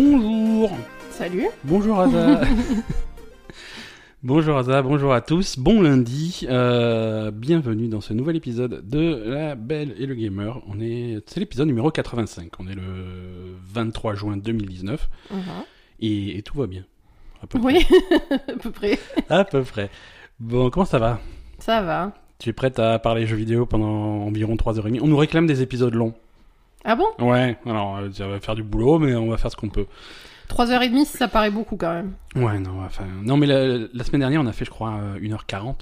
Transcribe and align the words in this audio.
Bonjour 0.00 0.70
Salut. 1.10 1.46
Bonjour 1.64 1.98
Aza 1.98 2.42
Bonjour 4.22 4.58
Aza, 4.58 4.82
bonjour 4.82 5.14
à 5.14 5.22
tous, 5.22 5.58
bon 5.58 5.80
lundi, 5.80 6.46
euh, 6.50 7.30
bienvenue 7.30 7.88
dans 7.88 8.02
ce 8.02 8.12
nouvel 8.12 8.36
épisode 8.36 8.86
de 8.86 9.22
La 9.24 9.54
Belle 9.54 9.94
et 9.98 10.04
le 10.04 10.14
Gamer. 10.14 10.60
On 10.68 10.80
est, 10.80 11.22
c'est 11.26 11.40
l'épisode 11.40 11.66
numéro 11.68 11.90
85, 11.90 12.50
on 12.58 12.66
est 12.68 12.74
le 12.74 12.82
23 13.72 14.14
juin 14.14 14.36
2019 14.36 15.08
Mhm. 15.30 15.38
et, 16.00 16.36
et 16.36 16.42
tout 16.42 16.58
va 16.58 16.66
bien. 16.66 16.84
À 17.42 17.46
peu 17.46 17.58
Oui, 17.58 17.78
à 18.48 18.52
peu 18.60 18.70
près. 18.70 18.98
près. 18.98 19.34
À 19.34 19.44
peu 19.44 19.62
près. 19.62 19.88
Bon, 20.40 20.68
comment 20.68 20.84
ça 20.86 20.98
va? 20.98 21.20
Ça 21.58 21.80
va. 21.80 22.12
Tu 22.38 22.50
es 22.50 22.52
prête 22.52 22.78
à 22.78 22.98
parler 22.98 23.26
jeux 23.26 23.36
vidéo 23.36 23.64
pendant 23.64 23.86
environ 24.26 24.56
3h30 24.56 24.98
On 25.00 25.06
nous 25.08 25.16
réclame 25.16 25.46
des 25.46 25.62
épisodes 25.62 25.94
longs. 25.94 26.12
Ah 26.86 26.94
bon? 26.96 27.06
Ouais, 27.18 27.56
alors 27.66 27.96
euh, 27.98 28.08
ça 28.12 28.26
va 28.28 28.38
faire 28.40 28.54
du 28.54 28.62
boulot, 28.62 28.98
mais 28.98 29.14
on 29.14 29.28
va 29.28 29.36
faire 29.36 29.50
ce 29.50 29.56
qu'on 29.56 29.68
peut. 29.68 29.86
3h30, 30.48 31.04
ça 31.04 31.26
paraît 31.28 31.50
beaucoup 31.50 31.76
quand 31.76 31.92
même. 31.92 32.12
Ouais, 32.36 32.58
non, 32.60 32.80
enfin, 32.86 33.04
non, 33.24 33.36
mais 33.36 33.46
la, 33.46 33.78
la 33.92 34.04
semaine 34.04 34.20
dernière, 34.20 34.40
on 34.40 34.46
a 34.46 34.52
fait, 34.52 34.64
je 34.64 34.70
crois, 34.70 34.92
euh, 34.92 35.18
1h40. 35.18 35.74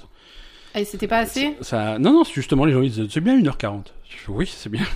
Et 0.73 0.83
c'était 0.83 1.07
pas 1.07 1.19
assez? 1.19 1.55
Ça, 1.61 1.99
non, 1.99 2.11
non, 2.11 2.23
c'est 2.23 2.33
justement, 2.33 2.65
les 2.65 2.73
gens 2.73 2.81
ils 2.81 2.91
disent, 2.91 3.07
c'est 3.11 3.21
bien 3.21 3.37
1h40. 3.39 3.83
Je 4.09 4.15
fais, 4.17 4.31
oui, 4.31 4.51
c'est 4.53 4.69
bien. 4.69 4.83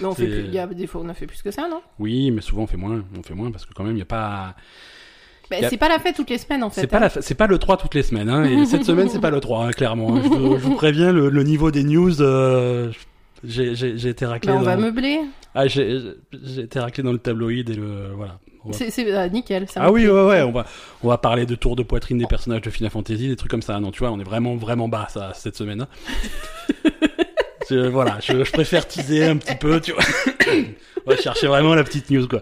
Non, 0.00 0.10
on 0.10 0.14
fait 0.14 0.26
plus. 0.26 0.44
Il 0.44 0.54
y 0.54 0.58
a 0.58 0.66
des 0.66 0.86
fois, 0.86 1.00
on 1.04 1.08
a 1.08 1.14
fait 1.14 1.26
plus 1.26 1.42
que 1.42 1.50
ça, 1.50 1.66
non? 1.68 1.80
Oui, 1.98 2.30
mais 2.30 2.40
souvent 2.40 2.62
on 2.62 2.66
fait 2.66 2.76
moins. 2.76 3.02
On 3.18 3.22
fait 3.22 3.34
moins 3.34 3.50
parce 3.50 3.66
que 3.66 3.72
quand 3.74 3.82
même, 3.82 3.94
il 3.94 3.96
n'y 3.96 4.02
a 4.02 4.06
pas. 4.06 4.54
bah, 5.50 5.56
a- 5.62 5.68
C'est 5.70 5.76
pas 5.76 5.88
la 5.88 5.98
fête 5.98 6.14
toutes 6.14 6.30
les 6.30 6.38
semaines 6.38 6.62
en 6.62 6.70
fait. 6.70 6.82
C'est 6.82 6.86
pas, 6.86 6.98
hein. 6.98 7.08
la... 7.28 7.34
pas 7.34 7.46
le 7.46 7.58
3 7.58 7.76
toutes 7.78 7.94
les 7.94 8.02
semaines. 8.02 8.28
Hein, 8.28 8.44
et 8.44 8.64
cette 8.64 8.84
semaine, 8.84 9.08
c'est 9.08 9.20
pas 9.20 9.30
le 9.30 9.40
3, 9.40 9.66
hein, 9.66 9.70
clairement. 9.72 10.14
Je, 10.22 10.28
vous- 10.28 10.56
je 10.58 10.62
vous 10.62 10.74
préviens, 10.76 11.10
le, 11.12 11.30
le 11.30 11.42
niveau 11.42 11.70
des 11.70 11.82
news, 11.84 12.20
euh, 12.22 12.92
j'ai, 13.44 14.08
été 14.08 14.24
raclé. 14.26 14.48
Bah, 14.52 14.56
on 14.58 14.60
dans... 14.60 14.66
va 14.66 14.76
meubler. 14.76 15.20
ah, 15.54 15.66
j'ai, 15.66 15.98
été 16.58 16.78
raclé 16.80 17.02
dans 17.02 17.12
le 17.12 17.18
tabloïd 17.18 17.70
et 17.70 17.74
le. 17.74 18.12
Voilà. 18.14 18.38
Va- 18.64 18.72
C'est 18.72 19.12
ah, 19.12 19.28
nickel. 19.28 19.68
ça 19.68 19.80
Ah 19.82 19.90
oui, 19.90 20.06
ouais, 20.06 20.24
ouais, 20.26 20.42
on 20.42 20.52
va, 20.52 20.64
on 21.02 21.08
va 21.08 21.18
parler 21.18 21.46
de 21.46 21.54
tour 21.56 21.74
de 21.74 21.82
poitrine 21.82 22.18
des 22.18 22.26
personnages 22.26 22.60
de 22.62 22.70
Final 22.70 22.90
Fantasy, 22.90 23.28
des 23.28 23.34
trucs 23.36 23.50
comme 23.50 23.62
ça. 23.62 23.80
Non, 23.80 23.90
tu 23.90 23.98
vois, 24.00 24.12
on 24.12 24.20
est 24.20 24.24
vraiment, 24.24 24.54
vraiment 24.56 24.88
bas, 24.88 25.06
ça, 25.10 25.32
cette 25.34 25.56
semaine. 25.56 25.80
hein. 25.82 25.88
Je- 27.70 27.88
voilà, 27.88 28.18
je, 28.20 28.42
je 28.44 28.52
préfère 28.52 28.86
teaser 28.86 29.24
un 29.24 29.36
petit 29.36 29.54
peu, 29.54 29.80
tu 29.80 29.92
vois. 29.92 30.02
on 31.06 31.10
va 31.10 31.16
chercher 31.16 31.46
vraiment 31.46 31.74
la 31.76 31.84
petite 31.84 32.10
news, 32.10 32.26
quoi. 32.28 32.40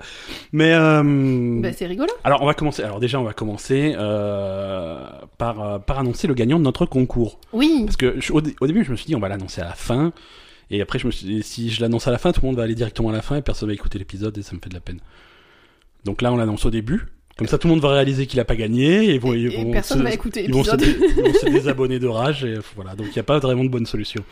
Mais, 0.53 0.73
euh, 0.73 1.61
Bah, 1.61 1.73
c'est 1.73 1.87
rigolo. 1.87 2.09
alors, 2.25 2.43
on 2.43 2.47
va 2.47 2.55
commencer. 2.55 2.83
Alors, 2.83 3.01
déjà, 3.01 3.21
on 3.21 3.25
va 3.25 3.35
commencer 3.35 3.95
euh, 3.97 5.07
par, 5.39 5.61
euh, 5.63 5.79
par 5.79 5.99
annoncer 5.99 6.27
le 6.27 6.35
gagnant 6.35 6.59
de 6.59 6.65
notre 6.65 6.87
concours. 6.87 7.39
Oui. 7.53 7.83
Parce 7.85 7.97
que 7.99 8.19
je- 8.19 8.33
au, 8.33 8.41
au 8.61 8.67
début, 8.67 8.83
je 8.83 8.91
me 8.91 8.97
suis 8.97 9.07
dit, 9.07 9.15
on 9.15 9.21
va 9.21 9.29
l'annoncer 9.29 9.61
à 9.61 9.67
la 9.67 9.75
fin. 9.75 10.13
Et 10.71 10.81
après, 10.81 10.99
je 10.99 11.07
me 11.07 11.11
suis 11.11 11.27
dit, 11.27 11.43
si 11.43 11.71
je 11.71 11.81
l'annonce 11.81 12.07
à 12.07 12.11
la 12.11 12.19
fin, 12.19 12.33
tout 12.33 12.41
le 12.43 12.47
monde 12.49 12.57
va 12.57 12.63
aller 12.63 12.75
directement 12.75 13.09
à 13.11 13.13
la 13.13 13.23
fin 13.23 13.37
et 13.37 13.43
personne 13.43 13.69
va 13.69 13.75
écouter 13.75 13.99
l'épisode 13.99 14.37
et 14.39 14.43
ça 14.43 14.55
me 14.55 14.61
fait 14.61 14.69
de 14.69 14.75
la 14.75 14.81
peine. 14.81 15.01
Donc 16.05 16.23
là, 16.23 16.33
on 16.33 16.37
l'annonce 16.37 16.65
au 16.65 16.71
début. 16.71 17.07
Comme 17.37 17.47
ça, 17.47 17.57
tout 17.59 17.69
le 17.69 17.73
monde 17.75 17.83
va 17.83 17.91
réaliser 17.91 18.27
qu'il 18.27 18.39
a 18.39 18.45
pas 18.45 18.55
gagné 18.57 19.15
et, 19.15 19.19
vont, 19.19 19.33
Et, 19.33 19.41
et 19.45 19.65
vont 19.65 19.71
personne 19.71 19.99
se- 19.99 20.03
va 20.03 20.13
écouter 20.13 20.45
ils 20.47 20.53
vont, 20.53 20.63
se 20.63 20.77
dé- 20.77 20.93
vont 20.93 21.33
se 21.33 21.49
désabonner 21.49 21.99
de 21.99 22.07
rage 22.07 22.45
et 22.45 22.59
voilà. 22.77 22.95
Donc 22.95 23.07
il 23.09 23.13
n'y 23.15 23.19
a 23.19 23.23
pas 23.23 23.39
vraiment 23.39 23.65
de 23.65 23.71
bonne 23.71 23.87
solution. 23.87 24.23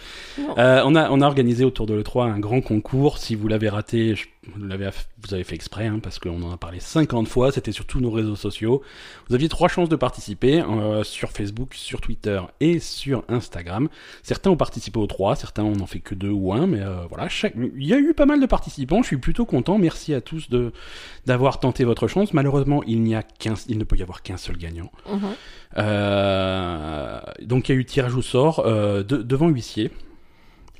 Euh, 0.58 0.82
on 0.84 0.94
a 0.94 1.10
on 1.10 1.20
a 1.22 1.26
organisé 1.26 1.64
autour 1.64 1.86
de 1.86 1.94
l'E3 1.94 2.30
un 2.30 2.38
grand 2.38 2.60
concours. 2.60 3.16
Si 3.18 3.34
vous 3.34 3.48
l'avez 3.48 3.70
raté, 3.70 4.14
je- 4.14 4.26
vous 4.54 4.64
l'avez 4.66 4.86
aff- 4.86 5.06
vous 5.26 5.34
avez 5.34 5.44
fait 5.44 5.54
exprès 5.54 5.86
hein, 5.86 5.98
parce 6.02 6.18
qu'on 6.18 6.42
en 6.42 6.52
a 6.52 6.56
parlé 6.56 6.80
50 6.80 7.28
fois. 7.28 7.52
C'était 7.52 7.72
sur 7.72 7.84
tous 7.86 8.00
nos 8.00 8.10
réseaux 8.10 8.36
sociaux. 8.36 8.82
Vous 9.28 9.34
aviez 9.34 9.48
trois 9.48 9.68
chances 9.68 9.88
de 9.88 9.96
participer 9.96 10.60
euh, 10.62 11.04
sur 11.04 11.30
Facebook, 11.30 11.74
sur 11.74 12.00
Twitter 12.00 12.40
et 12.60 12.78
sur 12.80 13.24
Instagram. 13.28 13.88
Certains 14.22 14.50
ont 14.50 14.56
participé 14.56 14.98
aux 14.98 15.06
trois, 15.06 15.36
certains 15.36 15.64
on 15.64 15.76
n'en 15.76 15.86
fait 15.86 16.00
que 16.00 16.14
deux 16.14 16.30
ou 16.30 16.52
un, 16.52 16.66
mais 16.66 16.80
euh, 16.80 17.04
voilà, 17.08 17.28
chaque... 17.28 17.54
il 17.56 17.86
y 17.86 17.92
a 17.94 17.98
eu 17.98 18.14
pas 18.14 18.26
mal 18.26 18.40
de 18.40 18.46
participants. 18.46 19.02
Je 19.02 19.06
suis 19.08 19.18
plutôt 19.18 19.44
content. 19.44 19.78
Merci 19.78 20.14
à 20.14 20.20
tous 20.20 20.48
de 20.50 20.72
d'avoir 21.26 21.60
tenté 21.60 21.84
votre 21.84 22.08
chance. 22.08 22.32
Malheureusement, 22.32 22.82
il 22.86 23.02
n'y 23.02 23.14
a 23.14 23.22
qu'un, 23.22 23.54
il 23.68 23.76
ne 23.78 23.84
peut 23.84 23.96
y 23.96 24.02
avoir 24.02 24.22
qu'un 24.22 24.36
seul 24.38 24.56
gagnant. 24.56 24.90
Mhm. 25.10 25.20
Euh, 25.76 27.20
donc 27.42 27.68
il 27.68 27.72
y 27.72 27.74
a 27.76 27.80
eu 27.80 27.84
tirage 27.84 28.14
au 28.14 28.22
sort 28.22 28.64
de- 28.64 29.02
devant 29.22 29.48
huissier, 29.48 29.90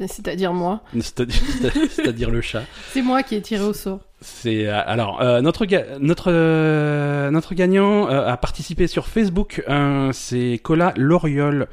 C'est-à-dire 0.06 0.52
moi. 0.52 0.80
c'est-à-dire 1.00 2.30
le 2.30 2.40
chat. 2.40 2.62
C'est 2.92 3.02
moi 3.02 3.22
qui 3.22 3.34
ai 3.34 3.42
tiré 3.42 3.64
au 3.64 3.72
sort. 3.72 4.00
C'est 4.20 4.66
euh, 4.66 4.80
alors 4.86 5.20
euh, 5.22 5.40
notre 5.40 5.64
ga- 5.64 5.98
notre 6.00 6.30
euh, 6.32 7.30
notre 7.30 7.54
gagnant 7.54 8.08
euh, 8.08 8.26
a 8.26 8.36
participé 8.36 8.86
sur 8.86 9.06
Facebook. 9.06 9.62
euh, 9.68 10.10
c'est 10.12 10.60
Cola 10.62 10.92
Loriol, 10.96 11.68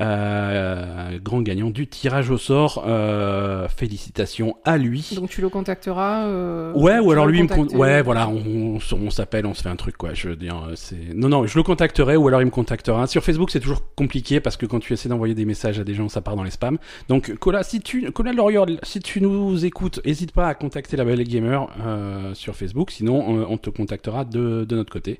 euh, 0.00 1.18
grand 1.22 1.40
gagnant 1.42 1.70
du 1.70 1.86
tirage 1.86 2.30
au 2.30 2.38
sort. 2.38 2.84
Euh, 2.86 3.68
félicitations 3.68 4.56
à 4.64 4.78
lui. 4.78 5.10
Donc 5.14 5.30
tu 5.30 5.40
le 5.40 5.48
contacteras. 5.48 6.26
euh, 6.26 6.72
Ouais, 6.74 6.98
ou 6.98 7.10
alors 7.10 7.26
lui, 7.26 7.42
me 7.42 7.48
con- 7.48 7.66
ouais, 7.76 8.02
voilà, 8.02 8.28
on, 8.28 8.78
on, 8.92 9.10
s'appelle, 9.10 9.46
on 9.46 9.54
se 9.54 9.62
fait 9.62 9.68
un 9.68 9.76
truc, 9.76 9.96
quoi. 9.96 10.14
Je 10.14 10.28
veux 10.28 10.36
dire, 10.36 10.56
euh, 10.68 10.72
c'est. 10.74 11.14
Non, 11.14 11.28
non, 11.28 11.46
je 11.46 11.56
le 11.56 11.62
contacterai, 11.62 12.16
ou 12.16 12.28
alors 12.28 12.42
il 12.42 12.46
me 12.46 12.50
contactera. 12.50 13.06
Sur 13.06 13.22
Facebook, 13.22 13.50
c'est 13.50 13.60
toujours 13.60 13.82
compliqué 13.94 14.40
parce 14.40 14.56
que 14.56 14.66
quand 14.66 14.78
tu 14.80 14.92
essaies 14.92 15.08
d'envoyer 15.08 15.34
des 15.34 15.44
messages 15.44 15.78
à 15.78 15.84
des 15.84 15.94
gens, 15.94 16.08
ça 16.08 16.20
part 16.20 16.36
dans 16.36 16.42
les 16.44 16.50
spams. 16.50 16.78
Donc, 17.08 17.34
Cola, 17.36 17.62
si 17.62 17.80
tu, 17.80 18.10
Cola 18.12 18.32
Loriol, 18.32 18.78
si 18.82 19.00
tu 19.00 19.20
nous 19.20 19.64
écoutes, 19.64 20.00
hésite 20.04 20.32
pas 20.32 20.48
à 20.48 20.54
contacter 20.54 20.96
la 20.96 21.04
Belle 21.04 21.22
Gamer 21.24 21.68
euh, 21.84 22.34
sur 22.34 22.54
Facebook. 22.56 22.90
Sinon, 22.90 23.46
on 23.48 23.56
te 23.58 23.70
contactera 23.70 24.24
de, 24.24 24.64
de 24.64 24.76
notre 24.76 24.92
côté. 24.92 25.18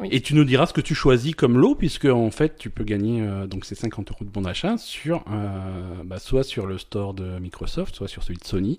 Oui. 0.00 0.08
Et 0.12 0.20
tu 0.20 0.34
nous 0.34 0.44
diras 0.44 0.66
ce 0.66 0.72
que 0.72 0.80
tu 0.80 0.94
choisis 0.94 1.34
comme 1.34 1.58
lot, 1.58 1.74
puisque 1.74 2.04
en 2.06 2.30
fait, 2.30 2.56
tu 2.58 2.70
peux 2.70 2.84
gagner 2.84 3.22
euh, 3.22 3.46
donc 3.46 3.64
ces 3.64 3.74
50 3.74 4.10
euros 4.10 4.17
de 4.24 4.30
bon 4.30 4.42
d'achat 4.42 4.78
sur, 4.78 5.24
euh, 5.30 6.02
bah, 6.04 6.18
soit 6.18 6.44
sur 6.44 6.66
le 6.66 6.78
store 6.78 7.14
de 7.14 7.38
Microsoft, 7.38 7.94
soit 7.94 8.08
sur 8.08 8.22
celui 8.22 8.38
de 8.38 8.44
Sony 8.44 8.78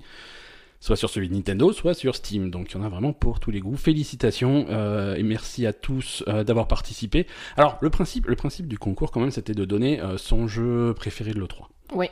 soit 0.82 0.96
sur 0.96 1.10
celui 1.10 1.28
de 1.28 1.34
Nintendo, 1.34 1.74
soit 1.74 1.94
sur 1.94 2.16
Steam. 2.16 2.50
Donc 2.50 2.72
il 2.72 2.78
y 2.78 2.80
en 2.80 2.84
a 2.86 2.88
vraiment 2.88 3.12
pour 3.12 3.42
tous 3.42 3.52
les 3.52 3.60
goûts. 3.60 3.76
Félicitations 3.76 4.66
euh, 4.70 5.16
et 5.16 5.24
merci 5.24 5.66
à 5.66 5.74
tous 5.74 6.24
euh, 6.30 6.46
d'avoir 6.46 6.70
participé. 6.70 7.28
Alors 7.58 7.78
le 7.82 7.90
principe, 7.90 8.28
le 8.28 8.38
principe 8.38 8.66
du 8.66 8.80
concours 8.80 9.12
quand 9.12 9.20
même, 9.20 9.32
c'était 9.32 9.54
de 9.54 9.66
donner 9.66 10.02
son 10.16 10.48
jeu 10.48 10.94
préféré 10.94 11.34
de 11.34 11.40
l'E3. 11.42 11.66
Ouais. 11.96 12.12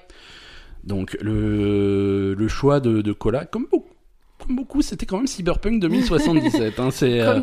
Donc 0.84 1.18
le, 1.22 2.34
le 2.34 2.48
choix 2.50 2.82
de, 2.82 3.02
de 3.02 3.14
Cola, 3.14 3.46
comme 3.46 3.68
beaucoup, 3.72 3.94
beaucoup, 4.50 4.81
c'était 4.81 5.06
quand 5.06 5.18
même 5.18 5.28
Cyberpunk 5.28 5.80
2077. 5.81 6.80
hein, 6.80 6.90
c'est, 6.92 7.20
euh. 7.22 7.42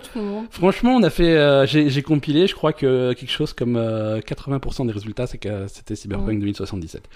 Franchement, 0.50 0.96
on 0.96 1.02
a 1.02 1.10
fait, 1.10 1.36
euh, 1.36 1.66
j'ai 1.66 2.02
compilé, 2.02 2.46
je 2.46 2.54
crois 2.54 2.72
que 2.72 3.12
quelque 3.14 3.30
chose 3.30 3.52
comme 3.52 3.76
euh, 3.76 4.20
80% 4.20 4.86
des 4.86 4.92
résultats, 4.92 5.26
c'est 5.26 5.38
que 5.38 5.66
c'était 5.68 5.96
Cyberpunk 5.96 6.34
Mhm. 6.34 6.40
2077. 6.40 7.08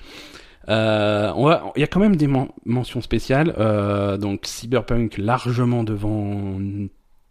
Euh, 0.68 1.32
on 1.36 1.46
va, 1.46 1.72
il 1.76 1.80
y 1.80 1.84
a 1.84 1.86
quand 1.86 2.00
même 2.00 2.16
des 2.16 2.26
men- 2.26 2.48
mentions 2.66 3.00
spéciales. 3.00 3.54
Euh, 3.58 4.18
donc 4.18 4.40
Cyberpunk 4.44 5.16
largement 5.16 5.82
devant, 5.84 6.58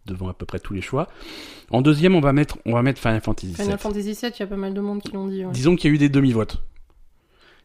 devant 0.08 0.30
à 0.30 0.34
peu 0.34 0.46
près 0.48 0.58
tous 0.60 0.74
les 0.74 0.82
choix. 0.82 1.08
En 1.70 1.82
deuxième, 1.82 2.16
on 2.16 2.20
va 2.22 2.34
mettre, 2.34 2.58
on 2.66 2.74
va 2.74 2.82
mettre 2.82 3.00
Final 3.00 3.22
Fantasy 3.22 3.48
VII. 3.48 3.56
Final 3.56 3.78
Fantasy 3.78 4.14
VII, 4.14 4.32
il 4.36 4.40
y 4.40 4.44
a 4.44 4.48
pas 4.48 4.56
mal 4.56 4.74
de 4.74 4.82
monde 4.82 5.02
qui 5.02 5.12
l'ont 5.12 5.28
dit. 5.28 5.46
ouais. 5.46 5.52
Disons 5.52 5.76
qu'il 5.76 5.90
y 5.90 5.94
a 5.94 5.96
eu 5.96 6.00
des 6.00 6.10
demi-votes. 6.10 6.64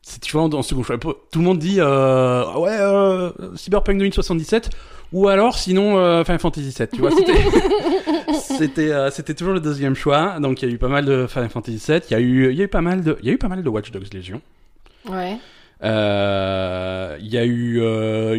C'est, 0.03 0.21
tu 0.21 0.37
vois, 0.37 0.49
dans 0.49 0.63
ce 0.63 0.71
second 0.71 0.83
choix, 0.83 0.99
tout 0.99 1.15
le 1.39 1.41
monde 1.45 1.59
dit 1.61 1.77
euh, 1.79 2.45
ouais 2.57 2.77
euh, 2.81 3.31
Cyberpunk 3.55 3.99
2077 3.99 4.71
ou 5.13 5.29
alors 5.29 5.57
sinon 5.59 5.97
euh, 5.99 6.25
Final 6.25 6.41
Fantasy 6.41 6.75
VII. 6.77 6.89
Tu 6.93 7.01
vois, 7.01 7.11
c'était 7.13 7.35
c'était 8.41 8.91
euh, 8.93 9.11
c'était 9.11 9.35
toujours 9.35 9.55
le 9.55 9.61
deuxième 9.61 9.95
choix. 9.95 10.41
Donc 10.41 10.61
il 10.63 10.69
y 10.69 10.73
a 10.73 10.75
eu 10.75 10.79
pas 10.79 10.89
mal 10.89 11.05
de 11.05 11.27
Final 11.29 11.51
Fantasy 11.51 11.81
VII. 11.87 12.01
Il 12.11 12.13
y 12.13 12.17
a 12.17 12.21
eu 12.21 12.51
il 12.51 12.57
y 12.59 12.61
a 12.63 12.65
eu 12.65 12.69
pas 12.69 12.81
mal 12.81 13.03
de 13.05 13.17
il 13.23 13.27
y 13.29 13.31
a 13.31 13.33
eu 13.33 13.39
pas 13.39 13.49
mal 13.49 13.63
de 13.63 13.69
Watch 13.69 13.91
Dogs 13.93 14.13
Legion. 14.13 14.41
Ouais. 15.09 15.37
Euh, 15.85 17.17
Il 17.21 17.29
y 17.29 17.39
a 17.39 17.45
eu 17.45 17.81
euh, 17.81 18.39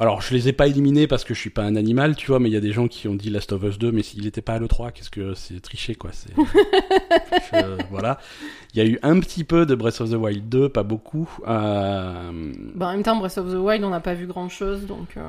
alors 0.00 0.20
je 0.22 0.34
les 0.34 0.48
ai 0.48 0.52
pas 0.52 0.66
éliminés 0.66 1.06
parce 1.06 1.22
que 1.24 1.34
je 1.34 1.38
suis 1.40 1.50
pas 1.50 1.62
un 1.62 1.76
animal, 1.76 2.16
tu 2.16 2.26
vois, 2.26 2.40
mais 2.40 2.48
il 2.48 2.52
y 2.52 2.56
a 2.56 2.60
des 2.60 2.72
gens 2.72 2.88
qui 2.88 3.06
ont 3.06 3.14
dit 3.14 3.30
Last 3.30 3.52
of 3.52 3.62
Us 3.62 3.78
2, 3.78 3.92
mais 3.92 4.02
s'il 4.02 4.26
était 4.26 4.42
pas 4.42 4.54
à 4.54 4.58
l'E3, 4.58 4.90
qu'est-ce 4.92 5.10
que 5.10 5.34
c'est 5.34 5.60
triché 5.60 5.94
quoi. 5.94 6.10
C'est 6.12 6.34
Je- 7.52 7.84
voilà. 7.90 8.18
Il 8.76 8.82
y 8.82 8.86
a 8.86 8.90
eu 8.90 8.98
un 9.04 9.20
petit 9.20 9.44
peu 9.44 9.66
de 9.66 9.76
Breath 9.76 10.00
of 10.00 10.10
the 10.10 10.14
Wild 10.14 10.48
2, 10.48 10.68
pas 10.68 10.82
beaucoup. 10.82 11.30
Euh, 11.46 12.52
Bah, 12.74 12.88
en 12.88 12.92
même 12.94 13.04
temps, 13.04 13.14
Breath 13.16 13.38
of 13.38 13.52
the 13.52 13.56
Wild, 13.56 13.84
on 13.84 13.90
n'a 13.90 14.00
pas 14.00 14.14
vu 14.14 14.26
grand 14.26 14.48
chose, 14.48 14.84
donc 14.86 15.16
euh, 15.16 15.20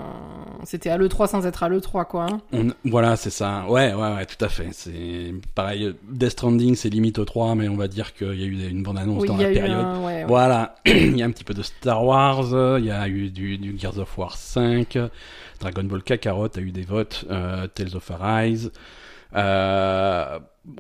c'était 0.64 0.90
à 0.90 0.98
l'E3 0.98 1.28
sans 1.28 1.46
être 1.46 1.62
à 1.62 1.70
l'E3, 1.70 2.06
quoi. 2.08 2.26
hein. 2.26 2.42
on- 2.54 2.72
voilà, 2.90 3.16
c'est 3.16 3.30
ça. 3.30 3.66
Ouais, 3.70 3.94
ouais, 3.94 4.16
ouais, 4.16 4.26
tout 4.26 4.44
à 4.44 4.50
fait. 4.50 4.70
C'est 4.72 5.32
pareil. 5.54 5.94
Death 6.10 6.32
Stranding, 6.32 6.76
c'est 6.76 6.90
limite 6.90 7.20
au 7.20 7.26
3, 7.26 7.54
mais 7.54 7.68
on 7.70 7.76
va 7.76 7.88
dire 7.88 8.16
qu'il 8.16 8.34
y 8.34 8.44
a 8.44 8.48
eu 8.48 8.68
une 8.70 8.82
bonne 8.82 8.98
annonce 8.98 9.22
Oui, 9.22 9.28
dans 9.28 9.38
la 9.38 9.44
période. 9.50 9.70
un... 9.78 10.00
ouais, 10.00 10.06
ouais. 10.06 10.26
Voilà, 10.26 10.76
il 10.88 11.16
y 11.16 11.22
a 11.22 11.26
un 11.28 11.32
petit 11.32 11.44
peu 11.44 11.54
de 11.54 11.62
Star 11.62 12.04
Wars, 12.04 12.48
il 12.80 12.86
y 12.86 12.90
a 12.92 13.08
eu 13.08 13.30
du, 13.30 13.60
du 13.60 13.78
Gears 13.78 14.00
of 14.00 14.18
War 14.18 14.36
5, 14.36 14.98
Dragon 15.60 15.84
Ball 15.84 16.02
Kakarot 16.02 16.48
a 16.56 16.60
eu 16.62 16.72
des 16.72 16.82
votes, 16.82 17.26
euh, 17.30 17.68
Tales 17.68 17.96
of 17.96 18.10
Arise. 18.10 18.72
On 19.36 19.38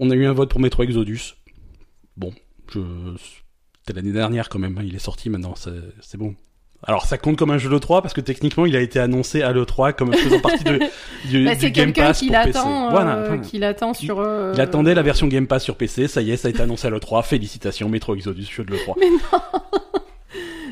a 0.09 0.15
eu 0.15 0.25
un 0.25 0.33
vote 0.33 0.49
pour 0.49 0.59
Metro 0.59 0.81
Exodus. 0.81 1.35
Bon. 2.17 2.31
C'était 2.73 3.93
l'année 3.99 4.11
dernière 4.13 4.49
quand 4.49 4.59
même, 4.59 4.77
hein, 4.77 4.83
il 4.85 4.95
est 4.95 4.99
sorti 4.99 5.29
maintenant, 5.29 5.53
c'est 6.01 6.17
bon. 6.17 6.35
Alors 6.87 7.05
ça 7.05 7.17
compte 7.17 7.37
comme 7.37 7.49
un 7.49 7.57
jeu 7.57 7.69
de 7.69 7.77
3 7.79 8.01
parce 8.03 8.13
que 8.13 8.21
techniquement 8.21 8.65
il 8.67 8.75
a 8.75 8.79
été 8.81 8.99
annoncé 8.99 9.41
à 9.41 9.51
l'E3 9.53 9.93
comme 9.93 10.13
faisant 10.13 10.39
partie 10.39 10.63
de, 10.65 10.79
du, 11.29 11.45
Bah, 11.45 11.55
du 11.55 11.71
Game 11.71 11.85
quelqu'un 11.93 12.03
Pass 12.09 12.19
qui 12.19 12.27
pour 12.27 12.35
PC. 12.35 12.47
l'attend, 12.53 12.87
euh, 12.87 12.89
Voilà, 12.91 13.37
qui 13.39 13.57
l'attend 13.57 13.93
sur. 13.95 14.19
euh, 14.19 14.51
Il 14.53 14.61
attendait 14.61 14.93
la 14.93 15.01
version 15.01 15.25
Game 15.27 15.47
Pass 15.47 15.63
sur 15.63 15.77
PC, 15.77 16.07
ça 16.07 16.21
y 16.21 16.29
est, 16.31 16.37
ça 16.37 16.47
a 16.47 16.51
été 16.51 16.61
annoncé 16.61 16.85
à 16.85 16.91
l'E3. 16.91 17.23
Félicitations, 17.23 17.89
Metro 17.89 18.13
Exodus, 18.13 18.43
jeu 18.45 18.63
de 18.65 18.73
l'E3. 18.73 18.93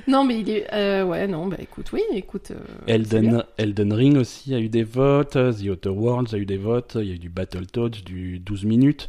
Non, 0.05 0.25
mais 0.25 0.37
il 0.41 0.49
est. 0.49 0.67
euh, 0.73 1.05
ouais, 1.05 1.27
non, 1.27 1.47
bah 1.47 1.55
écoute, 1.59 1.93
oui, 1.93 2.01
écoute. 2.13 2.51
Elden. 2.87 3.41
Elden 3.57 3.93
Ring 3.93 4.17
aussi 4.17 4.53
a 4.53 4.59
eu 4.59 4.67
des 4.67 4.83
votes, 4.83 5.31
The 5.37 5.63
Outer 5.69 5.89
Worlds 5.89 6.33
a 6.35 6.37
eu 6.37 6.45
des 6.45 6.57
votes, 6.57 6.97
il 6.99 7.07
y 7.07 7.11
a 7.11 7.15
eu 7.15 7.19
du 7.19 7.29
Battletoads, 7.29 8.01
du 8.05 8.37
12 8.39 8.65
minutes. 8.65 9.07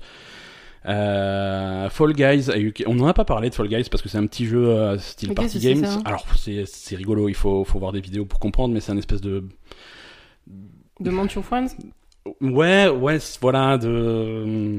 Euh, 0.87 1.89
Fall 1.89 2.13
Guys 2.13 2.51
a 2.51 2.59
eu. 2.59 2.75
On 2.87 2.95
n'en 2.95 3.07
a 3.07 3.15
pas 3.15 3.25
parlé 3.25 3.49
de 3.51 3.55
Fall 3.55 3.69
Guys 3.69 3.85
parce 3.91 4.03
que 4.03 4.09
c'est 4.09 4.19
un 4.19 4.27
petit 4.27 4.47
jeu 4.47 4.69
euh, 4.69 4.99
style 4.99 5.31
Mais 5.31 5.35
party 5.35 5.59
games. 5.59 5.85
ça 5.85 6.03
Alors 6.05 6.27
c'est 6.37 6.97
rigolo, 6.97 7.29
il 7.29 7.35
faut, 7.35 7.65
faut 7.65 7.79
voir 7.79 7.93
des 7.93 8.01
vidéos 8.01 8.25
pour 8.27 8.39
comprendre, 8.39 8.75
mais 8.75 8.81
c'est 8.81 8.93
un 8.93 8.99
espèce 8.99 9.21
de. 9.21 9.45
De 11.01 11.11
Mansion 11.11 11.43
Friends 11.43 11.69
Ouais, 12.41 12.89
ouais, 12.89 13.19
voilà, 13.41 13.77
de. 13.79 14.79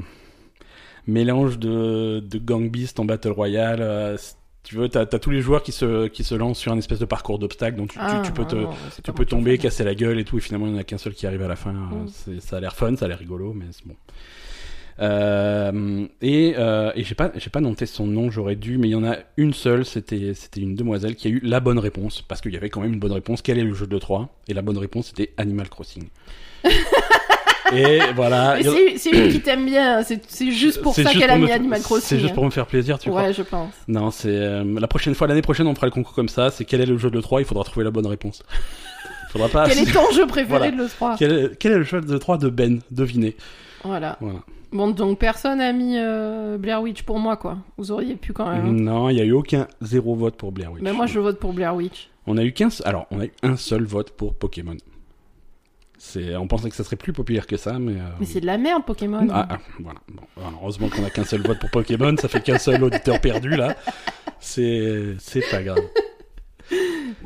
mélange 1.08 1.60
de, 1.60 2.20
de 2.20 2.38
Gang 2.40 2.70
Beast 2.70 3.00
en 3.00 3.06
Battle 3.06 3.32
Royale. 3.32 3.80
euh, 3.82 4.18
tu 4.64 4.76
veux, 4.76 4.90
t'as 4.90 5.02
as 5.02 5.20
tous 5.20 5.30
les 5.30 5.42
joueurs 5.42 5.62
qui 5.62 5.72
se, 5.72 6.08
qui 6.08 6.24
se 6.24 6.34
lancent 6.34 6.58
sur 6.58 6.72
un 6.72 6.78
espèce 6.80 6.98
de 6.98 7.06
parcours 7.06 7.38
d'obstacles, 7.38 7.78
donc 7.78 7.90
tu, 7.92 8.00
Ah, 8.02 8.24
tu 8.26 8.32
peux 8.32 8.46
te. 8.46 8.56
non, 8.56 8.72
c'est 8.90 9.04
Tu 9.04 9.12
pas 9.12 9.14
peux 9.14 9.24
Mansion 9.24 9.38
tomber, 9.38 9.58
casser 9.60 9.84
la 9.84 9.94
gueule 9.94 10.18
et 10.20 10.24
tout, 10.24 10.40
et 10.40 10.42
finalement 10.42 10.66
il 10.66 10.72
n'y 10.72 10.78
en 10.78 10.82
a 10.82 10.84
qu'un 10.84 10.98
seul 10.98 11.14
qui 11.14 11.28
arrive 11.28 11.44
à 11.44 11.48
la 11.48 11.56
fin. 11.56 11.72
Mm. 11.74 12.08
Ça 12.40 12.58
a 12.58 12.60
l'air 12.60 12.76
fun, 12.76 12.96
ça 12.96 13.06
a 13.06 13.08
l'air 13.08 13.20
rigolo, 13.20 13.54
mais 13.54 13.66
c'est 13.72 13.86
bon. 13.86 13.96
Euh, 15.00 16.06
et 16.22 16.56
euh, 16.58 16.92
et 16.96 17.04
j'ai 17.04 17.16
pas, 17.16 17.32
j'ai 17.36 17.50
pas 17.50 17.60
noté 17.60 17.86
son 17.86 18.08
nom, 18.08 18.32
j'aurais 18.32 18.56
dû, 18.56 18.78
mais 18.78 18.88
il 18.88 18.92
y 18.92 18.96
en 18.96 19.04
a 19.04 19.18
une 19.38 19.54
seule, 19.54 19.86
c'était 19.86 20.34
c'était 20.34 20.62
une 20.62 20.76
demoiselle 20.76 21.16
qui 21.16 21.28
a 21.28 21.32
eu 21.32 21.42
la 21.44 21.60
bonne 21.60 21.80
réponse, 21.80 22.22
parce 22.22 22.40
qu'il 22.42 22.54
y 22.54 22.58
avait 22.58 22.70
quand 22.70 22.80
même 22.82 22.94
une 22.94 23.00
bonne 23.00 23.12
réponse. 23.12 23.42
Quel 23.42 23.58
est 23.60 23.64
le 23.64 23.74
jeu 23.74 23.88
de 23.88 23.98
3 23.98 24.30
Et 24.48 24.54
la 24.54 24.62
bonne 24.62 24.78
réponse 24.78 25.08
c'était 25.08 25.34
Animal 25.38 25.68
Crossing. 25.70 26.04
et 27.74 28.00
voilà. 28.16 28.58
C'est- 28.98 29.12
lui 29.12 29.30
qui 29.30 29.42
t'aime 29.42 29.66
bien, 29.66 30.02
c'est 30.04 30.52
juste 30.52 30.82
pour 30.82 30.96
ça 30.96 31.12
qu'elle 31.12 31.30
a 31.30 31.38
mis 31.38 31.52
Animal 31.52 31.82
Crossing. 31.82 32.06
C'est 32.08 32.20
juste 32.20 32.34
pour 32.34 32.46
me 32.46 32.50
faire 32.52 32.68
plaisir, 32.68 32.98
tu 33.00 33.10
crois 33.10 33.24
Ouais, 33.24 33.34
je 33.34 33.42
pense. 33.42 33.74
Non, 33.88 34.12
c'est 34.12 34.30
euh, 34.30 34.64
la 34.80 34.88
prochaine 34.88 35.16
fois, 35.16 35.28
l'année 35.28 35.42
prochaine, 35.42 35.68
on 35.68 35.76
fera 35.76 35.88
le 35.88 35.92
concours 35.92 36.14
comme 36.14 36.30
ça. 36.30 36.52
C'est 36.52 36.64
quel 36.66 36.82
est 36.82 36.86
le 36.86 36.98
jeu 36.98 37.10
de 37.12 37.20
3 37.20 37.42
Il 37.42 37.46
faudra 37.46 37.64
trouver 37.64 37.84
la 37.84 37.92
bonne 37.92 38.08
réponse. 38.08 38.44
Faudra 39.32 39.50
pas. 39.50 39.68
Quel 39.68 39.80
est 39.80 39.92
ton 39.92 40.10
jeu 40.16 40.26
préféré 40.28 40.70
Voilà. 40.70 40.72
de 40.72 40.78
l'E3 40.78 41.16
Quel 41.20 41.58
quel 41.60 41.72
est 41.74 41.78
le 41.80 41.84
jeu 41.84 42.00
de 42.00 42.18
3 42.18 42.38
de 42.38 42.48
Ben? 42.48 42.80
Devinez. 42.90 43.36
Voilà. 43.84 44.16
Voilà. 44.22 44.40
Bon, 44.76 44.90
donc 44.90 45.20
personne 45.20 45.62
a 45.62 45.72
mis 45.72 45.96
euh, 45.98 46.58
Blair 46.58 46.82
Witch 46.82 47.04
pour 47.04 47.18
moi, 47.18 47.38
quoi. 47.38 47.58
Vous 47.78 47.92
auriez 47.92 48.16
pu 48.16 48.34
quand 48.34 48.50
même. 48.52 48.76
Non, 48.82 49.10
il 49.10 49.18
y 49.18 49.22
a 49.22 49.24
eu 49.24 49.32
aucun 49.32 49.68
zéro 49.82 50.16
vote 50.16 50.36
pour 50.36 50.52
Blair 50.52 50.72
Witch. 50.74 50.84
Mais 50.84 50.92
moi, 50.92 51.06
je 51.06 51.18
vote 51.20 51.40
pour 51.40 51.54
Blair 51.54 51.74
Witch. 51.76 52.10
On 52.28 52.38
a 52.38 52.44
eu 52.44 52.52
qu'un, 52.52 52.68
alors 52.84 53.06
on 53.12 53.20
a 53.22 53.26
eu 53.26 53.32
un 53.42 53.56
seul 53.56 53.86
vote 53.86 54.12
pour 54.12 54.34
Pokémon. 54.36 54.76
C'est, 55.98 56.36
on 56.36 56.46
pensait 56.48 56.70
que 56.70 56.76
ça 56.76 56.84
serait 56.84 56.98
plus 56.98 57.14
populaire 57.14 57.48
que 57.48 57.56
ça, 57.58 57.80
mais. 57.80 57.94
euh, 57.94 58.10
Mais 58.20 58.26
c'est 58.26 58.42
de 58.42 58.46
la 58.46 58.58
merde, 58.58 58.84
Pokémon. 58.86 59.26
Ah, 59.32 59.48
ah, 59.50 59.58
voilà. 59.80 60.00
Bon, 60.12 60.24
alors, 60.38 60.60
heureusement 60.62 60.90
qu'on 60.90 61.06
a 61.06 61.10
qu'un 61.10 61.24
seul 61.24 61.42
vote 61.42 61.60
pour 61.60 61.72
Pokémon, 61.72 62.14
ça 62.18 62.28
fait 62.28 62.42
qu'un 62.42 62.58
seul 62.60 62.84
auditeur 62.84 63.22
perdu 63.22 63.50
là. 63.52 63.76
C'est, 64.40 65.16
c'est 65.20 65.50
pas 65.50 65.64
grave. 65.64 65.80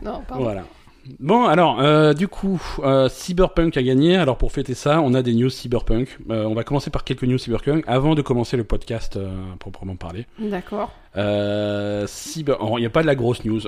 Non, 0.01 0.21
pardon. 0.27 0.43
Voilà. 0.43 0.63
Bon, 1.19 1.45
alors, 1.45 1.79
euh, 1.81 2.13
du 2.13 2.27
coup, 2.27 2.61
euh, 2.83 3.09
Cyberpunk 3.09 3.75
a 3.77 3.81
gagné. 3.83 4.15
Alors, 4.17 4.37
pour 4.37 4.51
fêter 4.51 4.73
ça, 4.73 5.01
on 5.01 5.13
a 5.13 5.21
des 5.21 5.33
news 5.33 5.49
Cyberpunk. 5.49 6.17
Euh, 6.29 6.43
on 6.45 6.53
va 6.53 6.63
commencer 6.63 6.89
par 6.89 7.03
quelques 7.03 7.23
news 7.23 7.37
Cyberpunk 7.37 7.83
avant 7.87 8.15
de 8.15 8.21
commencer 8.21 8.57
le 8.57 8.63
podcast 8.63 9.17
proprement 9.59 9.95
parler. 9.95 10.25
D'accord. 10.39 10.91
Cyber... 12.07 12.57
oh, 12.61 12.77
Il 12.77 12.81
n'y 12.81 12.85
a 12.85 12.89
pas 12.89 13.01
de 13.01 13.07
la 13.07 13.15
grosse 13.15 13.43
news, 13.45 13.61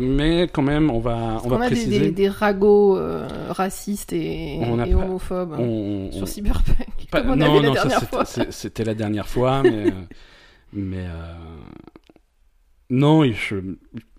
mais 0.00 0.48
quand 0.52 0.62
même, 0.62 0.90
on 0.90 0.98
va, 1.00 1.40
on 1.44 1.46
On, 1.46 1.48
va 1.50 1.56
a 1.56 1.68
des, 1.68 1.74
préciser. 1.74 1.98
des, 1.98 2.10
des 2.12 2.28
ragots 2.28 2.98
racistes 3.50 4.12
et, 4.12 4.58
pas- 4.60 4.86
homophobes 4.96 5.52
hein, 5.54 5.58
on- 5.60 6.10
sur 6.12 6.26
Cyberpunk. 6.28 6.76
pas- 7.10 7.20
Comme 7.22 7.30
on 7.32 7.36
non, 7.36 7.56
avait 7.56 7.66
non, 7.66 7.74
la 7.74 7.80
ça, 7.82 7.88
dernière 7.88 8.00
c'était- 8.00 8.16
fois. 8.16 8.24
c'est- 8.24 8.52
c'était 8.52 8.84
la 8.84 8.94
dernière 8.94 9.28
fois, 9.28 9.62
mais, 9.62 9.92
mais 10.72 11.04
non, 12.90 13.24
il- 13.24 13.34
je- 13.34 13.56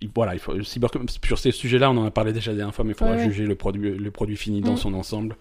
il- 0.01 0.09
voilà, 0.13 0.33
il 0.33 0.39
faut 0.39 0.61
Cyberpunk 0.61 1.09
sur 1.25 1.39
ces 1.39 1.51
sujets-là, 1.51 1.89
on 1.91 1.97
en 1.97 2.05
a 2.05 2.11
parlé 2.11 2.33
déjà 2.33 2.51
la 2.51 2.57
dernière 2.57 2.75
fois, 2.75 2.83
mais 2.85 2.91
il 2.91 2.95
faudra 2.97 3.15
Ouais, 3.15 3.23
juger 3.25 3.45
le 3.45 3.55
produit, 3.55 3.91
le 3.97 4.11
produit 4.11 4.35
fini 4.37 4.61
dans 4.61 4.73
Mm. 4.73 4.77
son 4.77 4.93
ensemble. 4.93 5.35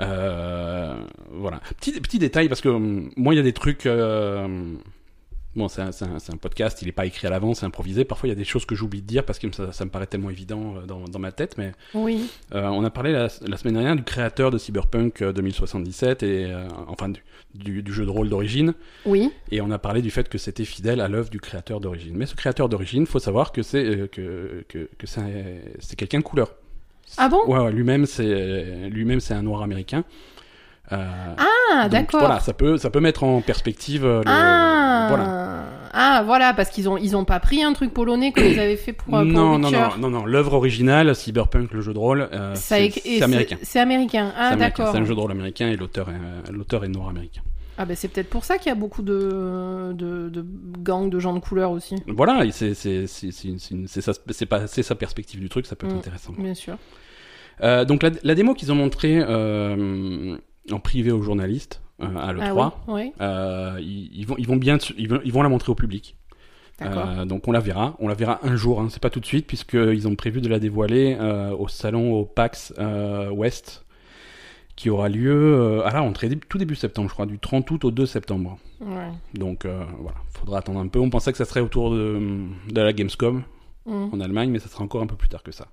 Euh, 0.00 0.96
voilà. 1.32 1.60
Petit, 1.80 2.00
petit 2.00 2.18
détail, 2.18 2.48
parce 2.48 2.60
que 2.60 2.68
hum, 2.68 3.10
moi, 3.16 3.34
il 3.34 3.36
y 3.36 3.40
a 3.40 3.42
des 3.42 3.52
trucs. 3.52 3.86
euh, 3.86 4.46
Bon, 5.58 5.66
c'est 5.68 5.82
un, 5.82 6.36
podcast, 6.40 6.80
il 6.82 6.86
n'est 6.86 6.92
pas 6.92 7.04
écrit 7.04 7.26
à 7.26 7.30
l'avance, 7.30 7.58
c'est 7.60 7.66
improvisé. 7.66 8.04
Parfois, 8.04 8.28
il 8.28 8.30
y 8.30 8.32
a 8.32 8.36
des 8.36 8.44
choses 8.44 8.64
que 8.64 8.76
j'oublie 8.76 9.02
de 9.02 9.06
dire 9.08 9.24
parce 9.24 9.40
que 9.40 9.52
ça, 9.52 9.72
ça 9.72 9.84
me 9.84 9.90
paraît 9.90 10.06
tellement 10.06 10.30
évident 10.30 10.76
euh, 10.76 10.86
dans, 10.86 11.00
dans 11.08 11.18
ma 11.18 11.32
tête. 11.32 11.56
Mais 11.58 11.72
Oui. 11.94 12.30
euh, 12.54 12.66
on 12.68 12.84
a 12.84 12.90
parlé 12.90 13.10
la, 13.12 13.26
la 13.44 13.56
semaine 13.56 13.74
dernière 13.74 13.96
du 13.96 14.04
créateur 14.04 14.52
de 14.52 14.58
Cyberpunk 14.58 15.20
euh, 15.20 15.32
2077, 15.32 16.22
et, 16.22 16.44
euh, 16.46 16.68
enfin 16.86 17.08
du, 17.08 17.20
du- 17.54 17.82
du 17.82 17.92
jeu 17.92 18.04
de 18.06 18.10
rôle 18.10 18.28
d'origine. 18.28 18.72
Oui. 19.04 19.32
Et 19.50 19.60
on 19.60 19.70
a 19.72 19.78
parlé 19.78 20.00
du 20.00 20.12
fait 20.12 20.28
que 20.28 20.38
c'était 20.38 20.64
fidèle 20.64 21.00
à 21.00 21.08
l'œuvre 21.08 21.28
du 21.28 21.40
créateur 21.40 21.80
d'origine. 21.80 22.14
Mais 22.16 22.26
ce 22.26 22.36
créateur 22.36 22.68
d'origine, 22.68 23.04
faut 23.06 23.18
savoir 23.18 23.50
que 23.50 23.62
c'est 23.62 23.84
euh, 23.84 24.06
que, 24.06 24.64
que, 24.68 24.88
que 24.96 25.06
c'est 25.08 25.20
un- 25.20 25.30
c'est 25.80 25.96
quelqu'un 25.96 26.18
de 26.18 26.24
couleur. 26.24 26.54
Ah 27.16 27.28
bon? 27.28 27.40
Ouais, 27.48 27.58
ouais, 27.58 27.72
lui-même 27.72 28.06
c'est 28.06 28.88
lui-même 28.90 29.18
c'est 29.18 29.34
un 29.34 29.42
noir 29.42 29.62
américain. 29.62 30.04
Euh, 30.92 31.06
Ah, 31.74 31.88
d'accord. 31.88 32.20
Voilà, 32.20 32.40
ça 32.40 32.52
peut 32.54 32.78
ça 32.78 32.88
peut 32.90 33.00
mettre 33.00 33.24
en 33.24 33.40
perspective 33.42 34.04
euh, 34.06 34.20
le 34.20 34.30
Ah, 34.30 35.06
voilà. 35.10 35.64
ah, 35.92 36.22
voilà, 36.24 36.54
parce 36.54 36.70
qu'ils 36.70 36.88
ont 36.88 36.96
ils 36.96 37.14
ont 37.16 37.24
pas 37.24 37.40
pris 37.40 37.62
un 37.62 37.72
truc 37.74 37.92
polonais 37.92 38.32
comme 38.32 38.44
ils 38.44 38.58
avaient 38.58 38.76
fait 38.76 38.92
pour, 38.94 39.06
pour 39.08 39.18
non, 39.24 39.58
non, 39.58 39.70
non, 39.70 39.96
non, 39.98 40.10
non, 40.10 40.24
l'œuvre 40.26 40.54
originale, 40.54 41.14
Cyberpunk, 41.14 41.72
le 41.72 41.80
jeu 41.82 41.92
de 41.92 41.98
rôle, 41.98 42.28
euh, 42.32 42.54
c'est 42.54 42.76
américain. 43.22 43.56
C'est 43.62 43.78
américain. 43.80 44.32
Ah, 44.34 44.48
C'est 44.48 44.54
américain, 44.54 44.56
d'accord. 44.56 44.88
C'est 44.92 44.98
un 44.98 45.04
jeu 45.04 45.14
de 45.14 45.20
rôle 45.20 45.30
américain 45.32 45.68
et 45.68 45.76
l'auteur 45.76 46.08
est, 46.08 46.50
l'auteur 46.52 46.84
est 46.84 46.88
noir 46.88 47.08
américain. 47.10 47.42
Ah, 47.80 47.84
ben 47.84 47.94
c'est 47.94 48.08
peut-être 48.08 48.30
pour 48.30 48.44
ça 48.44 48.58
qu'il 48.58 48.70
y 48.70 48.72
a 48.72 48.74
beaucoup 48.74 49.02
de, 49.02 49.92
de, 49.92 50.28
de 50.30 50.44
gangs 50.78 51.10
de 51.10 51.20
gens 51.20 51.32
de 51.32 51.38
couleur 51.38 51.70
aussi. 51.70 51.94
Voilà, 52.08 52.44
c'est 52.50 52.74
sa 52.74 54.12
sa 54.82 54.94
perspective 54.94 55.38
du 55.40 55.48
truc, 55.48 55.66
ça 55.66 55.76
peut 55.76 55.86
être 55.86 55.94
Mm. 55.94 55.98
intéressant. 55.98 56.32
Bien 56.36 56.54
sûr. 56.54 56.76
Euh, 57.62 57.84
donc 57.84 58.02
la, 58.02 58.10
la 58.22 58.34
démo 58.34 58.54
qu'ils 58.54 58.70
ont 58.72 58.76
montrée 58.76 59.18
euh, 59.20 60.36
en 60.72 60.80
privé 60.80 61.10
aux 61.12 61.22
journalistes 61.22 61.82
euh, 62.02 62.06
à 62.16 62.32
l'E3, 62.32 62.42
Ah 62.60 62.72
oui, 62.86 62.94
oui. 62.94 63.12
euh, 63.20 63.76
ils, 63.80 64.10
ils 64.20 64.26
vont 64.26 64.36
ils 64.38 64.46
vont 64.46 64.56
bien 64.56 64.78
ils 64.96 65.08
vont, 65.08 65.20
ils 65.24 65.32
vont 65.32 65.42
la 65.42 65.48
montrer 65.48 65.70
au 65.72 65.74
public. 65.74 66.16
Euh, 66.80 67.24
donc 67.24 67.48
on 67.48 67.52
la 67.52 67.58
verra, 67.58 67.96
on 67.98 68.06
la 68.06 68.14
verra 68.14 68.38
un 68.44 68.54
jour, 68.54 68.80
hein, 68.80 68.86
c'est 68.88 69.02
pas 69.02 69.10
tout 69.10 69.18
de 69.18 69.26
suite 69.26 69.46
puisqu'ils 69.48 70.06
ont 70.06 70.14
prévu 70.14 70.40
de 70.40 70.48
la 70.48 70.60
dévoiler 70.60 71.16
euh, 71.20 71.50
au 71.56 71.66
salon 71.66 72.12
au 72.12 72.24
PAX 72.24 72.72
euh, 72.78 73.30
West 73.30 73.84
qui 74.76 74.88
aura 74.90 75.08
lieu 75.08 75.82
à 75.84 75.90
la 75.92 75.98
rentrée 76.00 76.30
tout 76.48 76.56
début 76.56 76.76
septembre 76.76 77.08
je 77.08 77.14
crois, 77.14 77.26
du 77.26 77.40
30 77.40 77.68
août 77.72 77.84
au 77.84 77.90
2 77.90 78.06
septembre. 78.06 78.58
Ouais. 78.80 79.08
Donc 79.34 79.66
voilà, 79.98 80.18
faudra 80.38 80.58
attendre 80.58 80.78
un 80.78 80.86
peu. 80.86 81.00
On 81.00 81.10
pensait 81.10 81.32
que 81.32 81.38
ça 81.38 81.44
serait 81.44 81.60
autour 81.60 81.90
de, 81.90 82.20
de 82.70 82.80
la 82.80 82.92
Gamescom 82.92 83.42
Mm. 83.86 84.08
en 84.12 84.20
Allemagne, 84.20 84.50
mais 84.50 84.58
ça 84.58 84.68
sera 84.68 84.84
encore 84.84 85.00
un 85.00 85.06
peu 85.06 85.16
plus 85.16 85.30
tard 85.30 85.42
que 85.42 85.50
ça. 85.50 85.68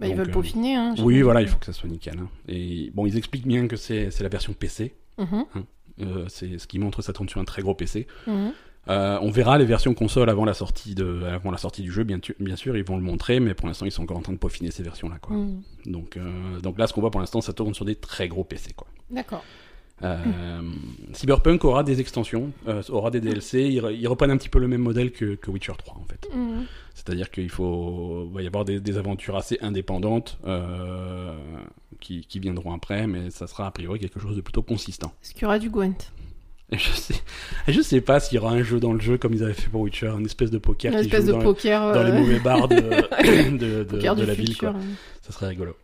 Bah, 0.00 0.08
ils 0.08 0.16
veulent 0.16 0.28
euh, 0.28 0.32
peaufiner. 0.32 0.74
Hein, 0.76 0.94
Oui, 0.98 1.20
voilà, 1.22 1.42
il 1.42 1.48
faut 1.48 1.58
que 1.58 1.66
ça 1.66 1.72
soit 1.72 1.88
nickel. 1.88 2.18
hein. 2.18 2.28
Et 2.48 2.90
bon, 2.94 3.06
ils 3.06 3.16
expliquent 3.16 3.46
bien 3.46 3.68
que 3.68 3.76
c'est 3.76 4.08
la 4.20 4.28
version 4.28 4.52
PC. 4.52 4.94
Mhm, 5.18 5.44
Euh, 6.02 6.24
c'est 6.28 6.56
ce 6.58 6.66
qui 6.66 6.78
montre 6.78 7.02
ça 7.02 7.12
tourne 7.12 7.28
sur 7.28 7.40
un 7.40 7.44
très 7.44 7.60
gros 7.62 7.74
PC. 7.74 8.06
mhm. 8.26 8.52
Euh, 8.88 9.18
on 9.20 9.30
verra 9.30 9.58
les 9.58 9.66
versions 9.66 9.92
console 9.92 10.30
avant 10.30 10.46
la 10.46 10.54
sortie 10.54 10.94
de 10.94 11.24
avant 11.24 11.50
la 11.50 11.58
sortie 11.58 11.82
du 11.82 11.92
jeu, 11.92 12.02
bien, 12.02 12.18
bien 12.40 12.56
sûr, 12.56 12.74
ils 12.78 12.82
vont 12.82 12.96
le 12.96 13.02
montrer, 13.02 13.38
mais 13.38 13.52
pour 13.52 13.68
l'instant 13.68 13.84
ils 13.84 13.92
sont 13.92 14.02
encore 14.02 14.16
en 14.16 14.22
train 14.22 14.32
de 14.32 14.38
peaufiner 14.38 14.70
ces 14.70 14.82
versions-là, 14.82 15.18
quoi. 15.20 15.36
Mm. 15.36 15.62
Donc 15.84 16.16
euh, 16.16 16.60
donc 16.60 16.78
là, 16.78 16.86
ce 16.86 16.94
qu'on 16.94 17.02
voit 17.02 17.10
pour 17.10 17.20
l'instant, 17.20 17.42
ça 17.42 17.52
tourne 17.52 17.74
sur 17.74 17.84
des 17.84 17.94
très 17.94 18.26
gros 18.26 18.42
PC, 18.42 18.72
quoi. 18.72 18.86
D'accord. 19.10 19.44
Euh, 20.02 20.62
Cyberpunk 21.12 21.64
aura 21.64 21.82
des 21.82 22.00
extensions, 22.00 22.52
euh, 22.68 22.82
aura 22.88 23.10
des 23.10 23.20
DLC. 23.20 23.62
Ils, 23.62 23.82
ils 23.98 24.08
reprennent 24.08 24.30
un 24.30 24.36
petit 24.36 24.48
peu 24.48 24.58
le 24.58 24.68
même 24.68 24.80
modèle 24.80 25.12
que, 25.12 25.34
que 25.34 25.50
Witcher 25.50 25.72
3 25.76 25.94
en 25.94 26.04
fait. 26.04 26.28
Mhm. 26.34 26.64
C'est-à-dire 26.94 27.30
qu'il 27.30 27.50
faut 27.50 28.28
va 28.32 28.42
y 28.42 28.46
avoir 28.46 28.64
des, 28.64 28.80
des 28.80 28.98
aventures 28.98 29.36
assez 29.36 29.58
indépendantes 29.60 30.38
euh, 30.46 31.34
qui, 32.00 32.22
qui 32.26 32.38
viendront 32.40 32.72
après, 32.72 33.06
mais 33.06 33.30
ça 33.30 33.46
sera 33.46 33.66
a 33.66 33.70
priori 33.70 33.98
quelque 33.98 34.20
chose 34.20 34.36
de 34.36 34.40
plutôt 34.40 34.62
consistant. 34.62 35.12
Est-ce 35.22 35.32
qu'il 35.32 35.42
y 35.42 35.46
aura 35.46 35.58
du 35.58 35.70
Gwent? 35.70 36.12
Je 36.72 36.78
sais, 36.78 37.14
je 37.66 37.80
sais 37.80 38.00
pas 38.00 38.20
s'il 38.20 38.36
y 38.36 38.38
aura 38.38 38.52
un 38.52 38.62
jeu 38.62 38.78
dans 38.78 38.92
le 38.92 39.00
jeu 39.00 39.18
comme 39.18 39.34
ils 39.34 39.42
avaient 39.42 39.54
fait 39.54 39.68
pour 39.68 39.80
Witcher, 39.80 40.12
une 40.16 40.26
espèce 40.26 40.52
de 40.52 40.58
poker 40.58 40.92
Une 40.92 41.00
qui 41.00 41.06
espèce 41.06 41.22
joue 41.22 41.32
de 41.32 41.32
dans, 41.32 41.42
poker. 41.42 41.92
dans 41.92 42.04
les 42.04 42.12
mauvais 42.12 42.38
bars 42.38 42.68
de, 42.68 42.76
de, 43.58 44.24
la 44.24 44.34
ville. 44.34 44.56
Quoi. 44.56 44.74
Ça 45.20 45.32
serait 45.32 45.48
rigolo. 45.48 45.74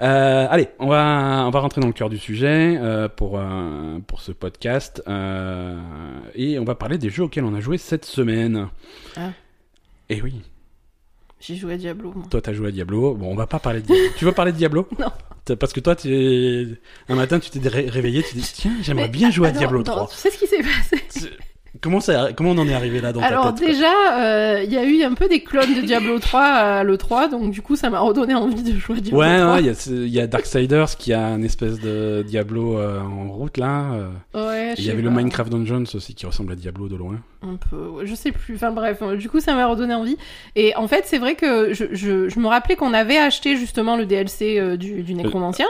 Euh, 0.00 0.46
allez, 0.48 0.68
on 0.78 0.86
va 0.86 1.44
on 1.46 1.50
va 1.50 1.58
rentrer 1.60 1.80
dans 1.80 1.88
le 1.88 1.92
cœur 1.92 2.08
du 2.08 2.18
sujet 2.18 2.78
euh, 2.80 3.08
pour 3.08 3.38
euh, 3.38 3.98
pour 4.06 4.20
ce 4.20 4.30
podcast 4.32 5.02
et 5.06 6.58
on 6.58 6.64
va 6.64 6.74
parler 6.76 6.98
des 6.98 7.10
jeux 7.10 7.24
auxquels 7.24 7.44
on 7.44 7.54
a 7.54 7.60
joué 7.60 7.78
cette 7.78 8.04
semaine. 8.04 8.68
Ah. 9.16 9.30
Et 10.08 10.22
oui, 10.22 10.40
J'ai 11.40 11.56
joué 11.56 11.74
à 11.74 11.76
Diablo. 11.76 12.12
moi. 12.14 12.24
toi 12.30 12.40
t'as 12.40 12.52
joué 12.52 12.68
à 12.68 12.70
Diablo. 12.70 13.14
Bon, 13.14 13.32
on 13.32 13.34
va 13.34 13.46
pas 13.48 13.58
parler 13.58 13.80
de 13.80 13.86
Diablo. 13.86 14.04
tu 14.16 14.24
veux 14.24 14.32
parler 14.32 14.52
de 14.52 14.56
Diablo 14.56 14.88
Non. 14.98 15.10
Parce 15.58 15.72
que 15.72 15.80
toi, 15.80 15.96
un 17.08 17.14
matin, 17.14 17.40
tu 17.40 17.48
t'es 17.50 17.66
ré- 17.68 17.88
réveillé, 17.88 18.22
tu 18.22 18.34
t'es 18.34 18.40
dit 18.40 18.52
tiens, 18.54 18.76
j'aimerais 18.82 19.08
bien 19.08 19.30
jouer 19.30 19.48
à 19.48 19.50
Diablo 19.50 19.78
non, 19.78 19.84
3. 19.84 20.08
Tu 20.08 20.14
sais 20.16 20.30
ce 20.30 20.38
qui 20.38 20.46
s'est 20.46 20.62
passé? 20.62 21.30
Comment, 21.80 22.00
ça, 22.00 22.30
comment 22.34 22.50
on 22.52 22.58
en 22.58 22.66
est 22.66 22.72
arrivé 22.74 23.00
là 23.00 23.12
dans 23.12 23.20
Alors 23.20 23.44
ta 23.44 23.52
tête 23.52 23.58
quoi 23.60 23.68
déjà, 23.74 24.18
euh, 24.20 24.62
il 24.64 24.72
y 24.72 24.78
a 24.78 24.84
eu 24.84 25.02
un 25.02 25.14
peu 25.14 25.28
des 25.28 25.40
clones 25.42 25.74
de 25.74 25.82
Diablo 25.82 26.18
3 26.18 26.40
à 26.42 26.82
l'E3, 26.84 27.30
donc 27.30 27.50
du 27.50 27.60
coup 27.62 27.76
ça 27.76 27.90
m'a 27.90 28.00
redonné 28.00 28.34
envie 28.34 28.62
de 28.62 28.78
jouer 28.78 28.96
à 28.96 29.00
Diablo 29.00 29.20
Ouais, 29.20 29.38
3. 29.38 29.52
ouais, 29.54 29.60
il 29.62 30.08
y 30.08 30.18
a, 30.20 30.24
y 30.24 30.28
Darksiders 30.28 30.96
qui 30.96 31.12
a 31.12 31.26
un 31.26 31.42
espèce 31.42 31.78
de 31.78 32.24
Diablo 32.26 32.78
euh, 32.78 33.00
en 33.00 33.28
route 33.28 33.58
là. 33.58 33.92
euh. 33.92 34.08
Ouais, 34.34 34.74
Il 34.78 34.84
y 34.84 34.90
avait 34.90 35.02
le. 35.02 35.10
Minecraft 35.10 35.50
Dungeons 35.52 35.84
aussi 35.94 36.14
qui 36.14 36.26
ressemble 36.26 36.52
à 36.52 36.56
Diablo 36.56 36.88
de 36.88 36.96
loin. 36.96 37.20
Un 37.42 37.56
peu, 37.70 38.04
je 38.04 38.14
sais 38.14 38.32
plus. 38.32 38.54
Enfin 38.56 38.72
bref, 38.72 39.02
du 39.16 39.28
coup 39.28 39.38
ça 39.40 39.54
m'a 39.54 39.66
redonné 39.66 39.94
envie. 39.94 40.16
Et 40.56 40.74
en 40.74 40.88
fait 40.88 41.02
c'est 41.04 41.18
vrai 41.18 41.34
que 41.34 41.72
je, 41.74 41.84
je, 41.92 42.28
je 42.28 42.40
me 42.40 42.48
rappelais 42.48 42.76
qu'on 42.76 42.94
avait 42.94 43.18
acheté 43.18 43.56
justement 43.56 43.96
le 43.96 44.06
DLC 44.06 44.58
euh, 44.58 44.76
du, 44.76 45.02
du 45.02 45.14
Ouais, 45.14 45.24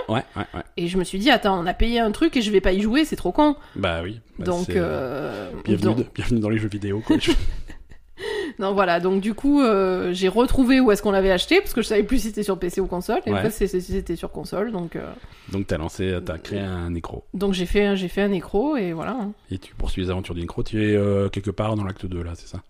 ouais, 0.09 0.23
ouais. 0.37 0.45
et 0.77 0.87
je 0.87 0.97
me 0.97 1.05
suis 1.05 1.19
dit 1.19 1.31
attends 1.31 1.61
on 1.61 1.67
a 1.67 1.75
payé 1.75 1.99
un 2.01 2.11
truc 2.13 2.37
et 2.37 2.43
je 2.43 2.51
vais 2.51 2.61
pas 2.61 2.73
y 2.73 2.81
jouer, 2.81 3.05
c'est 3.05 3.17
trop 3.17 3.33
con. 3.33 3.57
Bah 3.77 4.01
oui. 4.03 4.21
Bah, 4.39 4.45
donc 4.45 4.67
c'est- 4.67 4.73
euh, 4.77 5.51
Bienvenue, 5.65 5.85
donc- 5.87 5.97
de- 5.99 6.07
bienvenue 6.15 6.41
dans 6.41 6.49
les 6.51 6.59
jeux 6.59 6.69
vidéo 6.69 7.03
non 8.59 8.73
voilà 8.73 8.99
donc 8.99 9.21
du 9.21 9.33
coup 9.35 9.63
euh, 9.63 10.13
j'ai 10.13 10.27
retrouvé 10.27 10.81
où 10.81 10.91
est-ce 10.91 11.03
qu'on 11.03 11.13
l'avait 11.13 11.31
acheté 11.31 11.61
parce 11.61 11.73
que 11.73 11.83
je 11.83 11.87
savais 11.87 12.03
plus 12.03 12.19
si 12.19 12.29
c'était 12.29 12.43
sur 12.43 12.59
PC 12.59 12.81
ou 12.81 12.87
console. 12.87 13.21
Et 13.27 13.31
Ouais. 13.33 13.39
en 13.39 13.51
fait 13.51 13.67
c'était 13.69 14.17
sur 14.17 14.33
console 14.33 14.73
donc 14.73 14.97
euh, 14.97 15.13
Donc 15.53 15.69
t'as 15.69 15.79
lancé, 15.79 16.19
t'as 16.25 16.39
créé 16.39 16.59
un 16.61 16.91
nécro. 16.91 17.25
donc 17.35 17.53
j'ai 17.53 17.67
fait 17.67 17.85
un- 17.87 17.95
j'ai 17.95 18.09
fait 18.09 18.23
un 18.23 18.33
écro 18.33 18.77
et 18.77 18.93
voilà. 18.93 19.13
hein. 19.13 19.33
Et 19.53 19.59
tu 19.59 19.75
poursuis 19.77 20.03
les 20.03 20.11
aventures 20.11 20.35
du 20.35 20.41
nécro. 20.41 20.63
Tu 20.65 20.83
es 20.91 20.97
euh, 20.97 21.29
quelque 21.29 21.51
part 21.53 21.77
dans 21.77 21.85
l'acte 21.85 22.07
2 22.07 22.23
là, 22.23 22.33
c'est 22.35 22.49
ça? 22.49 22.63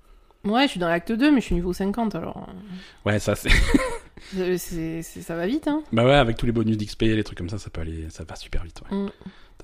Ouais 0.45 0.65
je 0.65 0.73
suis 0.73 0.81
dans 0.81 0.89
l'acte 0.89 1.13
2 1.13 1.31
mais 1.33 1.41
je 1.41 1.47
suis 1.47 1.55
niveau 1.55 1.73
50 1.73 2.15
alors 2.15 2.37
euh, 2.49 3.11
Ouais, 3.11 3.19
ça 3.19 3.35
c'est. 3.37 5.03
ça 5.03 5.35
va 5.37 5.47
vite 5.47 5.67
hein. 5.69 5.83
bah 5.93 6.05
ouais, 6.05 6.13
avec 6.15 6.37
tous 6.37 6.45
les 6.47 6.53
bonus 6.53 6.77
d'XP, 6.77 7.03
les 7.03 7.25
trucs 7.25 7.39
comme 7.39 7.49
ça, 7.49 7.59
ça 7.59 7.71
peut 7.71 7.81
aller, 7.81 8.07
ça 8.11 8.25
va 8.25 8.37
super 8.37 8.63
vite. 8.65 8.83
Ouais. 8.91 8.97
Mm. 8.99 9.11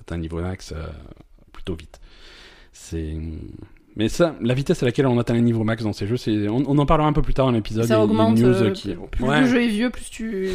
T'as 0.05 0.15
un 0.15 0.17
niveau 0.17 0.39
max 0.41 0.71
euh, 0.75 0.85
plutôt 1.65 1.75
vite. 1.77 1.99
C'est. 2.71 3.15
Mais 3.97 4.09
ça, 4.09 4.35
la 4.41 4.53
vitesse 4.53 4.83
à 4.83 4.85
laquelle 4.85 5.07
on 5.07 5.17
atteint 5.17 5.33
les 5.33 5.41
niveaux 5.41 5.63
max 5.63 5.81
dans 5.83 5.93
ces 5.93 6.05
jeux, 6.05 6.17
c'est. 6.17 6.49
On, 6.49 6.63
on 6.67 6.77
en 6.77 6.85
parlera 6.85 7.07
un 7.07 7.13
peu 7.13 7.21
plus 7.21 7.33
tard 7.33 7.45
dans 7.45 7.53
l'épisode. 7.53 7.85
Ça 7.85 8.01
augmente. 8.03 8.37
news 8.37 8.45
euh, 8.45 8.71
qui. 8.71 8.93
plus 8.93 9.23
Ouais. 9.23 9.41
le 9.41 9.47
jeu 9.47 9.63
est 9.63 9.67
vieux, 9.69 9.89
plus 9.89 10.09
tu. 10.09 10.49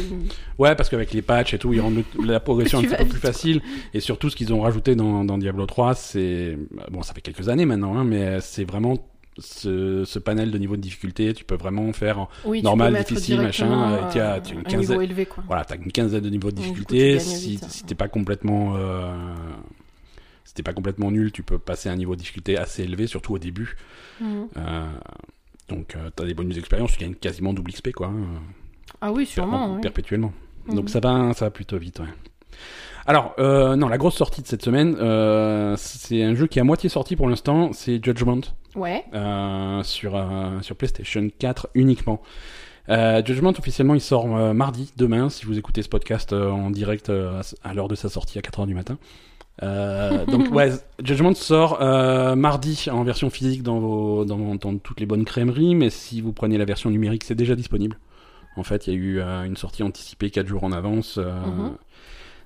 Ouais, 0.59 0.75
parce 0.75 0.89
qu'avec 0.89 1.11
les 1.11 1.23
patchs 1.23 1.55
et 1.55 1.57
tout, 1.57 1.73
ils 1.73 1.81
rendent 1.81 2.03
le- 2.19 2.25
la 2.27 2.39
progression 2.39 2.77
un 2.79 2.83
petit 2.83 2.95
peu 2.95 3.05
plus 3.05 3.19
facile. 3.19 3.61
Et 3.95 3.99
surtout, 3.99 4.29
ce 4.29 4.35
qu'ils 4.35 4.53
ont 4.53 4.61
rajouté 4.61 4.95
dans, 4.95 5.25
dans 5.25 5.37
Diablo 5.39 5.65
3, 5.65 5.95
c'est 5.95 6.57
bon, 6.91 7.01
ça 7.01 7.13
fait 7.15 7.21
quelques 7.21 7.49
années 7.49 7.65
maintenant, 7.65 7.97
hein, 7.97 8.03
mais 8.03 8.39
c'est 8.41 8.63
vraiment 8.63 8.93
ce, 9.39 10.03
ce 10.05 10.19
panel 10.19 10.51
de 10.51 10.57
niveau 10.59 10.75
de 10.75 10.81
difficulté. 10.81 11.33
Tu 11.33 11.43
peux 11.43 11.55
vraiment 11.55 11.91
faire, 11.93 12.27
Oui, 12.45 12.61
Normal, 12.61 12.93
difficile, 13.03 13.41
machin, 13.41 13.71
as- 13.71 13.93
euh, 13.93 14.09
tu 14.11 14.19
as 14.19 14.53
une 14.53 14.59
un 14.59 14.63
quinzaine- 14.63 14.79
niveau 14.81 15.01
élevé, 15.01 15.25
quoi. 15.25 15.43
voilà, 15.47 15.65
t'as 15.65 15.77
une 15.77 15.91
quinzaine 15.91 16.21
de 16.21 16.29
niveaux 16.29 16.51
de 16.51 16.57
coup, 16.57 16.61
difficulté. 16.61 17.17
si 17.17 17.51
vite, 17.51 17.65
si 17.67 17.81
hein. 17.81 17.85
t'es 17.87 17.95
pas 17.95 18.07
complètement 18.07 18.75
euh, 18.75 19.11
si 20.43 20.53
t'es 20.53 20.63
pas 20.63 20.73
complètement 20.73 21.11
nul, 21.11 21.31
tu 21.31 21.43
peux 21.43 21.57
passer 21.59 21.89
à 21.89 21.91
un 21.91 21.95
niveau 21.95 22.15
de 22.15 22.19
difficulté 22.19 22.57
assez 22.57 22.83
élevé, 22.83 23.07
surtout 23.07 23.33
au 23.33 23.39
début. 23.39 23.75
Mhm. 24.19 24.47
Euh, 24.57 24.85
donc, 25.69 25.95
euh, 25.95 26.09
t'as 26.15 26.25
des 26.25 26.33
bonus 26.33 26.55
d'expérience, 26.55 26.91
tu 26.93 26.99
gagnes 26.99 27.13
quasiment 27.15 27.53
double 27.53 27.71
XP, 27.71 27.91
quoi. 27.91 28.07
hein, 28.07 28.41
Ah 29.01 29.11
oui, 29.11 29.25
sûrement. 29.25 29.79
perpétuellement. 29.79 30.33
Mhm. 30.67 30.75
Donc 30.75 30.89
ça 30.89 30.99
va, 30.99 31.33
ça 31.33 31.45
va 31.45 31.51
plutôt 31.51 31.77
vite, 31.77 31.99
ouais. 31.99 32.07
Alors, 33.07 33.33
euh, 33.39 33.75
non, 33.75 33.87
la 33.87 33.97
grosse 33.97 34.15
sortie 34.15 34.41
de 34.41 34.47
cette 34.47 34.61
semaine, 34.63 34.93
c'est 35.77 36.23
un 36.23 36.35
jeu 36.35 36.47
qui 36.47 36.59
est 36.59 36.61
à 36.61 36.65
moitié 36.65 36.89
sorti 36.89 37.15
pour 37.15 37.27
l'instant, 37.29 37.71
c'est 37.73 38.03
Judgment 38.03 38.41
Ouais. 38.75 39.03
sur 39.83 40.23
sur 40.61 40.75
PlayStation 40.75 41.27
4 41.39 41.69
uniquement. 41.73 42.21
Euh, 42.89 43.21
Judgment 43.23 43.53
officiellement 43.57 43.93
il 43.93 44.01
sort 44.01 44.35
euh, 44.35 44.53
mardi 44.53 44.91
demain 44.97 45.29
si 45.29 45.45
vous 45.45 45.57
écoutez 45.57 45.83
ce 45.83 45.87
podcast 45.87 46.33
euh, 46.33 46.49
en 46.49 46.71
direct 46.71 47.11
à 47.63 47.73
l'heure 47.75 47.87
de 47.87 47.93
sa 47.95 48.09
sortie 48.09 48.37
à 48.39 48.41
4h 48.41 48.65
du 48.65 48.73
matin. 48.73 48.97
Euh, 49.63 50.25
donc 50.25 50.51
ouais, 50.53 50.71
Judgment 51.03 51.33
sort 51.35 51.81
euh, 51.81 52.35
mardi 52.35 52.87
en 52.91 53.03
version 53.03 53.29
physique 53.29 53.63
dans, 53.63 53.79
vos, 53.79 54.25
dans, 54.25 54.55
dans 54.55 54.77
toutes 54.77 54.99
les 54.99 55.05
bonnes 55.05 55.25
crèmeries, 55.25 55.75
mais 55.75 55.89
si 55.89 56.21
vous 56.21 56.33
prenez 56.33 56.57
la 56.57 56.65
version 56.65 56.89
numérique, 56.89 57.23
c'est 57.23 57.35
déjà 57.35 57.55
disponible. 57.55 57.97
En 58.57 58.63
fait, 58.63 58.87
il 58.87 58.93
y 58.93 58.95
a 58.95 58.99
eu 58.99 59.19
euh, 59.19 59.43
une 59.43 59.55
sortie 59.55 59.83
anticipée 59.83 60.29
4 60.29 60.47
jours 60.47 60.63
en 60.63 60.71
avance. 60.71 61.17
Mhm. 61.17 61.71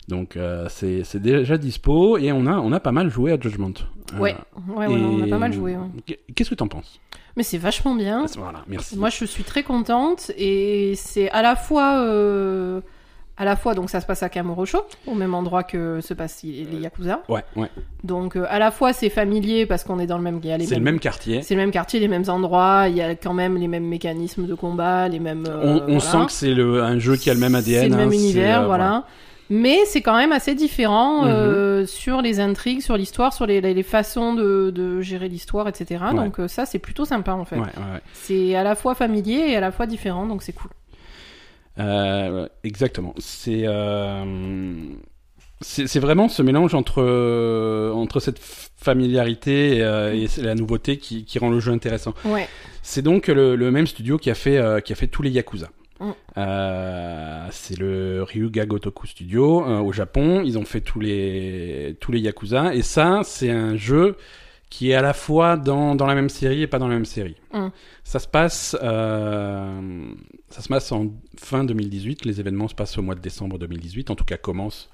Donc 0.07 0.37
c'est 0.69 1.17
déjà 1.19 1.57
dispo 1.57 2.17
et 2.19 2.31
on 2.31 2.45
a, 2.45 2.57
on 2.59 2.71
a 2.71 2.79
pas 2.79 2.91
mal 2.91 3.09
joué 3.09 3.31
à 3.31 3.39
Judgment. 3.39 3.73
Ouais. 4.19 4.35
Ouais, 4.67 4.85
ouais, 4.85 4.87
on 4.87 5.23
a 5.23 5.27
pas 5.27 5.39
mal 5.39 5.51
joué. 5.51 5.75
ouais. 5.75 6.19
Qu'est-ce 6.35 6.51
que 6.51 6.55
t'en 6.55 6.67
penses? 6.67 6.99
Mais 7.35 7.41
c'est 7.43 7.57
vachement 7.57 7.95
bien. 7.95 8.25
Voilà, 8.37 8.63
merci. 8.67 8.97
Moi, 8.97 9.09
je 9.09 9.25
suis 9.25 9.43
très 9.43 9.63
contente 9.63 10.31
et 10.37 10.93
c'est 10.95 11.29
à 11.31 11.41
la 11.41 11.55
fois. 11.55 12.01
euh, 12.05 12.81
À 13.37 13.43
la 13.43 13.57
fois, 13.57 13.73
donc 13.73 13.89
ça 13.89 13.99
se 13.99 14.05
passe 14.05 14.23
à 14.23 14.29
Kamurocho, 14.29 14.77
au 15.07 15.13
même 15.13 15.33
endroit 15.33 15.63
que 15.63 15.99
se 15.99 16.13
passent 16.13 16.41
les 16.43 16.63
Yakuza. 16.79 17.21
Ouais, 17.27 17.43
ouais. 17.57 17.69
Donc 18.05 18.37
euh, 18.37 18.45
à 18.49 18.59
la 18.59 18.71
fois 18.71 18.93
c'est 18.93 19.09
familier 19.09 19.65
parce 19.65 19.83
qu'on 19.83 19.99
est 19.99 20.07
dans 20.07 20.17
le 20.17 20.23
même, 20.23 20.39
C'est 20.41 20.75
le 20.75 20.79
même 20.81 20.99
quartier. 20.99 21.41
c'est 21.41 21.53
le 21.55 21.59
même 21.59 21.71
quartier, 21.71 21.99
les 21.99 22.07
mêmes 22.07 22.23
endroits, 22.29 22.85
il 22.87 22.95
y 22.95 23.01
a 23.01 23.13
quand 23.15 23.33
même 23.33 23.57
les 23.57 23.67
mêmes 23.67 23.85
mécanismes 23.87 24.45
de 24.47 24.53
combat, 24.55 25.09
les 25.09 25.19
mêmes. 25.19 25.43
euh, 25.49 25.61
on 25.63 25.93
on 25.95 25.97
voilà. 25.97 25.99
sent 25.99 26.25
que 26.27 26.31
c'est 26.31 26.53
le, 26.53 26.81
un 26.81 26.97
jeu 26.97 27.17
qui 27.17 27.29
a 27.29 27.33
le 27.33 27.41
même 27.41 27.55
ADN. 27.55 27.83
C'est 27.83 27.89
le 27.89 27.95
même 27.97 28.07
hein, 28.09 28.13
univers, 28.13 28.61
euh, 28.61 28.65
voilà. 28.67 29.03
Mais 29.49 29.79
c'est 29.85 30.01
quand 30.01 30.15
même 30.17 30.31
assez 30.31 30.55
différent 30.55 31.25
Mhm. 31.25 31.85
sur 31.85 32.21
les 32.21 32.39
intrigues, 32.39 32.81
sur 32.81 32.95
l'histoire, 32.97 33.31
sur 33.33 33.45
les, 33.45 33.59
les, 33.61 33.73
les 33.75 33.83
façons 33.83 34.33
de, 34.33 34.71
de 34.73 35.01
gérer 35.01 35.27
l'histoire, 35.29 35.67
etc. 35.67 36.03
Ouais. 36.07 36.15
Donc 36.15 36.37
ça, 36.47 36.65
c'est 36.65 36.79
plutôt 36.79 37.05
sympa 37.05 37.33
en 37.33 37.45
fait. 37.45 37.57
Ouais, 37.57 37.61
ouais. 37.63 38.01
C'est 38.13 38.55
à 38.55 38.63
la 38.63 38.73
fois 38.75 38.95
familier 38.95 39.43
et 39.49 39.55
à 39.57 39.59
la 39.59 39.71
fois 39.71 39.85
différent, 39.87 40.25
donc 40.25 40.41
c'est 40.41 40.53
cool. 40.53 40.71
Euh, 41.79 42.47
exactement. 42.63 43.13
C'est 43.17 43.63
euh, 43.65 44.75
c'est 45.61 45.99
vraiment 45.99 46.27
ce 46.29 46.41
mélange 46.41 46.75
entre 46.75 47.01
euh, 47.01 47.91
entre 47.93 48.19
cette 48.19 48.39
familiarité 48.39 49.77
et, 49.77 49.83
euh, 49.83 50.13
et 50.13 50.27
la 50.41 50.53
nouveauté 50.53 50.97
qui, 50.97 51.25
qui 51.25 51.39
rend 51.39 51.49
le 51.49 51.59
jeu 51.59 51.71
intéressant. 51.71 52.13
Ouais. 52.25 52.47
C'est 52.81 53.01
donc 53.01 53.27
le, 53.27 53.55
le 53.55 53.71
même 53.71 53.87
studio 53.87 54.17
qui 54.17 54.29
a 54.29 54.35
fait 54.35 54.57
euh, 54.57 54.79
qui 54.79 54.93
a 54.93 54.95
fait 54.95 55.07
tous 55.07 55.21
les 55.21 55.31
Yakuza. 55.31 55.69
Mm. 55.99 56.11
C'est 57.51 57.79
le 57.79 58.23
Ryuga 58.23 58.65
Gotoku 58.65 59.07
Studio 59.07 59.63
au 59.63 59.93
Japon. 59.93 60.43
Ils 60.45 60.57
ont 60.57 60.65
fait 60.65 60.81
tous 60.81 60.99
les 60.99 61.95
tous 62.01 62.11
les 62.11 62.19
Yakuza 62.19 62.75
et 62.75 62.81
ça 62.81 63.21
c'est 63.23 63.49
un 63.49 63.77
jeu 63.77 64.17
qui 64.69 64.91
est 64.91 64.95
à 64.95 65.01
la 65.01 65.13
fois 65.13 65.57
dans, 65.57 65.95
dans 65.95 66.05
la 66.05 66.15
même 66.15 66.29
série 66.29 66.63
et 66.63 66.67
pas 66.67 66.79
dans 66.79 66.87
la 66.87 66.95
même 66.95 67.05
série. 67.05 67.35
Mm. 67.53 67.67
Ça 68.03 68.19
se 68.19 68.27
passe 68.27 68.75
euh, 68.81 70.05
ça 70.49 70.61
se 70.61 70.67
passe 70.67 70.91
en 70.91 71.07
fin 71.37 71.63
2018. 71.63 72.25
Les 72.25 72.39
événements 72.39 72.67
se 72.67 72.75
passent 72.75 72.97
au 72.97 73.01
mois 73.01 73.15
de 73.15 73.21
décembre 73.21 73.57
2018. 73.57 74.09
En 74.09 74.15
tout 74.15 74.25
cas 74.25 74.37
commencent 74.37 74.89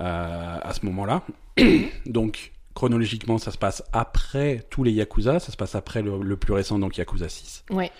euh, 0.00 0.58
à 0.62 0.72
ce 0.72 0.84
moment-là. 0.86 1.22
donc 2.06 2.52
chronologiquement 2.74 3.38
ça 3.38 3.50
se 3.50 3.58
passe 3.58 3.82
après 3.92 4.64
tous 4.70 4.84
les 4.84 4.92
Yakuza. 4.92 5.40
Ça 5.40 5.50
se 5.50 5.56
passe 5.56 5.74
après 5.74 6.02
le, 6.02 6.22
le 6.22 6.36
plus 6.36 6.52
récent 6.52 6.78
donc 6.78 6.96
Yakuza 6.98 7.28
6. 7.28 7.64
Ouais. 7.70 7.90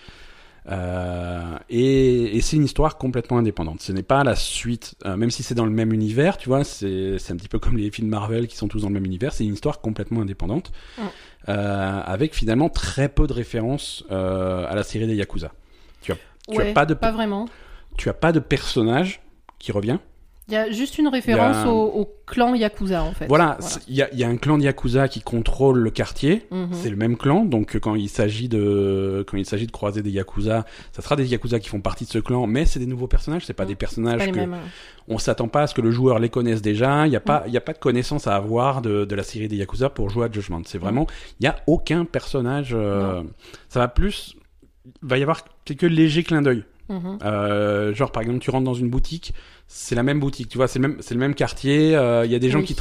Euh, 0.68 1.58
et, 1.70 2.36
et 2.36 2.40
c'est 2.40 2.56
une 2.56 2.64
histoire 2.64 2.98
complètement 2.98 3.38
indépendante. 3.38 3.80
Ce 3.80 3.92
n'est 3.92 4.02
pas 4.02 4.24
la 4.24 4.34
suite, 4.34 4.96
euh, 5.04 5.16
même 5.16 5.30
si 5.30 5.42
c'est 5.42 5.54
dans 5.54 5.64
le 5.64 5.70
même 5.70 5.92
univers, 5.92 6.36
tu 6.38 6.48
vois, 6.48 6.64
c'est 6.64 7.16
un 7.30 7.36
petit 7.36 7.48
peu 7.48 7.58
comme 7.58 7.76
les 7.76 7.90
films 7.90 8.08
Marvel 8.08 8.48
qui 8.48 8.56
sont 8.56 8.68
tous 8.68 8.82
dans 8.82 8.88
le 8.88 8.94
même 8.94 9.04
univers. 9.04 9.32
C'est 9.32 9.44
une 9.44 9.54
histoire 9.54 9.80
complètement 9.80 10.22
indépendante, 10.22 10.72
euh, 11.48 12.00
avec 12.04 12.34
finalement 12.34 12.68
très 12.68 13.08
peu 13.08 13.26
de 13.26 13.32
références 13.32 14.04
à 14.10 14.74
la 14.74 14.82
série 14.82 15.06
des 15.06 15.14
Yakuza. 15.14 15.52
Tu 16.02 16.12
as, 16.12 16.16
tu 16.48 16.56
ouais, 16.58 16.70
as 16.70 16.72
pas 16.72 16.86
de, 16.86 16.94
Pas 16.94 17.12
vraiment. 17.12 17.48
tu 17.96 18.08
as 18.08 18.14
pas 18.14 18.32
de 18.32 18.40
personnage 18.40 19.20
qui 19.58 19.72
revient. 19.72 19.98
Il 20.48 20.54
y 20.54 20.56
a 20.56 20.70
juste 20.70 20.98
une 20.98 21.08
référence 21.08 21.56
Il 21.64 21.68
a- 21.68 21.72
au, 21.72 21.86
au 22.02 22.08
clan 22.24 22.54
Yakuza 22.54 23.02
en 23.02 23.10
fait. 23.10 23.26
Voilà, 23.26 23.58
il 23.88 23.94
y 23.96 24.02
a, 24.02 24.08
il 24.12 24.18
y 24.20 24.22
a 24.22 24.28
un 24.28 24.36
clan 24.36 24.58
de 24.58 24.62
Yakuza 24.62 25.08
qui 25.08 25.20
contrôle 25.20 25.80
le 25.80 25.90
quartier. 25.90 26.46
Mhm. 26.52 26.68
C'est 26.72 26.88
le 26.90 26.94
même 26.94 27.16
clan, 27.16 27.44
donc 27.44 27.74
euh, 27.74 27.80
quand 27.80 27.96
il 27.96 28.08
s'agit 28.08 28.48
de 28.48 29.24
quand 29.28 29.36
il 29.36 29.44
s'agit 29.44 29.66
de 29.66 29.72
croiser 29.72 30.02
des 30.02 30.10
yakuza, 30.10 30.64
ça 30.92 31.02
sera 31.02 31.16
des 31.16 31.26
yakuza 31.26 31.58
qui 31.58 31.68
font 31.68 31.80
partie 31.80 32.04
de 32.04 32.10
ce 32.10 32.18
clan, 32.18 32.46
mais 32.46 32.64
c'est 32.64 32.78
des 32.78 32.86
nouveaux 32.86 33.08
personnages, 33.08 33.44
c'est 33.44 33.54
pas 33.54 33.64
Mm. 33.64 33.68
des 33.68 33.74
personnages 33.74 34.18
pas 34.18 34.26
que 34.28 34.36
mêmes. 34.36 34.56
on 35.08 35.18
s'attend 35.18 35.48
pas 35.48 35.62
à 35.62 35.66
ce 35.66 35.74
que 35.74 35.80
le 35.80 35.90
joueur 35.90 36.20
les 36.20 36.28
connaisse 36.28 36.62
déjà. 36.62 37.06
Il 37.08 37.12
y 37.12 37.16
a 37.16 37.20
pas 37.20 37.42
il 37.48 37.56
a 37.56 37.60
pas 37.60 37.72
de 37.72 37.78
connaissance 37.78 38.28
à 38.28 38.36
avoir 38.36 38.82
de, 38.82 39.04
de 39.04 39.14
la 39.16 39.24
série 39.24 39.48
des 39.48 39.56
yakuza 39.56 39.90
pour 39.90 40.10
jouer 40.10 40.26
à 40.26 40.30
Judgment. 40.32 40.62
C'est 40.64 40.78
vraiment 40.78 41.08
il 41.40 41.44
y 41.44 41.48
a 41.48 41.56
aucun 41.66 42.04
personnage. 42.04 42.70
euh, 42.72 43.22
ça 43.68 43.80
va 43.80 43.88
plus 43.88 44.36
va 45.02 45.18
y 45.18 45.22
avoir 45.22 45.42
quelques 45.64 45.82
légers 45.82 46.22
clins 46.22 46.42
d'œil. 46.42 46.62
Mhm. 46.88 47.18
Euh, 47.24 47.94
genre 47.94 48.12
par 48.12 48.22
exemple 48.22 48.38
tu 48.38 48.50
rentres 48.50 48.64
dans 48.64 48.74
une 48.74 48.88
boutique, 48.90 49.34
c'est 49.66 49.94
la 49.94 50.02
même 50.02 50.20
boutique, 50.20 50.48
tu 50.48 50.56
vois, 50.58 50.68
c'est 50.68 50.78
le 50.78 50.88
même 50.88 50.96
c'est 51.00 51.14
le 51.14 51.20
même 51.20 51.34
quartier. 51.34 51.96
euh, 51.96 52.24
Il 52.24 52.30
y 52.30 52.34
a 52.34 52.38
des 52.38 52.50
gens 52.50 52.60
Oui. 52.60 52.64
qui 52.66 52.76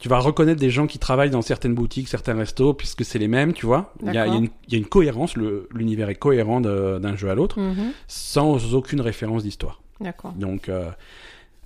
tu 0.00 0.08
vas 0.08 0.18
reconnaître 0.18 0.60
des 0.60 0.70
gens 0.70 0.86
qui 0.86 0.98
travaillent 1.00 1.30
dans 1.30 1.42
certaines 1.42 1.74
boutiques, 1.74 2.06
certains 2.06 2.34
restos, 2.36 2.72
puisque 2.72 3.04
c'est 3.04 3.18
les 3.18 3.26
mêmes, 3.26 3.52
tu 3.52 3.66
vois. 3.66 3.92
Il 4.06 4.12
y 4.12 4.18
a, 4.18 4.28
y 4.28 4.36
une, 4.36 4.48
il 4.68 4.72
y 4.72 4.76
a 4.76 4.78
une 4.78 4.86
cohérence, 4.86 5.34
l'univers 5.74 6.08
est 6.08 6.14
cohérent 6.14 6.60
d'un 6.60 7.16
jeu 7.16 7.30
à 7.30 7.34
l'autre, 7.34 7.58
Mhm. 7.58 7.90
sans 8.06 8.74
aucune 8.74 9.00
référence 9.00 9.42
d'histoire. 9.42 9.82
D'accord. 10.00 10.32
Donc, 10.34 10.68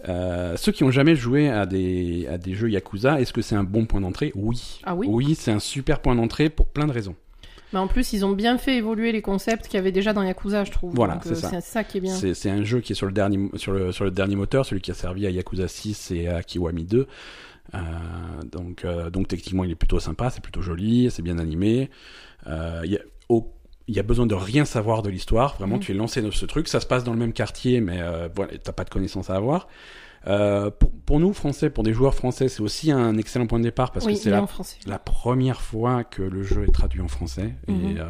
euh, 0.08 0.56
ceux 0.56 0.72
qui 0.72 0.82
ont 0.84 0.90
jamais 0.90 1.14
joué 1.14 1.48
à 1.50 1.66
des, 1.66 2.26
à 2.26 2.38
des 2.38 2.54
jeux 2.54 2.70
Yakuza, 2.70 3.20
est-ce 3.20 3.32
que 3.34 3.42
c'est 3.42 3.54
un 3.54 3.64
bon 3.64 3.84
point 3.84 4.00
d'entrée? 4.00 4.32
Oui. 4.34 4.80
Ah 4.84 4.94
oui? 4.94 5.06
Oui, 5.10 5.34
c'est 5.34 5.52
un 5.52 5.58
super 5.60 6.00
point 6.00 6.14
d'entrée 6.14 6.48
pour 6.48 6.66
plein 6.66 6.86
de 6.86 6.92
raisons. 6.92 7.14
Mais 7.72 7.78
en 7.78 7.86
plus, 7.88 8.12
ils 8.12 8.24
ont 8.24 8.32
bien 8.32 8.58
fait 8.58 8.76
évoluer 8.76 9.12
les 9.12 9.22
concepts 9.22 9.66
qu'il 9.66 9.74
y 9.74 9.78
avait 9.78 9.92
déjà 9.92 10.12
dans 10.12 10.22
Yakuza, 10.22 10.64
je 10.64 10.70
trouve. 10.70 10.94
Voilà, 10.94 11.20
c'est 11.22 11.30
euh, 11.32 11.34
ça. 11.34 11.60
Ça 11.60 11.84
qui 11.84 11.98
est 11.98 12.00
bien. 12.00 12.14
C'est 12.14 12.50
un 12.50 12.62
jeu 12.64 12.80
qui 12.80 12.92
est 12.92 12.96
sur 12.96 13.06
le, 13.06 13.12
dernier, 13.12 13.48
sur, 13.56 13.72
le, 13.72 13.92
sur 13.92 14.04
le 14.04 14.10
dernier 14.10 14.36
moteur, 14.36 14.66
celui 14.66 14.80
qui 14.82 14.90
a 14.90 14.94
servi 14.94 15.26
à 15.26 15.30
Yakuza 15.30 15.68
6 15.68 16.10
et 16.10 16.28
à 16.28 16.42
Kiwami 16.42 16.84
2. 16.84 17.06
Euh, 17.74 17.78
donc, 18.50 18.84
euh, 18.84 19.10
donc 19.10 19.28
techniquement, 19.28 19.64
il 19.64 19.70
est 19.70 19.74
plutôt 19.76 20.00
sympa, 20.00 20.30
c'est 20.30 20.42
plutôt 20.42 20.62
joli, 20.62 21.10
c'est 21.10 21.22
bien 21.22 21.38
animé. 21.38 21.90
Euh, 22.46 22.82
Il 22.84 22.92
y 22.92 22.96
a 22.96 23.00
au- 23.28 23.52
il 23.88 23.96
y 23.96 23.98
a 23.98 24.02
besoin 24.02 24.26
de 24.26 24.34
rien 24.34 24.64
savoir 24.64 25.02
de 25.02 25.10
l'histoire. 25.10 25.56
Vraiment, 25.58 25.76
Mhm. 25.76 25.82
tu 25.82 25.92
es 25.92 25.94
lancé 25.94 26.22
dans 26.22 26.30
ce 26.30 26.46
truc. 26.46 26.68
Ça 26.68 26.80
se 26.80 26.86
passe 26.86 27.02
dans 27.04 27.12
le 27.12 27.18
même 27.18 27.32
quartier, 27.32 27.80
mais 27.80 28.00
euh, 28.00 28.28
voilà, 28.34 28.52
t'as 28.58 28.72
pas 28.72 28.84
de 28.84 28.90
connaissances 28.90 29.28
à 29.30 29.34
avoir. 29.34 29.66
Euh, 30.26 30.70
pour, 30.70 30.90
pour 30.90 31.20
nous, 31.20 31.32
français, 31.32 31.70
pour 31.70 31.84
des 31.84 31.92
joueurs 31.92 32.14
français, 32.14 32.48
c'est 32.48 32.62
aussi 32.62 32.92
un 32.92 33.16
excellent 33.16 33.46
point 33.46 33.58
de 33.58 33.64
départ 33.64 33.90
parce 33.90 34.06
oui, 34.06 34.14
que 34.14 34.20
c'est 34.20 34.30
la 34.30 34.46
la 34.86 34.98
première 34.98 35.60
fois 35.60 36.04
que 36.04 36.22
le 36.22 36.42
jeu 36.42 36.64
est 36.64 36.72
traduit 36.72 37.00
en 37.00 37.08
français. 37.08 37.54
Mhm. 37.66 37.90
Et, 37.90 38.00
euh, 38.00 38.04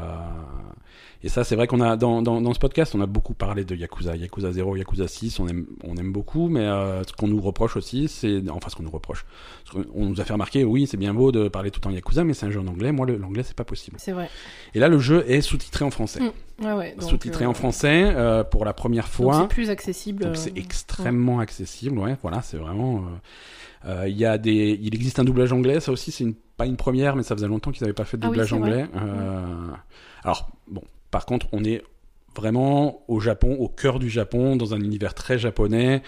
et 1.24 1.28
ça, 1.28 1.44
c'est 1.44 1.54
vrai 1.56 1.66
qu'on 1.66 1.80
a 1.80 1.96
dans, 1.96 2.20
dans, 2.22 2.40
dans 2.40 2.52
ce 2.52 2.58
podcast, 2.58 2.94
on 2.96 3.00
a 3.00 3.06
beaucoup 3.06 3.34
parlé 3.34 3.64
de 3.64 3.74
Yakuza, 3.76 4.16
Yakuza 4.16 4.50
0, 4.52 4.76
Yakuza 4.76 5.06
6, 5.06 5.38
on 5.40 5.46
aime, 5.48 5.66
on 5.84 5.96
aime 5.96 6.12
beaucoup, 6.12 6.48
mais 6.48 6.60
euh, 6.66 7.02
ce 7.04 7.12
qu'on 7.12 7.28
nous 7.28 7.40
reproche 7.40 7.76
aussi, 7.76 8.08
c'est 8.08 8.42
enfin 8.50 8.68
ce 8.70 8.74
qu'on 8.76 8.82
nous 8.82 8.90
reproche, 8.90 9.24
ce 9.64 9.72
qu'on- 9.72 9.84
on 9.94 10.06
nous 10.06 10.20
a 10.20 10.24
fait 10.24 10.32
remarquer, 10.32 10.64
oui, 10.64 10.86
c'est 10.88 10.96
bien 10.96 11.14
beau 11.14 11.30
de 11.30 11.48
parler 11.48 11.70
tout 11.70 11.86
en 11.86 11.90
Yakuza, 11.90 12.24
mais 12.24 12.34
c'est 12.34 12.46
un 12.46 12.50
jeu 12.50 12.60
en 12.60 12.66
anglais. 12.66 12.90
Moi, 12.92 13.06
le- 13.06 13.16
l'anglais, 13.16 13.42
c'est 13.44 13.56
pas 13.56 13.64
possible. 13.64 13.96
C'est 14.00 14.12
vrai. 14.12 14.28
Et 14.74 14.80
là, 14.80 14.88
le 14.88 14.98
jeu 14.98 15.24
est 15.28 15.40
sous-titré 15.42 15.84
en 15.84 15.90
français, 15.90 16.20
Mm. 16.20 16.64
Ouais, 16.64 16.72
ouais. 16.74 16.94
donc, 16.98 17.08
sous-titré 17.08 17.44
euh, 17.44 17.48
en 17.48 17.54
français 17.54 18.02
euh, 18.14 18.44
pour 18.44 18.64
la 18.64 18.72
première 18.72 19.08
fois. 19.08 19.40
c'est 19.42 19.48
plus 19.54 19.70
accessible. 19.70 20.24
Euh, 20.26 20.34
c'est 20.34 20.56
extrêmement 20.58 21.40
accessible, 21.40 21.98
ouais, 21.98 22.16
voilà, 22.22 22.42
c'est 22.42 22.56
vraiment. 22.56 23.04
euh, 23.84 23.88
euh, 24.02 24.08
Il 24.08 24.16
y 24.16 24.24
a 24.24 24.38
des, 24.38 24.78
il 24.80 24.94
existe 24.94 25.18
un 25.18 25.24
doublage 25.24 25.52
anglais, 25.52 25.80
ça 25.80 25.90
aussi 25.92 26.10
c'est 26.12 26.24
une, 26.24 26.34
pas 26.56 26.66
une 26.66 26.76
première, 26.76 27.16
mais 27.16 27.22
ça 27.24 27.34
faisait 27.34 27.48
longtemps 27.48 27.70
qu'ils 27.72 27.82
n'avaient 27.82 27.92
pas 27.94 28.04
fait 28.04 28.16
de 28.16 28.24
Ah 28.24 28.28
oui, 28.28 28.34
doublage 28.34 28.52
anglais. 28.52 28.86
Euh, 28.94 29.70
Alors 30.22 30.50
bon, 30.72 30.82
par 31.12 31.26
contre, 31.26 31.46
on 31.52 31.62
est 31.64 31.82
vraiment 32.34 33.02
au 33.08 33.20
Japon, 33.20 33.56
au 33.60 33.68
cœur 33.68 33.98
du 33.98 34.08
Japon, 34.08 34.56
dans 34.56 34.74
un 34.74 34.80
univers 34.80 35.14
très 35.14 35.38
japonais. 35.38 36.02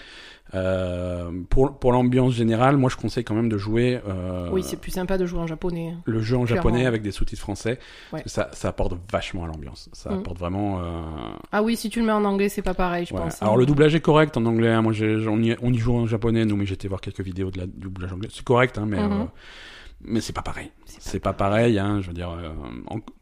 Euh, 0.53 1.31
pour 1.49 1.79
pour 1.79 1.91
l'ambiance 1.91 2.33
générale, 2.33 2.77
moi 2.77 2.89
je 2.91 2.95
conseille 2.97 3.23
quand 3.23 3.33
même 3.33 3.49
de 3.49 3.57
jouer 3.57 3.99
euh, 4.07 4.49
Oui, 4.51 4.61
c'est 4.63 4.77
plus 4.79 4.91
sympa 4.91 5.17
de 5.17 5.25
jouer 5.25 5.39
en 5.39 5.47
japonais. 5.47 5.95
le 6.05 6.21
jeu 6.21 6.37
en 6.37 6.45
clairement. 6.45 6.69
japonais 6.69 6.85
avec 6.85 7.01
des 7.01 7.11
sous-titres 7.11 7.41
français. 7.41 7.79
Ouais. 8.13 8.21
Ça, 8.27 8.49
ça 8.53 8.67
apporte 8.69 8.93
vachement 9.11 9.43
à 9.43 9.47
l'ambiance. 9.47 9.89
Ça 9.93 10.11
Mm. 10.11 10.19
apporte 10.19 10.37
vraiment. 10.37 10.79
euh, 10.81 10.83
Ah 11.51 11.63
oui, 11.63 11.75
si 11.75 11.89
tu 11.89 11.99
le 11.99 12.05
mets 12.05 12.11
en 12.11 12.23
anglais, 12.25 12.47
c'est 12.49 12.61
pas 12.61 12.75
pareil, 12.75 13.05
je 13.07 13.13
Ouais. 13.15 13.21
pense. 13.21 13.41
Alors 13.41 13.55
hein. 13.55 13.57
le 13.57 13.65
doublage 13.65 13.95
est 13.95 14.01
correct 14.01 14.37
en 14.37 14.45
anglais. 14.45 14.69
hein. 14.69 14.83
Moi, 14.83 14.93
on, 15.01 15.41
y, 15.41 15.57
on 15.61 15.73
y 15.73 15.77
joue 15.77 15.95
en 15.95 16.05
japonais, 16.05 16.45
nous, 16.45 16.55
mais 16.55 16.65
j'étais 16.67 16.87
voir 16.87 17.01
quelques 17.01 17.21
vidéos 17.21 17.49
de 17.49 17.59
la, 17.59 17.65
du 17.65 17.73
doublage 17.79 18.13
anglais. 18.13 18.29
C'est 18.31 18.43
correct, 18.45 18.77
hein, 18.77 18.85
mais 18.87 18.97
Mhm. 19.01 19.11
euh, 19.13 19.25
mais 20.07 20.21
c'est 20.21 20.33
pas 20.33 20.41
pareil. 20.41 20.71
C'est 20.85 21.19
pas 21.19 21.33
pareil. 21.33 21.77
Hein, 21.79 21.99
je 22.01 22.07
veux 22.07 22.13
dire, 22.13 22.29
euh, 22.31 22.49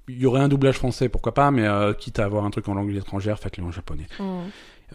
il 0.07 0.19
y 0.19 0.25
aurait 0.25 0.41
un 0.41 0.47
doublage 0.49 0.75
français, 0.75 1.09
pourquoi 1.09 1.33
pas, 1.33 1.51
mais 1.51 1.65
euh, 1.67 1.93
quitte 1.93 2.19
à 2.19 2.25
avoir 2.25 2.45
un 2.45 2.49
truc 2.49 2.67
en 2.69 2.73
langue 2.73 2.93
étrangère, 2.95 3.39
faites-le 3.39 3.63
en 3.63 3.71
japonais. 3.71 4.07
Mm. 4.19 4.23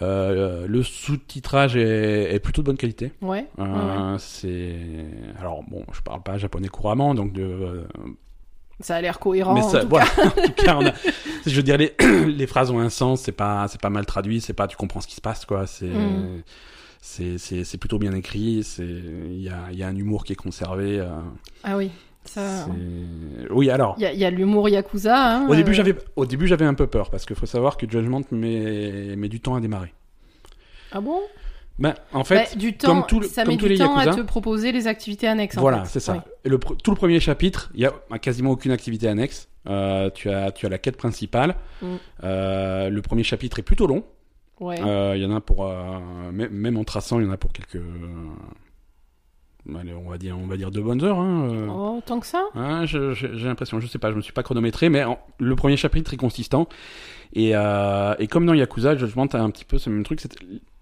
Euh, 0.01 0.67
le 0.69 0.83
sous-titrage 0.85 1.77
est, 1.77 2.33
est 2.33 2.39
plutôt 2.39 2.63
de 2.63 2.67
bonne 2.67 2.77
qualité. 2.77 3.13
Ouais. 3.21 3.47
ouais. 3.59 3.65
Euh, 3.67 4.17
C'est 4.19 4.77
alors 5.41 5.65
bon, 5.69 5.85
je 5.93 6.01
parle 6.03 6.23
pas 6.23 6.39
japonais 6.39 6.69
couramment, 6.69 7.15
donc 7.15 7.33
de 7.33 7.43
euh, 7.43 7.85
Ça 8.81 8.95
a 8.97 9.01
l'air 9.01 9.19
cohérent. 9.19 9.55
mais 9.55 9.63
en 9.63 9.71
tout 9.81 9.89
voilà. 9.89 10.07
en 10.25 10.31
tout 10.31 10.53
cas, 10.53 10.77
on 10.77 10.87
a- 10.87 10.93
je 11.47 11.57
veux 11.57 11.65
dire, 11.65 11.79
les, 11.79 11.95
les 12.27 12.47
phrases 12.47 12.71
ont 12.71 12.79
un 12.79 12.91
sens, 12.91 13.23
c'est 13.23 13.33
pas, 13.33 13.67
c'est 13.69 13.81
pas 13.81 13.91
mal 13.91 14.07
traduit, 14.07 14.41
c'est 14.41 14.53
pas, 14.53 14.69
tu 14.69 14.77
comprends 14.77 15.01
ce 15.01 15.09
qui 15.09 15.17
se 15.17 15.21
passe, 15.21 15.45
quoi. 15.45 15.67
C'est, 15.67 15.87
Mm. 15.87 16.43
C'est, 17.01 17.39
c'est, 17.39 17.65
c'est 17.65 17.79
plutôt 17.79 17.99
bien 17.99 18.13
écrit. 18.13 18.63
C'est, 18.65 18.83
il 18.85 19.41
y 19.43 19.49
a, 19.49 19.71
y 19.73 19.83
a 19.83 19.89
un 19.89 19.97
humour 19.97 20.25
qui 20.25 20.33
est 20.33 20.37
conservé. 20.37 21.01
euh. 21.01 21.09
Ah 21.65 21.77
oui. 21.77 21.91
Ça. 22.25 22.65
c'est- 22.67 23.51
Oui, 23.51 23.71
alors. 23.71 23.97
Il 23.99 24.05
y 24.19 24.25
a, 24.25 24.31
l'humour 24.31 24.69
Yakuza. 24.69 25.37
Hein, 25.37 25.49
Au 25.49 25.55
début, 25.55 25.71
euh, 25.71 25.75
j'avais, 25.75 25.95
au 26.17 26.27
début, 26.27 26.47
j'avais 26.47 26.67
un 26.67 26.75
peu 26.75 26.87
peur 26.87 27.11
parce 27.11 27.25
qu'il 27.25 27.37
faut 27.37 27.47
savoir 27.47 27.77
que 27.77 27.89
Judgment 27.89 28.23
met, 28.31 29.17
met 29.17 29.29
du 29.29 29.41
temps 29.41 29.55
à 29.55 29.61
démarrer. 29.61 29.95
Ah 30.93 31.01
bon? 31.01 31.21
Ben, 31.79 31.95
en 32.13 32.25
fait, 32.25 32.35
Bah, 32.35 32.57
du 32.59 32.77
temps, 32.77 33.03
comme 33.03 33.07
tout 33.07 33.23
ça 33.23 33.45
comme 33.45 33.55
met 33.55 33.59
tous 33.59 33.67
du 33.67 33.73
les 33.75 33.79
temps 33.79 33.97
à 33.97 34.07
te 34.15 34.21
proposer 34.23 34.73
les 34.73 34.89
activités 34.89 35.29
annexes. 35.29 35.57
Voilà, 35.57 35.85
c'est 35.85 36.01
ça. 36.01 36.25
Et 36.45 36.49
le, 36.49 36.59
tout 36.59 36.91
le 36.91 36.97
premier 36.97 37.21
chapitre, 37.21 37.71
il 37.75 37.81
y 37.81 37.87
a 37.87 37.93
quasiment 38.21 38.51
aucune 38.51 38.73
activité 38.73 39.07
annexe. 39.09 39.49
Euh, 39.69 40.11
tu 40.11 40.29
as, 40.29 40.51
tu 40.51 40.67
as 40.67 40.69
la 40.69 40.79
quête 40.79 40.97
principale. 40.97 41.55
Mm. 41.81 41.87
Euh, 42.25 42.89
le 42.91 43.03
premier 43.03 43.23
chapitre 43.23 43.59
est 43.61 43.63
plutôt 43.63 43.87
long. 43.87 44.03
Ouais. 44.61 44.81
Euh, 44.81 45.15
Il 45.17 45.23
y 45.23 45.27
en 45.27 45.35
a 45.35 45.41
pour, 45.41 45.67
euh, 45.67 45.99
même, 46.33 46.77
en 46.77 46.85
traçant, 46.85 47.21
il 47.21 47.27
y 47.27 47.29
en 47.29 47.33
a 47.33 47.37
pour 47.37 47.53
quelques, 47.53 47.81
allez, 49.79 49.93
on 49.95 50.09
va 50.09 50.19
dire, 50.19 50.37
on 50.39 50.47
va 50.47 50.57
dire 50.57 50.71
deux 50.71 50.81
bonnes 50.81 51.03
heures. 51.05 51.19
Hein, 51.19 51.49
euh. 51.53 51.67
Oh, 51.71 52.01
tant 52.05 52.21
que 52.21 52.27
ça? 52.27 52.43
Hein, 52.55 52.85
j'ai 52.87 53.15
l'impression, 53.45 53.81
je 53.81 53.87
sais 53.87 53.99
pas, 53.99 54.11
je 54.11 54.17
me 54.17 54.21
suis 54.23 54.33
pas 54.33 54.43
chronométré, 54.43 54.89
mais 54.89 55.05
en- 55.05 55.19
le 55.39 55.55
premier 55.57 55.77
chapitre 55.77 56.15
est 56.15 56.17
consistant. 56.17 56.69
Et, 57.35 57.51
euh, 57.55 58.15
et 58.19 58.27
comme 58.27 58.47
dans 58.47 58.55
Yakuza, 58.55 58.97
Judgment 58.97 59.27
a 59.27 59.39
un 59.39 59.51
petit 59.51 59.65
peu 59.67 59.79
ce 59.79 59.91
même 59.91 60.03
truc. 60.05 60.21
c'est- 60.21 60.35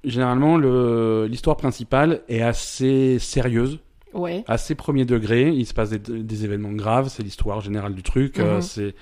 Généralement, 0.05 0.57
le- 0.57 1.27
l'histoire 1.29 1.57
principale 1.57 2.21
est 2.29 2.41
assez 2.43 3.19
sérieuse, 3.19 3.81
Ouais. 4.15 4.45
assez 4.47 4.77
premier 4.77 5.05
degré. 5.05 5.51
Il 5.51 5.67
se 5.67 5.75
passe 5.75 5.91
des, 5.91 5.99
des 5.99 6.45
événements 6.45 6.71
graves, 6.71 7.09
c'est 7.09 7.25
l'histoire 7.25 7.61
générale 7.61 7.93
du 7.95 8.05
truc. 8.05 8.39
euh, 8.39 8.57
Mhm. 8.57 8.63
c'est, 8.63 8.95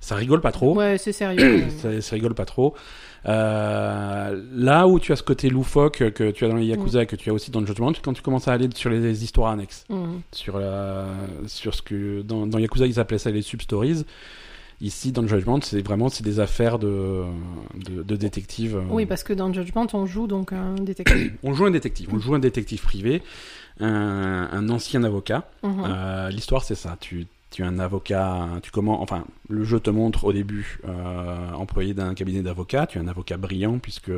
ça 0.00 0.16
rigole 0.16 0.42
pas 0.42 0.52
trop. 0.52 0.76
Ouais, 0.76 0.98
c'est 0.98 1.12
sérieux. 1.12 1.64
Ça, 1.78 1.98
ça 2.02 2.14
rigole 2.14 2.34
pas 2.34 2.44
trop. 2.44 2.74
Euh, 3.26 4.42
là 4.54 4.86
où 4.86 4.98
tu 4.98 5.12
as 5.12 5.16
ce 5.16 5.22
côté 5.22 5.50
loufoque 5.50 6.10
que 6.12 6.30
tu 6.30 6.44
as 6.44 6.48
dans 6.48 6.56
les 6.56 6.66
Yakuza 6.66 7.02
et 7.02 7.06
que 7.06 7.16
tu 7.16 7.30
as 7.30 7.32
aussi 7.34 7.50
dans 7.50 7.60
le 7.60 7.66
Judgment, 7.66 7.92
quand 8.02 8.12
tu 8.12 8.22
commences 8.22 8.48
à 8.48 8.52
aller 8.52 8.68
sur 8.74 8.90
les 8.90 9.24
histoires 9.24 9.50
annexes, 9.52 9.84
Mm. 9.88 10.20
sur, 10.32 10.58
la, 10.58 11.06
sur 11.46 11.74
ce 11.74 11.82
que 11.82 12.22
dans, 12.22 12.46
dans 12.46 12.58
Yakuza 12.58 12.86
ils 12.86 12.98
appelaient 13.00 13.18
ça 13.18 13.30
les 13.30 13.42
sub-stories. 13.42 14.04
Ici, 14.82 15.12
dans 15.12 15.20
le 15.20 15.28
Judgment, 15.28 15.60
c'est 15.60 15.82
vraiment 15.86 16.08
c'est 16.08 16.24
des 16.24 16.40
affaires 16.40 16.78
de, 16.78 17.24
de, 17.74 18.02
de 18.02 18.16
détectives. 18.16 18.80
Oui, 18.88 19.04
parce 19.04 19.22
que 19.22 19.34
dans 19.34 19.52
Judgment, 19.52 19.86
on 19.92 20.06
joue 20.06 20.26
donc 20.26 20.54
un 20.54 20.74
détective. 20.76 21.34
On 21.42 21.52
joue 21.52 21.66
un 21.66 21.70
détective, 21.70 22.08
on 22.14 22.18
joue 22.18 22.34
un 22.34 22.38
détective 22.38 22.80
privé, 22.80 23.20
un, 23.78 24.48
un 24.50 24.68
ancien 24.70 25.04
avocat. 25.04 25.50
Mhm. 25.62 25.84
Euh, 25.86 26.30
L'histoire, 26.30 26.64
c'est 26.64 26.74
ça. 26.76 26.96
Tu, 26.98 27.26
tu 27.50 27.62
es 27.62 27.64
un 27.64 27.78
avocat. 27.78 28.48
Tu 28.62 28.70
comment 28.70 29.02
Enfin, 29.02 29.24
le 29.48 29.64
jeu 29.64 29.80
te 29.80 29.90
montre 29.90 30.24
au 30.24 30.32
début 30.32 30.78
euh, 30.88 31.50
employé 31.52 31.94
d'un 31.94 32.14
cabinet 32.14 32.42
d'avocats. 32.42 32.86
Tu 32.86 32.98
es 32.98 33.00
un 33.00 33.08
avocat 33.08 33.36
brillant 33.36 33.78
puisque 33.78 34.12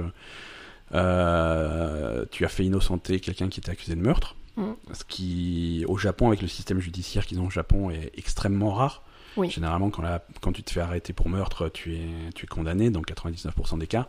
euh, 0.95 2.25
tu 2.31 2.45
as 2.45 2.49
fait 2.49 2.65
innocenter 2.65 3.21
quelqu'un 3.21 3.49
qui 3.49 3.61
était 3.61 3.71
accusé 3.71 3.95
de 3.95 4.01
meurtre. 4.01 4.37
Mhm. 4.57 4.75
Ce 4.93 5.05
qui, 5.05 5.85
au 5.89 5.97
Japon, 5.97 6.29
avec 6.29 6.43
le 6.43 6.49
système 6.49 6.81
judiciaire 6.81 7.27
qu'ils 7.27 7.41
ont 7.41 7.47
au 7.47 7.51
Japon, 7.51 7.91
est 7.91 8.13
extrêmement 8.17 8.73
rare. 8.73 9.03
Oui. 9.37 9.49
Généralement, 9.51 9.89
quand, 9.89 10.03
la- 10.03 10.23
quand 10.43 10.53
tu 10.53 10.63
te 10.63 10.71
fais 10.71 10.81
arrêter 10.81 11.15
pour 11.15 11.31
meurtre, 11.31 11.71
tu 11.71 11.95
es, 11.95 12.07
tu 12.35 12.45
es 12.45 12.47
condamné 12.49 12.91
dans 12.91 13.01
99% 13.01 13.79
des 13.79 13.87
cas. 13.87 14.09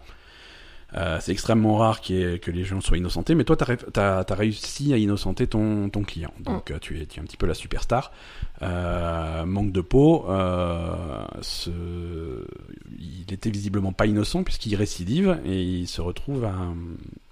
Euh, 0.95 1.17
c'est 1.19 1.31
extrêmement 1.31 1.77
rare 1.77 2.01
ait- 2.09 2.37
que 2.39 2.51
les 2.51 2.63
gens 2.63 2.79
soient 2.79 2.97
innocentés, 2.97 3.33
mais 3.33 3.43
toi, 3.43 3.57
tu 3.57 3.99
as, 3.99 4.25
réussi 4.29 4.93
à 4.93 4.97
innocenter 4.97 5.47
ton, 5.47 5.89
ton 5.89 6.03
client. 6.03 6.31
Donc, 6.39 6.69
euh, 6.69 6.77
tu, 6.79 6.99
es, 7.01 7.05
tu 7.05 7.19
es 7.19 7.23
un 7.23 7.25
petit 7.25 7.37
peu 7.37 7.47
la 7.47 7.55
superstar. 7.55 8.11
Euh, 8.61 9.43
manque 9.45 9.71
de 9.71 9.81
peau, 9.81 10.25
euh, 10.29 11.25
ce... 11.41 12.45
il 12.99 13.33
était 13.33 13.49
visiblement 13.49 13.91
pas 13.91 14.05
innocent 14.05 14.43
puisqu'il 14.43 14.75
récidive 14.75 15.39
et 15.45 15.61
il 15.63 15.87
se 15.87 16.01
retrouve 16.01 16.45
à. 16.45 16.53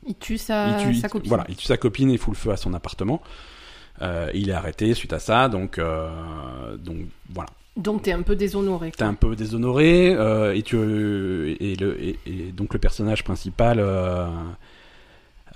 Il 0.07 0.15
tue 0.15 0.39
sa, 0.39 0.79
il 0.79 0.83
tue, 0.87 0.95
sa 0.95 1.09
copine. 1.09 1.29
Voilà, 1.29 1.45
il 1.47 1.55
tue 1.55 1.67
sa 1.67 1.77
copine 1.77 2.09
et 2.09 2.17
fout 2.17 2.33
le 2.33 2.39
feu 2.39 2.51
à 2.51 2.57
son 2.57 2.73
appartement. 2.73 3.21
Il 4.33 4.49
est 4.49 4.53
arrêté 4.53 4.95
suite 4.95 5.13
à 5.13 5.19
ça, 5.19 5.47
donc, 5.47 5.79
donc 5.79 6.97
voilà. 7.29 7.49
Donc 7.77 8.03
t'es 8.03 8.11
un 8.11 8.21
peu 8.21 8.35
déshonoré. 8.35 8.91
T'es 8.91 9.03
un 9.03 9.13
peu 9.13 9.35
déshonoré 9.35 10.13
euh, 10.13 10.53
et 10.55 10.61
tu 10.61 10.75
et 10.77 11.75
le 11.75 12.03
et, 12.03 12.19
et 12.25 12.51
donc 12.51 12.73
le 12.73 12.79
personnage 12.79 13.23
principal 13.23 13.79
euh, 13.79 14.25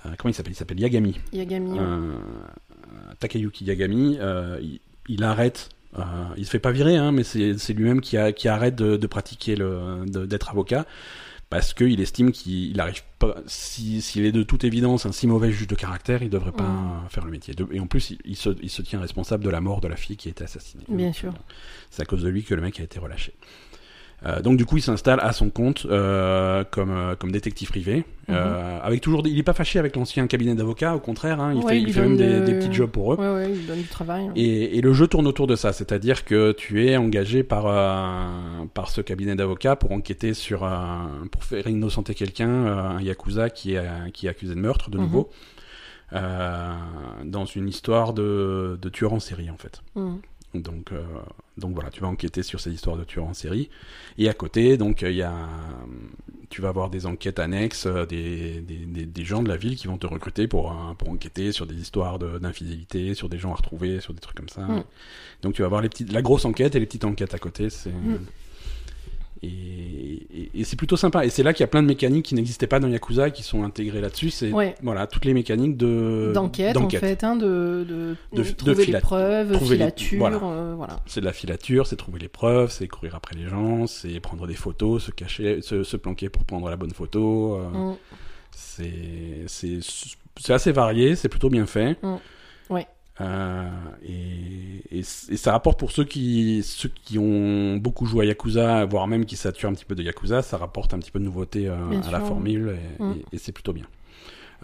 euh, 0.04 0.10
comment 0.18 0.30
il 0.30 0.34
s'appelle? 0.34 0.52
Il 0.52 0.56
s'appelle 0.56 0.80
Yagami 0.80 1.20
Yagami. 1.32 1.72
ouais. 1.72 1.78
Euh, 1.80 2.16
Takayuki 3.18 3.64
Yagami 3.64 4.16
euh, 4.20 4.58
il, 4.62 4.80
il 5.08 5.22
arrête 5.24 5.68
euh, 5.98 6.02
il 6.36 6.44
se 6.46 6.50
fait 6.50 6.58
pas 6.58 6.72
virer 6.72 6.96
hein, 6.96 7.12
mais 7.12 7.22
c'est 7.22 7.72
lui-même 7.72 8.00
qui 8.00 8.16
a, 8.16 8.32
qui 8.32 8.48
arrête 8.48 8.74
de, 8.76 8.96
de 8.96 9.06
pratiquer 9.06 9.56
le 9.56 10.04
d'être 10.06 10.50
avocat 10.50 10.84
parce 11.48 11.74
qu'il 11.74 12.00
estime 12.00 12.32
qu'il 12.32 12.70
il 12.72 12.80
arrive 12.80 13.02
pas 13.18 13.36
si 13.46 14.02
s'il 14.02 14.24
est 14.26 14.32
de 14.32 14.42
toute 14.42 14.64
évidence 14.64 15.06
un 15.06 15.12
si 15.12 15.26
mauvais 15.26 15.52
juge 15.52 15.68
de 15.68 15.74
caractère 15.76 16.22
il 16.22 16.30
devrait 16.30 16.52
pas 16.52 16.64
Mm. 16.64 17.08
faire 17.08 17.24
le 17.24 17.30
métier 17.30 17.54
et 17.72 17.80
en 17.80 17.86
plus 17.86 18.10
il, 18.10 18.18
il 18.24 18.36
se, 18.36 18.50
il 18.62 18.68
se 18.70 18.82
tient 18.82 19.00
responsable 19.00 19.44
de 19.44 19.50
la 19.50 19.60
mort 19.60 19.80
de 19.80 19.88
la 19.88 19.96
fille 19.96 20.16
qui 20.16 20.28
a 20.28 20.30
été 20.32 20.44
assassinée 20.44 20.84
Bien 20.88 21.06
Donc, 21.06 21.14
sûr. 21.14 21.28
euh, 21.30 21.36
c'est 21.90 22.02
à 22.02 22.04
cause 22.06 22.22
de 22.22 22.28
lui 22.28 22.42
que 22.44 22.54
le 22.54 22.62
mec 22.62 22.78
a 22.80 22.82
été 22.82 22.98
relâché. 22.98 23.32
Euh, 24.24 24.40
donc 24.40 24.56
du 24.56 24.64
coup, 24.64 24.78
il 24.78 24.82
s'installe 24.82 25.20
à 25.20 25.32
son 25.32 25.50
compte 25.50 25.84
euh, 25.90 26.64
comme 26.70 26.90
euh, 26.90 27.16
comme 27.16 27.30
détective 27.30 27.68
privé, 27.68 28.04
euh, 28.30 28.78
avec 28.82 29.02
toujours. 29.02 29.22
des- 29.22 29.28
Il 29.28 29.38
est 29.38 29.42
pas 29.42 29.52
fâché 29.52 29.78
avec 29.78 29.94
l'ancien 29.94 30.26
cabinet 30.26 30.54
d'avocats, 30.54 30.94
au 30.96 31.00
contraire, 31.00 31.38
hein, 31.38 31.52
il 31.54 31.58
Ouais, 31.62 31.72
fait, 31.72 31.76
il 31.76 31.80
il 31.82 31.84
lui 31.88 31.92
fait 31.92 32.00
même 32.00 32.16
des, 32.16 32.54
petits 32.54 32.72
jobs 32.72 32.90
pour 32.90 33.12
eux. 33.12 33.16
Ouais, 33.18 33.28
ouais, 33.34 33.52
il 33.52 33.66
donne 33.66 33.76
du 33.82 33.86
travail. 33.86 34.30
Et, 34.34 34.78
et 34.78 34.80
le 34.80 34.94
jeu 34.94 35.06
tourne 35.06 35.26
autour 35.26 35.46
de 35.46 35.54
ça, 35.54 35.74
c'est-à-dire 35.74 36.24
que 36.24 36.52
tu 36.52 36.86
es 36.86 36.96
engagé 36.96 37.42
par 37.42 37.64
par 38.72 38.88
ce 38.88 39.02
cabinet 39.02 39.34
d'avocats 39.36 39.76
pour 39.76 39.92
enquêter 39.92 40.32
sur 40.32 40.60
pour 41.30 41.44
faire 41.44 41.66
innocenter 41.66 42.14
quelqu'un, 42.14 42.48
un 42.48 43.02
yakuza 43.02 43.50
qui 43.50 43.74
est 43.74 43.86
qui 44.14 44.26
est 44.26 44.30
accusé 44.30 44.54
de 44.54 44.60
meurtre 44.60 44.88
de 44.88 44.96
Mhm. 44.96 45.04
nouveau, 45.04 45.28
dans 46.12 47.44
une 47.44 47.68
histoire 47.68 48.12
de 48.14 48.78
de 48.80 48.88
tueur 48.88 49.12
en 49.12 49.20
série 49.20 49.50
en 49.50 49.56
fait. 49.58 49.82
Mm. 49.94 50.16
Donc, 50.54 50.92
euh, 50.92 51.04
donc 51.58 51.74
voilà, 51.74 51.90
tu 51.90 52.00
vas 52.00 52.06
enquêter 52.08 52.42
sur 52.42 52.60
ces 52.60 52.72
histoires 52.72 52.96
de 52.96 53.04
tueurs 53.04 53.26
en 53.26 53.34
série. 53.34 53.68
Et 54.16 54.28
à 54.28 54.32
côté, 54.34 54.78
donc 54.78 55.02
il 55.02 55.12
y 55.12 55.22
a, 55.22 55.34
tu 56.48 56.62
vas 56.62 56.68
avoir 56.68 56.88
des 56.88 57.04
enquêtes 57.04 57.38
annexes, 57.38 57.84
euh, 57.86 58.06
des, 58.06 58.62
des, 58.62 58.86
des, 58.86 59.04
des 59.06 59.24
gens 59.24 59.42
de 59.42 59.48
la 59.48 59.56
ville 59.58 59.76
qui 59.76 59.86
vont 59.86 59.98
te 59.98 60.06
recruter 60.06 60.48
pour, 60.48 60.70
euh, 60.72 60.94
pour 60.96 61.10
enquêter 61.10 61.52
sur 61.52 61.66
des 61.66 61.74
histoires 61.74 62.18
de- 62.18 62.38
d'infidélité, 62.38 63.12
sur 63.14 63.28
des 63.28 63.38
gens 63.38 63.52
à 63.52 63.56
retrouver, 63.56 64.00
sur 64.00 64.14
des 64.14 64.20
trucs 64.20 64.36
comme 64.36 64.48
ça. 64.48 64.62
Mm. 64.62 64.84
Donc 65.42 65.54
tu 65.54 65.62
vas 65.62 65.66
avoir 65.66 65.82
les 65.82 65.88
petites, 65.90 66.10
la 66.12 66.22
grosse 66.22 66.44
enquête 66.46 66.74
et 66.74 66.80
les 66.80 66.86
petites 66.86 67.04
enquêtes 67.04 67.34
à 67.34 67.38
côté. 67.38 67.68
C'est 67.68 67.90
Mm. 67.90 68.20
Et, 69.46 70.26
et, 70.42 70.50
et 70.60 70.64
c'est 70.64 70.76
plutôt 70.76 70.96
sympa. 70.96 71.24
Et 71.24 71.30
c'est 71.30 71.42
là 71.42 71.52
qu'il 71.52 71.62
y 71.62 71.64
a 71.64 71.68
plein 71.68 71.82
de 71.82 71.86
mécaniques 71.88 72.26
qui 72.26 72.34
n'existaient 72.34 72.66
pas 72.66 72.80
dans 72.80 72.88
Yakuza 72.88 73.30
qui 73.30 73.42
sont 73.42 73.62
intégrées 73.64 74.00
là-dessus. 74.00 74.30
C'est 74.30 74.52
Ouais. 74.52 74.74
voilà 74.82 75.06
toutes 75.06 75.24
les 75.24 75.34
mécaniques 75.34 75.76
de 75.76 76.32
D'enquête, 76.34 76.76
en 76.76 76.88
fait, 76.90 77.24
hein, 77.24 77.36
de, 77.36 77.86
de, 77.88 78.16
De- 78.32 78.42
de 78.42 78.50
trouver 78.52 78.84
filat- 78.84 78.98
les 78.98 79.02
preuves, 79.02 79.52
trouver 79.52 79.70
les- 79.76 79.84
filature, 79.84 80.18
voilà. 80.18 80.36
euh, 80.42 80.74
voilà. 80.76 81.00
C'est 81.06 81.20
de 81.20 81.26
la 81.26 81.32
filature, 81.32 81.86
c'est 81.86 81.96
trouver 81.96 82.18
les 82.18 82.28
preuves, 82.28 82.70
c'est 82.70 82.88
courir 82.88 83.14
après 83.14 83.34
les 83.36 83.48
gens, 83.48 83.86
c'est 83.86 84.18
prendre 84.20 84.46
des 84.46 84.54
photos, 84.54 85.04
se 85.04 85.10
cacher, 85.10 85.60
se, 85.62 85.82
se 85.82 85.96
planquer 85.96 86.28
pour 86.28 86.44
prendre 86.44 86.68
la 86.70 86.76
bonne 86.76 86.92
photo. 86.92 87.56
euh, 87.56 87.68
Mm. 87.92 87.96
C'est 88.58 89.44
c'est 89.46 89.78
c'est 90.38 90.52
assez 90.52 90.72
varié, 90.72 91.16
c'est 91.16 91.28
plutôt 91.28 91.50
bien 91.50 91.66
fait. 91.66 91.96
Mm. 92.02 92.16
Ouais. 92.70 92.86
Euh, 93.20 93.68
et, 94.06 94.98
et, 94.98 95.02
ça 95.02 95.52
rapporte 95.52 95.78
pour 95.78 95.90
ceux 95.90 96.04
qui 96.04 96.62
ceux 96.62 96.90
qui 97.04 97.18
ont 97.18 97.76
beaucoup 97.76 98.04
joué 98.04 98.26
à 98.26 98.28
Yakuza, 98.28 98.84
voire 98.84 99.06
même 99.06 99.24
qui 99.24 99.36
saturent 99.36 99.70
un 99.70 99.72
petit 99.72 99.86
peu 99.86 99.94
de 99.94 100.02
Yakuza, 100.02 100.42
ça 100.42 100.58
rapporte 100.58 100.92
un 100.92 100.98
petit 100.98 101.10
peu 101.10 101.18
de 101.18 101.24
nouveauté 101.24 101.66
euh, 101.66 101.76
à 102.06 102.10
la 102.10 102.20
formule 102.20 102.76
et, 103.00 103.02
Mm. 103.02 103.14
et 103.32 103.38
c'est 103.38 103.52
plutôt 103.52 103.72
bien. 103.72 103.86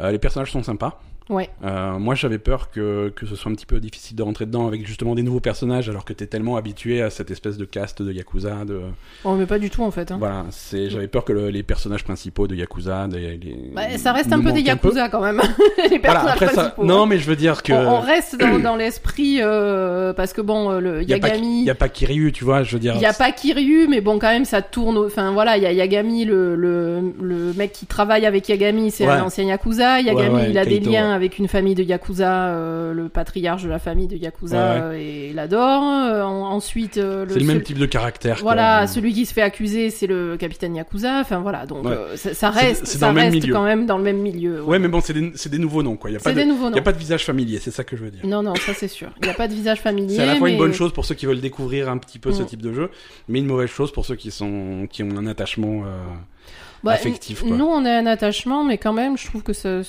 Euh, 0.00 0.10
les 0.10 0.18
personnages 0.18 0.52
sont 0.52 0.62
sympas. 0.62 1.00
Ouais. 1.30 1.48
Euh, 1.64 1.98
moi, 1.98 2.14
j'avais 2.14 2.38
peur 2.38 2.70
que, 2.70 3.10
que 3.14 3.26
ce 3.26 3.36
soit 3.36 3.50
un 3.50 3.54
petit 3.54 3.66
peu 3.66 3.78
difficile 3.80 4.16
de 4.16 4.22
rentrer 4.22 4.44
dedans 4.46 4.66
avec 4.66 4.86
justement 4.86 5.14
des 5.14 5.22
nouveaux 5.22 5.40
personnages, 5.40 5.88
alors 5.88 6.04
que 6.04 6.12
t'es 6.12 6.26
tellement 6.26 6.56
habitué 6.56 7.00
à 7.02 7.10
cette 7.10 7.30
espèce 7.30 7.56
de 7.56 7.64
caste 7.64 8.02
de 8.02 8.12
Yakuza. 8.12 8.64
De... 8.64 8.80
On 9.24 9.34
mais 9.36 9.46
pas 9.46 9.58
du 9.58 9.70
tout, 9.70 9.82
en 9.82 9.90
fait. 9.90 10.10
hein. 10.10 10.16
Voilà, 10.18 10.44
c'est, 10.50 10.90
j'avais 10.90 11.06
peur 11.08 11.24
que 11.24 11.32
le- 11.32 11.48
les 11.50 11.62
personnages 11.62 12.04
principaux 12.04 12.46
de 12.48 12.54
Yakuza, 12.56 13.06
des- 13.08 13.38
les- 13.38 13.70
Bah, 13.74 13.82
ça 13.98 14.12
reste 14.12 14.32
un 14.32 14.40
peu 14.40 14.52
des 14.52 14.60
peu. 14.62 14.66
Yakuza, 14.68 15.08
quand 15.08 15.20
même. 15.22 15.40
les 15.90 15.98
Voilà, 15.98 16.20
personnages 16.20 16.38
ça, 16.38 16.46
principaux. 16.62 16.84
non, 16.84 17.06
mais 17.06 17.18
je 17.18 17.26
veux 17.26 17.36
dire 17.36 17.62
que. 17.62 17.72
on, 17.72 17.98
on 17.98 18.00
reste 18.00 18.38
dans, 18.38 18.58
dans 18.58 18.76
l'esprit, 18.76 19.38
euh, 19.40 20.12
parce 20.12 20.32
que 20.32 20.40
bon, 20.40 20.78
le 20.78 21.02
Yagami... 21.02 21.64
y 21.64 21.70
a 21.70 21.74
pas 21.74 21.88
Kiryu, 21.88 22.32
tu 22.32 22.44
vois, 22.44 22.62
je 22.62 22.72
veux 22.74 22.80
dire. 22.80 22.94
Il 22.96 22.98
n'y 23.00 23.06
a 23.06 23.12
pas 23.12 23.30
Kiryu, 23.32 23.86
mais 23.88 24.00
bon, 24.00 24.18
quand 24.18 24.30
même, 24.30 24.44
ça 24.44 24.60
tourne. 24.62 24.98
Enfin, 24.98 25.30
voilà, 25.32 25.56
il 25.56 25.62
y 25.62 25.66
a 25.66 25.72
Yagami, 25.72 26.24
le, 26.24 26.56
le, 26.56 27.00
le 27.20 27.52
mec 27.54 27.72
qui 27.72 27.86
travaille 27.86 28.26
avec 28.26 28.48
Yagami, 28.48 28.90
c'est 28.90 29.06
Ouais. 29.06 29.12
un 29.12 29.22
ancien 29.24 29.44
Yakuza. 29.44 30.00
Yagami, 30.00 30.28
Ouais, 30.28 30.34
ouais, 30.42 30.50
il 30.50 30.58
a 30.58 30.64
des 30.64 30.80
liens 30.80 31.11
avec 31.12 31.38
une 31.38 31.48
famille 31.48 31.74
de 31.74 31.82
Yakuza, 31.82 32.48
euh, 32.48 32.92
le 32.92 33.08
patriarche 33.08 33.62
de 33.62 33.68
la 33.68 33.78
famille 33.78 34.08
de 34.08 34.16
Yakuza, 34.16 34.56
Ouais, 34.56 34.80
ouais. 34.80 34.82
euh, 34.86 34.98
et 34.98 35.30
il 35.30 35.38
adore. 35.38 35.82
Euh, 35.82 36.22
en- 36.22 36.50
ensuite, 36.52 36.98
euh, 36.98 37.26
C'est 37.28 37.38
le 37.38 37.44
même 37.46 37.62
type 37.62 37.78
de 37.78 37.86
caractère. 37.86 38.36
quoi. 38.36 38.42
Voilà, 38.42 38.86
celui 38.86 39.12
qui 39.12 39.26
se 39.26 39.32
fait 39.32 39.42
accuser, 39.42 39.90
c'est 39.90 40.06
le 40.06 40.36
capitaine 40.36 40.74
Yakuza. 40.74 41.20
Enfin, 41.20 41.40
voilà, 41.40 41.66
donc 41.66 41.84
Ouais. 41.86 41.96
ça, 42.16 42.50
reste, 42.50 42.86
c'est 42.86 42.98
ça 42.98 43.12
le 43.12 43.18
reste 43.20 43.32
milieu. 43.34 43.52
quand 43.52 43.64
même 43.64 43.86
dans 43.86 43.98
le 43.98 44.04
même 44.04 44.18
milieu. 44.18 44.62
Ouais, 44.62 44.78
mais 44.78 44.88
bon, 44.88 45.00
c'est 45.00 45.12
des, 45.12 45.32
c'est 45.34 45.50
des 45.50 45.58
nouveaux 45.58 45.82
noms, 45.82 45.96
quoi. 45.96 46.10
Y 46.10 46.16
a 46.16 46.18
pas 46.18 46.30
c'est 46.30 46.34
de, 46.34 46.40
des 46.40 46.46
nouveaux 46.46 46.70
y 46.72 46.78
a 46.78 46.82
pas 46.82 46.92
de 46.92 46.98
visage 46.98 47.24
familier, 47.24 47.58
c'est 47.60 47.70
ça 47.70 47.84
que 47.84 47.96
je 47.96 48.04
veux 48.04 48.10
dire. 48.10 48.20
Non, 48.24 48.42
non, 48.42 48.54
ça 48.56 48.74
c'est 48.74 48.88
sûr. 48.88 49.08
Il 49.20 49.24
n'y 49.26 49.30
a 49.30 49.34
pas 49.34 49.48
de 49.48 49.54
visage 49.54 49.80
familier. 49.80 50.16
C'est 50.16 50.22
à 50.22 50.26
la 50.26 50.36
fois 50.36 50.46
mais... 50.48 50.52
une 50.54 50.58
bonne 50.58 50.72
chose 50.72 50.92
pour 50.92 51.04
ceux 51.04 51.14
qui 51.14 51.26
veulent 51.26 51.40
découvrir 51.40 51.88
un 51.88 51.98
petit 51.98 52.18
peu 52.18 52.32
ce 52.32 52.42
Mm. 52.42 52.46
type 52.46 52.62
de 52.62 52.72
jeu, 52.72 52.90
mais 53.28 53.38
une 53.38 53.46
mauvaise 53.46 53.68
chose 53.70 53.92
pour 53.92 54.04
ceux 54.06 54.16
qui 54.16 54.30
sont 54.30 54.86
qui 54.90 55.02
ont 55.02 55.16
un 55.16 55.26
attachement. 55.26 55.82
euh, 55.86 55.88
Bah, 56.84 56.92
affectif, 56.92 57.42
n- 57.42 57.48
quoi. 57.48 57.56
Nous, 57.58 57.64
on 57.64 57.84
a 57.84 57.90
un 57.92 58.06
attachement, 58.06 58.64
mais 58.64 58.76
quand 58.78 58.92
même, 58.92 59.16
je 59.16 59.26
trouve 59.26 59.42
que 59.42 59.52
ça. 59.52 59.82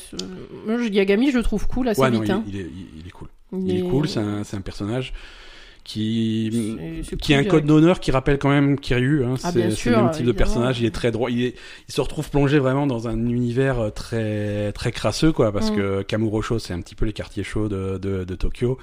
Yagami, 0.92 1.32
je 1.32 1.38
le 1.38 1.44
trouve 1.44 1.68
cool 1.68 1.88
assez 1.88 2.00
Ouais, 2.02 2.12
non, 2.12 2.20
vite. 2.20 2.30
il, 2.30 2.32
hein. 2.32 2.44
il 2.48 2.56
est, 2.58 2.60
il- 2.64 3.00
il 3.02 3.08
est 3.08 3.12
cool. 3.12 3.28
Il 3.56 3.78
est 3.78 3.90
cool, 3.90 4.08
c'est 4.10 4.20
un, 4.20 4.44
c'est 4.44 4.58
un 4.58 4.62
personnage 4.62 5.14
qui 5.84 6.78
c'est 7.04 7.18
qui 7.18 7.34
a 7.34 7.38
un 7.40 7.44
code 7.44 7.66
d'honneur 7.66 8.00
qui 8.00 8.12
rappelle 8.12 8.38
quand 8.38 8.50
même 8.50 8.80
Kiryu. 8.80 9.26
Hein. 9.26 9.36
Ah, 9.44 9.52
c'est 9.52 9.90
le 9.90 9.96
même 9.98 10.12
type 10.12 10.26
de 10.26 10.32
personnage. 10.32 10.80
Il 10.80 10.86
est 10.86 10.92
très 10.92 11.12
droit. 11.12 11.30
Il, 11.30 11.44
est, 11.44 11.56
il 11.90 11.94
se 11.94 12.00
retrouve 12.02 12.30
plongé 12.30 12.58
vraiment 12.60 12.88
dans 12.88 13.08
un 13.08 13.18
univers 13.28 13.80
euh, 13.80 13.90
très 13.90 14.72
très 14.72 14.92
crasseux, 14.92 15.32
quoi. 15.32 15.52
Parce 15.52 15.72
Mm. 15.72 15.76
que 15.76 16.02
Kamurocho, 16.04 16.60
c'est 16.60 16.74
un 16.74 16.82
petit 16.82 16.96
peu 16.96 17.06
les 17.06 17.14
quartiers 17.14 17.44
chauds 17.44 17.68
de, 17.70 17.98
de, 17.98 18.24
de 18.24 18.36
Tokyo. 18.36 18.78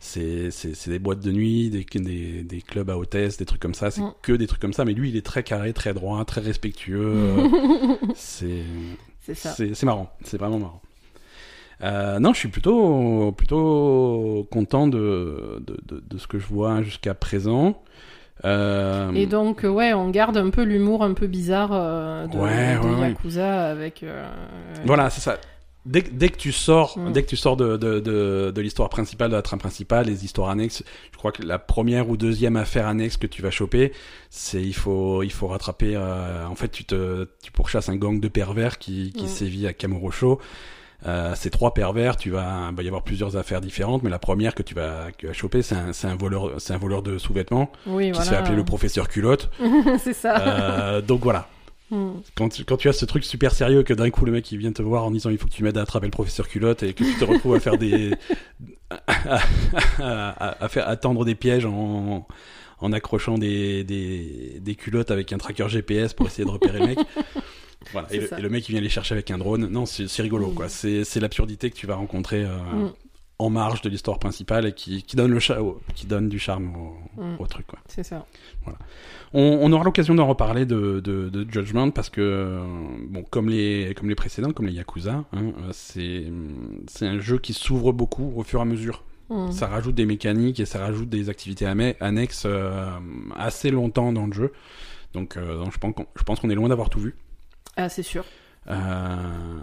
C'est 0.00 0.50
des 0.86 0.98
boîtes 0.98 1.20
de 1.20 1.32
nuit, 1.32 1.70
des, 1.70 1.84
des, 1.98 2.42
des 2.42 2.60
clubs 2.60 2.90
à 2.90 2.98
hôtesse, 2.98 3.36
des 3.36 3.46
trucs 3.46 3.60
comme 3.60 3.74
ça. 3.74 3.90
C'est 3.90 4.02
Mm. 4.02 4.12
que 4.22 4.32
des 4.32 4.46
trucs 4.46 4.60
comme 4.60 4.72
ça. 4.74 4.84
Mais 4.84 4.92
lui, 4.92 5.08
il 5.10 5.16
est 5.16 5.24
très 5.26 5.42
carré, 5.42 5.72
très 5.72 5.94
droit, 5.94 6.24
très 6.24 6.40
respectueux. 6.40 7.14
euh, 7.14 7.96
c'est 8.14 8.62
c'est 9.26 9.82
marrant, 9.84 10.12
c'est 10.22 10.36
vraiment 10.38 10.58
marrant. 10.58 10.82
Euh, 11.84 12.18
non, 12.18 12.32
je 12.32 12.38
suis 12.38 12.48
plutôt 12.48 13.32
plutôt 13.32 14.48
content 14.50 14.86
de, 14.88 15.62
de, 15.66 15.76
de, 15.86 16.02
de 16.08 16.18
ce 16.18 16.26
que 16.26 16.38
je 16.38 16.46
vois 16.46 16.82
jusqu'à 16.82 17.14
présent. 17.14 17.82
Euh, 18.44 19.12
Et 19.14 19.26
donc, 19.26 19.64
euh, 19.64 19.68
ouais, 19.68 19.92
on 19.92 20.10
garde 20.10 20.36
un 20.36 20.50
peu 20.50 20.62
l'humour 20.62 21.02
un 21.04 21.14
peu 21.14 21.26
bizarre 21.26 21.70
euh, 21.72 22.26
de, 22.26 22.36
Ouais, 22.36 22.74
de 22.76 22.80
ouais, 22.88 23.00
ouais. 23.00 23.08
Yakuza 23.10 23.70
avec. 23.70 24.04
voilà, 24.84 25.10
c'est 25.10 25.20
ça. 25.20 25.38
Dès, 25.86 26.00
que- 26.00 26.10
dès 26.12 26.30
que 26.30 26.38
tu 26.38 26.50
sors, 26.50 26.98
Mm. 26.98 27.12
dès 27.12 27.22
que 27.22 27.28
tu 27.28 27.36
sors 27.36 27.58
de, 27.58 27.76
de, 27.76 28.00
de, 28.00 28.50
de 28.54 28.60
l'histoire 28.62 28.88
principale, 28.88 29.30
de 29.30 29.36
la 29.36 29.42
trame 29.42 29.58
principale, 29.60 30.06
les 30.06 30.24
histoires 30.24 30.48
annexes, 30.48 30.82
je 31.12 31.18
crois 31.18 31.30
que 31.30 31.42
la 31.42 31.58
première 31.58 32.08
ou 32.08 32.16
deuxième 32.16 32.56
affaire 32.56 32.86
annexe 32.86 33.18
que 33.18 33.26
tu 33.26 33.42
vas 33.42 33.50
choper, 33.50 33.92
c'est 34.30 34.62
il 34.62 34.72
faut 34.74 35.22
il 35.22 35.30
faut 35.30 35.46
rattraper. 35.46 35.92
euh, 35.94 36.46
en 36.46 36.54
fait, 36.54 36.68
tu 36.70 36.84
te 36.86 37.28
tu 37.42 37.52
pourchasses 37.52 37.90
un 37.90 37.96
gang 37.96 38.18
de 38.18 38.28
pervers 38.28 38.78
qui 38.78 39.12
qui 39.12 39.24
Mm. 39.24 39.28
sévit 39.28 39.66
à 39.66 39.74
Kamurocho. 39.74 40.40
Euh, 41.06 41.34
ces 41.34 41.50
trois 41.50 41.74
pervers, 41.74 42.16
tu 42.16 42.30
vas, 42.30 42.68
il 42.70 42.76
va 42.76 42.82
y 42.82 42.86
avoir 42.86 43.02
plusieurs 43.02 43.36
affaires 43.36 43.60
différentes, 43.60 44.02
mais 44.02 44.10
la 44.10 44.18
première 44.18 44.54
que 44.54 44.62
tu 44.62 44.74
vas, 44.74 45.10
que 45.12 45.16
tu 45.18 45.26
vas 45.26 45.32
choper, 45.34 45.60
c'est 45.62 45.74
un, 45.74 45.92
c'est 45.92 46.06
un 46.06 46.16
voleur, 46.16 46.52
c'est 46.58 46.72
un 46.72 46.78
voleur 46.78 47.02
de 47.02 47.18
sous-vêtements 47.18 47.70
Oui, 47.86 48.06
qui 48.06 48.10
voilà. 48.12 48.24
se 48.24 48.30
fait 48.30 48.36
appeler 48.36 48.56
le 48.56 48.64
professeur 48.64 49.08
culotte. 49.08 49.50
c'est 49.98 50.14
ça. 50.14 50.38
Euh, 50.40 51.00
donc 51.02 51.20
voilà. 51.22 51.48
Mm. 51.90 52.12
Quand 52.34 52.48
tu, 52.48 52.64
quand 52.64 52.78
tu 52.78 52.88
as 52.88 52.94
ce 52.94 53.04
truc 53.04 53.22
super 53.24 53.52
sérieux 53.52 53.82
que 53.82 53.92
d'un 53.92 54.08
coup 54.08 54.24
le 54.24 54.32
mec 54.32 54.50
il 54.50 54.56
vient 54.56 54.72
te 54.72 54.80
voir 54.80 55.04
en 55.04 55.10
disant 55.10 55.28
il 55.28 55.36
faut 55.36 55.46
que 55.46 55.52
tu 55.52 55.62
m'aides 55.62 55.76
à 55.76 55.82
attraper 55.82 56.06
le 56.06 56.10
professeur 56.12 56.48
culotte 56.48 56.82
et 56.82 56.94
que 56.94 57.04
tu 57.04 57.14
te 57.18 57.24
retrouves 57.24 57.54
à 57.54 57.60
faire 57.60 57.76
des 57.76 58.14
à, 59.06 59.38
à- 59.98 60.64
à 60.64 60.68
faire 60.68 60.88
à 60.88 60.96
tendre 60.96 61.24
des 61.24 61.34
pièges 61.34 61.66
en 61.66 62.26
en 62.80 62.92
accrochant 62.92 63.38
des, 63.38 63.84
des, 63.84 64.58
des 64.60 64.74
culottes 64.74 65.10
avec 65.10 65.32
un 65.32 65.38
tracker 65.38 65.68
GPS 65.68 66.12
pour 66.12 66.26
essayer 66.26 66.44
de 66.44 66.50
repérer 66.50 66.80
le 66.80 66.86
mec. 66.88 66.98
Voilà. 67.94 68.08
Et 68.12 68.18
le, 68.20 68.26
ça. 68.26 68.38
et 68.38 68.42
le 68.42 68.50
mec 68.50 68.68
il 68.68 68.72
vient 68.72 68.82
les 68.82 68.90
chercher 68.90 69.14
avec 69.14 69.30
un 69.30 69.38
drone. 69.38 69.66
Non, 69.68 69.86
c'est 69.86 70.04
rigolo 70.22 70.48
Mm. 70.50 70.54
quoi. 70.54 70.68
C'est 70.68 71.04
c'est 71.04 71.20
l'absurdité 71.20 71.70
que 71.70 71.76
tu 71.76 71.86
vas 71.86 71.94
rencontrer 71.94 72.44
euh, 72.44 72.48
Mm. 72.74 72.92
en 73.38 73.50
marge 73.50 73.80
de 73.82 73.88
l'histoire 73.88 74.18
principale 74.18 74.66
et 74.66 74.72
qui, 74.72 75.02
qui 75.02 75.16
donne 75.16 75.32
le 75.32 75.38
qui 75.94 76.06
donne 76.06 76.28
du 76.28 76.38
charme 76.38 76.74
au, 76.76 77.22
Mm. 77.22 77.36
au 77.38 77.46
truc 77.46 77.66
quoi. 77.66 77.78
C'est 77.88 78.02
ça. 78.04 78.26
On, 79.32 79.58
on 79.62 79.72
aura 79.72 79.84
l'occasion 79.84 80.14
d'en 80.14 80.26
reparler 80.26 80.64
de, 80.66 81.00
de, 81.00 81.28
de 81.28 81.46
Judgment 81.50 81.90
parce 81.90 82.08
que 82.10 82.20
euh, 82.20 82.64
bon 83.08 83.22
comme 83.30 83.48
les 83.48 83.94
comme 83.96 84.08
les 84.08 84.14
précédents 84.14 84.52
comme 84.52 84.66
les 84.66 84.72
Yakuza 84.74 85.24
hein, 85.32 85.52
euh, 85.58 85.70
c'est 85.72 86.24
c'est 86.86 87.06
un 87.06 87.18
jeu 87.18 87.38
qui 87.38 87.52
s'ouvre 87.52 87.92
beaucoup 87.92 88.32
au 88.36 88.42
fur 88.42 88.58
et 88.60 88.62
à 88.62 88.66
mesure 88.66 89.02
Mm. 89.30 89.52
ça 89.52 89.68
rajoute 89.68 89.94
des 89.94 90.04
mécaniques 90.04 90.60
et 90.60 90.66
ça 90.66 90.80
rajoute 90.80 91.08
des 91.08 91.30
activités 91.30 91.64
annexes 92.00 92.42
euh, 92.44 92.90
assez 93.34 93.70
longtemps 93.70 94.12
dans 94.12 94.26
le 94.26 94.34
jeu 94.34 94.52
donc, 95.14 95.38
euh, 95.38 95.56
donc 95.56 95.72
je 95.72 95.78
pense 95.78 95.94
qu'on 95.94 96.06
je 96.14 96.22
pense 96.24 96.40
qu'on 96.40 96.50
est 96.50 96.54
loin 96.54 96.68
d'avoir 96.68 96.90
tout 96.90 97.00
vu 97.00 97.14
Ah, 97.76 97.88
c'est 97.88 98.02
sûr. 98.02 98.24
Euh, 98.70 99.58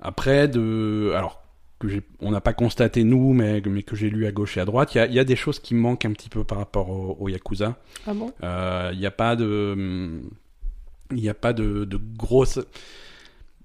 après 0.00 0.46
de 0.48 1.12
alors 1.16 1.42
que 1.78 1.86
on 2.20 2.30
n'a 2.30 2.40
pas 2.42 2.52
constaté 2.52 3.02
nous 3.02 3.32
mais 3.32 3.62
mais 3.64 3.82
que 3.82 3.96
j'ai 3.96 4.10
lu 4.10 4.26
à 4.26 4.32
gauche 4.32 4.56
et 4.58 4.60
à 4.60 4.66
droite 4.66 4.94
il 4.94 4.98
y 4.98 5.00
a, 5.00 5.06
y 5.06 5.18
a 5.18 5.24
des 5.24 5.36
choses 5.36 5.58
qui 5.58 5.74
manquent 5.74 6.04
un 6.04 6.12
petit 6.12 6.28
peu 6.28 6.44
par 6.44 6.58
rapport 6.58 6.90
au, 6.90 7.16
au 7.18 7.28
Yakuza 7.28 7.76
Ah 8.06 8.12
bon? 8.12 8.32
Il 8.42 8.98
n'y 8.98 9.06
a 9.06 9.10
pas 9.10 9.36
de 9.36 10.20
il 11.12 11.16
n'y 11.16 11.28
a 11.30 11.34
pas 11.34 11.52
de, 11.54 11.84
de 11.84 11.98
grosses 12.18 12.58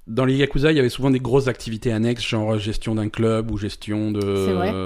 dans 0.07 0.25
les 0.25 0.35
Yakuza, 0.35 0.71
il 0.71 0.75
y 0.75 0.79
avait 0.79 0.89
souvent 0.89 1.11
des 1.11 1.19
grosses 1.19 1.47
activités 1.47 1.91
annexes, 1.91 2.25
genre 2.27 2.57
gestion 2.57 2.95
d'un 2.95 3.07
club 3.07 3.51
ou 3.51 3.57
gestion 3.57 4.11
de, 4.11 4.19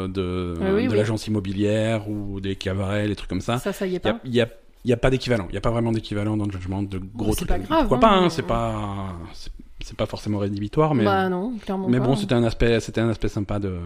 de, 0.07 0.55
Oui, 0.59 0.83
de 0.85 0.89
oui. 0.89 0.95
l'agence 0.95 1.25
immobilière 1.27 2.09
ou 2.09 2.39
des 2.41 2.55
cabarets, 2.55 3.07
des 3.07 3.15
trucs 3.15 3.29
comme 3.29 3.41
ça. 3.41 3.57
Ça, 3.57 3.71
ça 3.73 3.87
y 3.87 3.95
est 3.95 4.01
Il 4.03 4.05
y 4.05 4.09
a, 4.09 4.13
pas. 4.13 4.19
il 4.25 4.41
a, 4.41 4.47
il 4.85 4.89
y 4.89 4.93
a 4.93 4.97
pas 4.97 5.09
d'équivalent. 5.09 5.47
Il 5.49 5.53
n'y 5.53 5.57
a 5.57 5.61
pas 5.61 5.71
vraiment 5.71 5.91
d'équivalent 5.91 6.37
dans 6.37 6.45
le 6.45 6.51
jugement 6.51 6.81
de 6.83 6.99
gros 6.99 7.31
c'est 7.31 7.37
trucs. 7.45 7.49
pas 7.49 7.57
grave, 7.59 7.79
Pourquoi 7.87 7.97
hein. 7.97 8.01
pas, 8.01 8.11
hein, 8.13 8.29
c'est 8.29 8.43
pas, 8.43 9.13
c'est- 9.33 9.51
c'est 9.83 9.97
pas 9.97 10.05
forcément 10.05 10.37
rédhibitoire, 10.37 10.93
mais, 10.95 11.03
Bah 11.03 11.27
non, 11.27 11.57
clairement 11.57 11.89
mais 11.89 11.99
bon, 11.99 12.15
c'était 12.15 12.35
un 12.35 12.43
aspect, 12.43 12.79
c'était 12.79 13.01
un 13.01 13.09
aspect 13.09 13.27
sympa 13.27 13.59
de, 13.59 13.77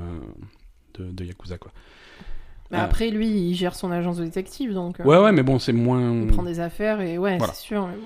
de, 0.99 1.11
de 1.11 1.23
Yakuza, 1.25 1.57
quoi. 1.57 1.71
Mais 2.71 2.77
Ah. 2.79 2.83
après, 2.83 3.09
lui, 3.09 3.27
il 3.29 3.55
gère 3.55 3.73
son 3.75 3.91
agence 3.91 4.17
de 4.17 4.25
détective, 4.25 4.73
donc. 4.73 4.99
euh, 4.99 5.03
Ouais, 5.03 5.17
ouais, 5.17 5.31
mais 5.31 5.41
bon, 5.41 5.57
c'est 5.57 5.73
moins, 5.73 6.13
Il 6.21 6.27
prend 6.27 6.43
des 6.43 6.59
affaires 6.59 7.01
et 7.01 7.17
ouais, 7.17 7.37
Voilà. 7.37 7.53
c'est 7.53 7.61
sûr. 7.61 7.87
mais 7.87 7.95
bon. 7.95 8.03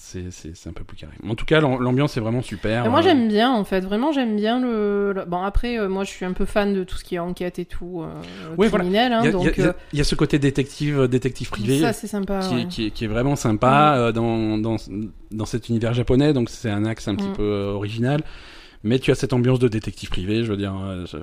C'est, 0.00 0.66
un 0.68 0.72
peu 0.72 0.84
plus 0.84 0.96
carré. 0.96 1.12
En 1.28 1.34
tout 1.34 1.44
cas, 1.44 1.60
l'am- 1.60 1.80
l'ambiance 1.82 2.16
est 2.16 2.20
vraiment 2.20 2.40
super. 2.42 2.88
Moi 2.90 3.00
Euh, 3.00 3.02
j'aime 3.02 3.28
bien 3.28 3.52
en 3.52 3.64
fait, 3.64 3.80
vraiment 3.80 4.12
j'aime 4.12 4.36
bien 4.36 4.60
le. 4.60 5.12
le- 5.12 5.24
Bon 5.24 5.42
après, 5.42 5.78
euh, 5.78 5.88
moi 5.88 6.04
je 6.04 6.10
suis 6.10 6.24
un 6.24 6.32
peu 6.32 6.44
fan 6.46 6.72
de 6.74 6.84
tout 6.84 6.96
ce 6.96 7.04
qui 7.04 7.16
est 7.16 7.18
enquête 7.18 7.58
et 7.58 7.64
tout, 7.64 8.02
euh, 8.02 8.08
Ouais, 8.56 8.68
voilà. 8.68 8.84
criminel, 8.84 9.12
hein, 9.12 9.20
Il 9.22 9.26
y, 9.26 9.28
a- 9.28 9.32
donc 9.32 9.42
il 9.42 9.46
y 9.46 9.50
a- 9.50 9.52
il 9.56 9.60
y 9.60 9.66
a- 9.66 9.70
euh, 9.70 9.72
y 9.92 10.00
a 10.00 10.04
ce 10.04 10.14
côté 10.14 10.38
détective, 10.38 11.08
détective 11.08 11.50
privé 11.50 11.80
ça 11.80 11.92
c'est 11.92 12.06
sympa. 12.06 12.40
qui, 12.40 12.54
ouais. 12.54 12.62
est, 12.62 12.66
qui, 12.68 12.86
est, 12.86 12.90
qui 12.90 13.04
est 13.04 13.08
vraiment 13.08 13.36
sympa 13.36 14.12
dans, 14.14 14.56
dans, 14.58 14.76
dans 15.30 15.44
cet 15.46 15.68
univers 15.68 15.92
japonais, 15.94 16.32
donc 16.32 16.48
c'est 16.48 16.70
un 16.70 16.84
axe 16.84 17.08
un 17.08 17.14
petit 17.16 17.28
Mm. 17.28 17.32
peu 17.36 17.62
original. 17.74 18.22
Mais 18.84 18.98
tu 19.00 19.10
as 19.10 19.14
cette 19.16 19.32
ambiance 19.32 19.58
de 19.58 19.68
détective 19.68 20.08
privé, 20.08 20.44
je 20.44 20.50
veux 20.50 20.56
dire. 20.56 20.72
je- 21.06 21.18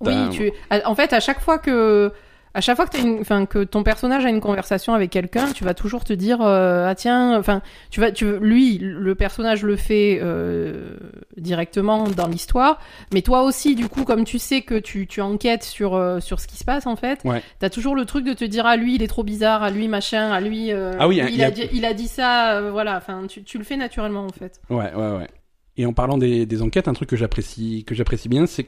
Oui, 0.00 0.14
tu. 0.30 0.52
En 0.84 0.94
fait, 0.94 1.12
à 1.12 1.20
chaque 1.20 1.40
fois 1.40 1.58
que 1.58 2.12
à 2.54 2.60
chaque 2.60 2.76
fois 2.76 2.86
que, 2.86 2.96
une, 2.98 3.66
ton 3.66 3.82
personnage 3.82 4.24
a 4.24 4.30
une 4.30 4.40
conversation 4.40 4.94
avec 4.94 5.10
quelqu'un, 5.10 5.52
tu 5.52 5.64
vas 5.64 5.74
toujours 5.74 6.04
te 6.04 6.12
dire 6.12 6.40
euh, 6.42 6.86
ah 6.88 6.94
tiens, 6.94 7.38
enfin 7.38 7.62
tu 7.90 8.00
vas, 8.00 8.10
tu 8.10 8.38
lui 8.38 8.78
le 8.78 9.14
personnage 9.14 9.62
le 9.62 9.76
fait 9.76 10.18
euh, 10.22 10.96
directement 11.36 12.04
dans 12.08 12.26
l'histoire, 12.26 12.80
mais 13.12 13.22
toi 13.22 13.42
aussi 13.42 13.74
du 13.74 13.88
coup 13.88 14.04
comme 14.04 14.24
tu 14.24 14.38
sais 14.38 14.62
que 14.62 14.74
tu, 14.78 15.06
tu 15.06 15.20
enquêtes 15.20 15.64
sur 15.64 15.94
euh, 15.94 16.20
sur 16.20 16.40
ce 16.40 16.46
qui 16.46 16.56
se 16.56 16.64
passe 16.64 16.86
en 16.86 16.96
fait, 16.96 17.20
Ouais. 17.24 17.42
t'as 17.58 17.70
toujours 17.70 17.94
le 17.94 18.04
truc 18.04 18.24
de 18.24 18.32
te 18.32 18.44
dire 18.44 18.66
ah 18.66 18.76
lui 18.76 18.94
il 18.96 19.02
est 19.02 19.08
trop 19.08 19.24
bizarre, 19.24 19.62
à 19.62 19.70
lui 19.70 19.88
machin, 19.88 20.30
à 20.30 20.40
lui 20.40 20.72
euh, 20.72 20.92
Ah 20.98 21.08
oui, 21.08 21.20
il, 21.28 21.34
il 21.34 21.44
a... 21.44 21.50
dit, 21.50 21.68
il 21.72 21.84
a 21.84 21.94
dit 21.94 22.08
ça, 22.08 22.60
voilà, 22.70 22.96
enfin 22.96 23.22
tu, 23.28 23.42
tu 23.44 23.58
le 23.58 23.64
fais 23.64 23.76
naturellement 23.76 24.24
en 24.24 24.30
fait. 24.32 24.60
Ouais, 24.70 24.92
ouais, 24.94 25.16
ouais. 25.18 25.28
Et 25.76 25.86
en 25.86 25.92
parlant 25.92 26.18
des, 26.18 26.44
des 26.44 26.62
enquêtes, 26.62 26.88
un 26.88 26.92
truc 26.92 27.08
que 27.08 27.16
j'apprécie, 27.16 27.84
que 27.86 27.94
j'apprécie 27.94 28.28
bien, 28.28 28.46
c'est 28.46 28.66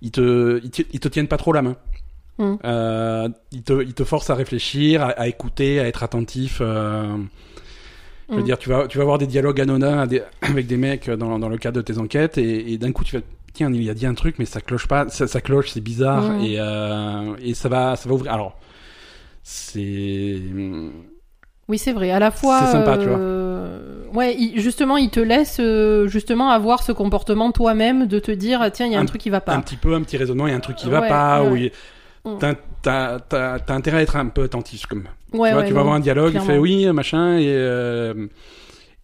qu'ils 0.00 0.10
te, 0.10 0.60
ils 0.64 0.70
te, 0.70 0.82
ils 0.92 1.00
te 1.00 1.08
tiennent 1.08 1.28
pas 1.28 1.36
trop 1.36 1.52
la 1.52 1.62
main. 1.62 1.76
Mm. 2.38 2.54
Euh, 2.64 3.28
ils 3.52 3.62
te, 3.62 4.04
forcent 4.04 4.30
à 4.30 4.34
réfléchir, 4.34 5.02
à, 5.02 5.08
à 5.10 5.26
écouter, 5.28 5.78
à 5.80 5.86
être 5.86 6.02
attentif. 6.02 6.58
euh, 6.60 7.16
Je 8.30 8.34
veux 8.36 8.40
Mm. 8.40 8.44
dire, 8.44 8.58
tu 8.58 8.68
vas, 8.70 8.86
tu 8.88 8.98
vas 8.98 9.02
avoir 9.02 9.18
des 9.18 9.26
dialogues 9.26 9.60
anodins 9.60 10.06
des- 10.06 10.22
avec 10.42 10.66
des 10.66 10.76
mecs 10.78 11.10
dans, 11.10 11.38
dans 11.38 11.48
le 11.48 11.58
cadre 11.58 11.76
de 11.76 11.82
tes 11.82 11.98
enquêtes, 11.98 12.38
et, 12.38 12.72
et 12.72 12.78
d'un 12.78 12.90
coup 12.92 13.04
tu 13.04 13.16
vas, 13.16 13.22
tiens, 13.52 13.70
il 13.72 13.88
a 13.90 13.94
dit 13.94 14.06
un 14.06 14.14
truc, 14.14 14.36
mais 14.38 14.46
ça 14.46 14.60
cloche 14.60 14.88
pas, 14.88 15.08
ça, 15.10 15.26
ça 15.28 15.40
cloche, 15.40 15.70
c'est 15.70 15.80
bizarre, 15.82 16.22
Mm. 16.24 16.40
et, 16.44 16.56
euh, 16.58 17.34
et 17.42 17.54
ça 17.54 17.68
va, 17.68 17.96
ça 17.96 18.08
va 18.08 18.14
ouvrir. 18.14 18.32
Alors, 18.32 18.58
c'est, 19.42 20.40
Oui, 21.68 21.78
c'est 21.78 21.92
vrai. 21.92 22.10
À 22.10 22.18
la 22.18 22.30
fois, 22.30 22.60
C'est 22.60 22.72
sympa, 22.72 22.98
tu 22.98 23.06
vois. 23.06 23.18
Ouais, 24.12 24.34
il- 24.38 24.60
justement, 24.60 24.96
il 24.96 25.10
te 25.10 25.18
laisse 25.20 25.56
euh, 25.60 26.06
justement 26.06 26.50
avoir 26.50 26.82
ce 26.82 26.92
comportement 26.92 27.50
toi-même 27.52 28.06
de 28.06 28.18
te 28.20 28.30
dire 28.30 28.70
tiens, 28.72 28.86
il 28.86 28.92
y 28.92 28.94
a 28.94 28.98
un, 28.98 29.02
Un- 29.02 29.06
truc 29.06 29.20
qui 29.20 29.30
va 29.30 29.40
pas. 29.40 29.54
un 29.54 29.60
petit 29.60 29.76
peu 29.76 29.94
un 29.94 30.02
petit 30.02 30.16
raisonnement, 30.16 30.46
il 30.46 30.50
y 30.50 30.52
a 30.52 30.56
un 30.56 30.60
truc 30.60 30.76
qui 30.76 30.88
va 30.88 31.00
Ouais, 31.00 31.08
pas, 31.08 31.42
ouais. 31.42 31.50
ou 31.50 31.56
il- 31.56 31.72
Mm. 32.24 32.38
t'as, 32.40 32.54
t'as, 32.82 33.18
t'as, 33.20 33.58
t'as 33.58 33.74
intérêt 33.74 33.98
à 33.98 34.02
être 34.02 34.16
un 34.16 34.26
peu 34.26 34.42
attentif, 34.44 34.86
comme. 34.86 35.04
Ouais, 35.32 35.50
tu 35.50 35.54
vois, 35.54 35.62
ouais, 35.62 35.66
tu 35.66 35.72
vas 35.72 35.74
non, 35.74 35.80
avoir 35.80 35.94
un 35.96 36.00
dialogue, 36.00 36.32
il 36.34 36.40
fait 36.40 36.58
oui, 36.58 36.86
machin, 36.92 37.38
et, 37.38 37.44
euh, 37.48 38.26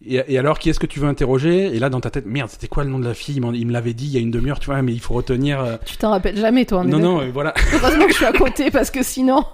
et, 0.06 0.22
et 0.28 0.38
alors 0.38 0.58
qui 0.58 0.70
est-ce 0.70 0.78
que 0.80 0.86
tu 0.86 1.00
veux 1.00 1.08
interroger? 1.08 1.66
Et 1.74 1.78
là, 1.78 1.90
dans 1.90 2.00
ta 2.00 2.10
tête, 2.10 2.24
merde, 2.24 2.48
c'était 2.48 2.68
quoi 2.68 2.84
le 2.84 2.90
nom 2.90 2.98
de 2.98 3.04
la 3.06 3.12
fille? 3.14 3.36
Il, 3.36 3.66
me 3.66 3.72
l'avait 3.72 3.92
dit 3.92 4.06
il 4.06 4.12
y 4.12 4.16
a 4.16 4.20
une 4.20 4.30
demi-heure, 4.30 4.58
tu 4.58 4.66
vois, 4.66 4.80
mais 4.80 4.92
il 4.92 5.00
faut 5.00 5.12
retenir. 5.14 5.60
euh, 5.60 5.76
Tu 5.84 5.96
t'en 5.98 6.10
rappelles 6.10 6.38
jamais, 6.38 6.64
toi. 6.64 6.82
est 6.82 6.86
Non, 6.86 6.98
non, 6.98 7.20
euh, 7.20 7.30
voilà. 7.32 7.52
Heureusement 7.74 8.06
que 8.06 8.12
je 8.12 8.16
suis 8.16 8.24
à 8.24 8.32
côté 8.32 8.70
parce 8.70 8.90
que 8.90 9.02
sinon. 9.02 9.44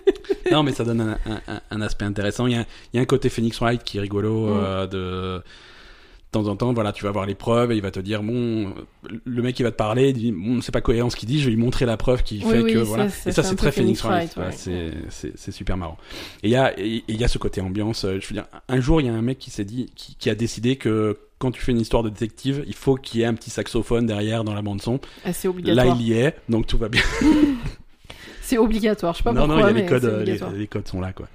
non, 0.52 0.62
mais 0.62 0.72
ça 0.72 0.84
donne 0.84 1.00
un, 1.00 1.18
un- 1.32 1.40
un- 1.54 1.60
un 1.70 1.80
aspect 1.80 2.04
intéressant. 2.04 2.46
Il 2.46 2.52
y, 2.52 2.56
a, 2.56 2.64
il 2.92 2.96
y 2.96 2.98
a 2.98 3.02
un 3.02 3.06
côté 3.06 3.30
Phoenix 3.30 3.58
Wright 3.60 3.82
qui 3.82 3.96
est 3.96 4.00
rigolo. 4.00 4.48
Mm. 4.48 4.60
euh, 4.62 4.86
de... 5.38 5.42
de 6.40 6.44
temps 6.44 6.50
en 6.50 6.56
temps, 6.56 6.72
voilà, 6.72 6.92
tu 6.92 7.04
vas 7.04 7.10
voir 7.10 7.26
les 7.26 7.34
preuves 7.34 7.72
et 7.72 7.76
il 7.76 7.82
va 7.82 7.90
te 7.90 8.00
dire, 8.00 8.22
bon, 8.22 8.74
le 9.24 9.42
mec 9.42 9.58
il 9.60 9.62
va 9.62 9.70
te 9.70 9.76
parler, 9.76 10.08
il 10.10 10.14
dit, 10.14 10.32
bon, 10.32 10.60
c'est 10.60 10.72
pas 10.72 10.80
cohérent 10.80 11.10
ce 11.10 11.16
qu'il 11.16 11.28
dit, 11.28 11.38
je 11.40 11.44
vais 11.46 11.50
lui 11.52 11.60
montrer 11.60 11.86
la 11.86 11.96
preuve 11.96 12.22
qui 12.22 12.40
fait 12.40 12.62
oui, 12.62 12.72
que, 12.72 12.78
voilà. 12.78 13.08
ça 13.08 13.30
et 13.30 13.32
ça, 13.32 13.42
c'est 13.42 13.56
très 13.56 13.70
Phoenix 13.72 14.00
Phoenix 14.00 14.34
Wright. 14.36 14.36
Wright, 14.36 14.66
ouais, 14.66 14.72
ouais. 14.72 15.32
c'est, 15.36 15.52
super 15.52 15.76
marrant. 15.76 15.96
Et 16.42 16.48
il 16.48 16.50
y 16.50 16.56
a, 16.56 16.78
il 16.78 17.02
y 17.08 17.24
a 17.24 17.28
ce 17.28 17.38
côté 17.38 17.60
ambiance. 17.60 18.04
euh, 18.04 18.18
Je 18.20 18.26
veux 18.28 18.34
dire, 18.34 18.46
un 18.68 18.80
jour, 18.80 19.00
il 19.00 19.06
y 19.06 19.10
a 19.10 19.14
un 19.14 19.22
mec 19.22 19.38
qui 19.38 19.50
s'est 19.50 19.64
dit, 19.64 19.90
qui, 19.94 20.16
qui 20.16 20.30
a 20.30 20.34
décidé 20.34 20.76
que 20.76 21.18
quand 21.38 21.50
tu 21.50 21.60
fais 21.60 21.72
une 21.72 21.80
histoire 21.80 22.02
de 22.02 22.08
détective, 22.08 22.64
il 22.66 22.74
faut 22.74 22.96
qu'il 22.96 23.20
y 23.20 23.22
ait 23.22 23.26
un 23.26 23.34
petit 23.34 23.50
saxophone 23.50 24.06
derrière 24.06 24.44
dans 24.44 24.54
la 24.54 24.62
bande 24.62 24.80
son. 24.80 25.00
Ah, 25.24 25.32
c'est 25.32 25.46
Là, 25.48 25.50
obligatoire. 25.50 25.96
il 26.00 26.06
y 26.08 26.12
est, 26.14 26.36
donc 26.48 26.66
tout 26.66 26.78
va 26.78 26.88
bien. 26.88 27.02
C'est 28.42 28.58
obligatoire. 28.58 29.14
Je 29.14 29.18
sais 29.18 29.24
pas 29.24 29.32
non, 29.32 29.46
pourquoi, 29.46 29.56
non, 29.56 29.62
il 29.62 29.66
y 29.68 29.70
a 29.70 29.72
mais 29.74 29.82
les 29.82 29.88
codes, 29.88 30.04
euh, 30.04 30.22
les, 30.24 30.58
les 30.58 30.66
codes 30.66 30.86
sont 30.86 31.00
là, 31.00 31.12
quoi. 31.14 31.28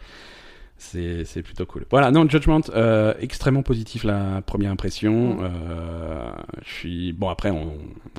C'est, 0.82 1.44
plutôt 1.44 1.66
cool. 1.66 1.86
Voilà, 1.92 2.10
non, 2.10 2.28
Judgment, 2.28 2.62
euh, 2.74 3.14
extrêmement 3.20 3.64
positif 3.64 4.06
la 4.06 4.42
première 4.42 4.72
impression. 4.72 5.36
Mm. 5.36 5.40
Euh, 5.42 6.32
je 6.66 6.74
suis 6.74 7.14
bon 7.14 7.28
après, 7.28 7.52
on, 7.52 7.74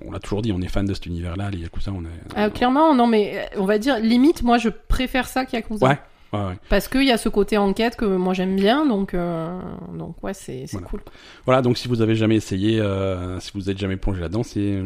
on 0.05 0.12
l'a 0.12 0.18
toujours 0.20 0.42
dit, 0.42 0.53
on 0.53 0.61
est 0.61 0.68
fan 0.68 0.85
de 0.85 0.92
cet 0.92 1.07
univers-là, 1.07 1.51
les 1.51 1.59
Yakuza, 1.59 1.90
on 1.90 2.03
est. 2.03 2.37
Ah, 2.37 2.51
clairement, 2.51 2.94
non, 2.94 3.07
mais 3.07 3.33
euh, 3.55 3.61
on 3.61 3.64
va 3.64 3.79
dire 3.79 3.99
limite, 3.99 4.42
moi, 4.42 4.59
je 4.59 4.68
préfère 4.68 5.27
ça 5.27 5.46
qu'Yakuza. 5.46 5.87
Ouais. 5.87 5.99
Ouais, 6.33 6.38
ouais. 6.44 6.59
Parce 6.68 6.87
qu'il 6.87 7.03
y 7.03 7.11
a 7.11 7.18
ce 7.18 7.29
côté 7.29 7.59
enquête 7.59 7.96
que 7.96 8.05
moi 8.05 8.35
j'aime 8.35 8.55
bien, 8.55 8.87
donc 8.87 9.14
euh, 9.14 9.59
donc 9.99 10.23
ouais, 10.23 10.33
c'est 10.35 10.66
Voilà. 10.70 10.87
cool. 10.87 11.01
Voilà, 11.44 11.61
donc 11.61 11.77
si 11.77 11.88
vous 11.88 12.03
avez 12.03 12.14
jamais 12.14 12.37
essayé, 12.37 12.79
euh, 12.81 13.40
si 13.40 13.51
vous 13.55 13.68
êtes 13.68 13.79
jamais 13.79 13.96
plongé 13.96 14.20
là-dedans, 14.20 14.44
c'est 14.44 14.81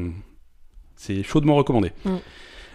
c'est 0.96 1.22
chaudement 1.22 1.56
recommandé. 1.56 1.92
Mm. 2.06 2.16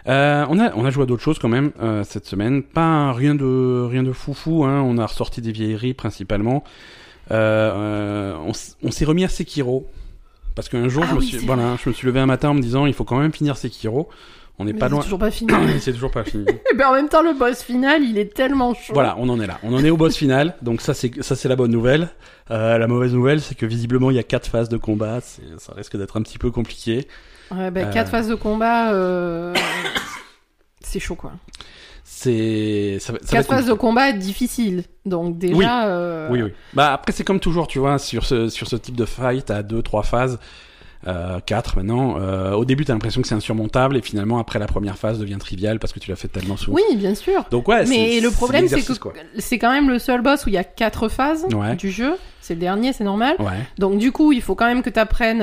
Euh, 0.09 0.45
on 0.49 0.59
a 0.59 0.73
on 0.75 0.85
a 0.85 0.89
joué 0.89 1.03
à 1.03 1.05
d'autres 1.05 1.21
choses 1.21 1.39
quand 1.39 1.49
même 1.49 1.71
euh, 1.81 2.03
cette 2.03 2.25
semaine, 2.25 2.63
pas 2.63 3.13
rien 3.13 3.35
de 3.35 3.87
rien 3.89 4.03
de 4.03 4.11
foufou. 4.11 4.65
Hein. 4.65 4.81
On 4.81 4.97
a 4.97 5.05
ressorti 5.05 5.41
des 5.41 5.51
vieilleries 5.51 5.93
principalement. 5.93 6.63
Euh, 7.31 8.33
euh, 8.35 8.51
on, 8.81 8.91
s'est 8.91 9.05
remis 9.05 9.23
à 9.23 9.27
Sekiro 9.27 9.87
parce 10.55 10.67
qu'un 10.67 10.89
jour 10.89 11.03
Ah 11.05 11.09
je 11.11 11.15
me 11.15 11.21
suis 11.21 11.37
c'est 11.37 11.45
voilà, 11.45 11.77
je 11.83 11.89
me 11.89 11.93
suis 11.93 12.07
levé 12.07 12.19
un 12.19 12.25
matin 12.25 12.49
en 12.49 12.53
me 12.55 12.61
disant 12.61 12.87
il 12.87 12.93
faut 12.93 13.03
quand 13.03 13.19
même 13.19 13.31
finir 13.31 13.55
Sekiro. 13.55 14.09
On 14.61 14.65
n'est 14.65 14.73
pas 14.73 14.87
c'est 14.87 14.91
loin. 14.91 15.01
toujours 15.01 15.19
pas 15.19 15.31
fini. 15.31 15.53
c'est 15.79 15.93
toujours 15.93 16.11
pas 16.11 16.25
fini. 16.25 16.45
Et 16.73 16.75
ben 16.75 16.89
en 16.89 16.93
même 16.93 17.07
temps, 17.07 17.21
le 17.21 17.33
boss 17.33 17.63
final, 17.63 18.03
il 18.03 18.17
est 18.17 18.33
tellement 18.33 18.73
chaud. 18.73 18.93
Voilà, 18.93 19.15
on 19.17 19.29
en 19.29 19.39
est 19.39 19.47
là. 19.47 19.57
On 19.63 19.73
en 19.73 19.83
est 19.83 19.89
au 19.89 19.95
boss 19.95 20.17
final. 20.17 20.55
Donc 20.61 20.81
ça, 20.81 20.93
c'est 20.93 21.23
ça, 21.23 21.37
c'est 21.37 21.47
la 21.47 21.55
bonne 21.55 21.71
nouvelle. 21.71 22.09
Euh, 22.51 22.77
la 22.77 22.87
mauvaise 22.87 23.13
nouvelle, 23.13 23.39
c'est 23.39 23.55
que 23.55 23.65
visiblement, 23.65 24.11
il 24.11 24.17
y 24.17 24.19
a 24.19 24.23
quatre 24.23 24.47
phases 24.47 24.67
de 24.67 24.75
combat. 24.75 25.21
C'est- 25.21 25.43
Ça 25.59 25.73
risque 25.73 25.95
d'être 25.95 26.17
un 26.17 26.21
petit 26.23 26.37
peu 26.37 26.51
compliqué. 26.51 27.07
Ouais, 27.51 27.71
ben, 27.71 27.87
Euh. 27.87 27.91
quatre 27.93 28.09
phases 28.11 28.27
de 28.27 28.35
combat, 28.35 28.91
euh, 28.93 29.53
c'est 30.81 30.99
chaud 30.99 31.15
quoi. 31.15 31.31
C'est 32.03 32.97
ça, 32.99 33.13
ça 33.21 33.37
Quatre 33.37 33.47
phases 33.47 33.67
de 33.67 33.73
combat 33.73 34.11
difficiles, 34.11 34.83
donc 35.05 35.37
déjà. 35.37 35.55
Oui. 35.55 35.65
euh, 35.67 36.27
Oui, 36.31 36.41
oui. 36.41 36.53
Bah 36.73 36.91
après, 36.93 37.11
c'est 37.11 37.23
comme 37.23 37.39
toujours, 37.39 37.67
tu 37.67 37.79
vois, 37.79 37.97
sur 37.99 38.25
ce 38.25 38.49
sur 38.49 38.67
ce 38.67 38.75
type 38.75 38.95
de 38.97 39.05
fight, 39.05 39.49
à 39.51 39.63
deux, 39.63 39.81
trois 39.81 40.03
phases. 40.03 40.39
Euh, 41.07 41.39
4 41.45 41.77
maintenant. 41.77 42.17
Euh, 42.19 42.51
au 42.53 42.65
début, 42.65 42.83
t'as 42.83 42.91
l'impression 42.91 43.21
que 43.21 43.27
c'est 43.27 43.35
insurmontable 43.35 43.95
et 43.95 44.01
finalement, 44.01 44.37
après 44.37 44.59
la 44.59 44.67
première 44.67 44.97
phase, 44.97 45.17
devient 45.17 45.37
trivial 45.39 45.79
parce 45.79 45.93
que 45.93 45.99
tu 45.99 46.09
l'as 46.09 46.17
fait 46.17 46.27
tellement 46.27 46.57
souvent. 46.57 46.75
Oui, 46.75 46.95
bien 46.97 47.15
sûr. 47.15 47.45
Donc 47.51 47.69
ouais, 47.69 47.85
Mais 47.85 48.19
le 48.19 48.29
problème, 48.31 48.67
c'est 48.67 48.81
que 48.81 48.93
c'est 49.37 49.57
quand 49.59 49.71
même 49.71 49.89
le 49.89 49.97
seul 49.97 50.21
boss 50.21 50.45
où 50.45 50.49
il 50.49 50.55
y 50.55 50.57
a 50.57 50.63
quatre 50.65 51.07
phases 51.07 51.45
Ouais. 51.53 51.75
du 51.77 51.89
jeu. 51.89 52.15
C'est 52.41 52.53
le 52.55 52.59
dernier, 52.59 52.91
c'est 52.93 53.03
normal. 53.05 53.35
Ouais. 53.39 53.47
Donc 53.77 53.97
du 53.97 54.11
coup, 54.11 54.33
il 54.33 54.41
faut 54.41 54.55
quand 54.55 54.65
même 54.65 54.81
que 54.81 54.89
tu 54.89 54.99
apprennes. 54.99 55.41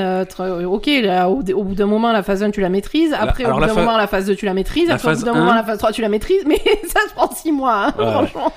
ok, 0.66 0.86
là, 1.02 1.30
au, 1.30 1.40
au 1.40 1.64
bout 1.64 1.74
d'un 1.74 1.86
moment, 1.86 2.12
la 2.12 2.22
phase 2.22 2.42
1, 2.42 2.50
tu 2.50 2.60
la 2.60 2.68
maîtrises. 2.68 3.14
Après, 3.18 3.44
au 3.46 3.54
bout 3.54 3.60
d'un 3.60 3.68
fa- 3.68 3.80
moment, 3.80 3.96
la 3.96 4.06
phase 4.08 4.26
2, 4.26 4.34
tu 4.34 4.44
la 4.44 4.52
maîtrises. 4.54 4.88
la 4.88 4.94
Après, 4.96 5.14
au 5.14 5.16
bout 5.18 5.24
d'un 5.24 5.32
1, 5.34 5.38
moment, 5.38 5.54
la 5.54 5.64
phase 5.64 5.78
3, 5.78 5.92
tu 5.92 6.02
la 6.02 6.08
maîtrises. 6.10 6.44
Mais 6.46 6.60
ça 6.86 7.00
se 7.08 7.14
prend 7.14 7.30
6 7.34 7.52
mois, 7.52 7.86
hein, 7.86 7.94
Ouais. 7.98 8.04
franchement. 8.10 8.52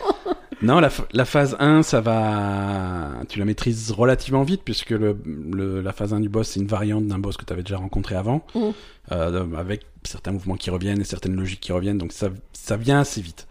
Non, 0.62 0.80
la, 0.80 0.90
phase 1.26 1.56
1, 1.60 1.84
ça 1.84 2.02
va. 2.02 3.12
Tu 3.30 3.40
la 3.40 3.46
maîtrises 3.46 3.92
relativement 3.92 4.44
vite, 4.44 4.62
puisque 4.66 4.90
le, 4.90 5.18
le- 5.26 5.82
la 5.82 5.94
phase 5.94 6.14
1 6.14 6.20
du 6.20 6.28
boss, 6.30 6.50
c'est 6.50 6.60
une 6.60 6.68
variante 6.68 7.08
d'un 7.08 7.18
boss 7.20 7.38
que 7.38 7.46
tu 7.46 7.54
avais 7.54 7.64
déjà 7.64 7.78
rencontré 7.78 8.16
avant, 8.16 8.46
Mhm. 8.56 8.74
euh, 9.14 9.46
avec 9.58 9.86
certains 10.04 10.32
mouvements 10.34 10.56
qui 10.56 10.70
reviennent 10.70 11.00
et 11.00 11.06
certaines 11.06 11.36
logiques 11.36 11.62
qui 11.62 11.72
reviennent, 11.72 11.98
donc 11.98 12.12
ça, 12.12 12.28
ça 12.54 12.76
vient 12.76 13.00
assez 13.00 13.22
vite. 13.22 13.48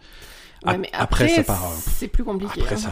Ouais, 0.65 0.73
Ap- 0.73 0.79
mais 0.81 0.89
après, 0.93 1.23
après, 1.25 1.35
ça 1.35 1.43
part. 1.43 1.63
euh, 1.65 1.75
c'est 1.79 2.09
plus 2.09 2.23
compliqué. 2.23 2.61
Après, 2.61 2.75
hein. 2.75 2.77
ça, 2.77 2.91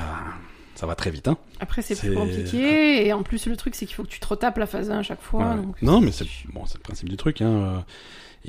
ça 0.75 0.87
va 0.87 0.95
très 0.95 1.11
vite. 1.11 1.27
Hein. 1.27 1.37
Après, 1.59 1.81
c'est 1.83 1.95
plus 1.99 2.15
compliqué. 2.15 3.05
Et 3.05 3.13
en 3.13 3.21
plus, 3.23 3.45
le 3.45 3.55
truc, 3.55 3.75
c'est 3.75 3.85
qu'il 3.85 3.95
faut 3.95 4.03
que 4.03 4.09
tu 4.09 4.19
te 4.19 4.27
retapes 4.27 4.57
la 4.57 4.65
phase 4.67 4.89
1 4.89 4.99
à 4.99 5.03
chaque 5.03 5.21
fois. 5.21 5.45
Ouais. 5.51 5.55
donc- 5.57 5.81
Non, 5.83 6.01
mais 6.01 6.11
c'est 6.11 6.25
bon, 6.53 6.63
le 6.73 6.79
principe 6.79 7.09
du 7.09 7.17
truc. 7.17 7.41
Hein. 7.41 7.49
euh, 7.49 7.79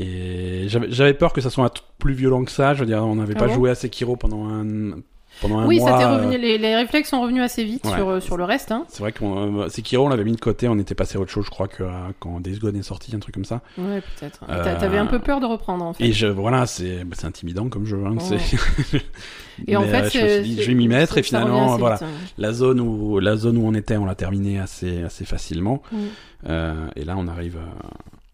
Et 0.00 0.68
j'avais 0.68 1.14
peur 1.14 1.32
que 1.32 1.40
ça 1.40 1.50
soit 1.50 1.72
plus 1.98 2.14
violent 2.14 2.44
que 2.44 2.52
ça. 2.52 2.72
Je 2.74 2.80
veux 2.80 2.86
dire, 2.86 3.02
on 3.04 3.16
n'avait 3.16 3.34
Ah 3.36 3.40
pas 3.40 3.46
bon? 3.48 3.54
joué 3.54 3.70
à 3.70 3.74
Sekiro 3.74 4.14
pendant 4.16 4.46
un 4.48 4.98
pendant 5.40 5.58
un 5.60 5.66
Oui, 5.66 5.78
mois. 5.78 6.00
euh, 6.02 6.16
revenu. 6.16 6.38
Les, 6.38 6.58
les 6.58 6.74
réflexes 6.76 7.10
sont 7.10 7.20
revenus 7.20 7.42
assez 7.42 7.64
vite 7.64 7.84
Ouais. 7.84 7.94
sur, 7.96 8.08
euh, 8.08 8.20
sur 8.20 8.36
le 8.36 8.44
reste. 8.44 8.72
Hein. 8.72 8.84
C'est 8.88 9.00
vrai 9.00 9.12
que 9.12 9.24
euh, 9.24 9.68
Sekiro, 9.68 10.06
on 10.06 10.08
l'avait 10.08 10.24
mis 10.24 10.32
de 10.32 10.40
côté, 10.40 10.68
on 10.68 10.78
était 10.78 10.94
passé 10.94 11.16
à 11.18 11.20
autre 11.20 11.30
chose, 11.30 11.44
je 11.44 11.50
crois, 11.50 11.68
que 11.68 11.84
quand 12.20 12.40
Days 12.40 12.58
Gone 12.58 12.76
est 12.76 12.82
sorti, 12.82 13.14
un 13.14 13.18
truc 13.18 13.34
comme 13.34 13.44
ça. 13.44 13.60
Ouais, 13.78 14.00
peut-être. 14.00 14.44
T'a- 14.46 14.74
T'avais 14.76 14.98
un 14.98 15.06
peu 15.06 15.18
peur 15.18 15.40
de 15.40 15.46
reprendre, 15.46 15.84
en 15.84 15.92
fait. 15.92 16.04
Et 16.04 16.12
je, 16.12 16.26
voilà, 16.26 16.66
c'est 16.66 17.04
bah, 17.04 17.16
intimidant 17.24 17.68
comme 17.68 17.84
jeu. 17.86 18.02
Hein, 18.06 18.16
c'est- 18.20 18.56
Et 19.66 19.76
en 19.76 19.82
fait, 19.82 20.10
je 20.12 20.18
me 20.20 20.28
suis 20.28 20.42
dit, 20.42 20.62
je 20.62 20.68
vais 20.68 20.74
m'y 20.74 20.88
mettre 20.88 21.18
et 21.18 21.22
finalement, 21.22 21.76
voilà, 21.76 21.96
vite, 21.96 22.04
hein. 22.04 22.26
la 22.38 22.52
zone 22.52 22.80
où 22.80 23.18
la 23.18 23.36
zone 23.36 23.56
où 23.58 23.66
on 23.66 23.74
était, 23.74 23.96
on 23.96 24.04
l'a 24.04 24.14
terminé 24.14 24.58
assez 24.60 25.02
assez 25.02 25.24
facilement. 25.24 25.82
Mm. 25.90 25.96
Euh, 26.48 26.86
et 26.94 27.04
là, 27.04 27.14
on 27.18 27.26
arrive, 27.26 27.56
euh, 27.56 27.88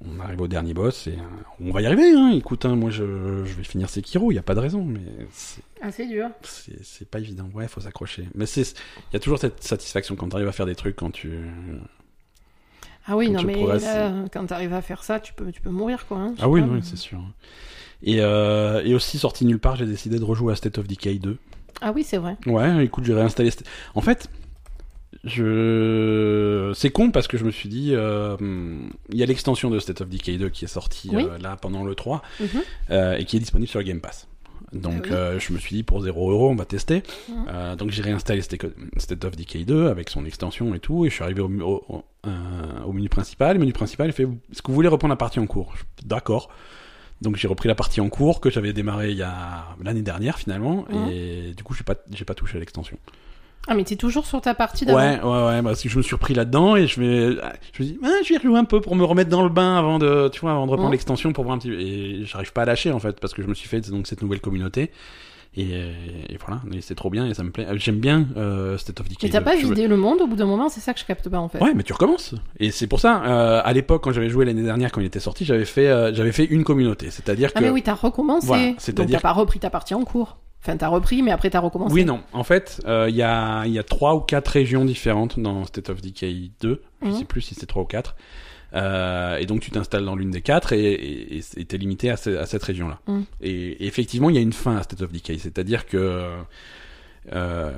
on 0.07 0.21
arrive 0.21 0.41
au 0.41 0.49
dernier 0.49 0.75
boss 0.75 1.07
et 1.07 1.13
euh, 1.13 1.23
on 1.61 1.71
va 1.73 1.83
y 1.83 1.87
arriver. 1.87 2.11
Hein. 2.15 2.33
Écoute, 2.35 2.65
hein, 2.65 2.77
moi, 2.77 2.91
je, 2.91 3.45
je 3.45 3.55
vais 3.55 3.65
finir 3.65 3.89
Sekiro, 3.89 4.33
il 4.33 4.35
y 4.35 4.39
a 4.39 4.43
pas 4.43 4.55
de 4.55 4.61
raison, 4.61 4.85
mais 4.85 5.01
c'est- 5.33 5.63
Ah, 5.83 5.91
c'est 5.91 6.07
dur. 6.07 6.29
c'est 6.43 7.09
pas 7.09 7.19
évident. 7.21 7.49
Ouais, 7.55 7.69
faut 7.69 7.81
s'accrocher. 7.81 8.29
Mais 8.35 8.47
c'est, 8.47 8.63
il 8.63 9.15
y 9.15 9.17
a 9.17 9.21
toujours 9.21 9.39
cette 9.39 9.63
satisfaction 9.63 10.17
quand 10.17 10.29
tu 10.29 10.37
arrives 10.37 10.49
à 10.49 10.53
faire 10.53 10.67
des 10.67 10.75
trucs 10.75 10.97
quand 10.97 11.11
tu. 11.11 11.31
Ah 13.07 13.17
oui, 13.17 13.27
Quand 13.27 13.33
non, 13.35 13.39
tu 13.41 13.47
mais 13.47 13.67
là, 13.67 14.25
quand 14.33 14.47
t'arrives 14.47 14.73
à 14.73 14.81
faire 14.81 15.05
ça, 15.05 15.21
tu 15.21 15.35
peux, 15.35 15.53
tu 15.53 15.61
peux 15.61 15.71
mourir, 15.71 16.07
quoi. 16.07 16.19
hein, 16.19 16.35
Ah 16.41 16.49
oui, 16.49 16.63
mais- 16.63 16.81
c'est 16.83 16.97
sûr. 16.97 17.21
Et, 18.03 18.21
euh, 18.21 18.83
et 18.85 18.95
aussi 18.95 19.19
sorti 19.19 19.45
nulle 19.45 19.59
part, 19.59 19.77
j'ai 19.77 19.87
décidé 19.87 20.19
de 20.19 20.25
rejouer 20.25 20.53
à 20.53 20.57
State 20.57 20.79
of 20.79 20.87
Decay 20.87 21.15
2. 21.19 21.37
Ah 21.81 21.93
oui, 21.93 22.03
c'est 22.05 22.17
vrai. 22.19 22.37
Ouais, 22.47 22.85
écoute, 22.85 23.05
j'ai 23.05 23.15
réinstallé. 23.15 23.51
St- 23.51 23.65
En 23.95 24.01
fait, 24.01 24.29
je 25.25 26.73
c'est 26.75 26.91
con 26.91 27.11
parce 27.11 27.27
que 27.29 27.37
je 27.37 27.45
me 27.45 27.51
suis 27.51 27.69
dit, 27.69 27.91
euh, 27.95 28.37
il 29.11 29.17
y 29.19 29.23
a 29.23 29.27
l'extension 29.27 29.71
de 29.71 29.79
State 29.79 30.01
of 30.01 30.09
Decay 30.09 30.37
2 30.39 30.49
qui 30.49 30.65
est 30.65 30.69
sortie 30.69 31.11
Oui. 31.13 31.25
euh, 31.29 31.39
là 31.39 31.57
pendant 31.57 31.85
le 31.85 31.95
3 31.95 32.23
Mhm. 32.41 32.47
euh, 32.91 33.17
et 33.17 33.25
qui 33.25 33.37
est 33.37 33.41
disponible 33.41 33.69
sur 33.69 33.79
le 33.81 33.85
Game 33.85 34.01
Pass. 34.01 34.29
Donc 34.73 35.07
Ah 35.11 35.31
oui. 35.35 35.41
je 35.41 35.53
me 35.53 35.59
suis 35.59 35.77
dit 35.77 35.83
pour 35.85 36.01
0 36.01 36.31
euros 36.33 36.51
on 36.51 36.57
va 36.57 36.65
tester. 36.65 37.03
Mhm. 37.29 37.77
Donc 37.77 37.91
j'ai 37.91 38.03
réinstallé 38.03 38.41
State 38.43 39.25
of 39.25 39.37
Decay 39.37 39.65
2 39.65 39.87
avec 39.89 40.11
son 40.11 40.25
extension 40.25 40.75
et 40.75 40.81
tout 40.81 41.07
et 41.07 41.11
je 41.11 41.15
suis 41.15 41.23
arrivé 41.23 41.41
au, 41.41 42.03
menu 42.93 43.09
principal. 43.09 43.55
Le 43.55 43.61
menu 43.61 43.73
principal 43.73 44.09
il 44.09 44.13
fait 44.13 44.25
est-ce 44.25 44.63
que 44.63 44.69
vous 44.69 44.75
voulez 44.75 44.89
reprendre 44.89 45.13
la 45.13 45.17
partie 45.17 45.39
en 45.39 45.47
cours 45.47 45.75
D'accord. 46.05 46.49
Donc 47.23 47.37
j'ai 47.37 47.47
repris 47.47 47.69
la 47.69 47.77
partie 47.77 48.01
en 48.01 48.09
cours 48.09 48.41
que 48.41 48.51
j'avais 48.51 48.73
démarré 48.73 49.13
il 49.13 49.17
y 49.17 49.23
a 49.23 49.67
l'année 49.83 50.03
dernière 50.03 50.39
finalement, 50.39 50.85
Mhm. 50.91 51.09
et 51.13 51.55
du 51.57 51.63
coup 51.63 51.73
j'ai 51.75 51.85
pas 51.85 51.95
j'ai 52.13 52.25
pas 52.25 52.35
touché 52.35 52.57
à 52.57 52.61
l'extension. 52.61 52.99
Ah, 53.67 53.75
mais 53.75 53.85
t'es 53.85 53.97
toujours 53.97 54.27
sur 54.27 54.41
ta 54.41 54.55
partie 54.55 54.85
d'avant. 54.85 54.99
Ouais, 54.99 55.21
ouais, 55.23 55.47
ouais, 55.57 55.63
parce 55.63 55.83
que 55.83 55.89
je 55.89 55.97
me 55.97 56.03
suis 56.03 56.15
repris 56.15 56.35
là-dedans 56.35 56.77
et 56.77 56.87
je 56.87 57.01
vais, 57.01 57.37
je 57.73 57.83
me 57.83 57.89
dis, 57.89 57.99
ah, 58.05 58.09
je 58.25 58.29
vais 58.35 58.39
rejouer 58.39 58.59
un 58.59 58.65
peu 58.65 58.81
pour 58.81 58.95
me 58.95 59.05
remettre 59.05 59.31
dans 59.31 59.43
le 59.43 59.49
bain 59.49 59.77
avant 59.79 59.99
de, 59.99 60.29
tu 60.33 60.41
vois, 60.41 60.53
avant 60.53 60.67
de 60.67 60.71
reprendre 60.73 60.91
l'extension 60.93 61.33
pour 61.33 61.45
voir 61.45 61.57
un 61.57 61.59
petit. 61.59 61.71
Et 61.73 62.25
j'arrive 62.27 62.53
pas 62.53 62.63
à 62.63 62.65
lâcher 62.67 62.93
en 62.93 62.99
fait 62.99 63.19
parce 63.21 63.33
que 63.33 63.43
je 63.43 63.49
me 63.49 63.55
suis 63.55 63.69
fait 63.69 63.81
donc 63.91 64.07
cette 64.07 64.21
nouvelle 64.23 64.41
communauté. 64.41 64.91
Et, 65.57 65.69
euh, 65.75 65.93
et 66.29 66.37
voilà, 66.45 66.61
et 66.73 66.81
c'est 66.81 66.97
trop 66.97 67.11
bien 67.11 67.27
et 67.29 67.33
ça 67.35 67.45
me 67.45 67.53
plaît. 67.53 67.65
Euh, 67.69 67.77
J'aime 67.79 68.01
bien 68.01 68.27
euh, 68.37 68.77
State 68.77 68.99
of 68.99 69.09
Decay. 69.09 69.19
Mais 69.23 69.29
t'as 69.31 69.41
pas 69.41 69.57
Je 69.57 69.63
veux- 69.65 69.69
vidé 69.75 69.87
le 69.87 69.97
monde 69.97 70.21
au 70.21 70.27
bout 70.27 70.35
d'un 70.35 70.47
moment, 70.47 70.69
c'est 70.69 70.81
ça 70.81 70.93
que 70.93 70.99
je 70.99 71.05
capte 71.05 71.29
pas 71.29 71.39
en 71.39 71.49
fait. 71.49 71.61
Ouais, 71.63 71.73
mais 71.75 71.85
tu 71.85 71.93
recommences. 71.93 72.35
Et 72.59 72.73
c'est 72.73 72.89
pour 72.89 72.99
ça, 72.99 73.23
euh, 73.25 73.61
à 73.65 73.73
l'époque, 73.73 74.03
quand 74.03 74.11
j'avais 74.11 74.31
joué 74.31 74.45
l'année 74.45 74.65
dernière, 74.65 74.91
quand 74.91 75.01
il 75.01 75.07
était 75.07 75.21
sorti, 75.21 75.45
j'avais 75.45 75.65
fait, 75.65 75.87
euh, 75.87 76.13
j'avais 76.13 76.33
fait 76.33 76.45
une 76.45 76.65
communauté. 76.65 77.09
C'est-à-dire 77.11 77.51
Ah 77.55 77.61
que. 77.61 77.65
mais 77.65 77.71
oui, 77.71 77.83
t'as 77.83 77.95
recommencé. 77.95 78.47
Voilà, 78.49 78.73
c'est-à-dire 78.79 79.19
t'as 79.21 79.23
pas 79.23 79.33
repris 79.33 79.61
ta 79.61 79.71
partie 79.71 79.95
en 79.95 80.03
cours. 80.05 80.39
Enfin, 80.67 80.79
t'as 80.79 80.89
repris, 80.89 81.23
mais 81.23 81.31
après 81.31 81.51
t'as 81.51 81.61
recommencé. 81.61 81.93
Oui, 81.93 82.05
non. 82.07 82.23
En 82.33 82.43
fait, 82.43 82.81
euh, 82.87 83.07
il 83.11 83.15
y, 83.17 83.23
a, 83.23 83.67
y 83.67 83.79
a 83.79 83.83
trois 83.83 84.15
ou 84.15 84.21
quatre 84.21 84.49
régions 84.49 84.85
différentes 84.87 85.39
dans 85.39 85.65
State 85.65 85.91
of 85.91 86.01
Decay 86.01 86.51
2. 86.61 86.83
Je 87.03 87.09
Mhm. 87.09 87.15
sais 87.19 87.25
plus 87.27 87.43
si 87.43 87.55
c'est 87.55 87.67
trois 87.67 87.83
ou 87.83 87.87
quatre. 87.87 88.17
Euh, 88.73 89.37
et 89.37 89.47
donc 89.47 89.61
tu 89.61 89.71
t'installes 89.71 90.05
dans 90.05 90.17
l'une 90.17 90.31
des 90.33 90.41
quatre 90.41 90.73
et 90.73 90.95
et- 90.95 91.37
et- 91.37 91.43
et 91.59 91.65
t'es 91.65 91.77
limité 91.77 92.11
à, 92.11 92.17
ce- 92.17 92.31
à 92.39 92.47
cette 92.47 92.63
région-là. 92.65 92.99
Mhm. 93.07 93.25
Et, 93.43 93.51
et 93.53 93.87
effectivement, 93.87 94.31
il 94.31 94.37
y 94.37 94.39
a 94.39 94.43
une 94.43 94.53
fin 94.55 94.77
à 94.77 94.83
State 94.83 95.03
of 95.03 95.13
Decay, 95.13 95.39
c'est-à-dire 95.39 95.87
que 95.87 96.29
euh, 97.33 97.73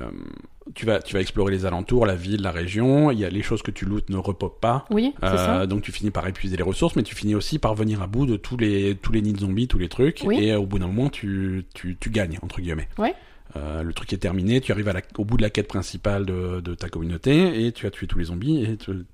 tu 0.75 0.85
vas 0.85 1.01
tu 1.01 1.13
vas 1.13 1.21
explorer 1.21 1.51
les 1.51 1.65
alentours, 1.65 2.05
la 2.05 2.15
ville, 2.15 2.41
la 2.41 2.51
région. 2.51 3.09
Il 3.11 3.19
y 3.19 3.25
a 3.25 3.29
les 3.29 3.41
choses 3.41 3.61
que 3.61 3.71
tu 3.71 3.85
lootes 3.85 4.09
ne 4.09 4.17
repopent 4.17 4.59
pas. 4.59 4.85
Oui, 4.91 5.13
c'est 5.19 5.25
Euh, 5.25 5.37
ça. 5.37 5.65
donc 5.67 5.81
tu 5.81 5.91
finis 5.91 6.11
par 6.11 6.27
épuiser 6.27 6.57
les 6.57 6.63
ressources, 6.63 6.95
mais 6.95 7.03
tu 7.03 7.15
finis 7.15 7.35
aussi 7.35 7.57
par 7.59 7.73
venir 7.75 8.01
à 8.01 8.07
bout 8.07 8.25
de 8.25 8.35
tous 8.35 8.57
les 8.57 8.95
tous 9.01 9.11
les 9.13 9.21
nids 9.21 9.33
de 9.33 9.39
zombies, 9.39 9.67
tous 9.67 9.79
les 9.79 9.87
trucs, 9.89 10.21
Oui. 10.25 10.43
et 10.43 10.55
au 10.55 10.65
bout 10.65 10.79
d'un 10.79 10.87
moment 10.87 11.09
tu, 11.09 11.65
tu 11.73 11.95
tu 11.99 12.09
gagnes 12.09 12.37
entre 12.41 12.59
guillemets. 12.61 12.89
Ouais. 12.97 13.13
Euh, 13.55 13.81
le 13.81 13.93
truc 13.93 14.11
est 14.11 14.17
terminé, 14.17 14.59
tu 14.59 14.73
arrives 14.73 14.89
à 14.89 14.93
la- 14.93 15.01
au 15.17 15.23
bout 15.23 15.37
de 15.37 15.41
la 15.41 15.49
quête 15.49 15.69
principale 15.69 16.25
de, 16.25 16.59
de 16.59 16.75
ta 16.75 16.89
communauté 16.89 17.65
et 17.65 17.71
tu 17.71 17.87
as 17.87 17.91
tué 17.91 18.05
tous 18.05 18.19
les 18.19 18.25
zombies 18.25 18.61
et, 18.65 18.75
tu- 18.75 19.05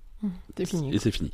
fini. 0.65 0.93
et 0.95 0.99
c'est 0.99 1.11
fini. 1.11 1.31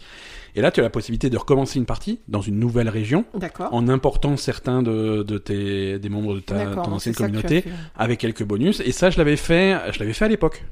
Et 0.55 0.61
là 0.61 0.71
tu 0.71 0.79
as 0.79 0.83
la 0.83 0.89
possibilité 0.89 1.29
de 1.29 1.37
recommencer 1.37 1.77
une 1.79 1.85
partie 1.85 2.19
dans 2.27 2.41
une 2.41 2.59
nouvelle 2.59 2.89
région 2.89 3.25
en 3.71 3.87
important 3.87 4.37
certains 4.37 4.81
de, 4.81 5.23
de 5.23 5.37
tes 5.37 5.99
des 5.99 6.09
membres 6.09 6.35
de 6.35 6.39
ta 6.39 6.65
ton 6.75 6.93
ancienne 6.93 7.13
que 7.15 7.19
communauté 7.23 7.63
avec 7.95 8.19
quelques 8.19 8.43
bonus 8.43 8.81
et 8.85 8.91
ça 8.91 9.09
je 9.09 9.17
l'avais 9.17 9.35
fait 9.37 9.77
je 9.93 9.99
l'avais 9.99 10.13
fait 10.13 10.25
à 10.25 10.29
l'époque. 10.29 10.63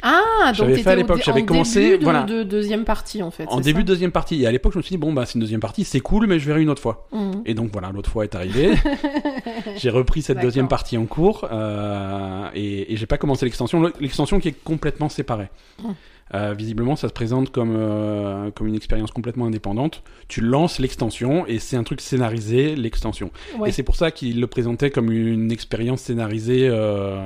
Ah, 0.00 0.20
donc 0.46 0.54
J'avais 0.54 0.76
fait 0.80 0.90
à 0.90 0.94
l'époque, 0.94 1.20
j'avais 1.24 1.42
en 1.42 1.46
commencé, 1.46 1.80
début 1.80 1.98
de, 1.98 2.04
voilà. 2.04 2.22
de 2.22 2.44
deuxième 2.44 2.84
partie 2.84 3.20
en 3.20 3.32
fait. 3.32 3.46
En 3.48 3.58
début 3.60 3.82
de 3.82 3.88
deuxième 3.88 4.12
partie 4.12 4.40
et 4.40 4.46
à 4.46 4.52
l'époque 4.52 4.72
je 4.74 4.78
me 4.78 4.82
suis 4.84 4.92
dit 4.92 4.96
bon 4.96 5.12
bah 5.12 5.26
c'est 5.26 5.34
une 5.34 5.40
deuxième 5.40 5.58
partie, 5.58 5.82
c'est 5.82 5.98
cool 5.98 6.28
mais 6.28 6.38
je 6.38 6.46
verrai 6.46 6.62
une 6.62 6.70
autre 6.70 6.80
fois. 6.80 7.08
Mhm. 7.10 7.42
Et 7.46 7.54
donc 7.54 7.70
voilà, 7.72 7.90
l'autre 7.90 8.08
fois 8.08 8.22
est 8.22 8.36
arrivé. 8.36 8.74
j'ai 9.76 9.90
repris 9.90 10.22
cette 10.22 10.38
deuxième 10.38 10.68
partie 10.68 10.96
en 10.96 11.06
cours 11.06 11.48
euh, 11.50 12.48
et, 12.54 12.92
et 12.92 12.96
j'ai 12.96 13.06
pas 13.06 13.18
commencé 13.18 13.44
l'extension. 13.44 13.80
Le- 13.80 13.92
L'extension 13.98 14.38
qui 14.38 14.48
est 14.48 14.62
complètement 14.62 15.08
séparée. 15.08 15.48
Mm. 15.82 15.88
Euh, 16.34 16.54
visiblement, 16.56 16.94
ça 16.96 17.08
se 17.08 17.12
présente 17.12 17.50
comme 17.50 17.74
euh, 17.76 18.50
comme 18.54 18.66
une 18.66 18.74
expérience 18.74 19.10
complètement 19.10 19.46
indépendante. 19.46 20.02
Tu 20.28 20.40
lances 20.40 20.78
l'extension 20.78 21.46
et 21.46 21.58
c'est 21.58 21.76
un 21.76 21.84
truc 21.84 22.00
scénarisé 22.00 22.76
l'extension. 22.76 23.30
Ouais. 23.58 23.70
Et 23.70 23.72
c'est 23.72 23.82
pour 23.82 23.96
ça 23.96 24.10
qu'il 24.10 24.40
le 24.40 24.46
présentait 24.46 24.90
comme 24.90 25.10
une 25.10 25.50
expérience 25.50 26.02
scénarisée. 26.02 26.68
euh, 26.70 27.24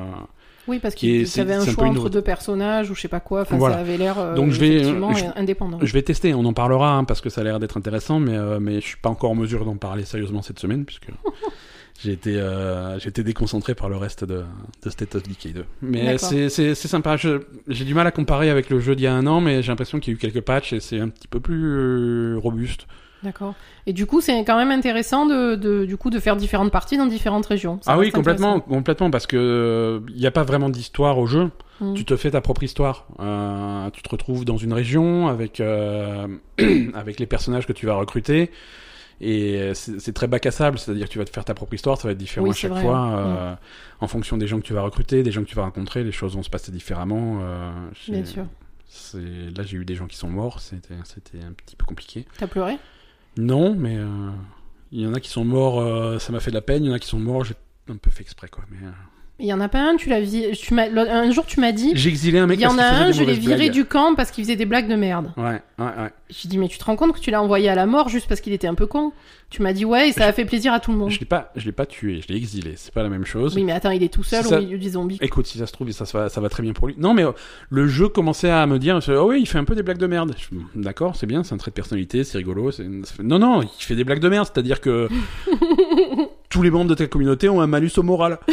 Oui, 0.69 0.79
parce 0.79 0.95
qu'il 0.95 1.27
avait 1.41 1.55
un 1.55 1.67
choix 1.67 1.87
une 1.89 1.99
entre 1.99 2.09
deux 2.11 2.23
personnages 2.23 2.91
ou 2.91 2.95
je 2.95 3.01
sais 3.01 3.09
pas 3.09 3.19
quoi. 3.21 3.43
Enfin, 3.43 3.57
Voilà. 3.57 3.75
ça 3.77 3.81
avait 3.81 3.97
l'air 3.99 4.35
Donc 4.35 4.53
je 4.53 4.61
vais- 4.61 4.85
je- 4.85 5.39
indépendant. 5.39 5.79
Je 5.83 5.93
vais 5.93 6.03
tester, 6.03 6.33
on 6.35 6.45
en 6.45 6.53
parlera 6.53 6.95
hein, 6.97 7.03
parce 7.05 7.21
que 7.21 7.29
ça 7.31 7.41
a 7.41 7.45
l'air 7.45 7.59
d'être 7.59 7.77
intéressant, 7.77 8.21
mais 8.21 8.39
mais 8.61 8.81
je 8.81 8.87
suis 8.87 8.97
pas 8.99 9.09
encore 9.11 9.33
en 9.33 9.35
mesure 9.35 9.65
d'en 9.65 9.77
parler 9.77 10.05
sérieusement 10.05 10.43
cette 10.43 10.61
semaine 10.61 10.85
puisque 10.85 11.09
j'ai 12.01 12.13
été 12.13 12.37
euh, 12.37 12.99
j'ai 12.99 13.09
été 13.09 13.23
déconcentré 13.23 13.75
par 13.75 13.89
le 13.89 13.97
reste 13.97 14.25
de, 14.25 14.45
de 14.83 14.91
State 14.91 15.15
of 15.15 15.23
Decay 15.23 15.51
2. 15.51 15.65
Mais 15.83 16.19
c'est 16.19 16.49
c'est 16.49 16.75
c'est 16.75 16.89
sympa. 16.89 17.17
J'ai 17.17 17.85
du 17.85 17.95
mal 17.95 18.07
à 18.07 18.11
comparer 18.11 18.51
avec 18.51 18.71
le 18.71 18.81
jeu 18.81 18.97
d'il 18.97 19.05
y 19.05 19.07
a 19.07 19.15
un 19.15 19.27
an, 19.27 19.41
mais 19.41 19.63
j'ai 19.63 19.69
l'impression 19.69 20.01
qu'il 20.01 20.13
y 20.13 20.15
a 20.15 20.17
eu 20.17 20.19
quelques 20.19 20.45
patchs 20.45 20.73
et 20.73 20.81
c'est 20.81 20.99
un 20.99 21.09
petit 21.09 21.29
peu 21.29 21.41
plus 21.41 21.65
euh, 21.65 22.39
robuste. 22.39 22.87
D'accord. 23.23 23.55
Et 23.87 23.93
du 23.93 24.07
coup, 24.07 24.21
c'est 24.21 24.45
quand 24.45 24.57
même 24.57 24.73
intéressant 24.73 25.27
de, 25.27 25.55
de 25.55 25.85
du 25.85 25.97
coup 25.97 26.11
de 26.11 26.19
faire 26.19 26.37
différentes 26.37 26.73
parties 26.73 26.97
dans 26.97 27.07
différentes 27.07 27.47
régions. 27.47 27.79
Ça 27.83 27.93
ah 27.93 27.99
oui, 27.99 28.11
complètement, 28.11 28.61
complètement, 28.61 29.11
parce 29.11 29.29
que 29.29 30.03
il 30.09 30.17
n'y 30.17 30.27
a 30.27 30.33
pas 30.33 30.43
vraiment 30.43 30.71
d'histoire 30.71 31.19
au 31.19 31.27
jeu. 31.27 31.51
Mhm. 31.81 31.95
Tu 31.95 32.05
te 32.05 32.17
fais 32.17 32.31
ta 32.33 32.41
propre 32.41 32.63
histoire. 32.63 33.07
Euh, 33.21 33.91
tu 33.91 34.03
te 34.03 34.09
retrouves 34.09 34.45
dans 34.45 34.57
une 34.57 34.73
région 34.73 35.29
avec 35.29 35.61
euh, 35.61 36.27
avec 36.95 37.21
les 37.21 37.27
personnages 37.27 37.67
que 37.67 37.73
tu 37.73 37.87
vas 37.87 37.95
recruter. 37.95 38.51
Et 39.21 39.73
c'est 39.75 40.01
c'est 40.01 40.13
très 40.13 40.27
bac 40.27 40.45
à 40.47 40.51
sable, 40.51 40.79
c'est-à-dire 40.79 41.07
que 41.07 41.13
tu 41.13 41.19
vas 41.19 41.25
te 41.25 41.31
faire 41.31 41.45
ta 41.45 41.55
propre 41.55 41.75
histoire, 41.75 41.97
ça 42.01 42.09
va 42.09 42.13
être 42.13 42.19
différent 42.19 42.45
Oui, 42.47 42.51
à 42.51 42.55
chaque 42.55 42.73
vrai, 42.73 42.83
fois, 42.83 43.13
euh, 43.17 43.55
en 44.01 44.09
fonction 44.09 44.37
des 44.37 44.47
gens 44.49 44.59
que 44.61 44.67
tu 44.67 44.73
vas 44.73 44.83
recruter, 44.83 45.23
des 45.23 45.31
gens 45.31 45.43
que 45.43 45.49
tu 45.49 45.55
vas 45.57 45.63
rencontrer, 45.63 46.03
les 46.03 46.13
choses 46.13 46.35
vont 46.35 46.43
se 46.43 46.51
passer 46.51 46.73
différemment. 46.73 47.39
euh, 47.43 47.71
Bien 48.09 48.25
sûr. 48.25 48.47
Là, 49.15 49.63
j'ai 49.63 49.77
eu 49.77 49.85
des 49.85 49.95
gens 49.95 50.07
qui 50.07 50.17
sont 50.17 50.29
morts, 50.29 50.61
c'était 50.61 50.95
un 50.95 51.53
petit 51.53 51.77
peu 51.77 51.85
compliqué. 51.87 52.27
T'as 52.39 52.47
pleuré? 52.47 52.79
Non, 53.37 53.75
mais 53.75 53.97
euh, 53.97 54.31
il 54.91 55.01
y 55.01 55.07
en 55.07 55.15
a 55.15 55.21
qui 55.21 55.31
sont 55.31 55.45
morts, 55.45 55.81
euh, 55.81 56.19
ça 56.19 56.33
m'a 56.33 56.41
fait 56.41 56.51
de 56.51 56.57
la 56.57 56.61
peine. 56.63 56.85
Il 56.85 56.89
y 56.89 56.91
en 56.91 56.95
a 56.95 56.99
qui 56.99 57.09
sont 57.09 57.19
morts, 57.19 57.45
j'ai 57.45 57.55
un 57.89 57.97
peu 57.97 58.11
fait 58.11 58.23
exprès, 58.23 58.49
quoi. 58.49 58.65
Mais 58.71 58.87
euh, 58.87 58.91
Il 59.43 59.49
y 59.49 59.53
en 59.53 59.61
a 59.61 59.69
pas 59.69 59.81
un, 59.81 59.97
tu 59.97 60.09
l'as 60.09 60.21
vi- 60.21 60.53
tu 60.57 60.73
m'as 60.73 60.87
un 60.89 61.31
jour 61.33 61.45
tu 61.45 61.59
m'as 61.59 61.73
dit 61.73 61.91
exilé 61.91 62.39
un 62.39 62.47
mec. 62.47 62.61
il 62.61 62.63
y 62.63 62.67
en 62.67 62.79
a 62.79 62.85
un, 62.85 63.11
je 63.11 63.25
l'ai 63.25 63.35
viré 63.35 63.57
blagues. 63.57 63.73
du 63.73 63.85
camp 63.85 64.15
parce 64.15 64.31
qu'il 64.31 64.45
faisait 64.45 64.55
des 64.55 64.67
blagues 64.67 64.89
de 64.89 64.95
merde. 64.95 65.33
Ouais, 65.37 65.61
ouais, 65.81 65.85
ouais. 65.85 66.11
J'ai 66.31 66.49
dit 66.49 66.59
mais 66.59 66.69
tu 66.69 66.79
te 66.79 66.85
rends 66.85 66.95
compte 66.95 67.13
que 67.13 67.19
tu 67.19 67.33
l'as 67.33 67.43
envoyé 67.43 67.69
à 67.69 67.75
la 67.75 67.87
mort 67.87 68.09
juste 68.09 68.29
parce 68.29 68.41
qu'il 68.41 68.53
était 68.53 68.69
un 68.69 68.75
peu 68.77 68.87
con? 68.87 69.13
Tu 69.51 69.61
m'as 69.61 69.73
dit 69.73 69.85
ouais 69.85 70.09
et 70.09 70.13
ça 70.13 70.27
a 70.27 70.33
fait 70.33 70.45
plaisir 70.45 70.73
à 70.73 70.79
tout 70.81 70.93
le 70.93 70.97
monde. 70.99 71.11
Je 71.11 71.19
l'ai 71.19 71.27
pas, 71.27 71.51
je 71.57 71.65
l'ai 71.67 71.73
pas 71.73 71.87
tué, 71.87 72.21
je 72.23 72.29
l'ai 72.33 72.37
exilé. 72.39 72.75
C'est 72.77 72.95
pas 72.95 73.03
la 73.03 73.09
même 73.09 73.27
chose. 73.27 73.55
Oui 73.57 73.65
mais 73.65 73.73
attends, 73.73 73.91
il 73.91 74.03
est 74.05 74.13
tout 74.15 74.23
seul 74.23 74.45
ça. 74.45 74.59
au 74.59 74.63
milieu 74.63 74.79
des 74.79 74.91
zombies. 74.91 75.19
Écoute, 75.21 75.47
si 75.49 75.59
ça 75.59 75.67
se 75.67 75.73
trouve, 75.73 75.91
ça, 75.91 76.05
va, 76.15 76.29
ça 76.29 76.41
va 76.41 76.49
très 76.49 76.63
bien 76.63 76.73
pour 76.73 76.87
lui. 76.87 76.95
Non, 76.97 77.13
mais 77.13 77.25
euh, 77.25 77.33
le 77.69 77.89
jeu 77.89 78.09
commençait 78.09 78.49
à 78.49 78.65
me 78.67 78.79
dire, 78.79 79.01
oh 79.09 79.29
oui, 79.31 79.41
il 79.41 79.47
fait 79.47 79.59
un 79.59 79.65
peu 79.65 79.75
des 79.75 79.83
blagues 79.83 79.99
de 79.99 80.07
merde. 80.07 80.35
Je 80.39 80.45
fais, 80.45 80.55
D'accord, 80.77 81.17
c'est 81.17 81.27
bien, 81.27 81.43
c'est 81.43 81.53
un 81.53 81.59
trait 81.59 81.73
de 81.73 81.75
personnalité, 81.75 82.23
c'est 82.23 82.39
rigolo. 82.39 82.71
Non, 83.23 83.41
non, 83.41 83.63
il 83.63 83.69
fait 83.85 83.97
des 83.97 84.05
blagues 84.05 84.21
de 84.21 84.29
merde, 84.29 84.49
c'est-à-dire 84.51 84.81
que 84.81 85.09
tous 86.49 86.63
les 86.63 86.71
membres 86.71 86.91
de 86.91 86.95
ta 86.95 87.07
communauté 87.07 87.49
ont 87.49 87.61
un 87.61 87.67
malus 87.67 87.91
au 87.97 88.03
moral. 88.03 88.39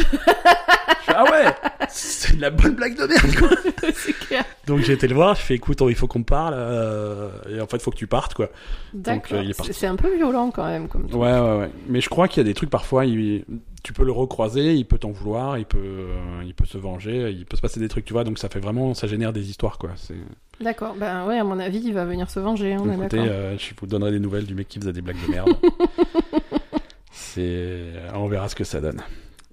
Fais, 1.02 1.12
ah 1.16 1.24
ouais, 1.24 1.44
c'est 1.88 2.36
de 2.36 2.40
la 2.40 2.50
bonne 2.50 2.74
blague 2.74 2.96
de 2.96 3.06
merde. 3.06 3.34
Quoi. 3.36 3.48
c'est 3.94 4.12
clair. 4.12 4.44
Donc 4.66 4.80
j'ai 4.80 4.92
été 4.92 5.08
le 5.08 5.14
voir, 5.14 5.34
je 5.34 5.40
fais, 5.42 5.54
écoute, 5.54 5.78
il 5.88 5.94
faut 5.94 6.06
qu'on 6.06 6.22
parle, 6.22 6.54
euh, 6.56 7.30
et 7.48 7.60
en 7.60 7.66
fait, 7.66 7.76
il 7.78 7.82
faut 7.82 7.90
que 7.90 7.96
tu 7.96 8.06
partes, 8.06 8.34
quoi. 8.34 8.48
D'accord. 8.94 9.38
euh. 9.38 9.52
C'est 9.72 9.86
un 9.86 9.96
peu 9.96 10.14
violent 10.14 10.50
quand 10.50 10.64
même 10.66 10.88
comme 10.88 11.08
truc. 11.08 11.20
Ouais, 11.20 11.32
ouais, 11.32 11.58
ouais. 11.58 11.70
Mais 11.88 12.00
je 12.00 12.08
crois 12.08 12.28
qu'il 12.28 12.38
y 12.42 12.46
a 12.46 12.48
des 12.48 12.54
trucs 12.54 12.70
parfois, 12.70 13.04
il- 13.06 13.44
tu 13.82 13.92
peux 13.94 14.04
le 14.04 14.12
recroiser, 14.12 14.74
il 14.74 14.84
peut 14.84 14.98
t'en 14.98 15.10
vouloir, 15.10 15.56
il 15.56 15.64
peut, 15.64 15.78
euh, 15.80 16.42
il 16.44 16.54
peut 16.54 16.66
se 16.66 16.76
venger, 16.76 17.30
il 17.30 17.46
peut 17.46 17.56
se 17.56 17.62
passer 17.62 17.80
des 17.80 17.88
trucs, 17.88 18.04
tu 18.04 18.12
vois. 18.12 18.24
Donc 18.24 18.38
ça 18.38 18.50
fait 18.50 18.60
vraiment, 18.60 18.92
ça 18.92 19.06
génère 19.06 19.32
des 19.32 19.48
histoires, 19.48 19.78
quoi. 19.78 19.90
C'est. 19.96 20.14
D'accord. 20.60 20.94
Ben 20.98 21.26
ouais, 21.26 21.38
à 21.38 21.44
mon 21.44 21.58
avis, 21.58 21.80
il 21.82 21.94
va 21.94 22.04
venir 22.04 22.28
se 22.30 22.38
venger, 22.40 22.76
on 22.78 22.90
est 22.90 22.94
Écoutez, 22.94 23.16
d'accord. 23.16 23.32
euh, 23.32 23.56
je 23.58 23.70
vous 23.80 23.86
donnerai 23.86 24.10
des 24.10 24.20
nouvelles 24.20 24.44
du 24.44 24.54
mec 24.54 24.68
qui 24.68 24.78
faisait 24.78 24.92
des 24.92 25.00
blagues 25.00 25.16
de 25.26 25.32
merde. 25.32 25.48
C'est, 27.12 27.92
on 28.14 28.28
verra 28.28 28.48
ce 28.48 28.54
que 28.54 28.64
ça 28.64 28.80
donne. 28.80 29.00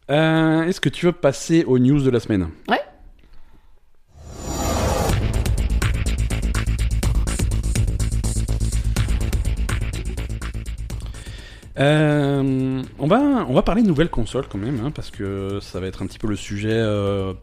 Euh, 0.10 0.64
Est-ce 0.64 0.80
que 0.82 0.90
tu 0.90 1.06
veux 1.06 1.12
passer 1.12 1.64
aux 1.66 1.80
news 1.80 2.02
de 2.02 2.10
la 2.10 2.20
semaine 2.20 2.50
Ouais. 2.70 2.82
Euh, 11.80 12.82
on 12.98 13.08
va 13.08 13.20
on 13.48 13.54
va 13.54 13.62
parler 13.62 13.84
de 13.84 13.88
nouvelles 13.88 14.10
consoles 14.10 14.48
quand 14.50 14.58
même 14.58 14.82
hein, 14.84 14.90
parce 14.90 15.12
que 15.12 15.60
ça 15.62 15.80
va 15.80 15.86
être 15.86 16.02
un 16.02 16.08
petit 16.08 16.18
peu 16.18 16.28
le 16.28 16.36
sujet 16.36 16.72
euh, 16.72 17.34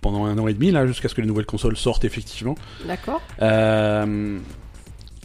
pendant 0.00 0.24
un 0.24 0.38
an 0.38 0.48
et 0.48 0.54
demi 0.54 0.70
là 0.70 0.86
jusqu'à 0.86 1.08
ce 1.10 1.14
que 1.14 1.20
les 1.20 1.26
nouvelles 1.26 1.44
consoles 1.46 1.76
sortent 1.76 2.04
effectivement. 2.04 2.54
D'accord. 2.86 3.20
Euh, 3.42 4.38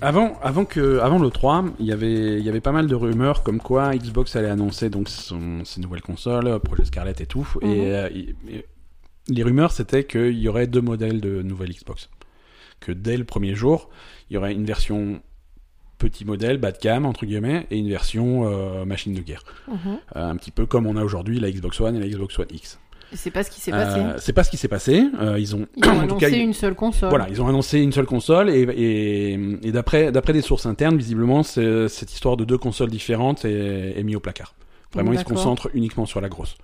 avant, 0.02 0.40
avant 0.42 0.66
que, 0.66 1.00
avant 1.00 1.20
le 1.20 1.30
3, 1.30 1.66
il 1.80 1.86
y 1.86 1.92
avait, 1.92 2.40
il 2.40 2.44
y 2.44 2.50
avait 2.50 2.62
pas 2.62 2.72
mal 2.72 2.88
de 2.88 2.96
rumeurs 2.96 3.44
comme 3.44 3.60
quoi 3.60 3.96
Xbox 3.96 4.36
allait 4.36 4.50
annoncer 4.50 4.90
donc 4.90 5.08
son, 5.10 5.64
ses 5.64 5.80
nouvelles 5.82 6.02
consoles, 6.02 6.60
Projet 6.60 6.86
Scarlett 6.86 7.22
et 7.22 7.26
tout. 7.26 7.48
Mhm. 7.62 7.70
Et, 7.72 7.96
euh, 7.96 8.10
et- 8.14 8.36
et 8.50 8.66
les 9.28 9.44
rumeurs 9.44 9.72
c'était 9.72 10.04
qu'il 10.04 10.38
y 10.40 10.48
aurait 10.48 10.68
deux 10.68 10.82
modèles 10.82 11.22
de 11.22 11.42
nouvelle 11.44 11.70
Xbox. 11.72 12.10
Que 12.80 12.92
dès 12.92 13.16
le 13.18 13.24
premier 13.24 13.54
jour, 13.54 13.90
il 14.30 14.34
y 14.34 14.38
aurait 14.38 14.54
une 14.54 14.66
version 14.66 15.22
petit 16.00 16.26
modèle, 16.26 16.58
bas 16.58 16.72
de 16.72 16.80
gamme 16.80 17.06
entre 17.06 17.28
guillemets, 17.28 17.68
et 17.70 17.78
une 17.78 17.88
version 17.90 18.48
euh, 18.48 18.86
machine 18.86 19.14
de 19.14 19.22
guerre. 19.22 19.44
Mhm. 19.68 19.78
Euh, 20.16 20.30
un 20.30 20.36
petit 20.36 20.50
peu 20.50 20.66
comme 20.66 20.88
on 20.88 20.98
a 20.98 21.04
aujourd'hui 21.04 21.40
la 21.40 21.52
Xbox 21.52 21.80
One 21.80 21.96
et 21.96 22.00
la 22.00 22.08
Xbox 22.08 22.40
One 22.40 22.48
X. 22.52 22.80
C'est 23.14 23.32
pas 23.32 23.44
ce 23.44 23.52
qui 23.52 23.60
s'est 23.60 23.72
passé. 23.72 24.00
Euh, 24.00 24.14
c'est 24.18 24.34
pas 24.34 24.44
ce 24.44 24.50
qui 24.50 24.58
s'est 24.58 24.68
passé. 24.68 25.04
Euh, 25.20 25.38
ils 25.40 25.56
ont, 25.56 25.68
Ils 25.76 25.86
ont 25.86 25.90
en 25.92 25.94
tout 25.96 26.02
annoncé 26.04 26.32
cas, 26.32 26.38
une 26.38 26.54
seule 26.54 26.76
console. 26.76 27.10
voilà, 27.10 27.28
ils 27.30 27.42
ont 27.42 27.48
annoncé 27.48 27.80
une 27.80 27.92
seule 27.92 28.06
console 28.06 28.50
et, 28.50 28.62
et, 28.62 29.34
et 29.64 29.72
d'après 29.72 30.12
d'après 30.12 30.34
des 30.34 30.42
sources 30.42 30.66
internes, 30.66 30.98
visiblement, 30.98 31.44
cette 31.44 32.14
histoire 32.14 32.38
de 32.38 32.46
deux 32.46 32.58
consoles 32.58 32.90
différentes 32.90 33.46
est, 33.46 34.00
est 34.00 34.04
mise 34.04 34.16
au 34.16 34.20
placard. 34.20 34.54
Vraiment, 34.94 35.14
ils 35.14 35.20
se 35.20 35.24
concentrent 35.24 35.70
uniquement 35.74 36.06
sur 36.06 36.22
la 36.22 36.30
grosse. 36.30 36.58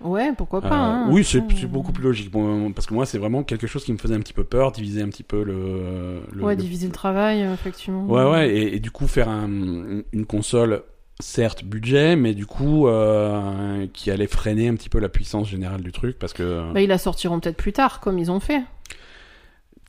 Ouais, 0.00 0.32
pourquoi 0.36 0.60
pas. 0.60 0.68
Euh, 0.68 0.72
hein. 0.72 1.08
oui, 1.10 1.24
c'est 1.24 1.40
beaucoup 1.66 1.92
plus 1.92 2.02
logique. 2.04 2.30
Bon, 2.30 2.72
parce 2.72 2.86
que 2.86 2.92
moi, 2.94 3.06
c'est 3.06 3.16
vraiment 3.16 3.42
quelque 3.42 3.66
chose 3.66 3.84
qui 3.84 3.92
me 3.92 3.96
faisait 3.98 4.14
un 4.14 4.20
petit 4.20 4.32
peu 4.34 4.44
peur, 4.44 4.72
diviser 4.72 5.00
un 5.00 5.08
petit 5.08 5.22
peu 5.22 5.42
le. 5.42 6.20
le- 6.34 6.42
Ouais, 6.42 6.54
le- 6.54 6.60
diviser 6.60 6.86
le 6.86 6.92
travail, 6.92 7.40
effectivement. 7.42 8.04
Ouais, 8.06 8.24
ouais, 8.30 8.50
et, 8.50 8.76
et 8.76 8.80
du 8.80 8.90
coup, 8.90 9.06
faire 9.06 9.28
un- 9.30 10.02
une 10.12 10.26
console 10.26 10.82
certes 11.20 11.64
budget, 11.64 12.16
mais 12.16 12.34
du 12.34 12.44
coup 12.46 12.88
euh, 12.88 13.86
qui 13.92 14.10
allait 14.10 14.26
freiner 14.26 14.68
un 14.68 14.74
petit 14.74 14.88
peu 14.88 14.98
la 14.98 15.08
puissance 15.08 15.48
générale 15.48 15.82
du 15.82 15.92
truc 15.92 16.18
parce 16.18 16.32
que 16.32 16.72
Bah, 16.72 16.80
ils 16.80 16.88
la 16.88 16.98
sortiront 16.98 17.38
peut-être 17.40 17.56
plus 17.56 17.72
tard, 17.72 18.00
comme 18.00 18.18
ils 18.18 18.30
ont 18.30 18.40
fait. 18.40 18.62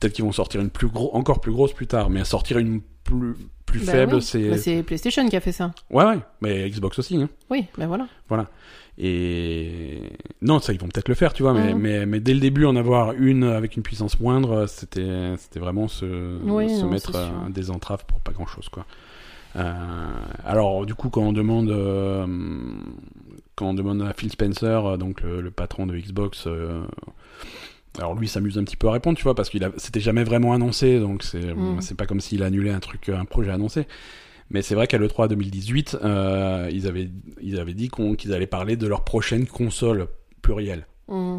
peut-être 0.00 0.12
qu'ils 0.12 0.24
vont 0.24 0.32
sortir 0.32 0.60
une 0.60 0.70
plus 0.70 0.88
gros, 0.88 1.14
encore 1.14 1.40
plus 1.40 1.52
grosse 1.52 1.72
plus 1.72 1.86
tard, 1.86 2.10
mais 2.10 2.24
sortir 2.24 2.58
une 2.58 2.80
plus 3.04 3.34
plus 3.66 3.84
Bah 3.84 3.92
faible, 3.92 4.14
oui. 4.16 4.22
c'est 4.22 4.48
Bah, 4.50 4.58
c'est 4.58 4.82
PlayStation 4.84 5.28
qui 5.28 5.34
a 5.36 5.40
fait 5.40 5.50
ça. 5.52 5.72
ouais 5.90 6.04
ouais, 6.04 6.18
mais 6.40 6.70
Xbox 6.70 6.98
aussi. 7.00 7.16
Hein. 7.16 7.28
Oui, 7.50 7.64
ben 7.76 7.86
voilà. 7.88 8.06
Et 8.98 10.00
non, 10.40 10.58
ça 10.60 10.72
ils 10.72 10.80
vont 10.80 10.86
peut-être 10.88 11.08
le 11.08 11.14
faire, 11.14 11.32
tu 11.34 11.42
vois, 11.42 11.52
mais, 11.52 11.74
Mhm. 11.74 11.80
mais 11.80 12.06
mais 12.06 12.20
dès 12.20 12.32
le 12.34 12.40
début 12.40 12.64
en 12.64 12.76
avoir 12.76 13.12
une 13.12 13.44
avec 13.44 13.76
une 13.76 13.82
puissance 13.82 14.18
moindre, 14.20 14.66
c'était 14.66 15.34
c'était 15.36 15.60
vraiment 15.60 15.88
se 15.88 16.38
Oui, 16.44 16.70
se 16.74 16.82
non, 16.82 16.90
mettre 16.90 17.12
euh, 17.14 17.28
des 17.50 17.70
entraves 17.70 18.04
pour 18.06 18.20
pas 18.20 18.32
grand 18.32 18.46
chose 18.46 18.68
quoi. 18.70 18.86
Euh, 19.56 19.72
alors 20.44 20.84
du 20.84 20.94
coup 20.94 21.08
quand 21.08 21.22
on 21.22 21.32
demande 21.32 21.70
euh, 21.70 22.26
quand 23.54 23.70
on 23.70 23.74
demande 23.74 24.02
à 24.02 24.12
Phil 24.12 24.30
Spencer, 24.30 24.84
euh, 24.84 24.96
donc 24.98 25.22
le, 25.22 25.40
le 25.40 25.50
patron 25.50 25.86
de 25.86 25.96
Xbox, 25.96 26.44
euh, 26.46 26.82
alors 27.98 28.14
lui 28.14 28.28
s'amuse 28.28 28.58
un 28.58 28.64
petit 28.64 28.76
peu 28.76 28.88
à 28.88 28.92
répondre, 28.92 29.16
tu 29.16 29.24
vois, 29.24 29.34
parce 29.34 29.48
qu'il 29.48 29.66
c'était 29.78 30.00
jamais 30.00 30.24
vraiment 30.24 30.52
annoncé, 30.52 31.00
donc 31.00 31.22
c'est 31.22 31.54
Mhm. 31.54 31.80
c'est 31.80 31.96
pas 31.96 32.06
comme 32.06 32.20
s'il 32.20 32.42
annulait 32.42 32.70
un 32.70 32.80
truc, 32.80 33.08
un 33.08 33.24
projet 33.24 33.50
annoncé. 33.50 33.86
Mais 34.50 34.62
c'est 34.62 34.76
vrai 34.76 34.86
qu'à 34.86 34.98
l'E3 34.98 35.26
2018, 35.28 35.98
euh, 36.04 36.68
ils, 36.72 36.86
avaient, 36.86 37.10
ils 37.42 37.58
avaient 37.58 37.74
dit 37.74 37.90
qu'ils 38.16 38.32
allaient 38.32 38.46
parler 38.46 38.76
de 38.76 38.86
leur 38.86 39.02
prochaine 39.02 39.44
console 39.46 40.06
plurielle. 40.40 40.86
Mm. 41.08 41.38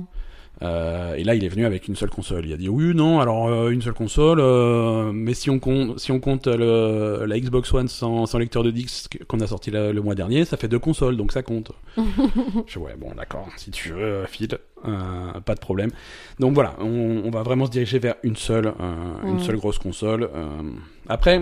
Euh, 0.63 1.13
et 1.13 1.23
là, 1.23 1.35
il 1.35 1.43
est 1.43 1.49
venu 1.49 1.65
avec 1.65 1.87
une 1.87 1.95
seule 1.95 2.09
console. 2.09 2.45
Il 2.47 2.53
a 2.53 2.57
dit 2.57 2.67
oui, 2.67 2.95
non, 2.95 3.19
alors 3.19 3.47
euh, 3.47 3.69
une 3.69 3.81
seule 3.83 3.93
console, 3.93 4.39
euh, 4.39 5.11
mais 5.13 5.33
si 5.35 5.49
on 5.51 5.59
compte, 5.59 5.99
si 5.99 6.11
on 6.11 6.19
compte 6.19 6.47
le, 6.47 7.25
la 7.27 7.39
Xbox 7.39 7.71
One 7.73 7.87
sans, 7.87 8.25
sans 8.25 8.39
lecteur 8.39 8.63
de 8.63 8.71
disque 8.71 9.19
qu'on 9.27 9.39
a 9.39 9.45
sorti 9.47 9.69
la- 9.69 9.93
le 9.93 10.01
mois 10.01 10.15
dernier, 10.15 10.45
ça 10.45 10.57
fait 10.57 10.67
deux 10.67 10.79
consoles, 10.79 11.15
donc 11.15 11.31
ça 11.31 11.43
compte. 11.43 11.71
Je 12.67 12.79
ouais, 12.79 12.95
bon, 12.97 13.11
d'accord, 13.15 13.47
si 13.57 13.69
tu 13.69 13.91
veux, 13.93 14.25
Phil, 14.27 14.47
euh, 14.85 15.39
pas 15.45 15.53
de 15.53 15.59
problème. 15.59 15.91
Donc 16.39 16.53
voilà, 16.55 16.75
on, 16.79 17.21
on 17.23 17.29
va 17.29 17.43
vraiment 17.43 17.67
se 17.67 17.71
diriger 17.71 17.99
vers 17.99 18.15
une 18.23 18.35
seule, 18.35 18.73
une 19.23 19.33
Mhm. 19.33 19.39
seule 19.39 19.57
grosse 19.57 19.77
console. 19.77 20.29
Après, 21.07 21.39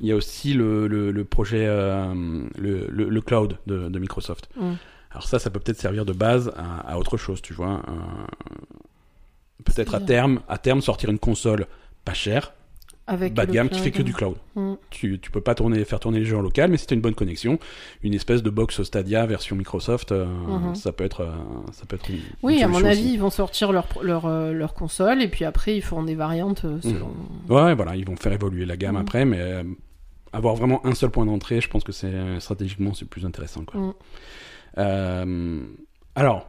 il 0.00 0.06
y 0.06 0.12
a 0.12 0.14
aussi 0.16 0.52
le, 0.54 0.86
le, 0.86 1.10
le 1.10 1.24
projet, 1.24 1.66
le, 1.66 3.20
cloud 3.20 3.58
de, 3.66 3.88
de 3.88 3.98
Microsoft. 3.98 4.48
Mm. 4.56 4.72
Alors 5.16 5.26
ça, 5.26 5.38
ça 5.38 5.48
peut 5.48 5.60
peut-être 5.60 5.80
servir 5.80 6.04
de 6.04 6.12
base 6.12 6.52
à, 6.56 6.92
à 6.92 6.98
autre 6.98 7.16
chose, 7.16 7.40
tu 7.40 7.54
vois. 7.54 7.80
peut-être 9.64 9.94
à 9.94 10.00
terme, 10.00 10.40
à 10.48 10.58
terme 10.58 10.80
sortir 10.82 11.10
une 11.10 11.18
console 11.18 11.66
pas 12.04 12.12
chère, 12.12 12.52
Avec 13.06 13.32
bas 13.34 13.46
de 13.46 13.52
gamme, 13.52 13.68
qui 13.70 13.78
fait 13.80 13.90
que 13.90 14.02
du 14.02 14.12
cloud. 14.12 14.36
Mm. 14.56 14.74
Tu, 14.90 15.18
tu 15.18 15.30
peux 15.30 15.40
pas 15.40 15.54
tourner, 15.54 15.84
faire 15.86 16.00
tourner 16.00 16.18
les 16.20 16.24
jeux 16.26 16.36
en 16.36 16.40
local, 16.42 16.70
mais 16.70 16.76
si 16.76 16.86
t'as 16.86 16.94
une 16.94 17.00
bonne 17.00 17.14
connexion, 17.14 17.58
une 18.02 18.12
espèce 18.14 18.42
de 18.42 18.50
box 18.50 18.82
Stadia 18.82 19.24
version 19.26 19.56
Microsoft, 19.56 20.12
euh, 20.12 20.26
Mhm. 20.26 20.74
ça 20.74 20.92
peut 20.92 21.04
être, 21.04 21.22
euh, 21.22 21.30
ça 21.72 21.86
peut 21.86 21.96
être 21.96 22.10
une, 22.10 22.20
Oui, 22.42 22.58
une 22.58 22.64
à 22.64 22.68
mon 22.68 22.84
avis, 22.84 23.00
aussi. 23.00 23.14
ils 23.14 23.18
vont 23.20 23.30
sortir 23.30 23.72
leur, 23.72 23.86
leur, 24.02 24.26
euh, 24.26 24.52
leur 24.52 24.74
console 24.74 25.22
et 25.22 25.28
puis 25.28 25.44
après, 25.46 25.74
ils 25.76 25.82
feront 25.82 26.02
des 26.04 26.14
variantes 26.14 26.64
euh, 26.66 26.78
selon. 26.82 27.10
Ouais, 27.48 27.74
voilà, 27.74 27.96
ils 27.96 28.06
vont 28.06 28.16
faire 28.16 28.32
évoluer 28.32 28.66
la 28.66 28.76
gamme 28.76 28.96
Mhm. 28.96 29.00
après, 29.00 29.24
mais 29.24 29.40
euh, 29.40 29.62
avoir 30.32 30.54
vraiment 30.54 30.84
un 30.86 30.94
seul 30.94 31.10
point 31.10 31.24
d'entrée, 31.24 31.60
je 31.62 31.68
pense 31.70 31.82
que 31.84 31.92
c'est 31.92 32.38
stratégiquement 32.40 32.92
c'est 32.92 33.08
plus 33.08 33.24
intéressant. 33.24 33.64
Quoi. 33.64 33.94
Euh, 34.78 35.60
alors, 36.14 36.48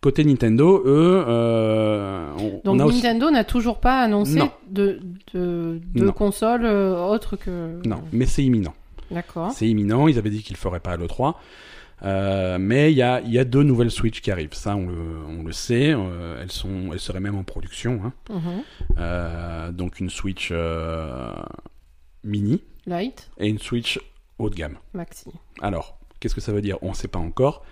côté 0.00 0.24
Nintendo, 0.24 0.82
eux, 0.84 1.24
euh, 1.26 2.30
on, 2.38 2.60
Donc 2.64 2.76
on 2.76 2.78
a 2.80 2.84
aussi... 2.84 2.96
Nintendo 2.98 3.30
n'a 3.30 3.44
toujours 3.44 3.80
pas 3.80 4.00
annoncé 4.02 4.34
Non. 4.38 4.50
de, 4.70 5.00
de, 5.34 5.80
de 5.94 6.10
console 6.10 6.64
euh, 6.64 6.96
autre 7.06 7.36
que. 7.36 7.80
Non, 7.86 8.02
mais 8.12 8.26
c'est 8.26 8.44
imminent. 8.44 8.74
D'accord. 9.10 9.50
C'est 9.52 9.66
imminent. 9.68 10.06
Ils 10.08 10.18
avaient 10.18 10.30
dit 10.30 10.42
qu'ils 10.42 10.54
le 10.56 10.60
feraient 10.60 10.80
pas 10.80 10.96
l'E3. 10.96 11.34
Euh, 12.04 12.58
mais 12.60 12.92
il 12.92 12.96
y 12.96 13.02
a, 13.02 13.20
il 13.22 13.32
y 13.32 13.38
a 13.40 13.44
deux 13.44 13.64
nouvelles 13.64 13.90
Switch 13.90 14.20
qui 14.20 14.30
arrivent. 14.30 14.52
Ça, 14.54 14.76
on 14.76 14.86
le, 14.86 14.94
on 15.40 15.42
le 15.42 15.50
sait. 15.52 15.92
Euh, 15.92 16.40
elles, 16.40 16.52
sont, 16.52 16.90
elles 16.92 17.00
seraient 17.00 17.18
même 17.18 17.34
en 17.36 17.42
production. 17.42 18.00
hein. 18.04 18.12
Mhm. 18.96 19.72
Donc 19.74 19.98
une 19.98 20.10
Switch 20.10 20.52
mini 22.24 22.62
Light, 22.86 23.30
et 23.38 23.48
une 23.48 23.58
Switch 23.58 24.00
haut 24.38 24.48
de 24.50 24.54
gamme. 24.54 24.76
Maxi. 24.94 25.30
Alors, 25.60 25.97
qu'est-ce 26.20 26.34
que 26.34 26.40
ça 26.40 26.52
veut 26.52 26.60
dire? 26.62 26.78
On 26.82 26.90
ne 26.90 26.94
sait 26.94 27.08
pas 27.08 27.18
encore. 27.18 27.64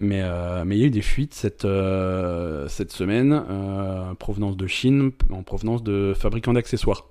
Mais 0.00 0.20
euh, 0.22 0.62
mais 0.64 0.76
il 0.76 0.80
y 0.80 0.84
a 0.84 0.86
eu 0.86 0.90
des 0.90 1.02
fuites 1.02 1.34
cette, 1.34 1.64
euh, 1.64 2.68
cette 2.68 2.92
semaine, 2.92 3.42
euh, 3.50 4.14
provenance 4.14 4.56
de 4.56 4.66
Chine, 4.68 5.10
en 5.30 5.42
provenance 5.42 5.82
de 5.82 6.14
fabricants 6.16 6.52
d'accessoires. 6.52 7.06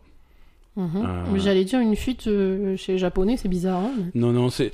Mhm. 0.78 0.90
Euh. 0.96 1.38
J'allais 1.40 1.66
dire 1.66 1.80
une 1.82 1.96
fuite 1.98 2.28
euh, 2.28 2.78
chez 2.78 2.94
les 2.94 2.98
Japonais, 2.98 3.36
c'est 3.36 3.50
bizarre. 3.50 3.80
hein, 3.80 3.92
mais- 3.98 4.22
Non, 4.22 4.32
non, 4.32 4.50
c'est 4.50 4.72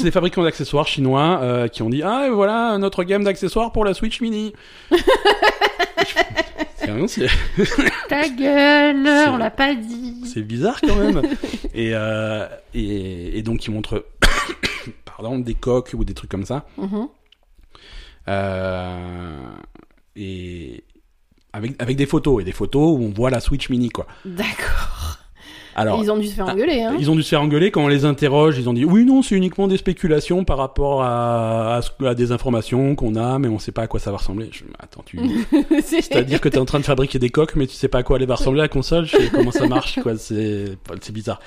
des 0.00 0.10
fabricants 0.12 0.44
d'accessoires 0.44 0.86
chinois 0.86 1.40
euh, 1.42 1.66
qui 1.66 1.82
ont 1.82 1.90
dit 1.90 2.02
Ah, 2.04 2.28
voilà 2.32 2.78
notre 2.78 3.02
gamme 3.02 3.24
d'accessoires 3.24 3.72
pour 3.72 3.84
la 3.84 3.94
Switch 3.94 4.20
Mini. 4.20 4.52
vraiment- 6.86 7.06
Ta 8.08 8.28
gueule, 8.28 9.08
on 9.32 9.36
l'a 9.38 9.50
pas 9.50 9.74
dit. 9.74 10.22
c'est 10.32 10.42
bizarre 10.42 10.80
quand 10.80 10.94
même. 10.96 11.22
et, 11.74 11.92
et, 12.74 13.38
et 13.38 13.42
donc 13.42 13.66
ils 13.66 13.70
montrent 13.72 14.04
pardon, 15.16 15.38
des 15.38 15.54
coques 15.54 15.92
ou 15.94 16.04
des 16.04 16.14
trucs 16.14 16.30
comme 16.30 16.44
ça. 16.44 16.66
Mhm. 16.78 17.08
Euh, 18.28 19.50
et 20.16 20.84
avec, 21.52 21.80
avec 21.80 21.96
des 21.96 22.06
photos 22.06 22.42
et 22.42 22.44
des 22.44 22.52
photos 22.52 22.98
où 22.98 23.02
on 23.04 23.10
voit 23.10 23.30
la 23.30 23.40
Switch 23.40 23.70
Mini 23.70 23.88
quoi. 23.88 24.06
D'accord. 24.24 25.18
Alors 25.78 26.02
Ils 26.02 26.10
ont 26.10 26.16
dû 26.16 26.26
se 26.26 26.34
faire 26.34 26.46
engueuler, 26.48 26.82
hein. 26.82 26.96
Ils 26.98 27.10
ont 27.10 27.14
dû 27.14 27.22
se 27.22 27.28
faire 27.28 27.42
engueuler 27.42 27.70
quand 27.70 27.84
on 27.84 27.88
les 27.88 28.06
interroge. 28.06 28.56
Ils 28.58 28.66
ont 28.66 28.72
dit 28.72 28.86
oui, 28.86 29.04
non, 29.04 29.20
c'est 29.20 29.34
uniquement 29.34 29.68
des 29.68 29.76
spéculations 29.76 30.42
par 30.42 30.56
rapport 30.56 31.02
à, 31.02 31.80
à, 32.02 32.14
des 32.14 32.32
informations 32.32 32.94
qu'on 32.94 33.14
a, 33.14 33.38
mais 33.38 33.48
on 33.48 33.58
sait 33.58 33.72
pas 33.72 33.82
à 33.82 33.86
quoi 33.86 34.00
ça 34.00 34.10
va 34.10 34.16
ressembler. 34.16 34.48
Je, 34.52 34.64
attends, 34.78 35.02
tu, 35.04 35.18
C'est- 35.84 36.00
c'est-à-dire 36.00 36.40
que 36.40 36.48
tu 36.48 36.56
es 36.56 36.60
en 36.60 36.64
train 36.64 36.80
de 36.80 36.84
fabriquer 36.86 37.18
des 37.18 37.28
coques, 37.28 37.56
mais 37.56 37.66
tu 37.66 37.74
sais 37.74 37.88
pas 37.88 37.98
à 37.98 38.02
quoi 38.02 38.16
elle 38.18 38.26
va 38.26 38.34
ressembler 38.36 38.62
la 38.62 38.68
console? 38.68 39.04
Je 39.04 39.18
sais 39.18 39.28
comment 39.30 39.50
ça 39.50 39.66
marche, 39.68 40.00
quoi? 40.02 40.16
C'est, 40.16 40.78
c'est 41.02 41.12
bizarre. 41.12 41.40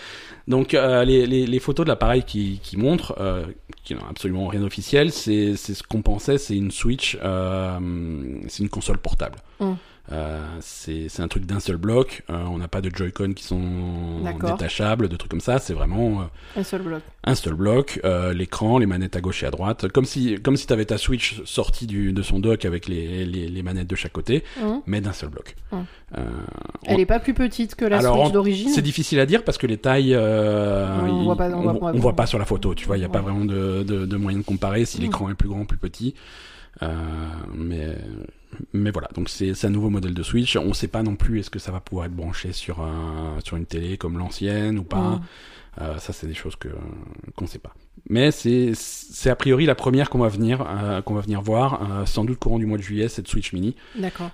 Donc 0.49 0.73
euh, 0.73 1.05
les, 1.05 1.59
photos 1.59 1.85
de 1.85 1.89
l'appareil 1.89 2.23
qui, 2.23 2.59
montrent, 2.75 3.15
euh, 3.19 3.45
qui 3.83 3.93
n'ont 3.93 4.05
absolument 4.09 4.47
rien 4.47 4.61
d'officiel, 4.61 5.11
c'est, 5.11 5.55
ce 5.55 5.83
qu'on 5.83 6.01
pensait, 6.01 6.39
c'est 6.39 6.57
une 6.57 6.71
Switch, 6.71 7.17
euh, 7.23 7.79
c'est 8.47 8.63
une 8.63 8.69
console 8.69 8.97
portable. 8.97 9.37
Mm. 9.59 9.73
Euh, 10.11 10.39
c'est, 10.59 11.07
un 11.19 11.27
truc 11.27 11.45
d'un 11.45 11.59
seul 11.59 11.77
bloc. 11.77 12.23
Euh, 12.29 12.43
on 12.49 12.57
n'a 12.57 12.67
pas 12.67 12.81
de 12.81 12.89
Joy-Con 12.93 13.33
qui 13.33 13.43
sont 13.43 14.21
détachables, 14.43 15.07
de 15.07 15.15
trucs 15.15 15.29
comme 15.29 15.39
ça. 15.39 15.59
C'est 15.59 15.73
vraiment 15.73 16.21
euh, 16.21 16.59
Un 16.59 16.63
seul 16.63 16.81
bloc. 16.81 17.01
un 17.23 17.35
seul 17.35 17.53
bloc, 17.53 18.01
l'écran, 18.33 18.79
les 18.79 18.85
manettes 18.87 19.15
à 19.15 19.21
gauche 19.21 19.43
et 19.43 19.45
à 19.45 19.51
droite, 19.51 19.87
comme 19.89 20.05
si 20.05 20.35
comme 20.41 20.57
si 20.57 20.65
t'avais 20.65 20.85
ta 20.85 20.97
Switch 20.97 21.41
sortie 21.45 21.85
du, 21.85 22.11
de 22.11 22.21
son 22.23 22.39
dock 22.39 22.65
avec 22.65 22.87
les, 22.87 23.23
les, 23.25 23.47
les 23.49 23.63
manettes 23.63 23.87
de 23.87 23.95
chaque 23.95 24.13
côté, 24.13 24.43
Mhm. 24.61 24.81
mais 24.87 24.99
d'un 25.01 25.13
seul 25.13 25.29
bloc. 25.29 25.55
Hum. 25.71 25.85
Elle 26.85 26.95
on- 26.95 26.99
est 26.99 27.05
pas 27.05 27.19
plus 27.19 27.35
petite 27.35 27.75
que 27.75 27.85
la 27.85 27.99
Alors, 27.99 28.21
Switch 28.23 28.33
d'origine. 28.33 28.69
c'est 28.69 28.81
difficile 28.81 29.19
à 29.19 29.27
dire 29.27 29.43
parce 29.43 29.59
que 29.59 29.67
les 29.67 29.77
tailles, 29.77 30.15
On 30.17 31.05
il- 31.19 31.23
voit 31.25 31.35
pas- 31.35 31.49
on 31.49 31.61
voit- 31.61 31.77
on 31.81 31.95
on 31.95 31.99
voit 31.99 32.15
pas 32.15 32.25
sur 32.25 32.39
la 32.39 32.45
photo, 32.45 32.73
tu 32.73 32.87
vois, 32.87 32.97
il 32.97 33.01
y 33.01 33.05
a 33.05 33.09
pas 33.09 33.21
vraiment 33.21 33.45
de, 33.45 33.83
de, 33.83 34.05
de 34.07 34.17
moyen 34.17 34.39
de 34.39 34.43
comparer 34.43 34.85
si 34.85 34.97
Mm. 34.97 35.01
l'écran 35.01 35.29
est 35.29 35.35
plus 35.35 35.49
grand, 35.49 35.65
plus 35.65 35.77
petit. 35.77 36.15
Euh, 36.81 36.95
mais 37.53 37.97
mais 38.73 38.91
voilà, 38.91 39.09
donc 39.13 39.29
c'est 39.29 39.65
un 39.65 39.69
nouveau 39.69 39.89
modèle 39.89 40.13
de 40.13 40.23
Switch. 40.23 40.55
On 40.55 40.73
sait 40.73 40.87
pas 40.87 41.03
non 41.03 41.15
plus 41.15 41.39
est-ce 41.39 41.49
que 41.49 41.59
ça 41.59 41.71
va 41.71 41.79
pouvoir 41.79 42.07
être 42.07 42.15
branché 42.15 42.51
sur 42.51 42.81
un 42.81 43.37
sur 43.43 43.57
une 43.57 43.65
télé 43.65 43.97
comme 43.97 44.17
l'ancienne 44.17 44.79
ou 44.79 44.83
pas. 44.83 45.11
Mhm. 45.11 45.21
Euh, 45.81 45.97
ça, 45.97 46.13
c'est 46.13 46.27
des 46.27 46.33
choses 46.33 46.55
qu'on 47.35 47.47
sait 47.47 47.59
pas. 47.59 47.73
Mais 48.09 48.31
c'est 48.31 49.29
a 49.29 49.35
priori 49.35 49.65
la 49.65 49.75
première 49.75 50.09
qu'on 50.09 50.19
va 50.19 50.27
venir 50.27 50.65
euh, 50.67 51.01
qu'on 51.01 51.13
va 51.13 51.21
venir 51.21 51.41
voir, 51.41 51.81
euh, 51.81 52.05
sans 52.05 52.25
doute 52.25 52.39
courant 52.39 52.59
du 52.59 52.65
mois 52.65 52.77
de 52.77 52.83
juillet, 52.83 53.07
cette 53.07 53.27
Switch 53.27 53.53
Mini. 53.53 53.75
D'accord. 53.95 54.31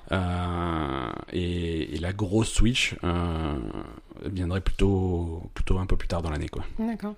Et, 1.33 1.95
et 1.95 1.99
la 1.99 2.13
grosse 2.13 2.49
Switch 2.49 2.95
viendrait 4.25 4.61
plutôt 4.61 5.49
plutôt 5.53 5.77
un 5.77 5.85
peu 5.85 5.97
plus 5.97 6.07
tard 6.07 6.21
dans 6.21 6.29
l'année. 6.29 6.49
D'accord. 6.79 7.15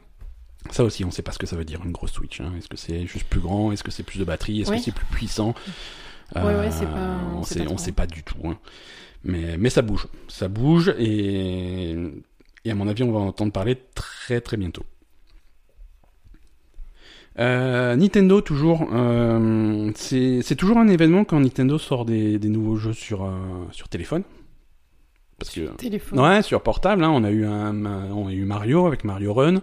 Ça 0.72 0.84
aussi, 0.84 1.04
on 1.06 1.12
sait 1.12 1.22
pas 1.22 1.32
ce 1.32 1.40
que 1.40 1.46
ça 1.48 1.56
veut 1.56 1.66
dire 1.66 1.82
une 1.86 1.92
grosse 1.92 2.12
Switch. 2.12 2.42
hein. 2.42 2.54
Est-ce 2.58 2.68
que 2.68 2.78
c'est 2.78 3.06
juste 3.08 3.28
plus 3.28 3.40
grand? 3.40 3.72
Est-ce 3.72 3.84
que 3.84 3.92
c'est 3.92 4.04
plus 4.04 4.20
de 4.20 4.24
batterie? 4.26 4.62
Est-ce 4.62 4.72
Oui. 4.72 4.78
que 4.78 4.84
c'est 4.84 4.94
plus 4.94 5.06
puissant? 5.06 5.54
Ouais, 6.36 6.42
ouais, 6.44 6.72
c'est 6.72 6.86
pas- 6.86 7.18
on 7.36 7.44
c'est 7.44 7.60
sait, 7.60 7.92
pas 7.94 8.04
sait 8.08 8.16
du 8.16 8.24
tout. 8.24 8.38
hein. 8.46 8.58
Mais 9.24 9.58
mais 9.58 9.70
ça 9.70 9.82
bouge, 9.82 10.08
ça 10.28 10.48
bouge 10.48 10.94
et 11.00 11.96
et 12.66 12.72
à 12.72 12.76
mon 12.76 12.88
avis, 12.88 13.04
on 13.04 13.12
va 13.12 13.20
en 13.20 13.28
entendre 13.28 13.52
parler 13.52 13.78
très 13.96 14.42
très 14.42 14.58
bientôt. 14.58 14.84
Euh, 17.40 17.96
Nintendo 17.96 18.42
toujours, 18.42 18.88
euh, 18.94 19.92
c'est 19.96 20.42
c'est 20.42 20.56
toujours 20.56 20.78
un 20.78 20.88
événement 20.88 21.24
quand 21.24 21.40
Nintendo 21.40 21.78
sort 21.78 22.04
des, 22.06 22.40
des 22.40 22.50
nouveaux 22.50 22.78
jeux 22.78 22.94
sur 22.94 23.26
euh, 23.26 23.30
sur 23.72 23.90
téléphone. 23.90 24.24
Parce 25.38 25.52
que 25.54 25.68
Téléphone. 25.76 26.20
ouais, 26.20 26.42
sur 26.42 26.64
portable, 26.64 27.04
hein, 27.04 27.12
on 27.12 27.24
a 27.24 27.30
eu 27.30 27.46
un, 27.46 27.86
on 28.12 28.28
a 28.28 28.32
eu 28.34 28.44
Mario 28.44 28.88
avec 28.88 29.04
Mario 29.04 29.36
Run, 29.36 29.62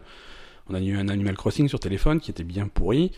on 0.69 0.75
a 0.75 0.81
eu 0.81 0.97
un 0.97 1.09
Animal 1.09 1.37
Crossing 1.37 1.69
sur 1.69 1.81
téléphone 1.81 2.21
qui 2.21 2.31
était 2.31 2.45
bien 2.45 2.69
pourri. 2.69 3.12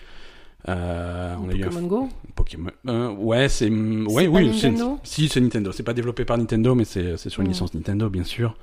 Euh, 0.68 1.34
on 1.40 1.48
a 1.48 1.52
eu 1.54 1.62
un 1.62 1.66
Pokémon 1.68 1.86
Go. 1.86 2.08
Pokémon. 2.34 2.70
euh, 2.88 3.10
ouais, 3.12 3.48
c'est 3.48 3.68
ouais, 3.70 4.26
oui, 4.26 4.50
c'est 4.58 4.70
Nintendo 4.70 4.98
si 5.04 5.28
c'est 5.28 5.40
Nintendo. 5.40 5.70
C'est 5.72 5.82
pas 5.84 5.94
développé 5.94 6.24
par 6.24 6.38
Nintendo, 6.38 6.74
mais 6.74 6.84
c'est 6.84 7.16
sur 7.16 7.40
une 7.42 7.48
Mm. 7.48 7.50
licence 7.52 7.74
Nintendo, 7.74 8.08
bien 8.08 8.24
sûr. 8.24 8.56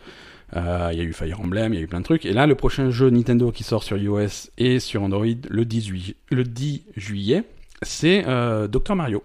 Euh, 0.56 0.90
Il 0.92 0.98
y 0.98 1.02
a 1.02 1.04
eu 1.04 1.14
Fire 1.14 1.40
Emblem, 1.40 1.74
il 1.74 1.78
y 1.78 1.80
a 1.80 1.84
eu 1.84 1.88
plein 1.88 2.00
de 2.02 2.06
trucs. 2.06 2.26
Et 2.26 2.34
là, 2.34 2.46
le 2.46 2.56
prochain 2.56 2.90
jeu 2.92 3.10
Nintendo 3.10 3.52
qui 3.52 3.64
sort 3.64 3.84
sur 3.84 3.98
iOS 3.98 4.50
et 4.58 4.80
sur 4.80 5.02
Android 5.02 5.26
le 5.50 5.66
18 5.66 6.16
le 6.30 6.44
10 6.44 6.84
juillet, 6.98 7.44
c'est 7.82 8.24
euh, 8.28 8.68
Dr 8.68 8.96
Mario. 8.96 9.24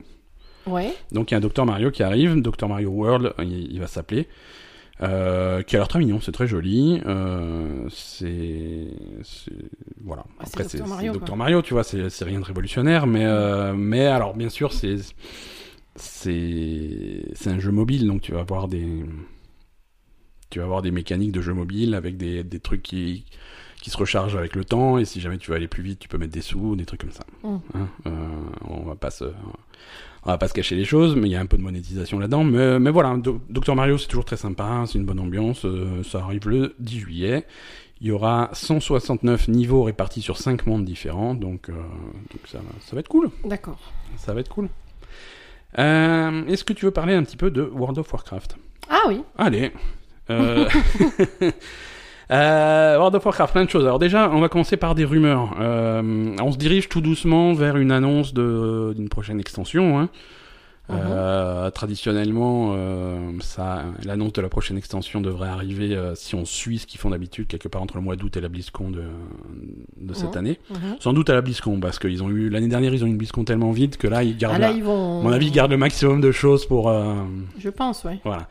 Ouais. 0.67 0.93
Donc 1.13 1.31
il 1.31 1.35
y 1.35 1.35
a 1.35 1.39
un 1.39 1.41
Dr 1.41 1.65
Mario 1.67 1.91
qui 1.91 2.03
arrive, 2.03 2.41
Dr 2.41 2.69
Mario 2.69 2.91
World, 2.91 3.33
il, 3.41 3.73
il 3.73 3.81
va 3.81 3.87
s'appeler. 3.89 4.29
Euh, 5.01 5.63
qui 5.63 5.77
a 5.77 5.79
l'air 5.79 5.89
très 5.89 6.01
mignon, 6.01 6.21
c'est 6.21 6.33
très 6.33 6.49
joli. 6.49 7.01
Euh, 7.07 7.89
c'est, 7.89 8.89
voilà. 10.03 10.25
Ah, 10.39 10.45
Après 10.47 10.65
c'est 10.65 10.79
c'est 10.79 10.87
Mario. 10.87 11.15
Mario, 11.37 11.63
tu 11.63 11.75
vois, 11.75 11.85
c'est 11.85 12.25
rien 12.25 12.41
de 12.41 12.45
révolutionnaire, 12.45 13.07
mais 13.07 13.25
euh, 13.25 13.75
mais 13.75 14.07
alors 14.07 14.35
bien 14.35 14.49
sûr 14.49 14.73
c'est 14.73 14.97
c'est 15.95 17.23
c'est 17.35 17.51
un 17.51 17.61
jeu 17.61 17.71
mobile, 17.71 18.07
donc 18.07 18.23
tu 18.23 18.33
vas 18.33 18.41
avoir 18.41 18.67
des 18.67 19.05
tu 20.51 20.59
vas 20.59 20.65
avoir 20.65 20.83
des 20.83 20.91
mécaniques 20.91 21.33
de 21.33 21.43
jeu 21.43 21.53
mobile 21.55 21.95
avec 21.95 22.17
des 22.17 22.43
des 22.43 22.59
trucs 22.59 22.83
qui 22.83 23.25
qui 23.81 23.91
se 23.91 23.97
rechargent 23.97 24.37
avec 24.37 24.57
le 24.57 24.65
temps 24.65 24.99
et 24.99 25.05
si 25.05 25.21
jamais 25.21 25.39
tu 25.39 25.51
veux 25.51 25.57
aller 25.57 25.69
plus 25.69 25.83
vite, 25.83 26.01
tu 26.01 26.09
peux 26.09 26.19
mettre 26.19 26.33
des 26.33 26.41
sous, 26.41 26.75
des 26.75 26.85
trucs 26.85 27.01
comme 27.01 27.13
ça. 27.13 27.25
Mm. 27.45 27.57
Hein, 27.75 27.89
euh, 28.07 28.11
on 28.67 28.83
va 28.83 28.97
pas 28.97 29.11
se 29.11 29.27
on 30.25 30.31
va 30.31 30.39
pas 30.39 30.49
se 30.49 30.55
cacher 30.55 30.75
les 30.77 30.85
choses, 30.85 31.15
mais 31.17 31.29
il 31.29 31.33
y 31.33 31.37
a 31.37 31.41
un 31.41 31.47
peu 31.47 31.57
de 31.57 31.63
monétisation 31.63 32.19
là-dedans. 32.19 32.45
Mais, 32.45 32.79
mais 32.79 32.91
voilà, 32.91 33.17
Do- 33.17 33.41
Dr 33.49 33.75
Mario 33.75 33.99
c'est 33.99 34.09
toujours 34.09 34.25
très 34.25 34.37
sympa, 34.37 34.65
hein, 34.65 34.87
c'est 34.87 34.99
une 34.99 35.05
bonne 35.05 35.21
ambiance. 35.21 35.65
euh, 35.65 36.03
ça 36.03 36.19
arrive 36.21 36.49
le 36.49 36.75
10 36.79 36.99
juillet. 37.01 37.45
Il 38.01 38.07
y 38.07 38.11
aura 38.13 38.51
169 38.53 39.49
niveaux 39.49 39.83
répartis 39.83 40.21
sur 40.23 40.37
5 40.39 40.67
mondes 40.67 40.85
différents, 40.85 41.35
donc, 41.35 41.69
euh, 41.69 41.73
donc 41.73 42.41
ça, 42.47 42.59
ça 42.81 42.95
va 42.95 43.01
être 43.01 43.09
cool. 43.09 43.31
D'accord. 43.45 43.79
Ça 44.17 44.33
va 44.35 44.41
être 44.41 44.49
cool. 44.51 44.69
Euh, 45.79 46.47
Est-ce 46.47 46.65
que 46.65 46.73
tu 46.73 46.85
veux 46.85 46.91
parler 46.93 47.15
un 47.15 47.23
petit 47.25 47.37
peu 47.37 47.51
de 47.51 47.63
World 47.63 47.99
of 47.99 48.13
Warcraft? 48.13 48.57
Ah 48.89 49.03
oui. 49.09 49.21
Allez. 49.37 49.73
Euh... 50.31 50.69
euh, 52.31 52.97
World 52.99 53.15
of 53.15 53.25
Warcraft, 53.25 53.53
plein 53.53 53.65
de 53.65 53.71
choses. 53.71 53.85
Alors 53.85 53.99
déjà, 53.99 54.31
on 54.31 54.41
va 54.41 54.49
commencer 54.49 54.77
par 54.77 54.95
des 54.95 55.05
rumeurs. 55.05 55.55
Euh, 55.61 56.35
on 56.43 56.53
se 56.53 56.59
dirige 56.59 56.89
tout 56.89 57.01
doucement 57.01 57.55
vers 57.55 57.77
une 57.77 57.91
annonce 57.93 58.35
de- 58.35 58.93
d'une 58.97 59.09
prochaine 59.09 59.41
extension. 59.41 59.99
Hein. 59.99 60.09
Euh, 60.91 61.71
traditionnellement, 61.71 62.73
euh, 62.75 63.19
ça, 63.41 63.83
l'annonce 64.07 64.33
de 64.33 64.41
la 64.41 64.49
prochaine 64.49 64.79
extension 64.79 65.21
devrait 65.21 65.51
arriver 65.51 65.95
euh, 65.95 66.15
si 66.15 66.35
on 66.35 66.47
suit 66.47 66.79
ce 66.79 66.87
qu'ils 66.87 66.99
font 66.99 67.11
d'habitude 67.11 67.47
quelque 67.47 67.69
part 67.69 67.83
entre 67.83 67.97
le 67.99 68.03
mois 68.03 68.17
d'août 68.17 68.35
et 68.39 68.41
la 68.41 68.49
BlizzCon 68.49 68.91
de, 68.91 69.03
de 70.01 70.15
cette 70.15 70.31
Mhm. 70.33 70.39
année. 70.39 70.59
Mhm. 70.71 70.97
Sans 71.01 71.13
doute 71.13 71.29
à 71.29 71.35
la 71.35 71.43
BlizzCon 71.43 71.79
parce 71.79 71.99
qu'ils 71.99 72.23
ont 72.23 72.31
eu 72.31 72.49
l'année 72.49 72.69
dernière 72.69 72.95
ils 72.95 73.05
ont 73.05 73.07
eu 73.07 73.11
une 73.11 73.19
BlizzCon 73.19 73.45
tellement 73.45 73.71
vide 73.71 73.99
que 73.99 74.07
là 74.07 74.23
ils 74.23 74.39
gardent, 74.39 74.55
Ah 74.57 74.61
là, 74.61 74.69
la- 74.71 74.77
ils 74.79 74.83
vont. 74.83 75.21
à 75.21 75.25
mon 75.25 75.31
avis 75.33 75.49
ils 75.49 75.53
gardent 75.53 75.73
le 75.73 75.77
maximum 75.77 76.23
de 76.23 76.33
choses 76.33 76.65
pour 76.65 76.89
euh, 76.89 77.17
Je 77.59 77.69
pense, 77.69 78.05
ouais. 78.05 78.19
voilà. 78.25 78.49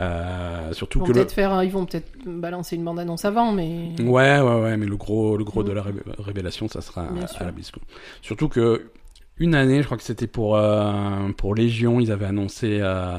Euh, 0.00 0.72
surtout 0.72 0.98
Ils 0.98 1.00
vont 1.00 1.06
que 1.06 1.12
le... 1.12 1.14
peut-être 1.20 1.32
faire, 1.32 1.62
ils 1.62 1.70
vont 1.70 1.86
peut-être 1.86 2.10
balancer 2.26 2.74
une 2.76 2.84
bande 2.84 2.98
annonce 2.98 3.24
avant, 3.24 3.52
mais. 3.52 3.90
Ouais, 4.00 4.40
ouais, 4.40 4.60
ouais, 4.62 4.76
mais 4.76 4.86
le 4.86 4.96
gros, 4.96 5.36
le 5.36 5.44
gros 5.44 5.62
de 5.62 5.72
la 5.72 5.82
ré- 5.82 5.92
révélation, 6.18 6.66
ça 6.68 6.80
sera 6.80 7.06
Bien 7.12 7.24
à, 7.24 7.26
sûr. 7.28 7.42
à 7.42 7.44
la 7.44 7.52
BlizzCon. 7.52 7.80
Surtout 8.22 8.48
que 8.48 8.90
une 9.38 9.54
année, 9.54 9.80
je 9.80 9.86
crois 9.86 9.96
que 9.96 10.02
c'était 10.02 10.26
pour 10.26 10.56
euh, 10.56 11.28
pour 11.36 11.54
Légion, 11.54 12.00
ils 12.00 12.10
avaient 12.10 12.26
annoncé 12.26 12.78
euh, 12.80 13.16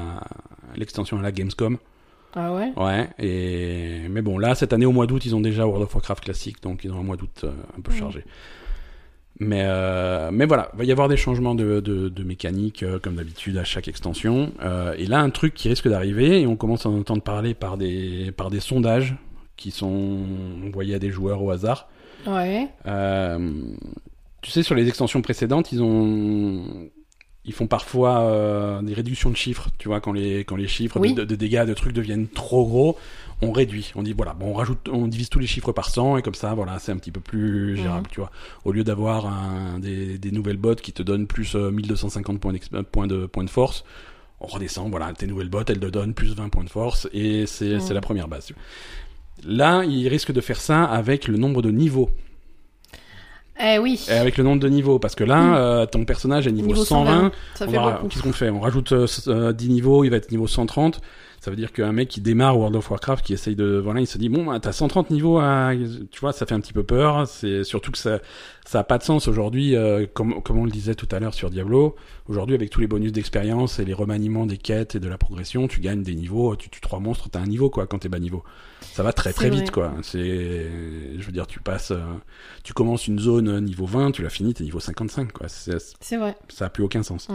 l'extension 0.76 1.18
à 1.18 1.22
la 1.22 1.32
Gamescom. 1.32 1.78
Ah 2.34 2.54
ouais? 2.54 2.70
Ouais, 2.76 3.08
et 3.18 4.06
mais 4.10 4.20
bon, 4.20 4.36
là 4.36 4.54
cette 4.54 4.74
année 4.74 4.84
au 4.84 4.92
mois 4.92 5.06
d'août, 5.06 5.24
ils 5.24 5.34
ont 5.34 5.40
déjà 5.40 5.66
World 5.66 5.84
of 5.84 5.94
Warcraft 5.94 6.24
classique, 6.24 6.62
donc 6.62 6.84
ils 6.84 6.92
ont 6.92 7.00
un 7.00 7.02
mois 7.02 7.16
d'août 7.16 7.46
un 7.76 7.80
peu 7.80 7.92
chargé. 7.92 8.24
Mais 9.38 9.64
euh, 9.64 10.30
mais 10.32 10.46
voilà, 10.46 10.70
va 10.74 10.84
y 10.84 10.92
avoir 10.92 11.08
des 11.08 11.16
changements 11.18 11.54
de 11.54 11.80
de, 11.80 12.08
de 12.08 12.22
mécanique 12.24 12.82
euh, 12.82 12.98
comme 12.98 13.16
d'habitude 13.16 13.58
à 13.58 13.64
chaque 13.64 13.86
extension. 13.86 14.52
Euh, 14.62 14.94
et 14.96 15.06
là, 15.06 15.20
un 15.20 15.28
truc 15.30 15.52
qui 15.52 15.68
risque 15.68 15.88
d'arriver, 15.88 16.40
et 16.40 16.46
on 16.46 16.56
commence 16.56 16.86
à 16.86 16.88
en 16.88 16.98
entendre 16.98 17.22
parler 17.22 17.52
par 17.52 17.76
des 17.76 18.32
par 18.32 18.48
des 18.50 18.60
sondages 18.60 19.14
qui 19.56 19.70
sont 19.70 20.20
envoyés 20.66 20.94
à 20.94 20.98
des 20.98 21.10
joueurs 21.10 21.42
au 21.42 21.50
hasard. 21.50 21.88
Ouais. 22.26 22.68
Tu 24.42 24.50
sais, 24.50 24.62
sur 24.62 24.74
les 24.74 24.86
extensions 24.88 25.22
précédentes, 25.22 25.72
ils 25.72 25.82
ont, 25.82 26.62
ils 27.44 27.52
font 27.52 27.66
parfois 27.66 28.80
des 28.82 28.94
réductions 28.94 29.30
de 29.30 29.36
chiffres. 29.36 29.68
Tu 29.78 29.88
vois, 29.88 30.00
quand 30.00 30.12
les 30.12 30.40
quand 30.40 30.56
les 30.56 30.68
chiffres 30.68 30.98
Oui. 31.00 31.14
de, 31.14 31.24
de 31.24 31.34
dégâts, 31.36 31.64
de 31.66 31.74
trucs 31.74 31.92
deviennent 31.92 32.28
trop 32.28 32.64
gros, 32.66 32.96
on 33.42 33.52
réduit. 33.52 33.92
On 33.96 34.02
dit 34.02 34.12
voilà, 34.14 34.32
bon, 34.34 34.46
on 34.50 34.54
rajoute, 34.54 34.88
on 34.90 35.06
divise 35.08 35.28
tous 35.28 35.38
les 35.38 35.46
chiffres 35.46 35.72
par 35.72 35.90
100 35.90 36.16
et 36.18 36.22
comme 36.22 36.34
ça, 36.34 36.54
voilà, 36.54 36.78
c'est 36.78 36.92
un 36.92 36.96
petit 36.96 37.12
peu 37.12 37.20
plus 37.20 37.76
gérable. 37.76 38.06
Mhm. 38.06 38.10
Tu 38.12 38.20
vois, 38.20 38.30
au 38.64 38.72
lieu 38.72 38.82
d'avoir 38.84 39.30
des, 39.78 40.18
des 40.18 40.30
nouvelles 40.30 40.56
bots 40.56 40.74
qui 40.76 40.92
te 40.92 41.02
donnent 41.02 41.26
plus 41.26 41.54
euh, 41.54 41.70
1250 41.70 42.40
points, 42.40 42.52
d'ex- 42.52 42.68
euh, 42.74 42.82
points 42.82 43.06
de 43.06 43.26
points 43.26 43.44
de 43.44 43.50
force. 43.50 43.84
On 44.40 44.46
redescend, 44.46 44.90
voilà, 44.90 45.12
tes 45.12 45.26
nouvelles 45.26 45.48
bots, 45.48 45.62
elles 45.68 45.80
te 45.80 45.86
donnent 45.86 46.14
plus 46.14 46.34
20 46.34 46.48
points 46.50 46.64
de 46.64 46.68
force 46.70 47.08
et 47.12 47.46
c'est 47.46 47.76
Mhm. 47.76 47.92
la 47.92 48.00
première 48.00 48.28
base. 48.28 48.52
Là, 49.44 49.84
ils 49.84 50.08
risquent 50.08 50.32
de 50.32 50.40
faire 50.40 50.60
ça 50.60 50.84
avec 50.84 51.28
le 51.28 51.36
nombre 51.36 51.60
de 51.62 51.70
niveaux. 51.70 52.08
Eh 53.58 53.78
oui. 53.78 54.04
Et 54.08 54.12
avec 54.12 54.36
le 54.36 54.44
nombre 54.44 54.60
de 54.60 54.68
niveaux, 54.68 54.98
parce 54.98 55.14
que 55.14 55.24
là, 55.24 55.40
Mm. 55.40 55.54
euh, 55.54 55.86
ton 55.86 56.04
personnage 56.04 56.46
est 56.46 56.52
niveau, 56.52 56.68
Niveau 56.68 56.84
120. 56.84 57.32
Ça 57.54 57.64
on 57.66 57.70
fait 57.70 57.76
va- 57.76 57.92
beaucoup. 57.92 58.08
Qu'est-ce 58.08 58.22
qu'on 58.22 58.32
fait? 58.32 58.50
On 58.50 58.60
rajoute 58.60 58.92
euh, 58.92 59.04
s- 59.04 59.24
euh, 59.28 59.52
10 59.54 59.70
niveaux, 59.70 60.04
il 60.04 60.10
va 60.10 60.18
être 60.18 60.30
niveau 60.30 60.46
130. 60.46 61.00
Ça 61.46 61.50
veut 61.50 61.56
dire 61.56 61.72
qu'un 61.72 61.92
mec 61.92 62.08
qui 62.08 62.20
démarre 62.20 62.58
World 62.58 62.74
of 62.74 62.90
Warcraft, 62.90 63.24
qui 63.24 63.32
essaye 63.32 63.54
de, 63.54 63.78
voilà, 63.78 64.00
il 64.00 64.08
se 64.08 64.18
dit 64.18 64.28
bon, 64.28 64.46
bah, 64.46 64.58
t'as 64.58 64.72
130 64.72 65.10
niveaux, 65.10 65.38
à... 65.38 65.70
tu 66.10 66.18
vois, 66.18 66.32
ça 66.32 66.44
fait 66.44 66.54
un 66.54 66.60
petit 66.60 66.72
peu 66.72 66.82
peur. 66.82 67.28
C'est 67.28 67.62
surtout 67.62 67.92
que 67.92 67.98
ça, 67.98 68.18
ça 68.64 68.80
a 68.80 68.82
pas 68.82 68.98
de 68.98 69.04
sens 69.04 69.28
aujourd'hui, 69.28 69.76
euh, 69.76 70.06
comme, 70.12 70.42
comme 70.42 70.58
on 70.58 70.64
le 70.64 70.72
disait 70.72 70.96
tout 70.96 71.06
à 71.12 71.20
l'heure 71.20 71.34
sur 71.34 71.48
Diablo. 71.50 71.94
Aujourd'hui, 72.26 72.56
avec 72.56 72.70
tous 72.70 72.80
les 72.80 72.88
bonus 72.88 73.12
d'expérience 73.12 73.78
et 73.78 73.84
les 73.84 73.94
remaniements 73.94 74.44
des 74.44 74.58
quêtes 74.58 74.96
et 74.96 74.98
de 74.98 75.06
la 75.06 75.18
progression, 75.18 75.68
tu 75.68 75.78
gagnes 75.78 76.02
des 76.02 76.16
niveaux. 76.16 76.56
Tu 76.56 76.68
tues 76.68 76.80
trois 76.80 76.98
monstres, 76.98 77.28
t'as 77.30 77.38
un 77.38 77.46
niveau 77.46 77.70
quoi 77.70 77.86
quand 77.86 78.00
t'es 78.00 78.08
bas 78.08 78.18
niveau. 78.18 78.42
Ça 78.80 79.04
va 79.04 79.12
très 79.12 79.32
très 79.32 79.48
vrai. 79.48 79.60
vite 79.60 79.70
quoi. 79.70 79.94
C'est, 80.02 80.18
je 81.16 81.24
veux 81.24 81.30
dire, 81.32 81.46
tu 81.46 81.60
passes, 81.60 81.92
euh, 81.92 82.00
tu 82.64 82.72
commences 82.72 83.06
une 83.06 83.20
zone 83.20 83.48
euh, 83.48 83.60
niveau 83.60 83.86
20, 83.86 84.10
tu 84.10 84.24
la 84.24 84.30
finis, 84.30 84.52
t'es 84.52 84.64
niveau 84.64 84.80
55 84.80 85.30
quoi. 85.30 85.46
C'est- 85.46 86.16
vrai. 86.16 86.34
ça 86.48 86.64
a 86.64 86.70
plus 86.70 86.82
aucun 86.82 87.04
sens. 87.04 87.28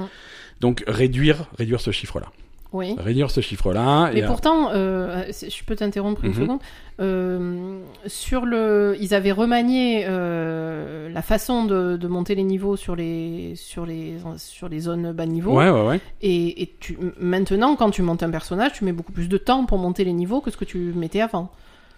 Donc 0.60 0.84
réduire, 0.86 1.46
réduire 1.58 1.80
ce 1.80 1.92
chiffre-là. 1.92 2.28
Oui. 2.74 2.96
Réduire 2.98 3.30
ce 3.32 3.42
chiffre-là. 3.42 4.12
Mais 4.14 4.22
et, 4.22 4.26
pourtant, 4.26 4.70
euh, 4.72 5.24
je 5.30 5.64
peux 5.66 5.76
t'interrompre 5.76 6.24
une 6.24 6.32
Mhm. 6.32 6.38
seconde. 6.42 6.60
Euh, 7.02 7.80
sur 8.08 8.46
le, 8.46 8.96
ils 9.00 9.14
avaient 9.14 9.32
remanié 9.32 10.06
euh, 10.08 11.10
la 11.10 11.22
façon 11.22 11.66
de, 11.66 11.98
de 11.98 12.08
monter 12.08 12.36
les 12.36 12.44
niveaux 12.44 12.76
sur 12.78 12.96
les 12.96 13.54
sur 13.56 13.86
les 13.86 14.16
sur 14.38 14.70
les 14.70 14.80
zones 14.80 15.12
bas 15.12 15.26
niveau. 15.26 15.58
Ouais, 15.58 15.70
ouais, 15.70 15.86
ouais. 15.88 16.00
Et, 16.22 16.62
et 16.62 16.76
tu, 16.80 16.98
maintenant, 17.20 17.76
quand 17.76 17.90
tu 17.92 18.02
montes 18.04 18.24
un 18.24 18.30
personnage, 18.30 18.74
tu 18.74 18.86
mets 18.86 18.92
beaucoup 18.94 19.12
plus 19.12 19.28
de 19.30 19.38
temps 19.38 19.66
pour 19.66 19.78
monter 19.78 20.04
les 20.04 20.14
niveaux 20.14 20.42
que 20.42 20.52
ce 20.52 20.58
que 20.58 20.66
tu 20.66 20.78
mettais 20.96 21.22
avant. 21.22 21.50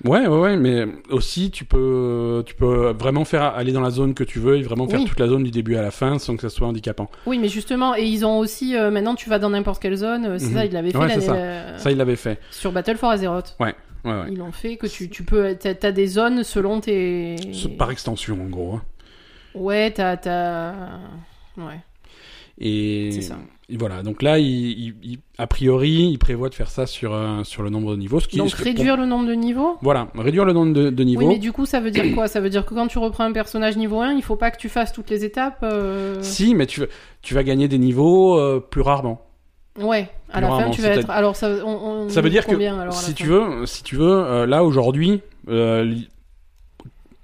Ouais, 0.03 0.27
ouais, 0.27 0.39
ouais, 0.39 0.57
mais 0.57 0.85
aussi 1.09 1.49
tu 1.51 1.65
peux, 1.65 2.43
tu 2.45 2.55
peux 2.55 2.91
vraiment 2.99 3.23
faire 3.25 3.43
aller 3.43 3.71
dans 3.71 3.81
la 3.81 3.89
zone 3.89 4.13
que 4.13 4.23
tu 4.23 4.39
veux 4.39 4.57
et 4.57 4.61
vraiment 4.61 4.87
faire 4.87 4.99
Oui. 4.99 5.05
toute 5.05 5.19
la 5.19 5.27
zone 5.27 5.43
du 5.43 5.51
début 5.51 5.75
à 5.75 5.81
la 5.81 5.91
fin 5.91 6.19
sans 6.19 6.35
que 6.35 6.41
ça 6.41 6.49
soit 6.49 6.67
handicapant. 6.67 7.09
Oui, 7.25 7.37
mais 7.39 7.47
justement, 7.47 7.95
et 7.95 8.03
ils 8.03 8.25
ont 8.25 8.37
aussi 8.39 8.75
euh, 8.75 8.91
maintenant 8.91 9.15
tu 9.15 9.29
vas 9.29 9.39
dans 9.39 9.49
n'importe 9.51 9.81
quelle 9.81 9.95
zone. 9.95 10.25
euh, 10.25 10.37
C'est 10.39 10.47
Mhm. 10.47 10.53
ça, 10.53 10.65
ils 10.65 10.71
l'avaient 10.73 10.91
fait 10.91 10.97
Ouais, 10.97 11.19
ça. 11.21 11.35
euh, 11.35 11.77
Ça, 11.77 11.91
il 11.91 11.97
l'avait 11.97 12.15
fait. 12.15 12.39
sur 12.51 12.71
Battle 12.71 12.97
for 12.97 13.11
Azeroth. 13.11 13.55
Ouais, 13.59 13.75
ouais. 14.03 14.11
Ils 14.29 14.37
l'ont 14.37 14.51
fait 14.51 14.75
que 14.77 14.87
tu, 14.87 15.09
tu 15.09 15.23
peux, 15.23 15.55
t'as, 15.55 15.91
des 15.91 16.07
zones 16.07 16.43
selon 16.43 16.79
tes. 16.81 17.35
Par 17.77 17.91
extension, 17.91 18.37
en 18.41 18.49
gros. 18.49 18.73
hein. 18.75 18.81
Ouais, 19.55 19.91
t'as, 19.91 20.17
t'as, 20.17 20.71
ouais. 21.57 21.79
Et, 22.59 23.09
C'est 23.13 23.21
ça. 23.21 23.37
Et 23.69 23.77
voilà. 23.77 24.03
Donc 24.03 24.21
là, 24.21 24.39
il, 24.39 24.45
il- 24.47 24.95
il- 25.03 25.19
a 25.37 25.47
priori, 25.47 26.09
il 26.11 26.17
prévoit 26.19 26.49
de 26.49 26.53
faire 26.55 26.69
ça 26.69 26.85
sur, 26.85 27.13
euh, 27.13 27.43
sur 27.43 27.63
le 27.63 27.69
nombre 27.69 27.91
de 27.91 27.97
niveaux. 27.97 28.19
Ce 28.19 28.27
qui, 28.27 28.37
Donc 28.37 28.49
ce 28.49 28.61
réduire 28.63 28.97
le 28.97 29.05
nombre 29.05 29.25
de 29.27 29.33
niveaux? 29.33 29.77
Voilà, 29.81 30.09
réduire 30.15 30.45
le 30.45 30.53
nombre 30.53 30.73
de, 30.73 30.89
de 30.89 31.03
niveaux. 31.03 31.21
Oui, 31.21 31.27
mais 31.27 31.39
du 31.39 31.51
coup, 31.51 31.65
ça 31.65 31.79
veut 31.79 31.91
dire 31.91 32.05
quoi? 32.13 32.27
Ça 32.27 32.39
veut 32.41 32.49
dire 32.49 32.65
que 32.65 32.73
quand 32.73 32.87
tu 32.87 32.97
reprends 32.99 33.23
un 33.23 33.31
personnage 33.31 33.77
niveau 33.77 33.99
1, 34.01 34.13
il 34.13 34.21
faut 34.21 34.35
pas 34.35 34.51
que 34.51 34.57
tu 34.57 34.69
fasses 34.69 34.91
toutes 34.93 35.09
les 35.09 35.23
étapes. 35.25 35.59
euh, 35.63 36.17
Si, 36.21 36.55
mais 36.55 36.65
tu, 36.67 36.81
vas- 36.81 36.87
tu 37.21 37.33
vas 37.33 37.43
gagner 37.43 37.67
des 37.67 37.77
niveaux 37.77 38.37
euh, 38.37 38.59
plus 38.59 38.81
rarement. 38.81 39.21
Ouais, 39.79 40.09
à 40.31 40.39
la 40.39 40.47
Normalement, 40.47 40.71
fin, 40.71 40.75
tu 40.75 40.81
vas 40.83 40.89
être. 40.89 41.09
Alors, 41.09 41.35
ça, 41.35 41.49
on, 41.65 41.69
on 42.05 42.09
Ça 42.09 42.21
veut 42.21 42.29
dire 42.29 42.45
que 42.45 42.55
alors, 42.55 42.85
la 42.87 42.91
si 42.91 43.13
tu 43.15 43.25
veux, 43.27 43.65
si 43.65 43.81
tu 43.83 43.95
veux, 43.95 44.45
là 44.45 44.63
aujourd'hui, 44.63 45.21